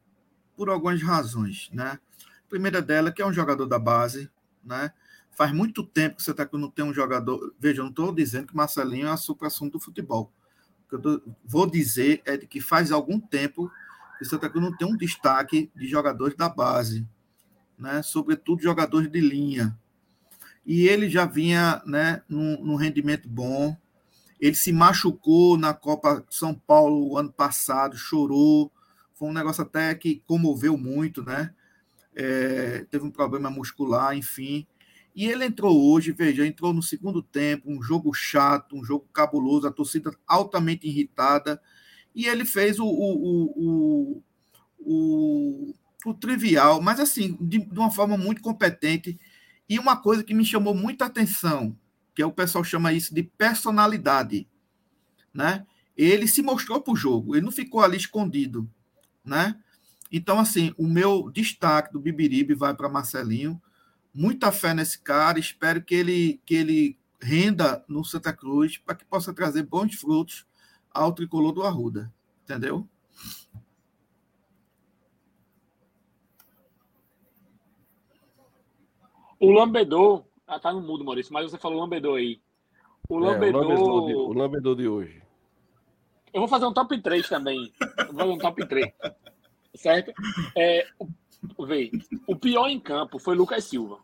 por 0.56 0.68
algumas 0.68 1.00
razões, 1.00 1.70
né? 1.70 2.00
Primeira 2.48 2.80
dela 2.80 3.12
que 3.12 3.22
é 3.22 3.26
um 3.26 3.32
jogador 3.32 3.66
da 3.66 3.78
base, 3.78 4.30
né? 4.64 4.92
Faz 5.30 5.52
muito 5.52 5.84
tempo 5.84 6.16
que 6.16 6.22
você 6.22 6.32
está 6.32 6.48
não 6.52 6.70
tem 6.70 6.84
um 6.84 6.92
jogador. 6.92 7.54
Veja, 7.58 7.80
eu 7.80 7.84
não 7.84 7.90
estou 7.90 8.12
dizendo 8.12 8.48
que 8.48 8.56
Marcelinho 8.56 9.06
é 9.06 9.10
a 9.10 9.16
supra-assunto 9.16 9.74
do 9.74 9.80
futebol. 9.80 10.32
O 10.84 10.88
que 10.88 10.94
eu 10.96 11.00
tô... 11.00 11.22
vou 11.44 11.70
dizer 11.70 12.22
é 12.24 12.36
de 12.36 12.46
que 12.46 12.60
faz 12.60 12.90
algum 12.90 13.20
tempo 13.20 13.70
que 14.18 14.24
você 14.24 14.34
está 14.34 14.50
não 14.54 14.76
tem 14.76 14.88
um 14.88 14.96
destaque 14.96 15.70
de 15.76 15.86
jogadores 15.86 16.36
da 16.36 16.48
base, 16.48 17.06
né? 17.78 18.02
Sobretudo 18.02 18.62
jogadores 18.62 19.10
de 19.10 19.20
linha. 19.20 19.78
E 20.66 20.88
ele 20.88 21.08
já 21.08 21.24
vinha, 21.24 21.80
né, 21.86 22.22
num, 22.28 22.62
num 22.62 22.74
rendimento 22.74 23.28
bom, 23.28 23.76
ele 24.40 24.54
se 24.54 24.72
machucou 24.72 25.56
na 25.56 25.72
Copa 25.72 26.24
São 26.30 26.54
Paulo 26.54 27.16
ano 27.16 27.32
passado, 27.32 27.96
chorou. 27.96 28.70
Foi 29.14 29.28
um 29.28 29.32
negócio 29.32 29.62
até 29.62 29.94
que 29.94 30.22
comoveu 30.26 30.76
muito, 30.76 31.24
né? 31.24 31.54
É, 32.20 32.84
teve 32.90 33.04
um 33.04 33.12
problema 33.12 33.48
muscular, 33.48 34.16
enfim. 34.16 34.66
E 35.14 35.26
ele 35.26 35.44
entrou 35.44 35.92
hoje, 35.92 36.10
veja, 36.10 36.44
entrou 36.44 36.74
no 36.74 36.82
segundo 36.82 37.22
tempo, 37.22 37.70
um 37.70 37.80
jogo 37.80 38.12
chato, 38.12 38.76
um 38.76 38.84
jogo 38.84 39.06
cabuloso, 39.12 39.68
a 39.68 39.72
torcida 39.72 40.10
altamente 40.26 40.88
irritada. 40.88 41.62
E 42.14 42.26
ele 42.26 42.44
fez 42.44 42.80
o, 42.80 42.86
o, 42.86 43.52
o, 43.56 44.22
o, 44.80 45.74
o 46.04 46.14
trivial, 46.14 46.82
mas 46.82 46.98
assim, 46.98 47.36
de, 47.40 47.58
de 47.58 47.78
uma 47.78 47.90
forma 47.90 48.16
muito 48.16 48.42
competente. 48.42 49.18
E 49.68 49.78
uma 49.78 49.96
coisa 49.96 50.24
que 50.24 50.34
me 50.34 50.44
chamou 50.44 50.74
muita 50.74 51.04
atenção, 51.04 51.76
que 52.14 52.22
é 52.22 52.26
o 52.26 52.32
pessoal 52.32 52.64
chama 52.64 52.92
isso 52.92 53.14
de 53.14 53.22
personalidade, 53.22 54.48
né? 55.32 55.64
Ele 55.96 56.26
se 56.26 56.42
mostrou 56.42 56.80
para 56.80 56.92
o 56.92 56.96
jogo, 56.96 57.36
ele 57.36 57.44
não 57.44 57.52
ficou 57.52 57.80
ali 57.80 57.96
escondido, 57.96 58.68
né? 59.24 59.56
Então, 60.10 60.38
assim, 60.38 60.74
o 60.78 60.86
meu 60.86 61.30
destaque 61.30 61.92
do 61.92 62.00
Bibiribe 62.00 62.54
vai 62.54 62.74
para 62.74 62.88
Marcelinho. 62.88 63.60
Muita 64.14 64.50
fé 64.50 64.72
nesse 64.72 64.98
cara, 64.98 65.38
espero 65.38 65.82
que 65.82 65.94
ele, 65.94 66.40
que 66.44 66.54
ele 66.54 66.98
renda 67.20 67.84
no 67.88 68.04
Santa 68.04 68.32
Cruz 68.32 68.78
para 68.78 68.94
que 68.94 69.04
possa 69.04 69.34
trazer 69.34 69.64
bons 69.64 69.94
frutos 69.94 70.46
ao 70.90 71.12
tricolor 71.12 71.52
do 71.52 71.62
Arruda. 71.62 72.12
Entendeu? 72.44 72.88
O 79.38 79.52
Lambedor, 79.52 80.24
ah, 80.46 80.58
tá 80.58 80.72
no 80.72 80.80
mudo, 80.80 81.04
Maurício, 81.04 81.32
mas 81.32 81.50
você 81.50 81.58
falou 81.58 81.78
Lambedor 81.80 82.18
aí. 82.18 82.40
O 83.08 83.18
Lambedor. 83.18 83.62
É, 83.62 83.66
o, 83.66 83.78
Lambedor 83.78 84.06
de, 84.06 84.14
o 84.14 84.32
Lambedor 84.32 84.76
de 84.76 84.88
hoje. 84.88 85.22
Eu 86.32 86.40
vou 86.40 86.48
fazer 86.48 86.66
um 86.66 86.72
top 86.72 87.00
3 87.00 87.28
também. 87.28 87.72
Eu 87.80 88.06
vou 88.06 88.16
fazer 88.16 88.30
um 88.32 88.38
top 88.38 88.66
3. 88.66 88.92
Certo? 89.74 90.12
É, 90.56 90.86
vê, 91.66 91.90
o 92.26 92.36
pior 92.36 92.68
em 92.68 92.80
campo 92.80 93.18
foi 93.18 93.36
Lucas 93.36 93.64
Silva. 93.64 93.98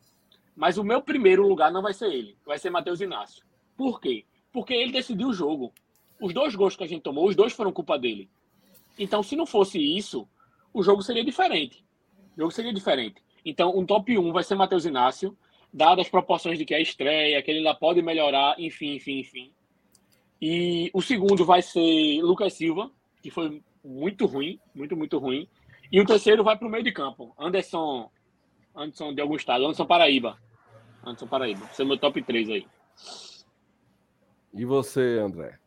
Mas 0.55 0.79
o 0.79 0.85
meu 0.85 1.03
primeiro 1.03 1.47
lugar 1.47 1.73
não 1.73 1.83
vai 1.83 1.93
ser 1.93 2.13
ele. 2.13 2.37
Vai 2.47 2.59
ser 2.59 2.71
Matheus 2.71 3.01
Inácio. 3.01 3.45
Por 3.77 4.01
quê? 4.01 4.25
Porque 4.53 4.73
ele 4.73 4.93
decidiu 4.93 5.29
o 5.29 5.35
jogo. 5.35 5.73
Os 6.21 6.33
dois 6.33 6.55
gols 6.55 6.77
que 6.77 6.85
a 6.85 6.87
gente 6.87 7.03
tomou, 7.03 7.29
os 7.29 7.35
dois 7.35 7.53
foram 7.53 7.73
culpa 7.73 7.99
dele. 7.99 8.31
Então, 8.99 9.23
se 9.23 9.35
não 9.35 9.47
fosse 9.47 9.79
isso, 9.79 10.29
o 10.73 10.83
jogo 10.83 11.03
seria 11.03 11.25
diferente. 11.25 11.85
O 12.37 12.41
jogo 12.41 12.53
seria 12.53 12.73
diferente. 12.73 13.21
Então, 13.45 13.77
um 13.77 13.85
top 13.85 14.17
1 14.17 14.33
vai 14.33 14.45
ser 14.45 14.55
Matheus 14.55 14.85
Inácio, 14.85 15.37
dadas 15.73 16.07
as 16.07 16.11
proporções 16.11 16.59
de 16.59 16.65
que 16.65 16.75
é 16.75 16.81
estreia, 16.81 17.43
que 17.43 17.51
ele 17.51 17.59
ainda 17.59 17.75
pode 17.75 18.01
melhorar, 18.01 18.55
enfim, 18.59 18.95
enfim, 18.95 19.19
enfim. 19.19 19.53
E 20.41 20.91
o 20.95 21.03
segundo 21.03 21.45
vai 21.45 21.63
ser 21.63 22.23
Lucas 22.23 22.55
Silva, 22.55 22.91
que 23.21 23.31
foi 23.31 23.61
muito 23.85 24.27
ruim, 24.27 24.59
muito, 24.75 24.97
muito 24.97 25.19
ruim. 25.19 25.49
E 25.93 26.01
o 26.01 26.07
terceiro 26.07 26.43
vai 26.43 26.57
para 26.57 26.67
o 26.67 26.71
meio 26.71 26.83
de 26.83 26.93
campo. 26.93 27.35
Anderson, 27.39 28.11
Anderson 28.75 29.15
de 29.15 29.21
algum 29.21 29.37
estado, 29.37 29.65
Anderson 29.65 29.87
Paraíba. 29.87 30.39
Anderson 31.05 31.27
Paraíba. 31.27 31.69
Esse 31.71 31.83
é 31.83 31.85
o 31.85 31.89
meu 31.89 31.99
top 31.99 32.23
3 32.23 32.49
aí. 32.49 32.67
E 34.53 34.65
você, 34.65 35.19
André? 35.19 35.59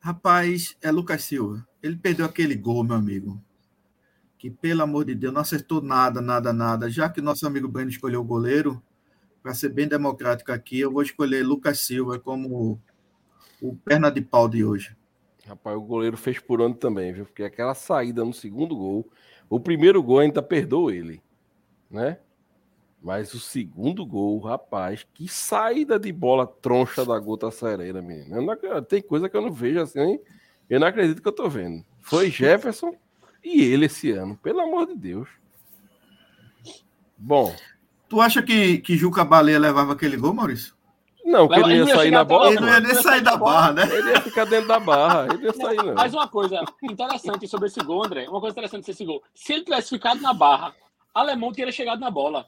Rapaz, 0.00 0.76
é 0.80 0.90
Lucas 0.90 1.24
Silva. 1.24 1.66
Ele 1.82 1.96
perdeu 1.96 2.24
aquele 2.24 2.54
gol, 2.54 2.84
meu 2.84 2.96
amigo. 2.96 3.42
Que, 4.38 4.50
pelo 4.50 4.82
amor 4.82 5.04
de 5.04 5.14
Deus, 5.14 5.34
não 5.34 5.40
acertou 5.40 5.82
nada, 5.82 6.20
nada, 6.20 6.52
nada. 6.52 6.90
Já 6.90 7.08
que 7.08 7.20
nosso 7.20 7.46
amigo 7.46 7.68
Breno 7.68 7.90
escolheu 7.90 8.20
o 8.20 8.24
goleiro, 8.24 8.82
para 9.42 9.54
ser 9.54 9.68
bem 9.68 9.86
democrático 9.86 10.52
aqui, 10.52 10.80
eu 10.80 10.92
vou 10.92 11.02
escolher 11.02 11.44
Lucas 11.44 11.80
Silva 11.80 12.18
como 12.18 12.80
o 13.60 13.76
perna 13.76 14.10
de 14.10 14.20
pau 14.20 14.48
de 14.48 14.64
hoje. 14.64 14.96
Rapaz, 15.46 15.76
o 15.76 15.80
goleiro 15.80 16.16
fez 16.16 16.38
por 16.40 16.60
onde 16.60 16.78
também, 16.78 17.12
viu? 17.12 17.24
Porque 17.24 17.44
aquela 17.44 17.74
saída 17.74 18.24
no 18.24 18.32
segundo 18.32 18.74
gol, 18.74 19.08
o 19.48 19.60
primeiro 19.60 20.02
gol 20.02 20.18
ainda 20.18 20.42
perdoou 20.42 20.90
ele, 20.90 21.22
né? 21.90 22.18
Mas 23.00 23.32
o 23.34 23.38
segundo 23.38 24.04
gol, 24.04 24.40
rapaz, 24.40 25.06
que 25.14 25.28
saída 25.28 25.98
de 25.98 26.12
bola 26.12 26.46
troncha 26.46 27.04
da 27.04 27.16
gota 27.20 27.50
serena, 27.52 28.02
menino. 28.02 28.42
Não, 28.42 28.82
tem 28.82 29.00
coisa 29.00 29.28
que 29.28 29.36
eu 29.36 29.42
não 29.42 29.52
vejo 29.52 29.80
assim, 29.80 30.18
eu 30.68 30.80
não 30.80 30.88
acredito 30.88 31.22
que 31.22 31.28
eu 31.28 31.32
tô 31.32 31.48
vendo. 31.48 31.84
Foi 32.00 32.28
Jefferson 32.30 32.96
e 33.44 33.62
ele 33.62 33.86
esse 33.86 34.10
ano, 34.10 34.36
pelo 34.36 34.60
amor 34.60 34.86
de 34.86 34.96
Deus. 34.96 35.28
Bom. 37.16 37.54
Tu 38.08 38.20
acha 38.20 38.42
que, 38.42 38.78
que 38.78 38.96
Juca 38.96 39.24
Baleia 39.24 39.58
levava 39.58 39.92
aquele 39.92 40.16
gol, 40.16 40.34
Maurício? 40.34 40.75
Não, 41.26 41.48
porque 41.48 41.60
ele 41.60 41.74
ia, 41.74 41.84
ia 41.84 41.96
sair 41.96 42.10
na 42.10 42.24
bola. 42.24 42.50
Ele 42.50 42.60
não 42.60 42.68
ia 42.68 42.80
nem 42.80 42.94
sair 42.94 43.20
da 43.20 43.36
barra, 43.36 43.72
né? 43.72 43.82
Ele 43.82 44.10
ia 44.10 44.20
ficar 44.20 44.44
dentro 44.44 44.68
da 44.68 44.78
barra. 44.78 45.26
Ele 45.34 45.44
ia 45.44 45.52
sair, 45.52 45.76
não. 45.76 45.94
Mas 45.94 46.14
uma 46.14 46.28
coisa 46.28 46.62
interessante 46.82 47.48
sobre 47.48 47.66
esse 47.66 47.80
gol, 47.80 48.04
André, 48.04 48.28
uma 48.28 48.40
coisa 48.40 48.54
interessante 48.54 48.86
sobre 48.86 48.92
esse 48.92 49.04
gol. 49.04 49.22
Se 49.34 49.52
ele 49.54 49.64
tivesse 49.64 49.90
ficado 49.90 50.20
na 50.22 50.32
barra, 50.32 50.74
Alemão 51.12 51.52
teria 51.52 51.72
chegado 51.72 52.00
na 52.00 52.10
bola 52.10 52.46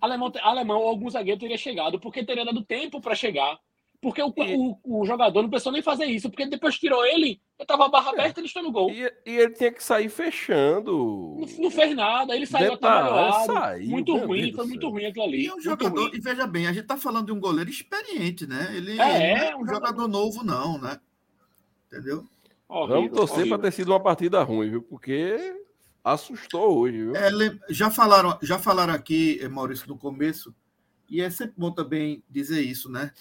alemão, 0.00 0.32
alemão 0.42 0.80
ou 0.80 0.88
algum 0.88 1.10
zagueiro 1.10 1.38
teria 1.38 1.58
chegado, 1.58 2.00
porque 2.00 2.24
teria 2.24 2.44
dado 2.44 2.64
tempo 2.64 3.00
para 3.00 3.14
chegar. 3.14 3.58
Porque 4.00 4.22
o, 4.22 4.32
e... 4.38 4.56
o, 4.56 5.00
o, 5.02 5.04
jogador 5.04 5.42
não 5.42 5.50
precisou 5.50 5.72
nem 5.72 5.82
fazer 5.82 6.06
isso, 6.06 6.30
porque 6.30 6.46
depois 6.46 6.78
tirou 6.78 7.04
ele, 7.04 7.38
eu 7.58 7.66
tava 7.66 7.84
a 7.84 7.88
barra 7.88 8.12
é. 8.12 8.14
aberta 8.14 8.40
e 8.40 8.42
ele 8.42 8.46
está 8.48 8.62
no 8.62 8.72
gol. 8.72 8.90
E, 8.90 9.02
e, 9.26 9.36
ele 9.36 9.52
tinha 9.52 9.70
que 9.70 9.84
sair 9.84 10.08
fechando. 10.08 11.36
Não, 11.38 11.64
não 11.64 11.70
fez 11.70 11.94
nada, 11.94 12.34
ele 12.34 12.46
saiu 12.46 12.72
atabalhoado. 12.72 13.82
Muito 13.84 14.16
ruim, 14.16 14.44
Deus 14.44 14.56
foi 14.56 14.66
muito 14.66 14.88
ruim 14.88 15.04
aquilo 15.04 15.26
ali. 15.26 15.44
E 15.44 15.52
um 15.52 15.60
jogador, 15.60 16.08
ruim. 16.08 16.10
e 16.14 16.20
veja 16.20 16.46
bem, 16.46 16.66
a 16.66 16.72
gente 16.72 16.86
tá 16.86 16.96
falando 16.96 17.26
de 17.26 17.32
um 17.32 17.40
goleiro 17.40 17.68
experiente, 17.68 18.46
né? 18.46 18.72
Ele, 18.74 18.98
é, 18.98 19.34
ele 19.34 19.40
não 19.40 19.46
é 19.46 19.56
um 19.56 19.66
jogador, 19.66 19.74
jogador 19.74 20.08
novo, 20.08 20.42
não, 20.42 20.80
né? 20.80 20.98
Entendeu? 21.86 22.24
Horrível, 22.66 23.02
Vamos 23.02 23.10
torcer 23.12 23.48
para 23.48 23.58
ter 23.58 23.72
sido 23.72 23.92
uma 23.92 24.00
partida 24.00 24.42
ruim, 24.42 24.70
viu? 24.70 24.82
Porque 24.82 25.60
assustou 26.02 26.78
hoje, 26.78 26.96
viu? 26.96 27.16
É, 27.16 27.30
já, 27.68 27.90
falaram, 27.90 28.38
já 28.40 28.58
falaram 28.58 28.94
aqui, 28.94 29.38
eh, 29.42 29.48
Maurício, 29.48 29.88
no 29.88 29.98
começo, 29.98 30.54
e 31.08 31.20
é 31.20 31.28
sempre 31.28 31.54
bom 31.58 31.72
também 31.72 32.22
dizer 32.30 32.62
isso, 32.62 32.90
né? 32.90 33.12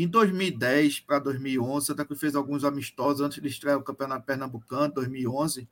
Em 0.00 0.06
2010 0.06 1.00
para 1.00 1.18
2011, 1.18 1.86
Santa 1.86 2.04
Cruz 2.04 2.20
fez 2.20 2.34
alguns 2.34 2.64
amistosos 2.64 3.20
antes 3.20 3.42
de 3.42 3.48
estrear 3.48 3.78
o 3.78 3.82
Campeonato 3.82 4.24
Pernambucano, 4.24 4.94
2011, 4.94 5.68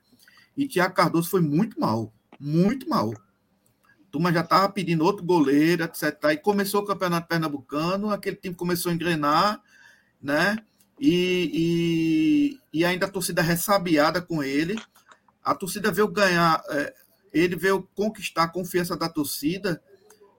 e 0.57 0.67
Tiago 0.67 0.95
Cardoso 0.95 1.31
foi 1.31 1.41
muito 1.41 1.79
mal, 1.79 2.13
muito 2.41 2.89
mal. 2.89 3.13
A 3.13 4.11
turma 4.11 4.33
já 4.33 4.41
estava 4.41 4.69
pedindo 4.69 5.05
outro 5.05 5.25
goleiro, 5.25 5.85
etc. 5.85 6.13
E 6.33 6.37
começou 6.37 6.83
o 6.83 6.87
Campeonato 6.87 7.29
Pernambucano, 7.29 8.11
aquele 8.11 8.37
time 8.37 8.55
começou 8.55 8.91
a 8.91 8.95
engrenar, 8.95 9.63
né? 10.21 10.57
E, 10.99 12.59
e, 12.73 12.81
e 12.81 12.85
ainda 12.85 13.05
a 13.07 13.11
torcida 13.11 13.43
ressabiada 13.43 14.23
com 14.23 14.43
ele 14.43 14.77
a 15.47 15.55
torcida 15.55 15.93
veio 15.93 16.09
ganhar, 16.09 16.61
é, 16.71 16.93
ele 17.33 17.55
veio 17.55 17.89
conquistar 17.95 18.43
a 18.43 18.49
confiança 18.49 18.97
da 18.97 19.09
torcida 19.09 19.81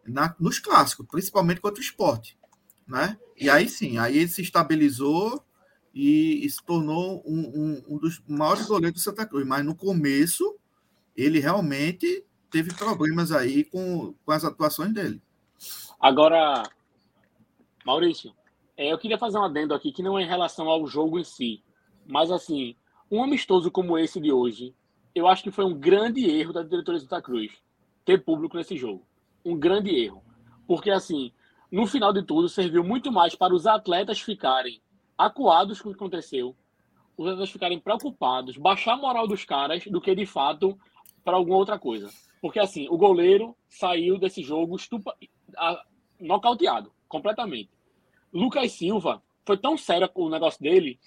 na, 0.05 0.35
nos 0.38 0.59
clássicos, 0.59 1.07
principalmente 1.09 1.61
contra 1.61 1.80
o 1.80 1.84
esporte. 1.84 2.36
Né? 2.88 3.18
E 3.35 3.49
aí 3.49 3.68
sim, 3.68 3.97
aí 3.97 4.18
ele 4.18 4.27
se 4.27 4.41
estabilizou 4.41 5.43
e, 5.93 6.45
e 6.45 6.49
se 6.49 6.64
tornou 6.64 7.22
um, 7.26 7.39
um, 7.39 7.84
um, 7.89 7.97
dos 7.97 8.22
maiores 8.27 8.65
goleiros 8.65 9.01
do 9.01 9.03
Santa 9.03 9.26
Cruz. 9.26 9.45
Mas 9.45 9.65
no 9.65 9.76
começo, 9.76 10.57
ele 11.15 11.39
realmente 11.39 12.23
teve 12.49 12.73
problemas 12.73 13.31
aí 13.31 13.64
com, 13.65 14.14
com 14.26 14.31
as 14.31 14.45
atuações 14.45 14.93
dele. 14.93 15.22
Agora, 15.99 16.64
Maurício, 17.85 18.34
é, 18.77 18.91
eu 18.91 18.97
queria 18.97 19.18
fazer 19.18 19.38
um 19.38 19.43
adendo 19.43 19.73
aqui 19.73 19.91
que 19.91 20.03
não 20.03 20.18
é 20.18 20.23
em 20.23 20.27
relação 20.27 20.69
ao 20.69 20.85
jogo 20.88 21.19
em 21.19 21.23
si, 21.23 21.64
mas 22.05 22.31
assim, 22.31 22.76
um 23.11 23.23
amistoso 23.23 23.72
como 23.72 23.97
esse 23.97 24.19
de 24.22 24.31
hoje, 24.31 24.73
eu 25.15 25.27
acho 25.27 25.43
que 25.43 25.51
foi 25.51 25.65
um 25.65 25.73
grande 25.73 26.30
erro 26.30 26.53
da 26.53 26.61
diretoria 26.61 26.99
do 26.99 27.03
Santa 27.03 27.22
Cruz 27.22 27.51
ter 28.05 28.23
público 28.23 28.55
nesse 28.55 28.77
jogo. 28.77 29.05
Um 29.43 29.57
grande 29.57 29.89
erro. 29.89 30.23
Porque, 30.68 30.89
assim, 30.89 31.34
no 31.72 31.85
final 31.85 32.14
de 32.14 32.23
tudo, 32.23 32.48
serviu 32.48 32.84
muito 32.84 33.11
mais 33.11 33.35
para 33.35 33.53
os 33.53 33.65
atletas 33.65 34.19
ficarem 34.19 34.81
acuados 35.18 35.81
com 35.81 35.89
o 35.89 35.91
que 35.91 35.98
aconteceu, 35.98 36.56
os 37.18 37.26
atletas 37.27 37.49
ficarem 37.49 37.80
preocupados, 37.80 38.57
baixar 38.57 38.94
a 38.94 38.98
moral 38.98 39.27
dos 39.27 39.44
caras, 39.44 39.84
do 39.85 39.99
que 39.99 40.14
de 40.15 40.26
fato 40.26 40.77
para 41.23 41.35
alguma 41.35 41.57
outra 41.57 41.77
coisa. 41.77 42.10
Porque, 42.41 42.60
assim, 42.60 42.88
o 42.89 42.98
goleiro 42.98 43.56
saiu 43.68 44.18
desse 44.18 44.44
jogo 44.44 44.76
estupa... 44.76 45.15
nocauteado, 46.19 46.91
completamente. 47.07 47.69
Lucas 48.31 48.72
Silva, 48.73 49.22
foi 49.45 49.57
tão 49.57 49.77
sério 49.77 50.10
o 50.14 50.30
negócio 50.30 50.61
dele 50.61 50.99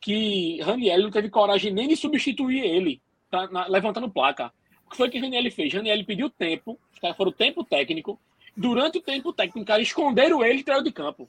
que 0.00 0.60
Raniel 0.62 1.02
não 1.02 1.10
teve 1.10 1.28
coragem 1.28 1.72
nem 1.72 1.88
de 1.88 1.96
substituir 1.96 2.60
ele 2.60 3.02
tá 3.30 3.48
na, 3.48 3.66
levantando 3.66 4.10
placa. 4.10 4.52
O 4.86 4.90
que 4.90 4.96
foi 4.96 5.10
que 5.10 5.18
Raniel 5.18 5.50
fez? 5.50 5.72
Raniel 5.72 6.04
pediu 6.04 6.30
tempo, 6.30 6.78
os 6.92 6.98
caras 6.98 7.16
foram 7.16 7.32
tempo 7.32 7.64
técnico. 7.64 8.18
Durante 8.58 8.98
o 8.98 9.00
tempo 9.00 9.32
técnico, 9.32 9.64
cara, 9.64 9.80
esconderam 9.80 10.44
ele 10.44 10.58
e 10.58 10.64
traiu 10.64 10.82
de 10.82 10.90
campo. 10.90 11.28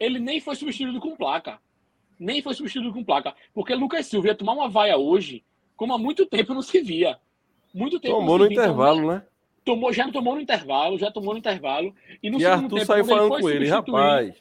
Ele 0.00 0.18
nem 0.18 0.40
foi 0.40 0.56
substituído 0.56 0.98
com 0.98 1.14
placa. 1.14 1.60
Nem 2.18 2.42
foi 2.42 2.54
substituído 2.54 2.92
com 2.92 3.04
placa. 3.04 3.34
Porque 3.54 3.72
Lucas 3.72 4.06
Silva 4.06 4.26
ia 4.26 4.34
tomar 4.34 4.54
uma 4.54 4.68
vaia 4.68 4.96
hoje, 4.96 5.44
como 5.76 5.94
há 5.94 5.98
muito 5.98 6.26
tempo 6.26 6.52
não 6.52 6.62
se 6.62 6.80
via. 6.80 7.18
Muito 7.72 8.00
tempo 8.00 8.16
Tomou 8.16 8.36
no 8.36 8.48
via. 8.48 8.54
intervalo, 8.54 8.98
então, 8.98 9.14
né? 9.14 9.22
Tomou, 9.64 9.92
já 9.92 10.10
tomou 10.10 10.34
no 10.34 10.40
intervalo, 10.40 10.98
já 10.98 11.08
tomou 11.08 11.34
no 11.34 11.38
intervalo. 11.38 11.94
E 12.20 12.28
no 12.28 12.38
e 12.38 12.40
segundo 12.40 12.64
Arthur 12.64 12.78
tempo, 12.78 12.86
saiu 12.86 13.04
falando 13.04 13.32
ele 13.34 13.42
com 13.42 13.48
ele, 13.48 13.68
rapaz. 13.68 14.34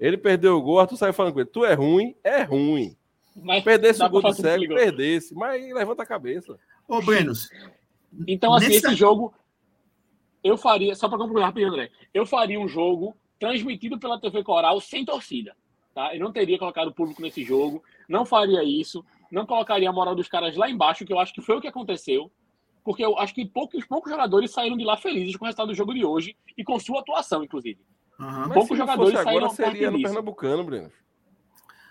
Ele 0.00 0.16
perdeu 0.16 0.56
o 0.56 0.62
gol, 0.62 0.80
Arthur 0.80 0.96
saiu 0.96 1.12
falando 1.12 1.34
com 1.34 1.40
ele. 1.40 1.50
Tu 1.50 1.62
é 1.66 1.74
ruim, 1.74 2.14
é 2.24 2.42
ruim. 2.42 2.96
Mas 3.36 3.62
perdesse 3.62 4.02
o 4.02 4.08
gol 4.08 4.22
do 4.22 4.32
cego, 4.32 4.74
perdesse, 4.74 5.34
mas 5.34 5.62
levanta 5.74 6.02
a 6.02 6.06
cabeça. 6.06 6.58
Ô, 6.88 7.02
Brenos. 7.02 7.50
Então, 8.26 8.54
assim, 8.54 8.68
nesse... 8.68 8.86
esse 8.86 8.94
jogo, 8.94 9.34
eu 10.44 10.58
faria, 10.58 10.94
só 10.94 11.08
para 11.08 11.16
concluir 11.16 11.42
rapidinho, 11.42 11.70
André, 11.70 11.90
eu 12.12 12.26
faria 12.26 12.60
um 12.60 12.68
jogo 12.68 13.16
transmitido 13.40 13.98
pela 13.98 14.20
TV 14.20 14.44
Coral 14.44 14.78
sem 14.78 15.02
torcida. 15.02 15.56
Tá? 15.94 16.14
Eu 16.14 16.20
não 16.20 16.30
teria 16.30 16.58
colocado 16.58 16.88
o 16.88 16.94
público 16.94 17.22
nesse 17.22 17.42
jogo, 17.42 17.82
não 18.06 18.26
faria 18.26 18.62
isso, 18.62 19.02
não 19.30 19.46
colocaria 19.46 19.88
a 19.88 19.92
moral 19.92 20.14
dos 20.14 20.28
caras 20.28 20.54
lá 20.54 20.68
embaixo, 20.68 21.04
que 21.06 21.12
eu 21.12 21.18
acho 21.18 21.32
que 21.32 21.40
foi 21.40 21.56
o 21.56 21.60
que 21.60 21.68
aconteceu, 21.68 22.30
porque 22.84 23.02
eu 23.02 23.18
acho 23.18 23.34
que 23.34 23.46
poucos, 23.46 23.86
poucos 23.86 24.10
jogadores 24.10 24.50
saíram 24.50 24.76
de 24.76 24.84
lá 24.84 24.96
felizes 24.98 25.34
com 25.36 25.44
o 25.44 25.46
resultado 25.46 25.68
do 25.68 25.74
jogo 25.74 25.94
de 25.94 26.04
hoje 26.04 26.36
e 26.58 26.62
com 26.62 26.78
sua 26.78 27.00
atuação, 27.00 27.42
inclusive. 27.42 27.80
Uhum. 28.20 28.50
Poucos 28.50 28.76
jogadores 28.76 29.14
agora, 29.14 29.24
saíram 29.24 29.50
seria 29.50 29.90
no 29.90 30.02
Pernambucano, 30.02 30.64
Breno. 30.64 30.92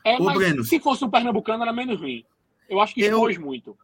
É, 0.06 0.20
mas 0.20 0.38
Breno, 0.38 0.64
se 0.64 0.80
fosse 0.80 1.04
um 1.04 1.10
Pernambucano, 1.10 1.64
era 1.64 1.74
menos 1.74 2.00
ruim. 2.00 2.24
Eu 2.70 2.80
acho 2.80 2.94
que 2.94 3.02
expôs 3.02 3.36
eu, 3.36 3.42
muito. 3.42 3.78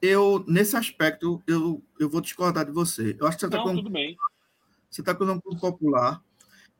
Eu, 0.00 0.44
nesse 0.46 0.76
aspecto, 0.76 1.42
eu, 1.46 1.82
eu 1.98 2.08
vou 2.08 2.20
discordar 2.20 2.64
de 2.64 2.70
você. 2.70 3.16
Eu 3.18 3.26
acho 3.26 3.36
que 3.36 3.40
você 3.40 3.46
está 3.46 3.62
com. 3.62 3.74
Tudo 3.74 3.90
bem. 3.90 4.16
Você 4.88 5.02
está 5.02 5.14
com 5.14 5.24
um 5.24 5.40
clube 5.40 5.60
popular, 5.60 6.22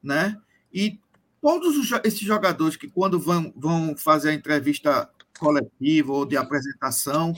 né? 0.03 0.40
E 0.73 0.99
todos 1.40 1.77
os, 1.77 1.90
esses 2.05 2.20
jogadores 2.20 2.77
que, 2.77 2.89
quando 2.89 3.19
vão, 3.19 3.53
vão 3.57 3.97
fazer 3.97 4.31
a 4.31 4.35
entrevista 4.35 5.11
coletiva 5.39 6.12
ou 6.12 6.24
de 6.24 6.36
apresentação, 6.36 7.32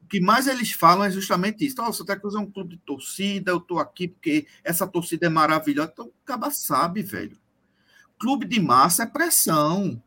o 0.00 0.06
que 0.06 0.20
mais 0.20 0.46
eles 0.46 0.72
falam 0.72 1.04
é 1.04 1.10
justamente 1.10 1.64
isso. 1.66 1.76
Oh, 1.80 1.88
o 1.88 1.92
Santa 1.92 2.18
Cruz 2.18 2.34
é 2.34 2.38
um 2.38 2.50
clube 2.50 2.76
de 2.76 2.82
torcida, 2.82 3.50
eu 3.50 3.58
estou 3.58 3.78
aqui 3.78 4.08
porque 4.08 4.46
essa 4.62 4.86
torcida 4.86 5.26
é 5.26 5.30
maravilhosa. 5.30 5.90
Então, 5.92 6.06
o 6.06 6.12
cara 6.24 6.50
sabe, 6.50 7.02
velho. 7.02 7.38
Clube 8.18 8.46
de 8.46 8.60
massa 8.60 9.02
é 9.02 9.06
pressão. 9.06 10.00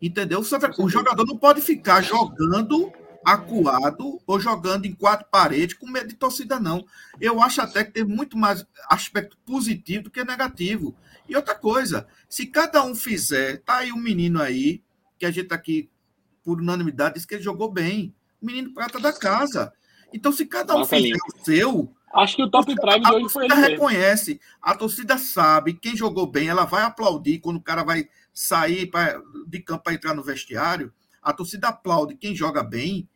Entendeu? 0.00 0.40
O, 0.40 0.44
Santa, 0.44 0.70
o 0.80 0.88
jogador 0.88 1.26
não 1.26 1.36
pode 1.36 1.60
ficar 1.60 2.00
jogando 2.00 2.92
acuado 3.32 4.20
ou 4.26 4.40
jogando 4.40 4.86
em 4.86 4.94
quatro 4.94 5.26
paredes 5.30 5.76
com 5.76 5.86
medo 5.86 6.08
de 6.08 6.14
torcida, 6.14 6.58
não. 6.58 6.84
Eu 7.20 7.42
acho 7.42 7.60
até 7.60 7.84
que 7.84 7.92
teve 7.92 8.12
muito 8.12 8.36
mais 8.38 8.66
aspecto 8.88 9.36
positivo 9.44 10.04
do 10.04 10.10
que 10.10 10.24
negativo. 10.24 10.96
E 11.28 11.36
outra 11.36 11.54
coisa, 11.54 12.06
se 12.28 12.46
cada 12.46 12.82
um 12.82 12.94
fizer, 12.94 13.58
tá 13.58 13.78
aí 13.78 13.92
um 13.92 13.98
menino 13.98 14.40
aí, 14.40 14.82
que 15.18 15.26
a 15.26 15.30
gente 15.30 15.52
aqui, 15.52 15.90
por 16.42 16.60
unanimidade, 16.60 17.14
disse 17.14 17.26
que 17.26 17.34
ele 17.34 17.42
jogou 17.42 17.70
bem. 17.70 18.14
O 18.40 18.46
menino 18.46 18.72
prata 18.72 18.98
da 18.98 19.12
casa. 19.12 19.72
Então, 20.12 20.32
se 20.32 20.46
cada 20.46 20.74
um 20.74 20.84
fizer 20.86 21.14
o 21.14 21.44
seu. 21.44 21.92
Acho 22.14 22.36
que 22.36 22.42
o 22.42 22.50
top 22.50 22.74
prime 22.74 23.04
de 23.04 23.12
hoje 23.12 23.28
foi 23.28 23.44
ele. 23.44 23.52
A 23.52 23.56
torcida 23.56 23.68
reconhece, 23.68 24.40
a 24.62 24.74
torcida 24.74 25.18
sabe, 25.18 25.74
quem 25.74 25.94
jogou 25.94 26.26
bem, 26.26 26.48
ela 26.48 26.64
vai 26.64 26.82
aplaudir 26.82 27.40
quando 27.40 27.58
o 27.58 27.62
cara 27.62 27.84
vai 27.84 28.08
sair 28.32 28.86
pra, 28.86 29.20
de 29.46 29.60
campo 29.60 29.84
para 29.84 29.92
entrar 29.92 30.14
no 30.14 30.22
vestiário. 30.22 30.90
A 31.22 31.34
torcida 31.34 31.68
aplaude 31.68 32.14
quem 32.14 32.34
joga 32.34 32.62
bem 32.62 33.06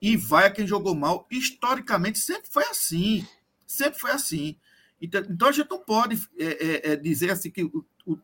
e 0.00 0.16
vai 0.16 0.46
a 0.46 0.50
quem 0.50 0.66
jogou 0.66 0.94
mal. 0.94 1.26
Historicamente, 1.30 2.18
sempre 2.18 2.48
foi 2.50 2.64
assim. 2.64 3.26
Sempre 3.66 3.98
foi 3.98 4.10
assim. 4.10 4.56
Então, 5.00 5.22
então 5.28 5.48
a 5.48 5.52
gente 5.52 5.70
não 5.70 5.80
pode 5.80 6.16
é, 6.38 6.44
é, 6.44 6.92
é, 6.92 6.96
dizer 6.96 7.30
assim 7.30 7.50
que. 7.50 7.64
O, 7.64 7.84
o, 8.06 8.18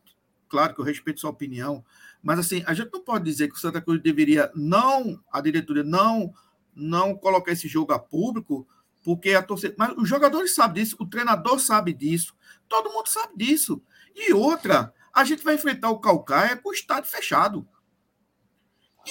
claro 0.47 0.73
que 0.73 0.81
eu 0.81 0.85
respeito 0.85 1.19
sua 1.19 1.31
opinião, 1.31 1.83
mas 2.21 2.39
assim, 2.39 2.63
a 2.67 2.73
gente 2.73 2.91
não 2.93 3.03
pode 3.03 3.25
dizer 3.25 3.47
que 3.47 3.55
o 3.55 3.59
Santa 3.59 3.81
Cruz 3.81 4.01
deveria 4.01 4.51
não, 4.55 5.19
a 5.31 5.41
diretoria 5.41 5.83
não, 5.83 6.33
não 6.75 7.15
colocar 7.15 7.51
esse 7.51 7.67
jogo 7.67 7.91
a 7.91 7.99
público, 7.99 8.67
porque 9.03 9.31
a 9.33 9.41
torcida. 9.41 9.75
Mas 9.77 9.93
os 9.97 10.07
jogadores 10.07 10.53
sabem 10.53 10.83
disso, 10.83 10.95
o 10.99 11.07
treinador 11.07 11.59
sabe 11.59 11.91
disso, 11.91 12.35
todo 12.69 12.91
mundo 12.91 13.07
sabe 13.07 13.33
disso. 13.35 13.81
E 14.15 14.31
outra, 14.31 14.93
a 15.13 15.23
gente 15.23 15.43
vai 15.43 15.55
enfrentar 15.55 15.89
o 15.89 15.99
Calcaia 15.99 16.55
com 16.55 16.69
o 16.69 16.73
estádio 16.73 17.09
fechado. 17.09 17.67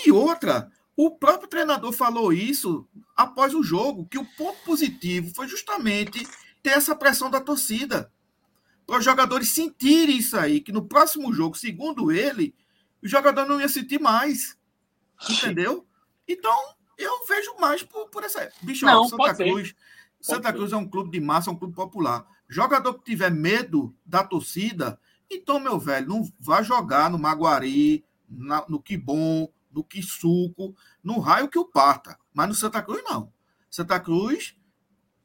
E 0.07 0.11
outra, 0.11 0.71
o 0.97 1.11
próprio 1.11 1.49
treinador 1.49 1.93
falou 1.93 2.33
isso 2.33 2.87
após 3.17 3.55
o 3.55 3.63
jogo, 3.63 4.07
que 4.07 4.19
o 4.19 4.27
ponto 4.37 4.59
positivo 4.65 5.33
foi 5.35 5.49
justamente 5.49 6.27
ter 6.63 6.71
essa 6.71 6.95
pressão 6.95 7.31
da 7.31 7.41
torcida. 7.41 8.13
Para 8.87 8.99
os 8.99 9.05
jogadores 9.05 9.51
sentirem 9.51 10.19
isso 10.19 10.37
aí, 10.37 10.61
que 10.61 10.73
no 10.73 10.87
próximo 10.87 11.33
jogo, 11.33 11.57
segundo 11.57 12.13
ele, 12.13 12.55
o 13.03 13.09
jogador 13.09 13.47
não 13.47 13.61
ia 13.61 13.69
sentir 13.69 14.01
mais. 14.01 14.57
Entendeu? 15.29 15.87
Então, 16.27 16.57
eu 16.99 17.27
vejo 17.27 17.55
mais 17.59 17.83
por, 17.83 18.09
por 18.09 18.25
essa. 18.25 18.51
Bicho, 18.61 18.85
não, 18.85 19.09
Santa 19.09 19.35
Cruz. 19.35 19.69
Ser. 19.69 19.77
Santa 20.21 20.53
Cruz 20.53 20.73
é 20.73 20.77
um 20.77 20.89
clube 20.89 21.11
de 21.11 21.21
massa, 21.21 21.51
é 21.51 21.53
um 21.53 21.57
clube 21.57 21.75
popular. 21.75 22.27
Jogador 22.49 22.95
que 22.95 23.05
tiver 23.05 23.31
medo 23.31 23.95
da 24.05 24.23
torcida, 24.23 25.01
então, 25.31 25.59
meu 25.59 25.79
velho, 25.79 26.09
não 26.09 26.33
vá 26.39 26.63
jogar 26.63 27.11
no 27.11 27.19
Maguari, 27.19 28.05
na, 28.29 28.65
no 28.69 28.81
Quibom, 28.81 29.49
no 29.73 29.83
Quisuco, 29.83 30.75
no 31.03 31.19
raio 31.19 31.49
que 31.49 31.59
o 31.59 31.65
parta. 31.65 32.19
Mas 32.33 32.49
no 32.49 32.55
Santa 32.55 32.83
Cruz, 32.83 33.03
não. 33.05 33.33
Santa 33.71 33.99
Cruz 33.99 34.57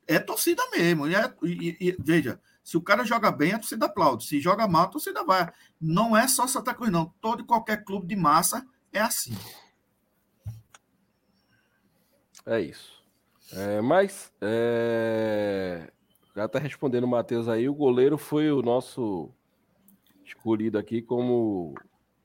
é 0.07 0.19
torcida 0.19 0.63
mesmo. 0.71 1.07
E, 1.07 1.15
é, 1.15 1.33
e, 1.43 1.77
e, 1.79 1.97
veja, 1.99 2.39
se 2.63 2.77
o 2.77 2.81
cara 2.81 3.03
joga 3.03 3.31
bem, 3.31 3.53
a 3.53 3.59
torcida 3.59 3.85
aplaude. 3.85 4.25
Se 4.25 4.39
joga 4.39 4.67
mal, 4.67 4.83
a 4.83 4.89
torcida 4.89 5.23
vai. 5.23 5.51
Não 5.79 6.15
é 6.15 6.27
só 6.27 6.47
Santa 6.47 6.73
Cruz, 6.73 6.91
não. 6.91 7.13
Todo 7.21 7.41
e 7.41 7.45
qualquer 7.45 7.83
clube 7.83 8.07
de 8.07 8.15
massa 8.15 8.65
é 8.91 8.99
assim. 8.99 9.35
É 12.45 12.59
isso. 12.61 12.97
É, 13.51 13.81
mas, 13.81 14.31
é... 14.41 15.91
já 16.35 16.45
está 16.45 16.59
respondendo 16.59 17.05
o 17.05 17.07
Matheus 17.07 17.47
aí, 17.47 17.69
o 17.69 17.73
goleiro 17.73 18.17
foi 18.17 18.51
o 18.51 18.61
nosso 18.61 19.31
escolhido 20.25 20.77
aqui 20.77 21.01
como 21.01 21.73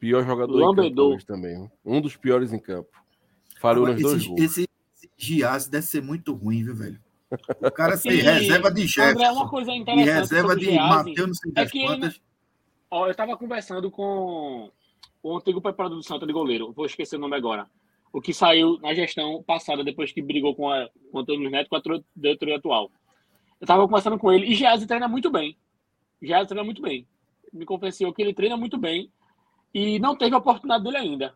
pior 0.02 0.26
jogador 0.26 0.52
Lambedou. 0.52 1.10
em 1.10 1.12
campo 1.12 1.26
também. 1.26 1.70
Um 1.84 2.00
dos 2.00 2.16
piores 2.16 2.52
em 2.52 2.58
campo. 2.58 2.90
Falou 3.60 3.86
nos 3.86 4.02
dois 4.02 4.26
gols. 4.26 4.40
Esse, 4.40 4.68
esse 4.96 5.10
Giaz 5.16 5.68
deve 5.68 5.86
ser 5.86 6.02
muito 6.02 6.34
ruim, 6.34 6.64
viu, 6.64 6.74
velho? 6.74 7.00
O 7.60 7.70
cara 7.70 7.96
fez 7.96 8.20
reserva 8.20 8.68
de 8.72 8.84
Jefferson. 8.84 9.22
É 9.22 9.30
uma 9.30 9.48
coisa 9.48 9.70
interessante. 9.70 10.08
E 10.08 10.12
reserva 10.12 10.56
de 10.56 10.72
Matheus, 10.72 11.28
não 11.28 11.34
sei 11.34 11.52
é 11.54 11.66
que. 11.66 11.78
Ele... 11.84 12.12
Ó, 12.90 13.06
eu 13.06 13.12
estava 13.12 13.36
conversando 13.36 13.92
com 13.92 14.72
o 15.22 15.36
antigo 15.36 15.62
preparador 15.62 15.96
do 15.96 16.02
Santa 16.02 16.26
de 16.26 16.32
goleiro, 16.32 16.72
vou 16.72 16.84
esquecer 16.84 17.14
o 17.14 17.20
nome 17.20 17.36
agora. 17.36 17.70
O 18.12 18.20
que 18.20 18.34
saiu 18.34 18.78
na 18.82 18.92
gestão 18.94 19.40
passada, 19.44 19.84
depois 19.84 20.10
que 20.10 20.20
brigou 20.20 20.54
com, 20.56 20.68
a, 20.68 20.90
com 21.12 21.18
o 21.18 21.20
Antônio 21.20 21.48
Neto 21.48 21.70
com 21.70 21.76
a 21.76 21.82
diretoria 22.14 22.56
atual. 22.56 22.90
Eu 23.60 23.64
estava 23.64 23.86
conversando 23.86 24.18
com 24.18 24.32
ele 24.32 24.46
e 24.46 24.54
Geazi 24.54 24.84
treina 24.84 25.06
muito 25.06 25.30
bem. 25.30 25.56
Geazi 26.20 26.48
treina 26.48 26.64
muito 26.64 26.82
bem. 26.82 27.06
Me 27.52 27.64
convenceu 27.64 28.12
que 28.12 28.20
ele 28.20 28.34
treina 28.34 28.56
muito 28.56 28.76
bem 28.76 29.08
e 29.74 29.98
não 29.98 30.16
teve 30.16 30.34
a 30.34 30.38
oportunidade 30.38 30.84
dele 30.84 30.96
ainda. 30.96 31.34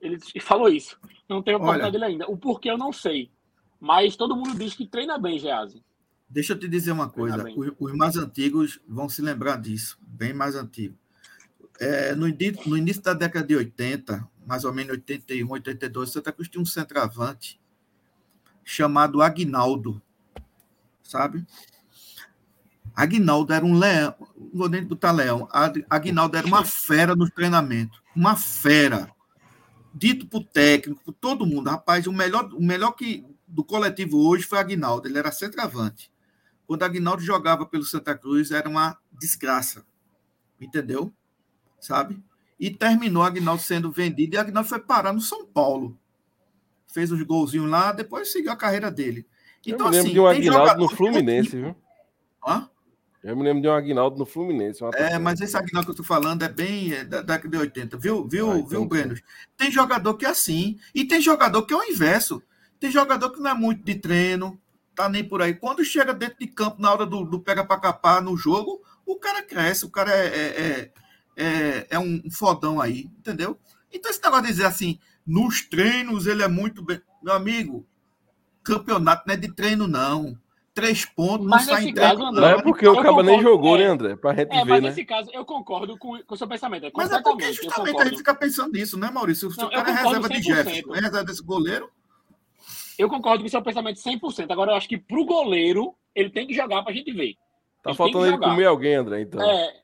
Ele 0.00 0.18
falou 0.40 0.68
isso. 0.68 0.98
Não 1.28 1.42
teve 1.42 1.56
a 1.56 1.58
oportunidade 1.58 1.96
Olha, 1.96 2.06
dele 2.06 2.12
ainda. 2.12 2.30
O 2.30 2.36
porquê 2.36 2.70
eu 2.70 2.78
não 2.78 2.92
sei. 2.92 3.30
Mas 3.78 4.16
todo 4.16 4.36
mundo 4.36 4.58
diz 4.58 4.74
que 4.74 4.86
treina 4.86 5.18
bem, 5.18 5.38
Geazi. 5.38 5.82
Deixa 6.28 6.52
eu 6.52 6.58
te 6.58 6.68
dizer 6.68 6.92
uma 6.92 7.10
coisa. 7.10 7.44
Os, 7.56 7.72
os, 7.78 7.92
mais 7.92 8.16
antigos 8.16 8.80
vão 8.86 9.08
se 9.08 9.20
lembrar 9.20 9.56
disso. 9.60 9.98
Bem 10.00 10.32
mais 10.32 10.54
antigo. 10.54 10.96
É, 11.80 12.14
no, 12.14 12.26
no, 12.26 12.76
início 12.76 13.02
da 13.02 13.14
década 13.14 13.46
de 13.46 13.56
80, 13.56 14.28
mais 14.46 14.64
ou 14.64 14.72
menos 14.72 14.92
81, 14.92 15.50
82, 15.50 16.10
Santa 16.10 16.30
Cruz 16.30 16.48
tinha 16.48 16.62
um 16.62 16.66
centroavante 16.66 17.60
chamado 18.62 19.20
Agnaldo. 19.20 20.00
Sabe? 21.02 21.44
Agnaldo 23.00 23.50
era 23.54 23.64
um 23.64 23.78
leão, 23.78 24.14
não 24.36 24.50
vou 24.52 24.68
nem 24.68 24.84
botar 24.84 25.10
leão, 25.10 25.48
Agnaldo 25.88 26.36
era 26.36 26.46
uma 26.46 26.66
fera 26.66 27.16
no 27.16 27.30
treinamento, 27.30 28.02
uma 28.14 28.36
fera. 28.36 29.10
Dito 29.94 30.26
por 30.26 30.44
técnico, 30.44 31.02
por 31.02 31.14
todo 31.14 31.46
mundo, 31.46 31.70
rapaz, 31.70 32.06
o 32.06 32.12
melhor, 32.12 32.52
o 32.52 32.62
melhor 32.62 32.92
que 32.92 33.24
do 33.48 33.64
coletivo 33.64 34.18
hoje 34.18 34.44
foi 34.44 34.58
Agnaldo, 34.58 35.08
ele 35.08 35.18
era 35.18 35.32
centroavante. 35.32 36.12
Quando 36.66 36.82
Agnaldo 36.82 37.22
jogava 37.22 37.64
pelo 37.64 37.84
Santa 37.84 38.14
Cruz, 38.14 38.50
era 38.50 38.68
uma 38.68 38.98
desgraça. 39.18 39.82
Entendeu? 40.60 41.10
Sabe? 41.80 42.22
E 42.60 42.70
terminou 42.70 43.22
Agnaldo 43.22 43.62
sendo 43.62 43.90
vendido 43.90 44.36
e 44.36 44.38
Agnaldo 44.38 44.68
foi 44.68 44.78
parar 44.78 45.14
no 45.14 45.22
São 45.22 45.46
Paulo. 45.46 45.98
Fez 46.86 47.10
uns 47.10 47.22
golzinhos 47.22 47.68
lá, 47.68 47.92
depois 47.92 48.30
seguiu 48.30 48.52
a 48.52 48.56
carreira 48.56 48.90
dele. 48.90 49.26
Então, 49.66 49.86
Eu 49.86 49.92
lembro 49.92 50.00
assim, 50.00 50.12
de 50.12 50.20
um 50.20 50.26
Agnaldo 50.26 50.82
no 50.82 50.88
Fluminense, 50.90 51.56
viu? 51.56 51.74
Hã? 52.46 52.69
Eu 53.22 53.36
me 53.36 53.42
lembro 53.42 53.60
de 53.60 53.68
um 53.68 53.72
Agnaldo 53.72 54.18
no 54.18 54.24
Fluminense. 54.24 54.82
É, 54.94 55.18
mas 55.18 55.40
esse 55.40 55.54
Agnaldo 55.56 55.86
que 55.86 55.92
eu 55.92 55.96
tô 55.96 56.02
falando 56.02 56.42
é 56.42 56.48
bem 56.48 56.92
é, 56.92 57.04
da 57.04 57.20
década 57.20 57.48
de 57.48 57.56
80, 57.58 57.98
viu, 57.98 58.26
viu, 58.26 58.50
ah, 58.50 58.62
viu, 58.66 58.86
Breno? 58.86 59.14
Tem 59.58 59.70
jogador 59.70 60.14
que 60.14 60.24
é 60.24 60.30
assim, 60.30 60.78
e 60.94 61.04
tem 61.04 61.20
jogador 61.20 61.62
que 61.66 61.74
é 61.74 61.76
o 61.76 61.84
inverso. 61.84 62.42
Tem 62.78 62.90
jogador 62.90 63.30
que 63.30 63.40
não 63.40 63.50
é 63.50 63.54
muito 63.54 63.84
de 63.84 63.94
treino, 63.96 64.58
tá 64.94 65.06
nem 65.06 65.22
por 65.22 65.42
aí. 65.42 65.54
Quando 65.54 65.84
chega 65.84 66.14
dentro 66.14 66.38
de 66.40 66.46
campo, 66.46 66.80
na 66.80 66.90
hora 66.90 67.04
do, 67.04 67.24
do 67.24 67.38
pega 67.38 67.62
para 67.62 67.78
capar 67.78 68.22
no 68.22 68.34
jogo, 68.38 68.80
o 69.04 69.16
cara 69.16 69.42
cresce, 69.42 69.84
o 69.84 69.90
cara 69.90 70.10
é, 70.10 70.26
é, 70.26 70.62
é, 70.62 70.92
é, 71.36 71.86
é 71.90 71.98
um 71.98 72.22
fodão 72.30 72.80
aí, 72.80 73.10
entendeu? 73.18 73.58
Então 73.92 74.10
esse 74.10 74.22
negócio 74.22 74.46
de 74.46 74.52
dizer 74.52 74.64
assim, 74.64 74.98
nos 75.26 75.60
treinos 75.60 76.26
ele 76.26 76.42
é 76.42 76.48
muito 76.48 76.82
bem. 76.82 77.02
Meu 77.22 77.34
amigo, 77.34 77.86
campeonato 78.62 79.24
não 79.26 79.34
é 79.34 79.36
de 79.36 79.52
treino, 79.52 79.86
não 79.86 80.38
três 80.74 81.04
pontos, 81.04 81.46
mas 81.46 81.66
não 81.66 81.74
sai 81.74 81.84
em 81.88 81.94
caso, 81.94 82.22
André, 82.22 82.40
Não 82.40 82.48
é 82.48 82.62
porque 82.62 82.86
o 82.86 83.02
Caba 83.02 83.22
nem 83.22 83.40
jogou, 83.40 83.76
né, 83.76 83.84
é, 83.84 83.86
né, 83.86 83.92
André? 83.92 84.16
Pra 84.16 84.34
gente 84.34 84.52
é, 84.52 84.64
ver, 84.64 84.70
mas 84.70 84.82
né? 84.82 84.88
nesse 84.88 85.04
caso, 85.04 85.30
eu 85.32 85.44
concordo 85.44 85.98
com, 85.98 86.22
com 86.22 86.34
o 86.34 86.36
seu 86.36 86.48
pensamento. 86.48 86.86
É 86.86 86.90
mas 86.94 87.10
é 87.10 87.20
porque 87.20 87.52
justamente 87.52 88.00
a 88.00 88.04
gente 88.04 88.18
fica 88.18 88.34
pensando 88.34 88.72
nisso, 88.72 88.98
né, 88.98 89.10
Maurício? 89.10 89.50
Se 89.50 89.64
o 89.64 89.70
cara 89.70 89.90
é 89.90 90.02
reserva 90.02 90.28
de 90.28 90.42
Jefferson, 90.42 90.94
é 90.94 91.00
reserva 91.00 91.24
desse 91.24 91.42
goleiro. 91.42 91.90
Eu 92.98 93.08
concordo 93.08 93.42
com 93.42 93.46
o 93.46 93.50
seu 93.50 93.62
pensamento 93.62 93.98
100%. 93.98 94.50
Agora, 94.50 94.72
eu 94.72 94.76
acho 94.76 94.88
que 94.88 94.98
pro 94.98 95.24
goleiro, 95.24 95.94
ele 96.14 96.30
tem 96.30 96.46
que 96.46 96.54
jogar 96.54 96.82
pra 96.82 96.92
gente 96.92 97.12
ver. 97.12 97.34
Tá 97.82 97.94
faltando 97.94 98.26
ele 98.26 98.38
comer 98.38 98.66
alguém, 98.66 98.94
André, 98.94 99.22
então. 99.22 99.40
É, 99.40 99.74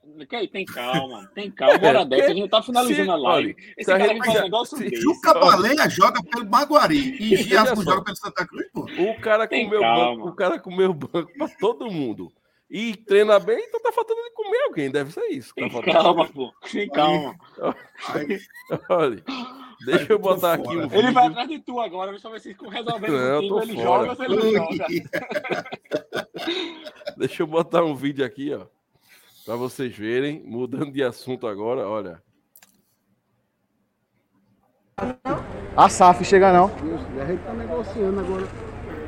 tem 0.53 0.65
calma, 0.67 1.31
tem 1.35 1.51
calma. 1.51 1.89
Hora 1.89 2.05
dessa, 2.05 2.31
a 2.31 2.35
gente 2.35 2.49
tá 2.51 2.63
finalizando 2.63 3.05
se, 3.05 3.11
a 3.11 3.17
live. 3.17 3.49
Olha, 3.49 3.75
Esse 3.79 3.91
cara 3.91 4.07
gente, 4.09 4.19
faz 4.19 4.39
um 4.39 4.43
negócio 4.43 4.77
se, 4.77 4.91
desse. 4.91 5.07
O 5.07 5.21
Cabaleia 5.21 5.89
joga 5.89 6.23
pelo 6.23 6.51
Maguari 6.51 7.17
e 7.21 7.37
Gias 7.37 7.75
não 7.75 7.83
joga 7.83 8.05
pelo 8.05 8.17
Santa 8.17 8.47
Cruz, 8.47 8.67
pô. 8.73 8.81
O 8.83 9.21
cara 9.21 9.49
comeu 9.49 9.81
banco, 9.81 10.29
o 10.29 10.35
cara 10.35 10.59
comeu 10.59 10.93
banco 10.93 11.33
pra 11.39 11.49
todo 11.59 11.91
mundo. 11.91 12.31
E 12.69 12.97
treina 12.97 13.39
bem, 13.39 13.65
então 13.67 13.81
tá 13.81 13.93
faltando 13.93 14.21
ele 14.21 14.31
comer 14.31 14.63
alguém, 14.65 14.91
deve 14.91 15.13
ser 15.13 15.27
isso. 15.29 15.55
Tá 15.55 15.69
tem 15.69 15.83
calma, 15.83 16.29
pô. 16.29 16.53
Tem 16.71 16.89
calma. 16.89 17.35
Olha. 18.91 19.25
Deixa 19.85 20.13
eu 20.13 20.19
botar 20.19 20.55
aqui 20.55 20.77
um 20.77 20.91
Ele 20.93 21.11
vai 21.13 21.27
atrás 21.27 21.49
de 21.49 21.59
tu 21.59 21.79
agora, 21.81 22.11
deixa 22.11 22.27
eu 22.29 22.33
ver 22.33 22.41
se 22.41 22.57
resolvendo 22.71 23.13
não, 23.13 23.57
o 23.57 23.63
ele 23.63 23.75
fora. 23.75 23.85
joga 23.85 24.11
ou 24.11 24.17
se 24.17 24.25
ele 24.25 24.37
não 24.37 24.53
joga. 24.53 24.87
Deixa 27.17 27.43
eu 27.43 27.47
botar 27.47 27.85
um 27.85 27.95
vídeo 27.95 28.25
aqui, 28.25 28.55
ó. 28.55 28.67
Para 29.45 29.57
vocês 29.57 29.95
verem, 29.97 30.43
mudando 30.45 30.91
de 30.91 31.03
assunto 31.03 31.47
agora, 31.47 31.87
olha. 31.89 32.23
A 35.77 35.89
SAF 35.89 36.25
chega 36.25 36.53
não. 36.53 36.71
A 37.21 37.27
gente 37.27 37.43
tá 37.45 37.53
negociando 37.53 38.21
agora. 38.21 38.47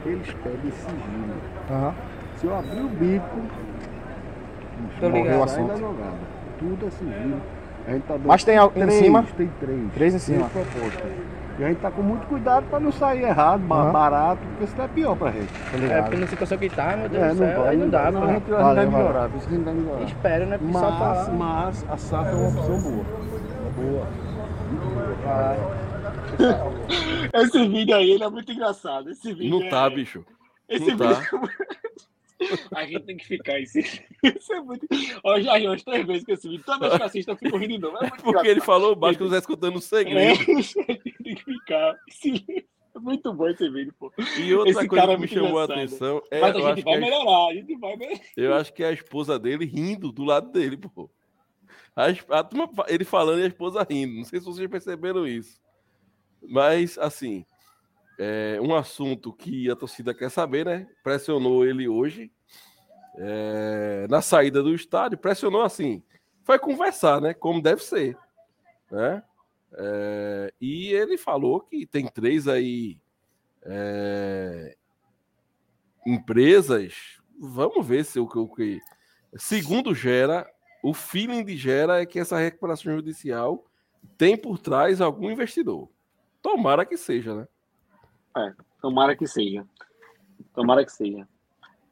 Eles 0.04 0.32
pedem 0.34 0.70
sigilo. 0.70 1.34
Aham. 1.70 1.94
Se 2.36 2.46
eu 2.46 2.54
abrir 2.54 2.80
o 2.80 2.88
bico, 2.88 3.36
morreu 5.00 5.22
ligado. 5.24 5.42
a 5.42 5.48
saída 5.48 5.76
jogada. 5.76 6.18
Tudo 6.58 6.86
é 6.86 6.90
sigilo. 6.90 7.42
A 7.88 7.92
gente 7.92 8.02
tá 8.02 8.14
dando 8.14 8.26
Mas 8.28 8.44
tem 8.44 8.56
al- 8.58 8.68
em 8.76 8.80
três, 8.80 8.92
cima? 8.94 9.24
Tem 9.36 9.48
três. 9.58 9.92
Três 9.94 10.14
em 10.14 10.18
cima. 10.18 10.50
Três. 10.50 10.94
E 11.58 11.64
a 11.64 11.68
gente 11.68 11.78
tá 11.80 11.90
com 11.90 12.02
muito 12.02 12.26
cuidado 12.28 12.66
para 12.70 12.78
não 12.78 12.92
sair 12.92 13.22
errado, 13.24 13.62
Aham. 13.68 13.90
barato, 13.90 14.40
porque 14.50 14.66
senão 14.68 14.84
é 14.84 14.88
pior 14.88 15.16
pra 15.16 15.32
gente. 15.32 15.48
Tô 15.48 15.78
É, 15.92 16.02
porque 16.02 16.16
na 16.18 16.26
situação 16.28 16.58
que 16.58 16.68
tá, 16.68 16.96
meu 16.96 17.08
Deus 17.08 17.24
É, 17.24 17.28
do 17.30 17.36
céu, 17.38 17.64
aí 17.64 17.76
não 17.76 17.88
dá, 17.88 18.10
não, 18.12 18.20
pô. 18.20 18.26
a 18.28 18.32
gente, 18.34 18.42
vai 18.50 18.62
valeu. 18.62 18.90
melhorar, 18.92 19.28
por 19.30 19.38
isso 19.38 19.48
que 19.48 19.54
a 19.54 19.56
gente 19.56 19.64
vai 19.64 19.74
melhorar. 19.74 20.02
Espera, 20.02 20.46
né? 20.46 20.58
Porque 20.58 20.72
só 20.74 20.90
Mas, 20.90 20.98
falar. 20.98 21.30
mas 21.32 21.86
a 21.90 21.96
SAF 21.96 22.28
é 22.28 22.34
uma 22.34 22.48
opção 22.48 22.80
boa. 22.80 23.04
Boa. 23.76 24.06
Esse 27.34 27.68
vídeo 27.68 27.96
aí, 27.96 28.10
ele 28.12 28.24
é 28.24 28.28
muito 28.30 28.52
engraçado. 28.52 29.10
Esse 29.10 29.32
vídeo 29.32 29.58
Não 29.60 29.68
tá, 29.68 29.86
é... 29.86 29.90
bicho. 29.90 30.24
Esse 30.68 30.90
não 30.94 30.98
tá. 30.98 31.20
A 32.74 32.84
gente 32.86 33.00
tem 33.04 33.16
que 33.16 33.26
ficar 33.26 33.58
esse. 33.60 33.80
Isso 34.22 34.52
é 34.52 34.60
muito. 34.60 34.86
Ó, 35.24 35.40
já 35.40 35.56
umas 35.58 35.82
três 35.82 36.06
vezes 36.06 36.24
com 36.24 36.32
esse 36.32 36.48
vídeo. 36.48 36.64
Toda 36.64 36.78
vez 36.80 36.94
que 36.96 37.02
eu 37.02 37.06
assisto, 37.06 37.30
eu 37.32 37.36
fico 37.36 37.56
rindo 37.56 37.72
de 37.74 37.78
novo. 37.78 37.96
É 37.98 38.00
muito 38.08 38.22
Porque 38.22 38.48
ele 38.48 38.60
falou 38.60 38.94
baixo 38.94 39.18
que 39.18 39.24
eu 39.24 39.28
tô 39.28 39.36
escutando 39.36 39.74
um 39.74 39.78
É, 39.78 39.80
segredo. 39.82 40.44
tem 40.46 41.34
que 41.34 41.44
ficar. 41.44 41.94
É 42.94 42.98
muito 43.00 43.32
bom 43.32 43.48
esse 43.48 43.68
vídeo, 43.68 43.94
pô. 43.98 44.12
E 44.38 44.54
outra 44.54 44.70
Esse 44.70 44.88
coisa 44.88 45.04
é 45.04 45.14
que 45.14 45.20
me 45.20 45.28
chamou 45.28 45.58
a 45.58 45.64
engraçado. 45.64 45.72
atenção 45.72 46.22
é. 46.30 46.40
Mas 46.40 46.56
a 46.56 46.60
gente 46.60 46.76
que 46.76 46.82
vai 46.84 46.94
a, 46.96 47.00
melhorar, 47.00 47.48
a 47.50 47.54
gente 47.54 47.76
vai 47.76 47.96
melhorar. 47.96 48.20
eu 48.36 48.54
acho 48.54 48.72
que 48.72 48.82
é 48.82 48.88
a 48.88 48.92
esposa 48.92 49.38
dele 49.38 49.64
rindo 49.64 50.10
do 50.10 50.24
lado 50.24 50.50
dele, 50.50 50.76
pô. 50.76 51.10
A, 51.94 52.06
a 52.38 52.44
turma 52.44 52.70
ele 52.88 53.04
falando 53.04 53.40
e 53.40 53.44
a 53.44 53.48
esposa 53.48 53.86
rindo. 53.88 54.14
Não 54.14 54.24
sei 54.24 54.38
se 54.40 54.46
vocês 54.46 54.68
perceberam 54.70 55.26
isso. 55.26 55.60
Mas, 56.42 56.96
assim, 56.98 57.44
é 58.18 58.58
um 58.60 58.74
assunto 58.74 59.32
que 59.32 59.70
a 59.70 59.76
torcida 59.76 60.12
quer 60.12 60.30
saber, 60.30 60.66
né? 60.66 60.88
Pressionou 61.02 61.64
ele 61.64 61.88
hoje. 61.88 62.30
é, 63.20 64.06
na 64.08 64.22
saída 64.22 64.62
do 64.62 64.72
estádio, 64.74 65.18
pressionou 65.18 65.62
assim. 65.62 66.02
Foi 66.44 66.58
conversar, 66.58 67.20
né? 67.20 67.34
Como 67.34 67.60
deve 67.60 67.82
ser. 67.82 68.16
Né? 68.90 69.22
É, 69.72 70.52
e 70.60 70.92
ele 70.92 71.18
falou 71.18 71.60
que 71.60 71.84
tem 71.86 72.06
três 72.06 72.46
aí 72.46 72.96
é, 73.62 74.76
empresas. 76.06 77.18
Vamos 77.38 77.86
ver 77.86 78.04
se 78.04 78.18
o 78.18 78.26
que- 78.28 78.38
o 78.38 78.48
que. 78.48 78.80
Segundo 79.36 79.94
Gera, 79.94 80.48
o 80.82 80.94
feeling 80.94 81.44
de 81.44 81.56
Gera 81.56 82.00
é 82.00 82.06
que 82.06 82.18
essa 82.18 82.38
recuperação 82.38 82.94
judicial 82.94 83.64
tem 84.16 84.36
por 84.36 84.58
trás 84.58 85.00
algum 85.00 85.30
investidor. 85.30 85.88
Tomara 86.40 86.86
que 86.86 86.96
seja, 86.96 87.34
né? 87.34 87.48
Tomara 88.80 89.16
que 89.16 89.26
seja. 89.26 89.66
Tomara 90.54 90.84
que 90.84 90.92
seja. 90.92 91.26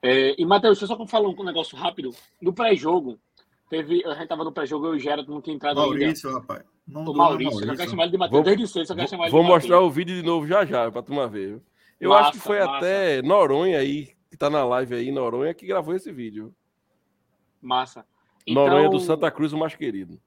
É, 0.03 0.41
e, 0.41 0.45
Matheus, 0.45 0.79
deixa 0.79 0.93
eu 0.93 0.97
só 0.97 1.07
falar 1.07 1.29
um 1.29 1.45
negócio 1.45 1.77
rápido. 1.77 2.11
No 2.41 2.53
pré-jogo, 2.53 3.19
teve. 3.69 4.05
A 4.05 4.15
gente 4.15 4.29
tava 4.29 4.45
no 4.45 4.53
pré-jogo, 4.53 4.87
eu 4.87 4.95
e 4.95 4.97
o 4.97 5.01
Gerard 5.01 5.29
não 5.29 5.41
tinha 5.41 5.57
entrado 5.57 5.81
ainda. 5.81 5.91
Maurício, 5.97 6.33
rapaz. 6.33 6.65
Não 6.87 7.05
O 7.05 7.15
Maurício, 7.17 7.65
eu 7.65 7.77
quero 7.77 7.91
chamar 7.91 8.05
ele 8.05 8.13
de 8.13 8.19
Matheus. 8.19 8.37
Vou- 8.37 8.45
Desde 8.45 8.69
cedo, 8.69 8.93
eu 8.93 8.97
quero 8.97 9.09
chamar 9.09 9.25
ele 9.25 9.33
Vou 9.33 9.43
mostrar 9.43 9.81
o 9.81 9.91
vídeo 9.91 10.15
de 10.15 10.23
novo 10.23 10.47
já 10.47 10.65
já, 10.65 10.91
pra 10.91 11.03
turma 11.03 11.27
ver. 11.27 11.61
Eu 11.99 12.11
Massa, 12.11 12.23
acho 12.29 12.33
que 12.33 12.39
foi 12.39 12.61
massa. 12.61 12.77
até 12.77 13.23
Noronha 13.23 13.79
aí, 13.79 14.15
que 14.31 14.37
tá 14.37 14.49
na 14.49 14.65
live 14.65 14.95
aí, 14.95 15.11
Noronha, 15.11 15.53
que 15.55 15.67
gravou 15.67 15.95
esse 15.95 16.13
vídeo. 16.13 16.55
Massa. 17.61 18.07
Noronha 18.47 18.89
do 18.89 18.97
Então, 18.97 19.07
Santa 19.07 19.31
Cruz, 19.31 19.53
o 19.53 19.59
mais 19.59 19.75
querido. 19.75 20.21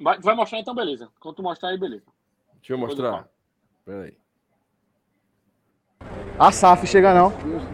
Vai, 0.00 0.18
vai 0.20 0.34
mostrar 0.34 0.58
então, 0.60 0.74
beleza. 0.74 1.10
Quando 1.20 1.34
tu 1.36 1.42
mostrar 1.42 1.70
aí, 1.70 1.78
beleza. 1.78 2.06
Deixa 2.54 2.72
eu 2.72 2.78
mostrar. 2.78 3.28
Pera 3.84 4.04
aí. 4.04 4.16
A 6.38 6.52
SAF 6.52 6.86
chega 6.86 7.14
não. 7.14 7.32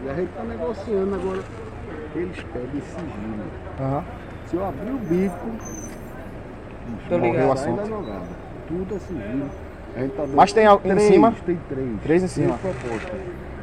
A 0.09 0.13
gente 0.13 0.29
tá 0.31 0.43
negociando 0.43 1.15
agora. 1.15 1.39
Eles 2.15 2.37
pedem 2.53 2.81
sigilo. 2.81 3.43
Aham. 3.81 4.03
Se 4.45 4.55
eu 4.55 4.65
abrir 4.65 4.91
o 4.91 4.97
bico, 4.99 5.35
Tô 7.09 7.17
Morreu 7.17 7.31
ligado. 7.33 7.47
o 7.49 7.51
assunto. 7.53 7.81
Tudo 8.67 8.95
é 8.95 8.99
sigilo. 8.99 9.49
A 9.95 9.99
gente 9.99 10.11
tá 10.15 10.23
Mas 10.33 10.53
tem 10.53 10.65
al- 10.65 10.77
em 10.83 10.89
três, 10.89 11.01
cima? 11.03 11.33
Tem 11.45 11.59
três. 11.69 12.01
Três 12.03 12.23
em 12.23 12.27
cima. 12.27 12.55
Três. 12.61 13.01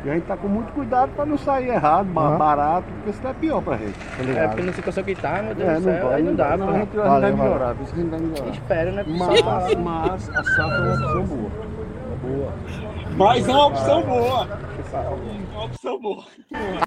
E 0.05 0.09
a 0.11 0.15
gente 0.15 0.25
tá 0.25 0.37
com 0.37 0.49
muito 0.49 0.73
cuidado 0.73 1.11
para 1.15 1.27
não 1.27 1.37
sair 1.37 1.69
errado, 1.69 2.09
Aham. 2.17 2.39
barato, 2.39 2.85
porque 2.97 3.13
senão 3.13 3.31
é 3.31 3.35
pior 3.35 3.61
pra 3.63 3.77
gente. 3.77 3.93
Tô 4.17 4.39
É, 4.39 4.49
porque 4.49 4.63
na 4.63 4.73
situação 4.73 5.05
que 5.05 5.15
tá, 5.15 5.43
meu 5.43 5.55
Deus 5.55 5.69
É, 5.69 5.75
do 5.75 5.83
céu, 5.83 6.11
aí 6.11 6.23
não 6.23 6.35
dá, 6.35 6.57
não, 6.57 6.67
pô. 6.69 6.73
a 6.73 6.79
gente, 6.79 6.97
vai 6.97 7.33
melhorar, 7.33 7.75
por 7.75 7.83
isso 7.83 7.93
que 7.95 8.01
a 8.01 8.03
gente 8.03 8.11
vai 8.11 8.21
melhorar. 8.21 8.49
Espera, 8.51 8.93
né? 8.93 9.05
Só. 9.05 9.13
Mas, 9.27 9.75
mas 9.77 10.31
a 10.31 10.45
SAF 10.45 10.59
é 10.61 10.65
uma 10.81 10.93
opção. 10.95 11.25
Boa. 11.25 11.51
Mas 13.21 13.47
é 13.47 13.53
uma 13.53 13.67
opção 13.67 14.03
boa. 14.03 14.49
É 14.95 15.55
uma 15.55 15.65
opção 15.67 16.01
boa. 16.01 16.25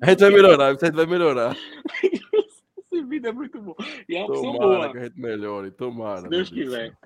A 0.01 0.10
gente 0.10 0.19
vai 0.19 0.31
melhorar, 0.31 0.65
a 0.65 0.72
gente 0.72 0.91
vai 0.91 1.05
melhorar. 1.05 1.55
Esse 2.03 3.03
vídeo 3.03 3.30
é 3.30 3.31
muito 3.31 3.61
bom. 3.61 3.76
E 4.10 4.15
é 4.15 4.23
uma 4.23 4.30
opção 4.30 4.53
Tomara 4.53 4.68
boa. 4.68 4.91
que 4.91 4.97
a 4.97 5.03
gente 5.03 5.19
melhore, 5.19 5.69
tomara. 5.69 6.22
Se 6.22 6.30
Deus 6.30 6.49
quiser. 6.49 6.97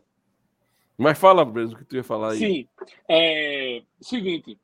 Mas 0.97 1.19
fala, 1.19 1.43
Breno, 1.43 1.73
o 1.73 1.75
que 1.75 1.83
tu 1.83 1.97
ia 1.97 2.05
falar 2.05 2.31
aí. 2.31 2.39
Sim. 2.39 2.67
É, 3.05 3.83
seguinte, 3.99 4.57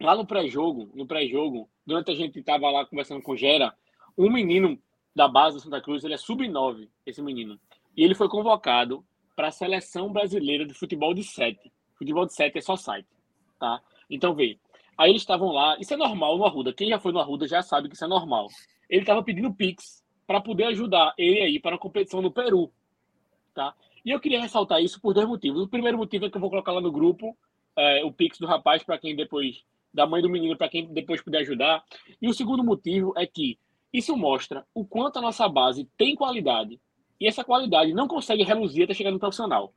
lá 0.00 0.16
no 0.16 0.26
pré-jogo, 0.26 0.90
no 0.94 1.06
pré-jogo, 1.06 1.68
durante 1.86 2.10
a 2.10 2.14
gente 2.14 2.42
tava 2.42 2.70
lá 2.70 2.86
conversando 2.86 3.20
com 3.20 3.32
o 3.32 3.36
Gera, 3.36 3.74
um 4.16 4.32
menino 4.32 4.78
da 5.14 5.28
base 5.28 5.56
do 5.56 5.62
Santa 5.62 5.78
Cruz, 5.78 6.02
ele 6.04 6.14
é 6.14 6.16
sub-9, 6.16 6.88
esse 7.04 7.20
menino. 7.20 7.60
E 7.94 8.02
ele 8.02 8.14
foi 8.14 8.30
convocado 8.30 9.04
para 9.36 9.48
a 9.48 9.52
seleção 9.52 10.10
brasileira 10.10 10.64
de 10.64 10.72
futebol 10.72 11.12
de 11.12 11.22
7. 11.22 11.70
Futebol 11.96 12.24
de 12.24 12.32
7 12.32 12.56
é 12.56 12.60
só 12.62 12.76
site, 12.76 13.06
tá? 13.58 13.82
Então, 14.10 14.34
vê. 14.34 14.58
Aí 14.98 15.10
eles 15.10 15.22
estavam 15.22 15.48
lá, 15.48 15.78
isso 15.80 15.94
é 15.94 15.96
normal 15.96 16.36
no 16.36 16.44
Arruda. 16.44 16.74
Quem 16.74 16.88
já 16.88 16.98
foi 16.98 17.12
no 17.12 17.20
Arruda 17.20 17.48
já 17.48 17.62
sabe 17.62 17.88
que 17.88 17.94
isso 17.94 18.04
é 18.04 18.08
normal. 18.08 18.48
Ele 18.88 19.00
estava 19.00 19.22
pedindo 19.22 19.54
Pix 19.54 20.04
para 20.26 20.40
poder 20.40 20.64
ajudar 20.64 21.14
ele 21.16 21.40
aí 21.40 21.58
para 21.58 21.76
a 21.76 21.78
competição 21.78 22.20
no 22.20 22.30
Peru, 22.30 22.70
tá? 23.54 23.74
E 24.04 24.10
eu 24.10 24.20
queria 24.20 24.40
ressaltar 24.40 24.82
isso 24.82 25.00
por 25.00 25.14
dois 25.14 25.26
motivos. 25.26 25.62
O 25.62 25.68
primeiro 25.68 25.96
motivo 25.96 26.26
é 26.26 26.30
que 26.30 26.36
eu 26.36 26.40
vou 26.40 26.50
colocar 26.50 26.72
lá 26.72 26.80
no 26.80 26.92
grupo 26.92 27.36
é, 27.76 28.04
o 28.04 28.12
Pix 28.12 28.38
do 28.38 28.46
rapaz 28.46 28.82
para 28.82 28.98
quem 28.98 29.16
depois, 29.16 29.62
da 29.92 30.06
mãe 30.06 30.20
do 30.20 30.28
menino, 30.28 30.56
para 30.56 30.68
quem 30.68 30.86
depois 30.92 31.22
puder 31.22 31.38
ajudar. 31.38 31.82
E 32.20 32.28
o 32.28 32.34
segundo 32.34 32.62
motivo 32.62 33.12
é 33.16 33.26
que 33.26 33.58
isso 33.92 34.16
mostra 34.16 34.66
o 34.74 34.84
quanto 34.84 35.18
a 35.18 35.22
nossa 35.22 35.48
base 35.48 35.88
tem 35.96 36.14
qualidade. 36.14 36.80
E 37.20 37.26
essa 37.26 37.44
qualidade 37.44 37.92
não 37.92 38.06
consegue 38.06 38.42
reluzir 38.42 38.84
até 38.84 38.94
chegar 38.94 39.10
no 39.10 39.18
profissional. 39.18 39.72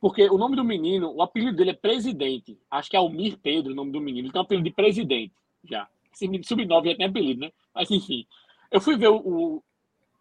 Porque 0.00 0.28
o 0.28 0.38
nome 0.38 0.54
do 0.54 0.64
menino, 0.64 1.12
o 1.12 1.22
apelido 1.22 1.56
dele 1.56 1.70
é 1.70 1.74
Presidente. 1.74 2.58
Acho 2.70 2.90
que 2.90 2.96
é 2.96 2.98
Almir 2.98 3.38
Pedro, 3.38 3.72
o 3.72 3.74
nome 3.74 3.90
do 3.90 4.00
menino. 4.00 4.26
Ele 4.26 4.32
tem 4.32 4.40
um 4.40 4.44
apelido 4.44 4.68
de 4.68 4.74
Presidente, 4.74 5.34
já. 5.64 5.88
Esse 6.12 6.26
menino 6.26 6.44
sub-9 6.44 6.90
já 6.90 6.96
tem 6.96 7.06
apelido, 7.06 7.40
né? 7.40 7.52
Mas 7.74 7.90
enfim. 7.90 8.26
Eu 8.70 8.80
fui 8.80 8.96
ver 8.96 9.08
o, 9.08 9.16
o, 9.16 9.62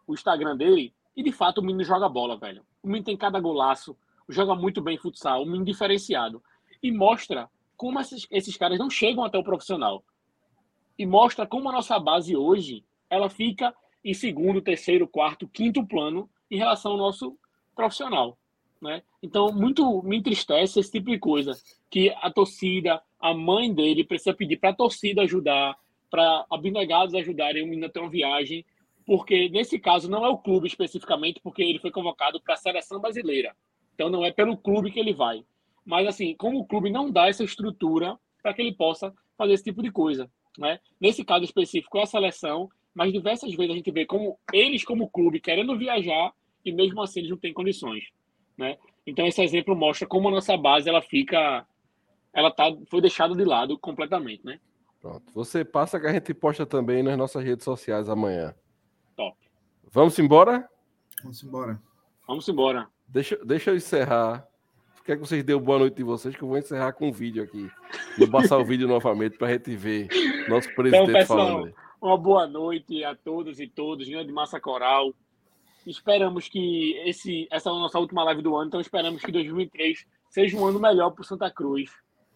o 0.07 0.13
Instagram 0.13 0.57
dele 0.57 0.93
e, 1.15 1.21
de 1.21 1.31
fato, 1.31 1.59
o 1.59 1.61
menino 1.61 1.83
joga 1.83 2.09
bola, 2.09 2.37
velho. 2.37 2.63
O 2.81 2.87
menino 2.87 3.05
tem 3.05 3.17
cada 3.17 3.39
golaço, 3.39 3.95
joga 4.27 4.55
muito 4.55 4.81
bem 4.81 4.97
futsal, 4.97 5.43
um 5.43 5.45
menino 5.45 5.65
diferenciado. 5.65 6.41
E 6.81 6.91
mostra 6.91 7.49
como 7.75 7.99
esses, 7.99 8.25
esses 8.31 8.57
caras 8.57 8.79
não 8.79 8.89
chegam 8.89 9.23
até 9.23 9.37
o 9.37 9.43
profissional. 9.43 10.03
E 10.97 11.05
mostra 11.05 11.45
como 11.45 11.69
a 11.69 11.71
nossa 11.71 11.99
base 11.99 12.35
hoje, 12.35 12.83
ela 13.09 13.29
fica 13.29 13.73
em 14.03 14.13
segundo, 14.13 14.61
terceiro, 14.61 15.07
quarto, 15.07 15.47
quinto 15.47 15.85
plano 15.85 16.29
em 16.49 16.57
relação 16.57 16.93
ao 16.93 16.97
nosso 16.97 17.37
profissional. 17.75 18.37
Né? 18.81 19.01
Então, 19.21 19.51
muito 19.51 20.01
me 20.03 20.17
entristece 20.17 20.79
esse 20.79 20.91
tipo 20.91 21.09
de 21.09 21.19
coisa. 21.19 21.53
Que 21.89 22.09
a 22.21 22.31
torcida, 22.31 23.01
a 23.19 23.33
mãe 23.33 23.73
dele, 23.73 24.03
precisa 24.03 24.33
pedir 24.33 24.57
para 24.57 24.69
a 24.69 24.75
torcida 24.75 25.23
ajudar, 25.23 25.75
para 26.09 26.45
abnegados 26.49 27.15
ajudarem 27.15 27.63
o 27.63 27.67
menino 27.67 27.87
a 27.87 27.89
ter 27.89 27.99
uma 27.99 28.09
viagem, 28.09 28.65
porque 29.05 29.49
nesse 29.49 29.79
caso 29.79 30.09
não 30.09 30.25
é 30.25 30.29
o 30.29 30.37
clube 30.37 30.67
especificamente, 30.67 31.39
porque 31.41 31.61
ele 31.61 31.79
foi 31.79 31.91
convocado 31.91 32.41
para 32.41 32.53
a 32.53 32.57
seleção 32.57 32.99
brasileira. 32.99 33.55
Então, 33.93 34.09
não 34.09 34.23
é 34.23 34.31
pelo 34.31 34.57
clube 34.57 34.91
que 34.91 34.99
ele 34.99 35.13
vai. 35.13 35.43
Mas, 35.85 36.07
assim, 36.07 36.35
como 36.35 36.59
o 36.59 36.65
clube 36.65 36.89
não 36.89 37.09
dá 37.09 37.27
essa 37.27 37.43
estrutura 37.43 38.17
para 38.43 38.53
que 38.53 38.61
ele 38.61 38.73
possa 38.73 39.13
fazer 39.37 39.53
esse 39.53 39.63
tipo 39.63 39.81
de 39.81 39.91
coisa. 39.91 40.29
Né? 40.57 40.79
Nesse 40.99 41.23
caso 41.23 41.45
específico 41.45 41.97
é 41.97 42.03
a 42.03 42.07
seleção, 42.07 42.69
mas 42.93 43.13
diversas 43.13 43.53
vezes 43.53 43.71
a 43.71 43.75
gente 43.75 43.91
vê 43.91 44.05
como 44.05 44.39
eles, 44.51 44.83
como 44.83 45.09
clube, 45.09 45.39
querendo 45.39 45.77
viajar 45.77 46.33
e 46.65 46.71
mesmo 46.71 47.01
assim 47.01 47.19
eles 47.19 47.29
não 47.29 47.37
têm 47.37 47.53
condições. 47.53 48.05
Né? 48.57 48.77
Então 49.05 49.25
esse 49.27 49.41
exemplo 49.41 49.75
mostra 49.75 50.07
como 50.07 50.27
a 50.27 50.31
nossa 50.31 50.57
base 50.57 50.89
ela 50.89 51.01
fica, 51.01 51.65
ela 52.33 52.51
tá, 52.51 52.65
foi 52.87 53.01
deixada 53.01 53.35
de 53.35 53.45
lado 53.45 53.77
completamente, 53.77 54.45
né? 54.45 54.59
Pronto. 54.99 55.23
Você 55.33 55.63
passa 55.63 55.99
que 55.99 56.07
a 56.07 56.11
gente 56.11 56.33
posta 56.33 56.65
também 56.65 57.03
nas 57.03 57.17
nossas 57.17 57.43
redes 57.43 57.63
sociais 57.63 58.09
amanhã. 58.09 58.53
Top. 59.15 59.37
Vamos 59.91 60.17
embora? 60.19 60.67
Vamos 61.21 61.43
embora. 61.43 61.81
Vamos 62.27 62.49
embora. 62.49 62.87
Deixa, 63.07 63.37
deixa 63.45 63.71
eu 63.71 63.75
encerrar. 63.75 64.45
Quer 65.05 65.15
que 65.15 65.21
vocês 65.21 65.41
dêem 65.41 65.57
boa 65.57 65.79
noite 65.79 65.95
de 65.95 66.03
vocês, 66.03 66.35
que 66.35 66.41
eu 66.41 66.49
vou 66.49 66.57
encerrar 66.57 66.91
com 66.91 67.07
um 67.07 67.11
vídeo 67.13 67.41
aqui. 67.41 67.71
Vou 68.17 68.29
passar 68.29 68.57
o 68.57 68.65
vídeo 68.65 68.87
novamente 68.89 69.37
para 69.37 69.47
a 69.47 69.51
gente 69.53 69.73
ver 69.73 70.09
nosso 70.49 70.73
presidente 70.75 71.13
pessoal, 71.13 71.47
falando. 71.47 71.65
aí. 71.67 71.73
Uma 72.01 72.17
boa 72.17 72.45
noite 72.45 73.03
a 73.05 73.15
todos 73.15 73.61
e 73.61 73.67
todos, 73.67 74.09
grande 74.09 74.33
massa 74.33 74.59
coral. 74.59 75.13
Esperamos 75.87 76.49
que 76.49 76.97
esse, 77.05 77.47
essa 77.49 77.69
é 77.69 77.71
a 77.71 77.75
nossa 77.75 77.97
última 77.97 78.23
live 78.25 78.41
do 78.41 78.57
ano, 78.57 78.67
então 78.67 78.81
esperamos 78.81 79.21
que 79.21 79.31
2023 79.31 80.05
seja 80.29 80.57
um 80.57 80.65
ano 80.65 80.79
melhor 80.81 81.11
para 81.11 81.21
o 81.21 81.25
Santa 81.25 81.49
Cruz, 81.49 81.89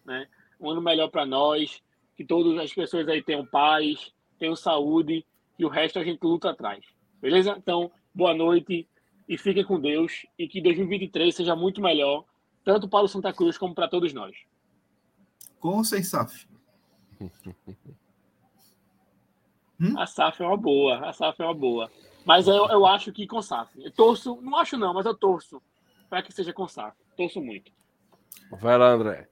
né? 0.06 0.26
Um 0.58 0.70
ano 0.70 0.80
melhor 0.80 1.08
para 1.08 1.26
nós, 1.26 1.82
que 2.16 2.24
todas 2.24 2.58
as 2.58 2.72
pessoas 2.72 3.06
aí 3.08 3.22
tenham 3.22 3.44
paz, 3.44 4.10
tenham 4.38 4.56
saúde 4.56 5.24
e 5.58 5.64
o 5.66 5.68
resto 5.68 5.98
a 5.98 6.04
gente 6.04 6.22
luta 6.22 6.50
atrás. 6.50 6.82
Beleza? 7.20 7.54
Então, 7.58 7.92
boa 8.14 8.32
noite 8.32 8.88
e 9.28 9.36
fiquem 9.36 9.64
com 9.64 9.78
Deus 9.78 10.26
e 10.38 10.48
que 10.48 10.62
2023 10.62 11.34
seja 11.34 11.54
muito 11.54 11.82
melhor, 11.82 12.24
tanto 12.64 12.88
para 12.88 13.04
o 13.04 13.08
Santa 13.08 13.34
Cruz 13.34 13.58
como 13.58 13.74
para 13.74 13.86
todos 13.86 14.14
nós. 14.14 14.34
Com 15.60 15.76
ou 15.76 15.84
sem 15.84 16.02
SAF? 16.02 16.48
A 19.98 20.06
SAF 20.06 20.40
é 20.42 20.46
uma 20.46 20.56
boa, 20.56 21.06
a 21.06 21.12
SAF 21.12 21.42
é 21.42 21.44
uma 21.44 21.54
boa. 21.54 21.90
Mas 22.24 22.46
eu, 22.46 22.68
eu 22.68 22.86
acho 22.86 23.12
que 23.12 23.26
com 23.26 23.42
SAF. 23.42 23.82
Eu 23.82 23.90
torço, 23.90 24.40
não 24.42 24.56
acho 24.56 24.76
não, 24.76 24.94
mas 24.94 25.06
eu 25.06 25.14
torço 25.14 25.60
para 26.08 26.22
que 26.22 26.32
seja 26.32 26.52
com 26.52 26.68
SAF. 26.68 26.96
Torço 27.16 27.40
muito. 27.40 27.72
Vai 28.60 28.78
lá, 28.78 28.90
André. 28.90 29.28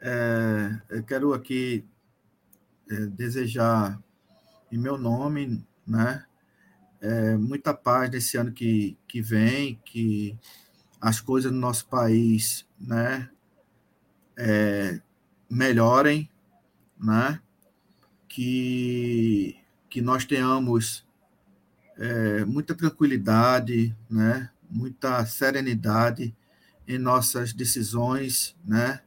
É, 0.00 0.80
eu 0.90 1.02
quero 1.02 1.32
aqui 1.32 1.84
é, 2.90 3.06
desejar, 3.06 3.98
em 4.70 4.76
meu 4.76 4.98
nome, 4.98 5.64
né, 5.86 6.24
é, 7.00 7.36
muita 7.36 7.72
paz 7.72 8.10
nesse 8.10 8.36
ano 8.36 8.52
que, 8.52 8.98
que 9.06 9.20
vem, 9.20 9.80
que 9.84 10.38
as 11.00 11.20
coisas 11.20 11.50
no 11.50 11.58
nosso 11.58 11.86
país, 11.86 12.66
né, 12.78 13.30
é, 14.36 15.00
melhorem, 15.48 16.30
né, 16.98 17.40
que, 18.28 19.56
que 19.88 20.00
nós 20.00 20.24
tenhamos 20.24 21.03
é, 21.98 22.44
muita 22.44 22.74
tranquilidade, 22.74 23.96
né, 24.10 24.50
muita 24.70 25.24
serenidade 25.26 26.34
em 26.86 26.98
nossas 26.98 27.52
decisões, 27.52 28.56
né, 28.64 29.00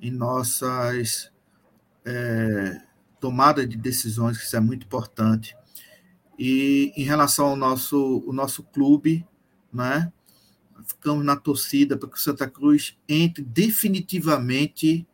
em 0.00 0.10
nossas 0.10 1.32
é, 2.04 2.80
tomadas 3.20 3.68
de 3.68 3.76
decisões, 3.76 4.38
que 4.38 4.44
isso 4.44 4.56
é 4.56 4.60
muito 4.60 4.84
importante. 4.84 5.56
E 6.38 6.92
em 6.96 7.02
relação 7.02 7.48
ao 7.48 7.56
nosso, 7.56 8.22
o 8.26 8.32
nosso 8.32 8.62
clube, 8.62 9.26
né, 9.72 10.12
ficamos 10.86 11.24
na 11.24 11.36
torcida 11.36 11.96
para 11.96 12.08
que 12.08 12.16
o 12.16 12.20
Santa 12.20 12.48
Cruz 12.48 12.96
entre 13.08 13.42
definitivamente 13.42 15.06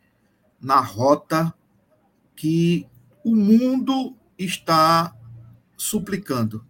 na 0.61 0.81
rota 0.81 1.53
que 2.37 2.87
o 3.25 3.35
mundo 3.35 4.17
está 4.39 5.17
suplicando, 5.77 6.65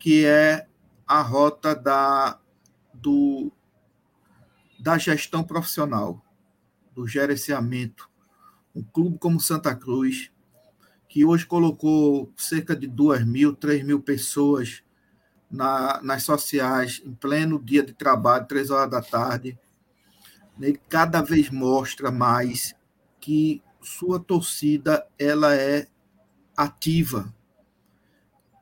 que 0.00 0.24
é 0.24 0.66
a 1.06 1.20
rota 1.20 1.74
da, 1.76 2.40
do, 2.92 3.52
da 4.80 4.96
gestão 4.96 5.44
profissional, 5.44 6.24
do 6.94 7.06
gerenciamento. 7.06 8.08
Um 8.74 8.82
clube 8.82 9.18
como 9.18 9.38
Santa 9.38 9.76
Cruz, 9.76 10.32
que 11.06 11.24
hoje 11.24 11.44
colocou 11.46 12.32
cerca 12.34 12.74
de 12.74 12.86
2 12.86 13.26
mil, 13.26 13.54
3 13.54 13.84
mil 13.84 14.00
pessoas 14.00 14.82
na, 15.50 16.00
nas 16.02 16.22
sociais, 16.22 17.02
em 17.04 17.12
pleno 17.12 17.62
dia 17.62 17.82
de 17.82 17.92
trabalho, 17.92 18.46
três 18.46 18.70
horas 18.70 18.90
da 18.90 19.02
tarde, 19.02 19.58
ele 20.58 20.80
cada 20.88 21.20
vez 21.20 21.50
mostra 21.50 22.10
mais 22.10 22.74
que 23.20 23.62
sua 23.82 24.18
torcida 24.18 25.06
ela 25.18 25.54
é 25.54 25.86
ativa, 26.56 27.34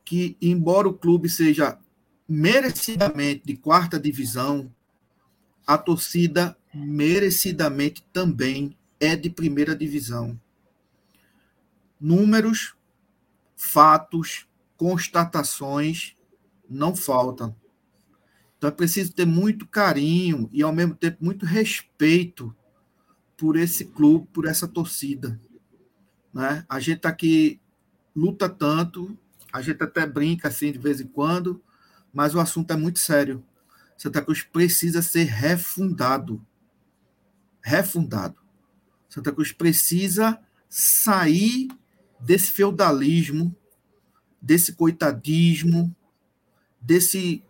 que 0.09 0.39
embora 0.41 0.89
o 0.89 0.95
clube 0.95 1.29
seja 1.29 1.79
merecidamente 2.27 3.43
de 3.45 3.55
quarta 3.55 4.01
divisão, 4.01 4.75
a 5.67 5.77
torcida 5.77 6.57
merecidamente 6.73 8.03
também 8.11 8.75
é 8.99 9.15
de 9.15 9.29
primeira 9.29 9.77
divisão. 9.77 10.41
Números, 12.01 12.75
fatos, 13.55 14.47
constatações 14.79 16.17
não 16.67 16.97
faltam. 16.97 17.55
Então 18.57 18.69
é 18.69 18.73
preciso 18.73 19.13
ter 19.13 19.27
muito 19.27 19.67
carinho 19.67 20.49
e, 20.51 20.63
ao 20.63 20.73
mesmo 20.73 20.95
tempo, 20.95 21.23
muito 21.23 21.45
respeito 21.45 22.57
por 23.37 23.59
esse 23.59 23.85
clube, 23.85 24.27
por 24.33 24.47
essa 24.47 24.67
torcida. 24.67 25.39
Né? 26.33 26.65
A 26.67 26.81
gente 26.81 27.07
aqui 27.07 27.61
luta 28.17 28.49
tanto, 28.49 29.15
a 29.53 29.61
gente 29.63 29.83
até 29.83 30.07
brinca 30.07 30.49
assim 30.49 30.73
de 30.73 30.79
vez 30.79 31.01
em 31.01 31.07
quando, 31.07 31.63
mas 32.13 32.35
o 32.35 32.41
assunto 32.41 32.73
é 32.73 32.77
muito 32.77 32.99
sério. 32.99 33.45
Santa 33.97 34.23
Cruz 34.23 34.43
precisa 34.43 35.03
ser 35.03 35.25
refundado. 35.25 36.45
Refundado. 37.61 38.37
Santa 39.09 39.33
Cruz 39.33 39.53
precisa 39.53 40.39
sair 40.69 41.69
desse 42.21 42.51
feudalismo, 42.51 43.55
desse 44.41 44.75
coitadismo, 44.75 45.95
desse 46.81 47.43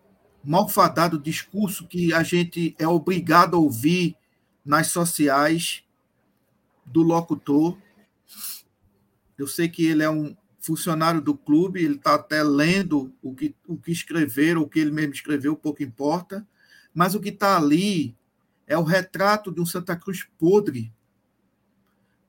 malfadado 0.43 1.19
discurso 1.19 1.87
que 1.87 2.13
a 2.15 2.23
gente 2.23 2.75
é 2.79 2.87
obrigado 2.87 3.57
a 3.57 3.59
ouvir 3.59 4.17
nas 4.65 4.89
sociais 4.89 5.85
do 6.87 7.03
locutor. 7.03 7.77
Eu 9.37 9.47
sei 9.47 9.69
que 9.69 9.85
ele 9.85 10.03
é 10.03 10.11
um 10.11 10.37
funcionário 10.69 11.23
do 11.23 11.35
clube, 11.35 11.83
ele 11.83 11.95
está 11.95 12.15
até 12.15 12.43
lendo 12.43 13.11
o 13.23 13.35
que, 13.35 13.57
o 13.67 13.79
que 13.79 13.91
escreveram, 13.91 14.61
o 14.61 14.69
que 14.69 14.79
ele 14.79 14.91
mesmo 14.91 15.15
escreveu, 15.15 15.57
pouco 15.57 15.83
importa, 15.83 16.47
mas 16.93 17.15
o 17.15 17.21
que 17.21 17.31
está 17.31 17.57
ali 17.57 18.15
é 18.67 18.77
o 18.77 18.83
retrato 18.83 19.51
de 19.51 19.63
um 19.63 19.67
Santa 19.67 19.97
Cruz 19.97 20.29
podre, 20.39 20.93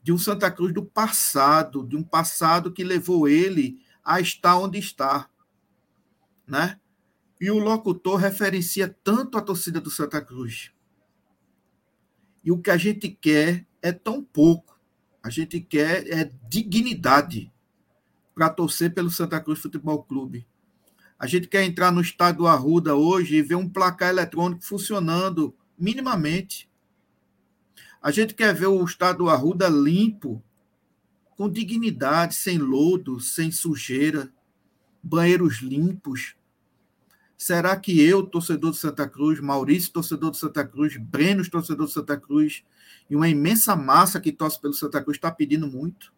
de 0.02 0.14
um 0.14 0.18
Santa 0.18 0.49
Cruz 0.49 0.74
do 0.74 0.86
passado, 0.86 1.86
de 1.86 1.98
um 1.98 2.03
passado 2.03 2.72
que 2.72 2.82
levou 2.82 3.28
ele 3.28 3.82
a 4.06 4.22
estar 4.22 4.57
onde 4.57 4.80
está, 4.80 5.30
né? 6.48 6.80
E 7.41 7.52
o 7.52 7.57
locutor 7.57 8.16
referencia 8.16 8.88
tanto 9.03 9.38
a 9.38 9.41
torcida 9.41 9.82
do 9.82 9.91
Santa 9.91 10.22
Cruz. 10.22 10.72
E 12.41 12.52
o 12.53 12.57
que 12.57 12.72
a 12.72 12.78
gente 12.78 13.10
quer 13.10 13.66
é 13.82 13.91
tão 13.91 14.24
pouco. 14.24 14.80
A 15.22 15.30
gente 15.30 15.60
quer 15.60 16.07
é 16.07 16.32
dignidade 16.48 17.52
para 18.40 18.49
torcer 18.49 18.94
pelo 18.94 19.11
Santa 19.11 19.38
Cruz 19.41 19.60
Futebol 19.60 20.02
Clube. 20.02 20.48
A 21.20 21.28
gente 21.28 21.49
quer 21.49 21.66
entrar 21.66 21.91
no 21.91 21.99
estádio 21.99 22.48
Arruda 22.48 22.95
hoje 22.95 23.36
e 23.36 23.41
ver 23.41 23.56
um 23.56 23.68
placar 23.68 24.11
eletrônico 24.11 24.64
funcionando 24.64 25.53
minimamente. 25.78 26.72
A 28.02 28.11
gente 28.11 28.34
quer 28.34 28.56
ver 28.56 28.68
o 28.68 28.82
estádio 28.86 29.28
Arruda 29.28 29.68
limpo, 29.68 30.41
com 31.32 31.49
dignidade, 31.49 32.34
sem 32.34 32.57
lodo, 32.57 33.20
sem 33.20 33.52
sujeira, 33.52 34.32
banheiros 35.03 35.57
limpos, 35.57 36.38
Será 37.38 37.78
que 37.78 38.02
eu, 38.02 38.26
torcedor 38.26 38.72
do 38.72 38.76
Santa 38.76 39.07
Cruz, 39.07 39.40
Maurício, 39.40 39.94
torcedor 39.94 40.32
do 40.32 40.36
Santa 40.36 40.66
Cruz, 40.68 40.98
Breno, 40.98 41.49
torcedor 41.49 41.86
do 41.86 41.91
Santa 41.91 42.18
Cruz, 42.18 42.66
e 43.10 43.16
uma 43.16 43.30
imensa 43.30 43.78
massa 43.78 44.20
que 44.20 44.30
torce 44.30 44.60
pelo 44.60 44.74
Santa 44.74 45.02
Cruz 45.02 45.16
está 45.16 45.32
pedindo 45.32 45.66
muito? 45.66 46.11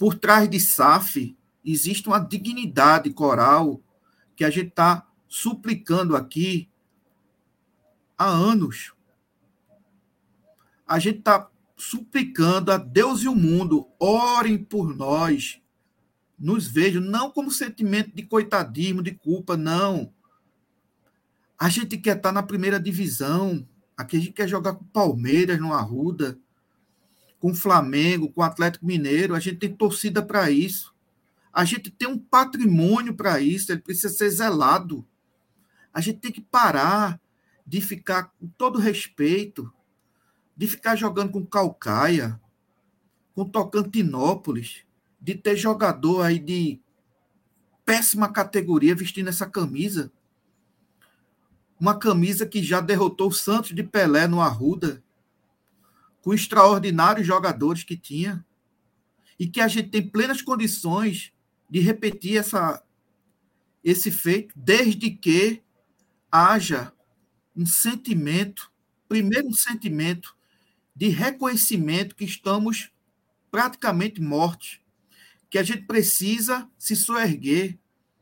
Por 0.00 0.14
trás 0.14 0.48
de 0.48 0.58
SAF 0.58 1.36
existe 1.62 2.08
uma 2.08 2.18
dignidade 2.18 3.10
coral 3.10 3.82
que 4.34 4.44
a 4.44 4.48
gente 4.48 4.68
está 4.68 5.06
suplicando 5.28 6.16
aqui 6.16 6.70
há 8.16 8.26
anos. 8.26 8.94
A 10.88 10.98
gente 10.98 11.18
está 11.18 11.50
suplicando 11.76 12.72
a 12.72 12.78
Deus 12.78 13.20
e 13.20 13.28
o 13.28 13.34
mundo, 13.34 13.90
orem 13.98 14.56
por 14.56 14.96
nós, 14.96 15.60
nos 16.38 16.66
vejam 16.66 17.02
não 17.02 17.30
como 17.30 17.50
sentimento 17.50 18.10
de 18.14 18.22
coitadismo, 18.22 19.02
de 19.02 19.10
culpa, 19.10 19.54
não. 19.54 20.14
A 21.58 21.68
gente 21.68 21.98
quer 21.98 22.16
estar 22.16 22.32
na 22.32 22.42
primeira 22.42 22.80
divisão. 22.80 23.68
Aqui 23.94 24.16
a 24.16 24.20
gente 24.20 24.32
quer 24.32 24.48
jogar 24.48 24.76
com 24.76 24.84
Palmeiras 24.86 25.60
no 25.60 25.74
Arruda, 25.74 26.38
com 27.40 27.54
Flamengo, 27.54 28.30
com 28.30 28.42
Atlético 28.42 28.86
Mineiro. 28.86 29.34
A 29.34 29.40
gente 29.40 29.58
tem 29.58 29.74
torcida 29.74 30.22
para 30.22 30.50
isso. 30.50 30.94
A 31.52 31.64
gente 31.64 31.90
tem 31.90 32.06
um 32.06 32.18
patrimônio 32.18 33.14
para 33.14 33.40
isso. 33.40 33.72
Ele 33.72 33.80
precisa 33.80 34.10
ser 34.10 34.30
zelado. 34.30 35.04
A 35.92 36.00
gente 36.00 36.20
tem 36.20 36.30
que 36.30 36.40
parar 36.40 37.20
de 37.66 37.80
ficar 37.80 38.32
com 38.38 38.46
todo 38.46 38.78
respeito, 38.78 39.72
de 40.56 40.68
ficar 40.68 40.94
jogando 40.94 41.32
com 41.32 41.44
Calcaia, 41.44 42.40
com 43.34 43.44
Tocantinópolis 43.44 44.84
de 45.20 45.34
ter 45.34 45.56
jogador 45.56 46.22
aí 46.22 46.38
de 46.38 46.80
péssima 47.84 48.32
categoria 48.32 48.94
vestindo 48.94 49.28
essa 49.28 49.46
camisa. 49.46 50.10
Uma 51.78 51.98
camisa 51.98 52.46
que 52.46 52.62
já 52.62 52.80
derrotou 52.80 53.28
o 53.28 53.32
Santos 53.32 53.74
de 53.74 53.82
Pelé 53.82 54.26
no 54.26 54.40
Arruda, 54.40 55.02
com 56.22 56.34
extraordinários 56.34 57.26
jogadores 57.26 57.84
que 57.84 57.96
tinha, 57.96 58.44
e 59.38 59.48
que 59.48 59.60
a 59.60 59.68
gente 59.68 59.88
tem 59.88 60.06
plenas 60.06 60.42
condições 60.42 61.32
de 61.68 61.80
repetir 61.80 62.36
essa, 62.36 62.82
esse 63.82 64.10
feito, 64.10 64.52
desde 64.54 65.10
que 65.10 65.62
haja 66.30 66.92
um 67.56 67.64
sentimento, 67.64 68.70
primeiro 69.08 69.48
um 69.48 69.54
sentimento 69.54 70.36
de 70.94 71.08
reconhecimento 71.08 72.14
que 72.14 72.24
estamos 72.24 72.92
praticamente 73.50 74.20
mortos, 74.20 74.80
que 75.48 75.58
a 75.58 75.62
gente 75.62 75.86
precisa 75.86 76.68
se 76.78 76.94
soerguer, 76.94 77.78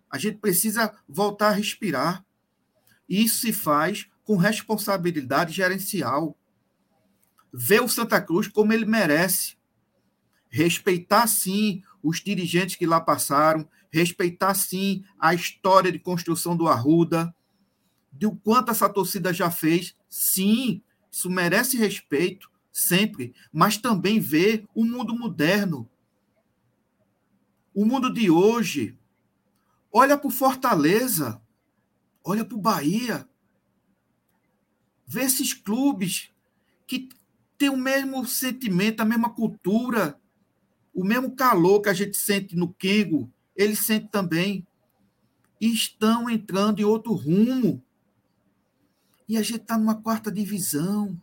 a 0.08 0.16
gente 0.18 0.38
precisa 0.38 0.96
voltar 1.08 1.48
a 1.48 1.52
respirar. 1.52 2.24
E 3.08 3.24
isso 3.24 3.40
se 3.40 3.52
faz 3.52 4.08
com 4.22 4.36
responsabilidade 4.36 5.52
gerencial. 5.52 6.37
Ver 7.52 7.82
o 7.82 7.88
Santa 7.88 8.20
Cruz 8.20 8.48
como 8.48 8.72
ele 8.72 8.84
merece. 8.84 9.56
Respeitar, 10.48 11.26
sim, 11.26 11.82
os 12.02 12.20
dirigentes 12.20 12.76
que 12.76 12.86
lá 12.86 13.00
passaram, 13.00 13.68
respeitar, 13.90 14.54
sim, 14.54 15.04
a 15.18 15.34
história 15.34 15.90
de 15.90 15.98
construção 15.98 16.56
do 16.56 16.68
Arruda, 16.68 17.34
do 18.12 18.32
quanto 18.32 18.70
essa 18.70 18.88
torcida 18.88 19.32
já 19.32 19.50
fez. 19.50 19.96
Sim, 20.08 20.82
isso 21.10 21.30
merece 21.30 21.76
respeito, 21.76 22.50
sempre, 22.72 23.34
mas 23.52 23.76
também 23.76 24.20
ver 24.20 24.66
o 24.74 24.84
mundo 24.84 25.14
moderno. 25.16 25.88
O 27.74 27.84
mundo 27.84 28.12
de 28.12 28.30
hoje. 28.30 28.96
Olha 29.90 30.18
para 30.18 30.28
o 30.28 30.30
Fortaleza, 30.30 31.40
olha 32.22 32.44
para 32.44 32.56
o 32.56 32.60
Bahia. 32.60 33.28
Vê 35.06 35.22
esses 35.22 35.54
clubes 35.54 36.30
que 36.86 37.08
têm 37.58 37.68
o 37.68 37.76
mesmo 37.76 38.24
sentimento, 38.24 39.00
a 39.00 39.04
mesma 39.04 39.28
cultura, 39.30 40.18
o 40.94 41.04
mesmo 41.04 41.34
calor 41.34 41.82
que 41.82 41.88
a 41.88 41.94
gente 41.94 42.16
sente 42.16 42.56
no 42.56 42.72
Kengo, 42.72 43.30
ele 43.56 43.74
sente 43.74 44.08
também. 44.08 44.66
E 45.60 45.72
estão 45.72 46.30
entrando 46.30 46.78
em 46.78 46.84
outro 46.84 47.12
rumo. 47.12 47.82
E 49.28 49.36
a 49.36 49.42
gente 49.42 49.62
está 49.62 49.76
numa 49.76 49.96
quarta 49.96 50.30
divisão, 50.30 51.20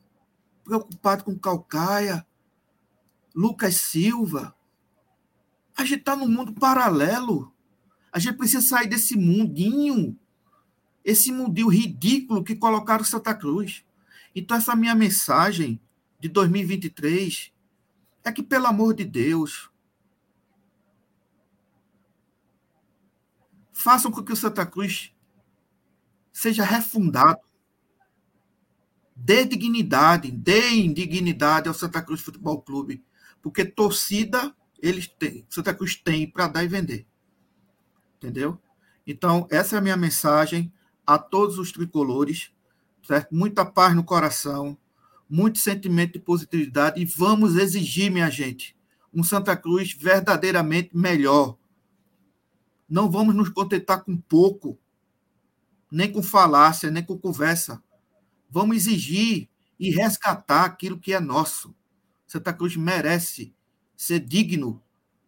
preocupado 0.63 1.23
com 1.23 1.39
Calcaia, 1.39 2.27
Lucas 3.33 3.77
Silva. 3.77 4.53
A 5.75 5.85
gente 5.85 5.99
está 5.99 6.15
num 6.15 6.27
mundo 6.27 6.53
paralelo. 6.53 7.51
A 8.11 8.19
gente 8.19 8.37
precisa 8.37 8.61
sair 8.61 8.87
desse 8.87 9.17
mundinho, 9.17 10.17
esse 11.03 11.31
mundinho 11.31 11.67
ridículo 11.67 12.43
que 12.43 12.55
colocaram 12.55 13.03
Santa 13.05 13.33
Cruz. 13.33 13.85
Então, 14.35 14.57
essa 14.57 14.75
minha 14.75 14.95
mensagem 14.95 15.79
de 16.19 16.29
2023 16.29 17.53
é 18.23 18.31
que, 18.31 18.41
pelo 18.41 18.67
amor 18.67 18.93
de 18.93 19.05
Deus, 19.05 19.69
façam 23.71 24.11
com 24.11 24.23
que 24.23 24.33
o 24.33 24.35
Santa 24.35 24.65
Cruz 24.65 25.13
seja 26.31 26.63
refundado. 26.63 27.39
Dê 29.15 29.45
dignidade, 29.45 30.31
dê 30.31 30.87
dignidade 30.87 31.67
ao 31.67 31.73
Santa 31.73 32.01
Cruz 32.01 32.21
Futebol 32.21 32.61
Clube, 32.61 33.03
porque 33.41 33.63
torcida 33.63 34.53
eles 34.81 35.07
têm, 35.07 35.45
Santa 35.49 35.73
Cruz 35.73 35.95
tem 35.95 36.29
para 36.29 36.47
dar 36.47 36.63
e 36.63 36.67
vender. 36.67 37.05
Entendeu? 38.17 38.59
Então, 39.05 39.47
essa 39.49 39.75
é 39.75 39.79
a 39.79 39.81
minha 39.81 39.95
mensagem 39.95 40.73
a 41.05 41.17
todos 41.17 41.57
os 41.59 41.71
tricolores, 41.71 42.51
certo? 43.03 43.33
Muita 43.33 43.63
paz 43.63 43.95
no 43.95 44.03
coração, 44.03 44.77
muito 45.29 45.59
sentimento 45.59 46.13
de 46.13 46.19
positividade 46.19 47.01
e 47.01 47.05
vamos 47.05 47.55
exigir, 47.55 48.11
minha 48.11 48.29
gente, 48.29 48.75
um 49.13 49.23
Santa 49.23 49.55
Cruz 49.55 49.93
verdadeiramente 49.93 50.95
melhor. 50.95 51.57
Não 52.87 53.09
vamos 53.09 53.33
nos 53.33 53.49
contentar 53.49 54.03
com 54.03 54.15
pouco, 54.15 54.77
nem 55.91 56.11
com 56.11 56.21
falácia, 56.21 56.91
nem 56.91 57.03
com 57.03 57.17
conversa. 57.17 57.81
Vamos 58.49 58.77
exigir 58.77 59.49
e 59.79 59.89
resgatar 59.89 60.65
aquilo 60.65 60.99
que 60.99 61.13
é 61.13 61.19
nosso. 61.19 61.75
Santa 62.27 62.53
Cruz 62.53 62.75
merece 62.75 63.53
ser 63.95 64.19
digno 64.19 64.81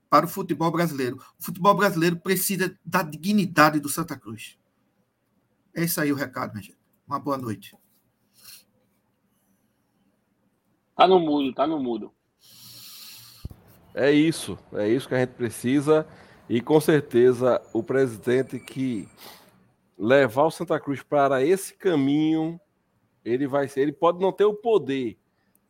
para 0.10 0.26
o 0.26 0.30
futebol 0.30 0.72
brasileiro. 0.72 1.18
O 1.40 1.44
futebol 1.44 1.76
brasileiro 1.76 2.18
precisa 2.18 2.78
da 2.86 3.02
dignidade 3.02 3.80
do 3.80 3.90
Santa 3.90 4.18
Cruz. 4.18 4.58
É 5.74 5.84
isso 5.84 6.00
aí 6.00 6.12
o 6.12 6.16
recado, 6.16 6.54
minha 6.54 6.64
gente. 6.64 6.78
Uma 7.08 7.20
boa 7.20 7.38
noite. 7.38 7.76
Tá 10.98 11.08
no 11.08 11.20
mudo, 11.20 11.54
tá 11.54 11.68
no 11.68 11.80
mudo. 11.80 12.12
É 13.94 14.12
isso, 14.12 14.58
é 14.74 14.90
isso 14.90 15.08
que 15.08 15.14
a 15.14 15.20
gente 15.20 15.34
precisa. 15.34 16.08
E 16.50 16.60
com 16.60 16.82
certeza 16.82 17.62
o 17.72 17.84
presidente 17.84 18.60
que 18.60 19.08
levar 19.96 20.46
o 20.46 20.52
Santa 20.52 20.80
Cruz 20.80 21.04
para 21.04 21.44
esse 21.44 21.76
caminho, 21.76 22.60
ele 23.24 23.46
vai 23.46 23.68
ser, 23.68 23.82
ele 23.82 23.92
pode 23.92 24.20
não 24.20 24.32
ter 24.32 24.46
o 24.46 24.56
poder 24.56 25.20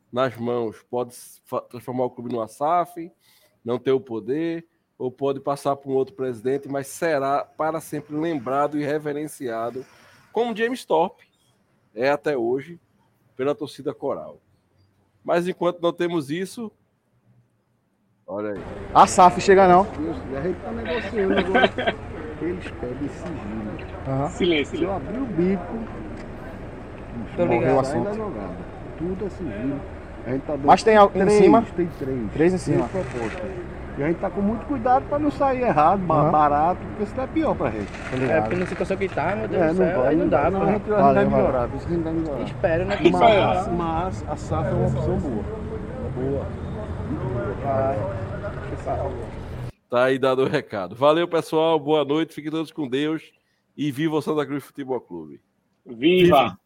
nas 0.10 0.38
mãos, 0.38 0.82
pode 0.90 1.14
transformar 1.70 2.06
o 2.06 2.10
clube 2.10 2.34
no 2.34 2.48
SAF, 2.48 3.12
não 3.66 3.78
ter 3.78 3.92
o 3.92 4.00
poder, 4.00 4.66
ou 4.98 5.12
pode 5.12 5.42
passar 5.42 5.76
para 5.76 5.92
um 5.92 5.96
outro 5.96 6.16
presidente, 6.16 6.70
mas 6.70 6.88
será 6.88 7.44
para 7.44 7.82
sempre 7.82 8.16
lembrado 8.16 8.80
e 8.80 8.84
reverenciado 8.84 9.86
como 10.32 10.56
James 10.56 10.86
Thorpe 10.86 11.28
é 11.94 12.10
até 12.10 12.38
hoje 12.38 12.80
pela 13.36 13.54
torcida 13.54 13.94
coral. 13.94 14.40
Mas 15.28 15.46
enquanto 15.46 15.82
não 15.82 15.92
temos 15.92 16.32
isso, 16.32 16.72
olha 18.26 18.54
aí. 18.54 18.62
A 18.94 19.06
SAF 19.06 19.42
chega 19.42 19.68
não. 19.68 19.82
A 19.82 20.42
gente 20.42 20.58
tá 20.62 20.72
negociando 20.72 21.38
agora. 21.38 21.96
Eles 22.42 22.64
pedem 22.72 23.10
sigilo. 23.10 24.08
Aham. 24.08 24.30
Silêncio, 24.30 24.78
Se 24.78 24.84
eu 24.86 24.94
abrir 24.94 25.18
o 25.20 25.26
bico, 25.26 25.74
Morreu 27.38 27.76
o 27.76 27.80
assunto. 27.82 28.10
Tudo 28.98 29.26
é 29.26 29.30
sigilo. 29.30 29.82
A 30.26 30.30
gente 30.32 30.42
tá 30.44 30.58
Mas 30.64 30.82
tem 30.84 30.96
al- 30.96 31.12
em 31.14 31.30
cima? 31.30 31.62
Tem 31.76 31.88
três. 32.00 32.32
Três 32.32 32.54
em 32.54 32.58
cima. 32.58 32.88
Três. 32.88 33.34
E 33.98 34.04
a 34.04 34.08
gente 34.08 34.20
tá 34.20 34.30
com 34.30 34.42
muito 34.42 34.64
cuidado 34.68 35.06
para 35.10 35.18
não 35.18 35.32
sair 35.32 35.64
errado, 35.64 36.02
Aham. 36.08 36.32
barato, 36.32 36.80
porque 36.90 37.06
senão 37.08 37.24
é 37.24 37.28
pior 37.28 37.56
pra 37.56 37.72
gente. 37.72 37.88
Tô 37.88 38.32
É, 38.32 38.42
porque 38.42 38.56
na 38.56 38.66
situação 38.68 38.98
que 38.98 39.10
tá, 39.10 39.36
meu 39.36 39.48
Deus 39.48 39.64
É, 39.64 39.68
do 39.70 39.76
céu, 39.76 40.04
aí 40.04 40.16
não 40.16 40.28
dá, 40.28 40.52
não, 40.52 40.62
a 40.62 40.72
gente, 40.72 40.88
vai 40.88 41.26
melhorar, 41.26 41.68
por 41.68 41.78
isso 41.78 41.88
que 41.88 41.94
a 41.94 41.96
gente 41.96 42.04
vai 42.04 42.14
melhorar. 42.14 42.42
Espera, 42.44 42.86
né? 42.86 42.98
Que 42.98 43.12
Mas, 43.12 43.68
mas 43.70 44.30
a 44.30 44.36
SAF 44.36 44.70
é 44.70 44.74
uma 44.74 44.88
opção 44.88 45.18
boa. 45.18 45.44
Boa. 46.16 46.46
Tá 49.90 50.04
aí 50.04 50.20
dado 50.20 50.44
o 50.44 50.48
recado. 50.48 50.96
Valeu, 50.96 51.28
pessoal. 51.28 51.80
Boa 51.80 52.04
noite. 52.04 52.34
Fiquem 52.34 52.52
todos 52.52 52.72
com 52.72 52.88
Deus. 52.88 53.32
E 53.76 53.92
viva 53.92 54.16
o 54.16 54.22
Santa 54.22 54.46
Cruz 54.46 54.64
Futebol 54.64 55.00
Clube. 55.00 55.40
Viva! 55.86 56.58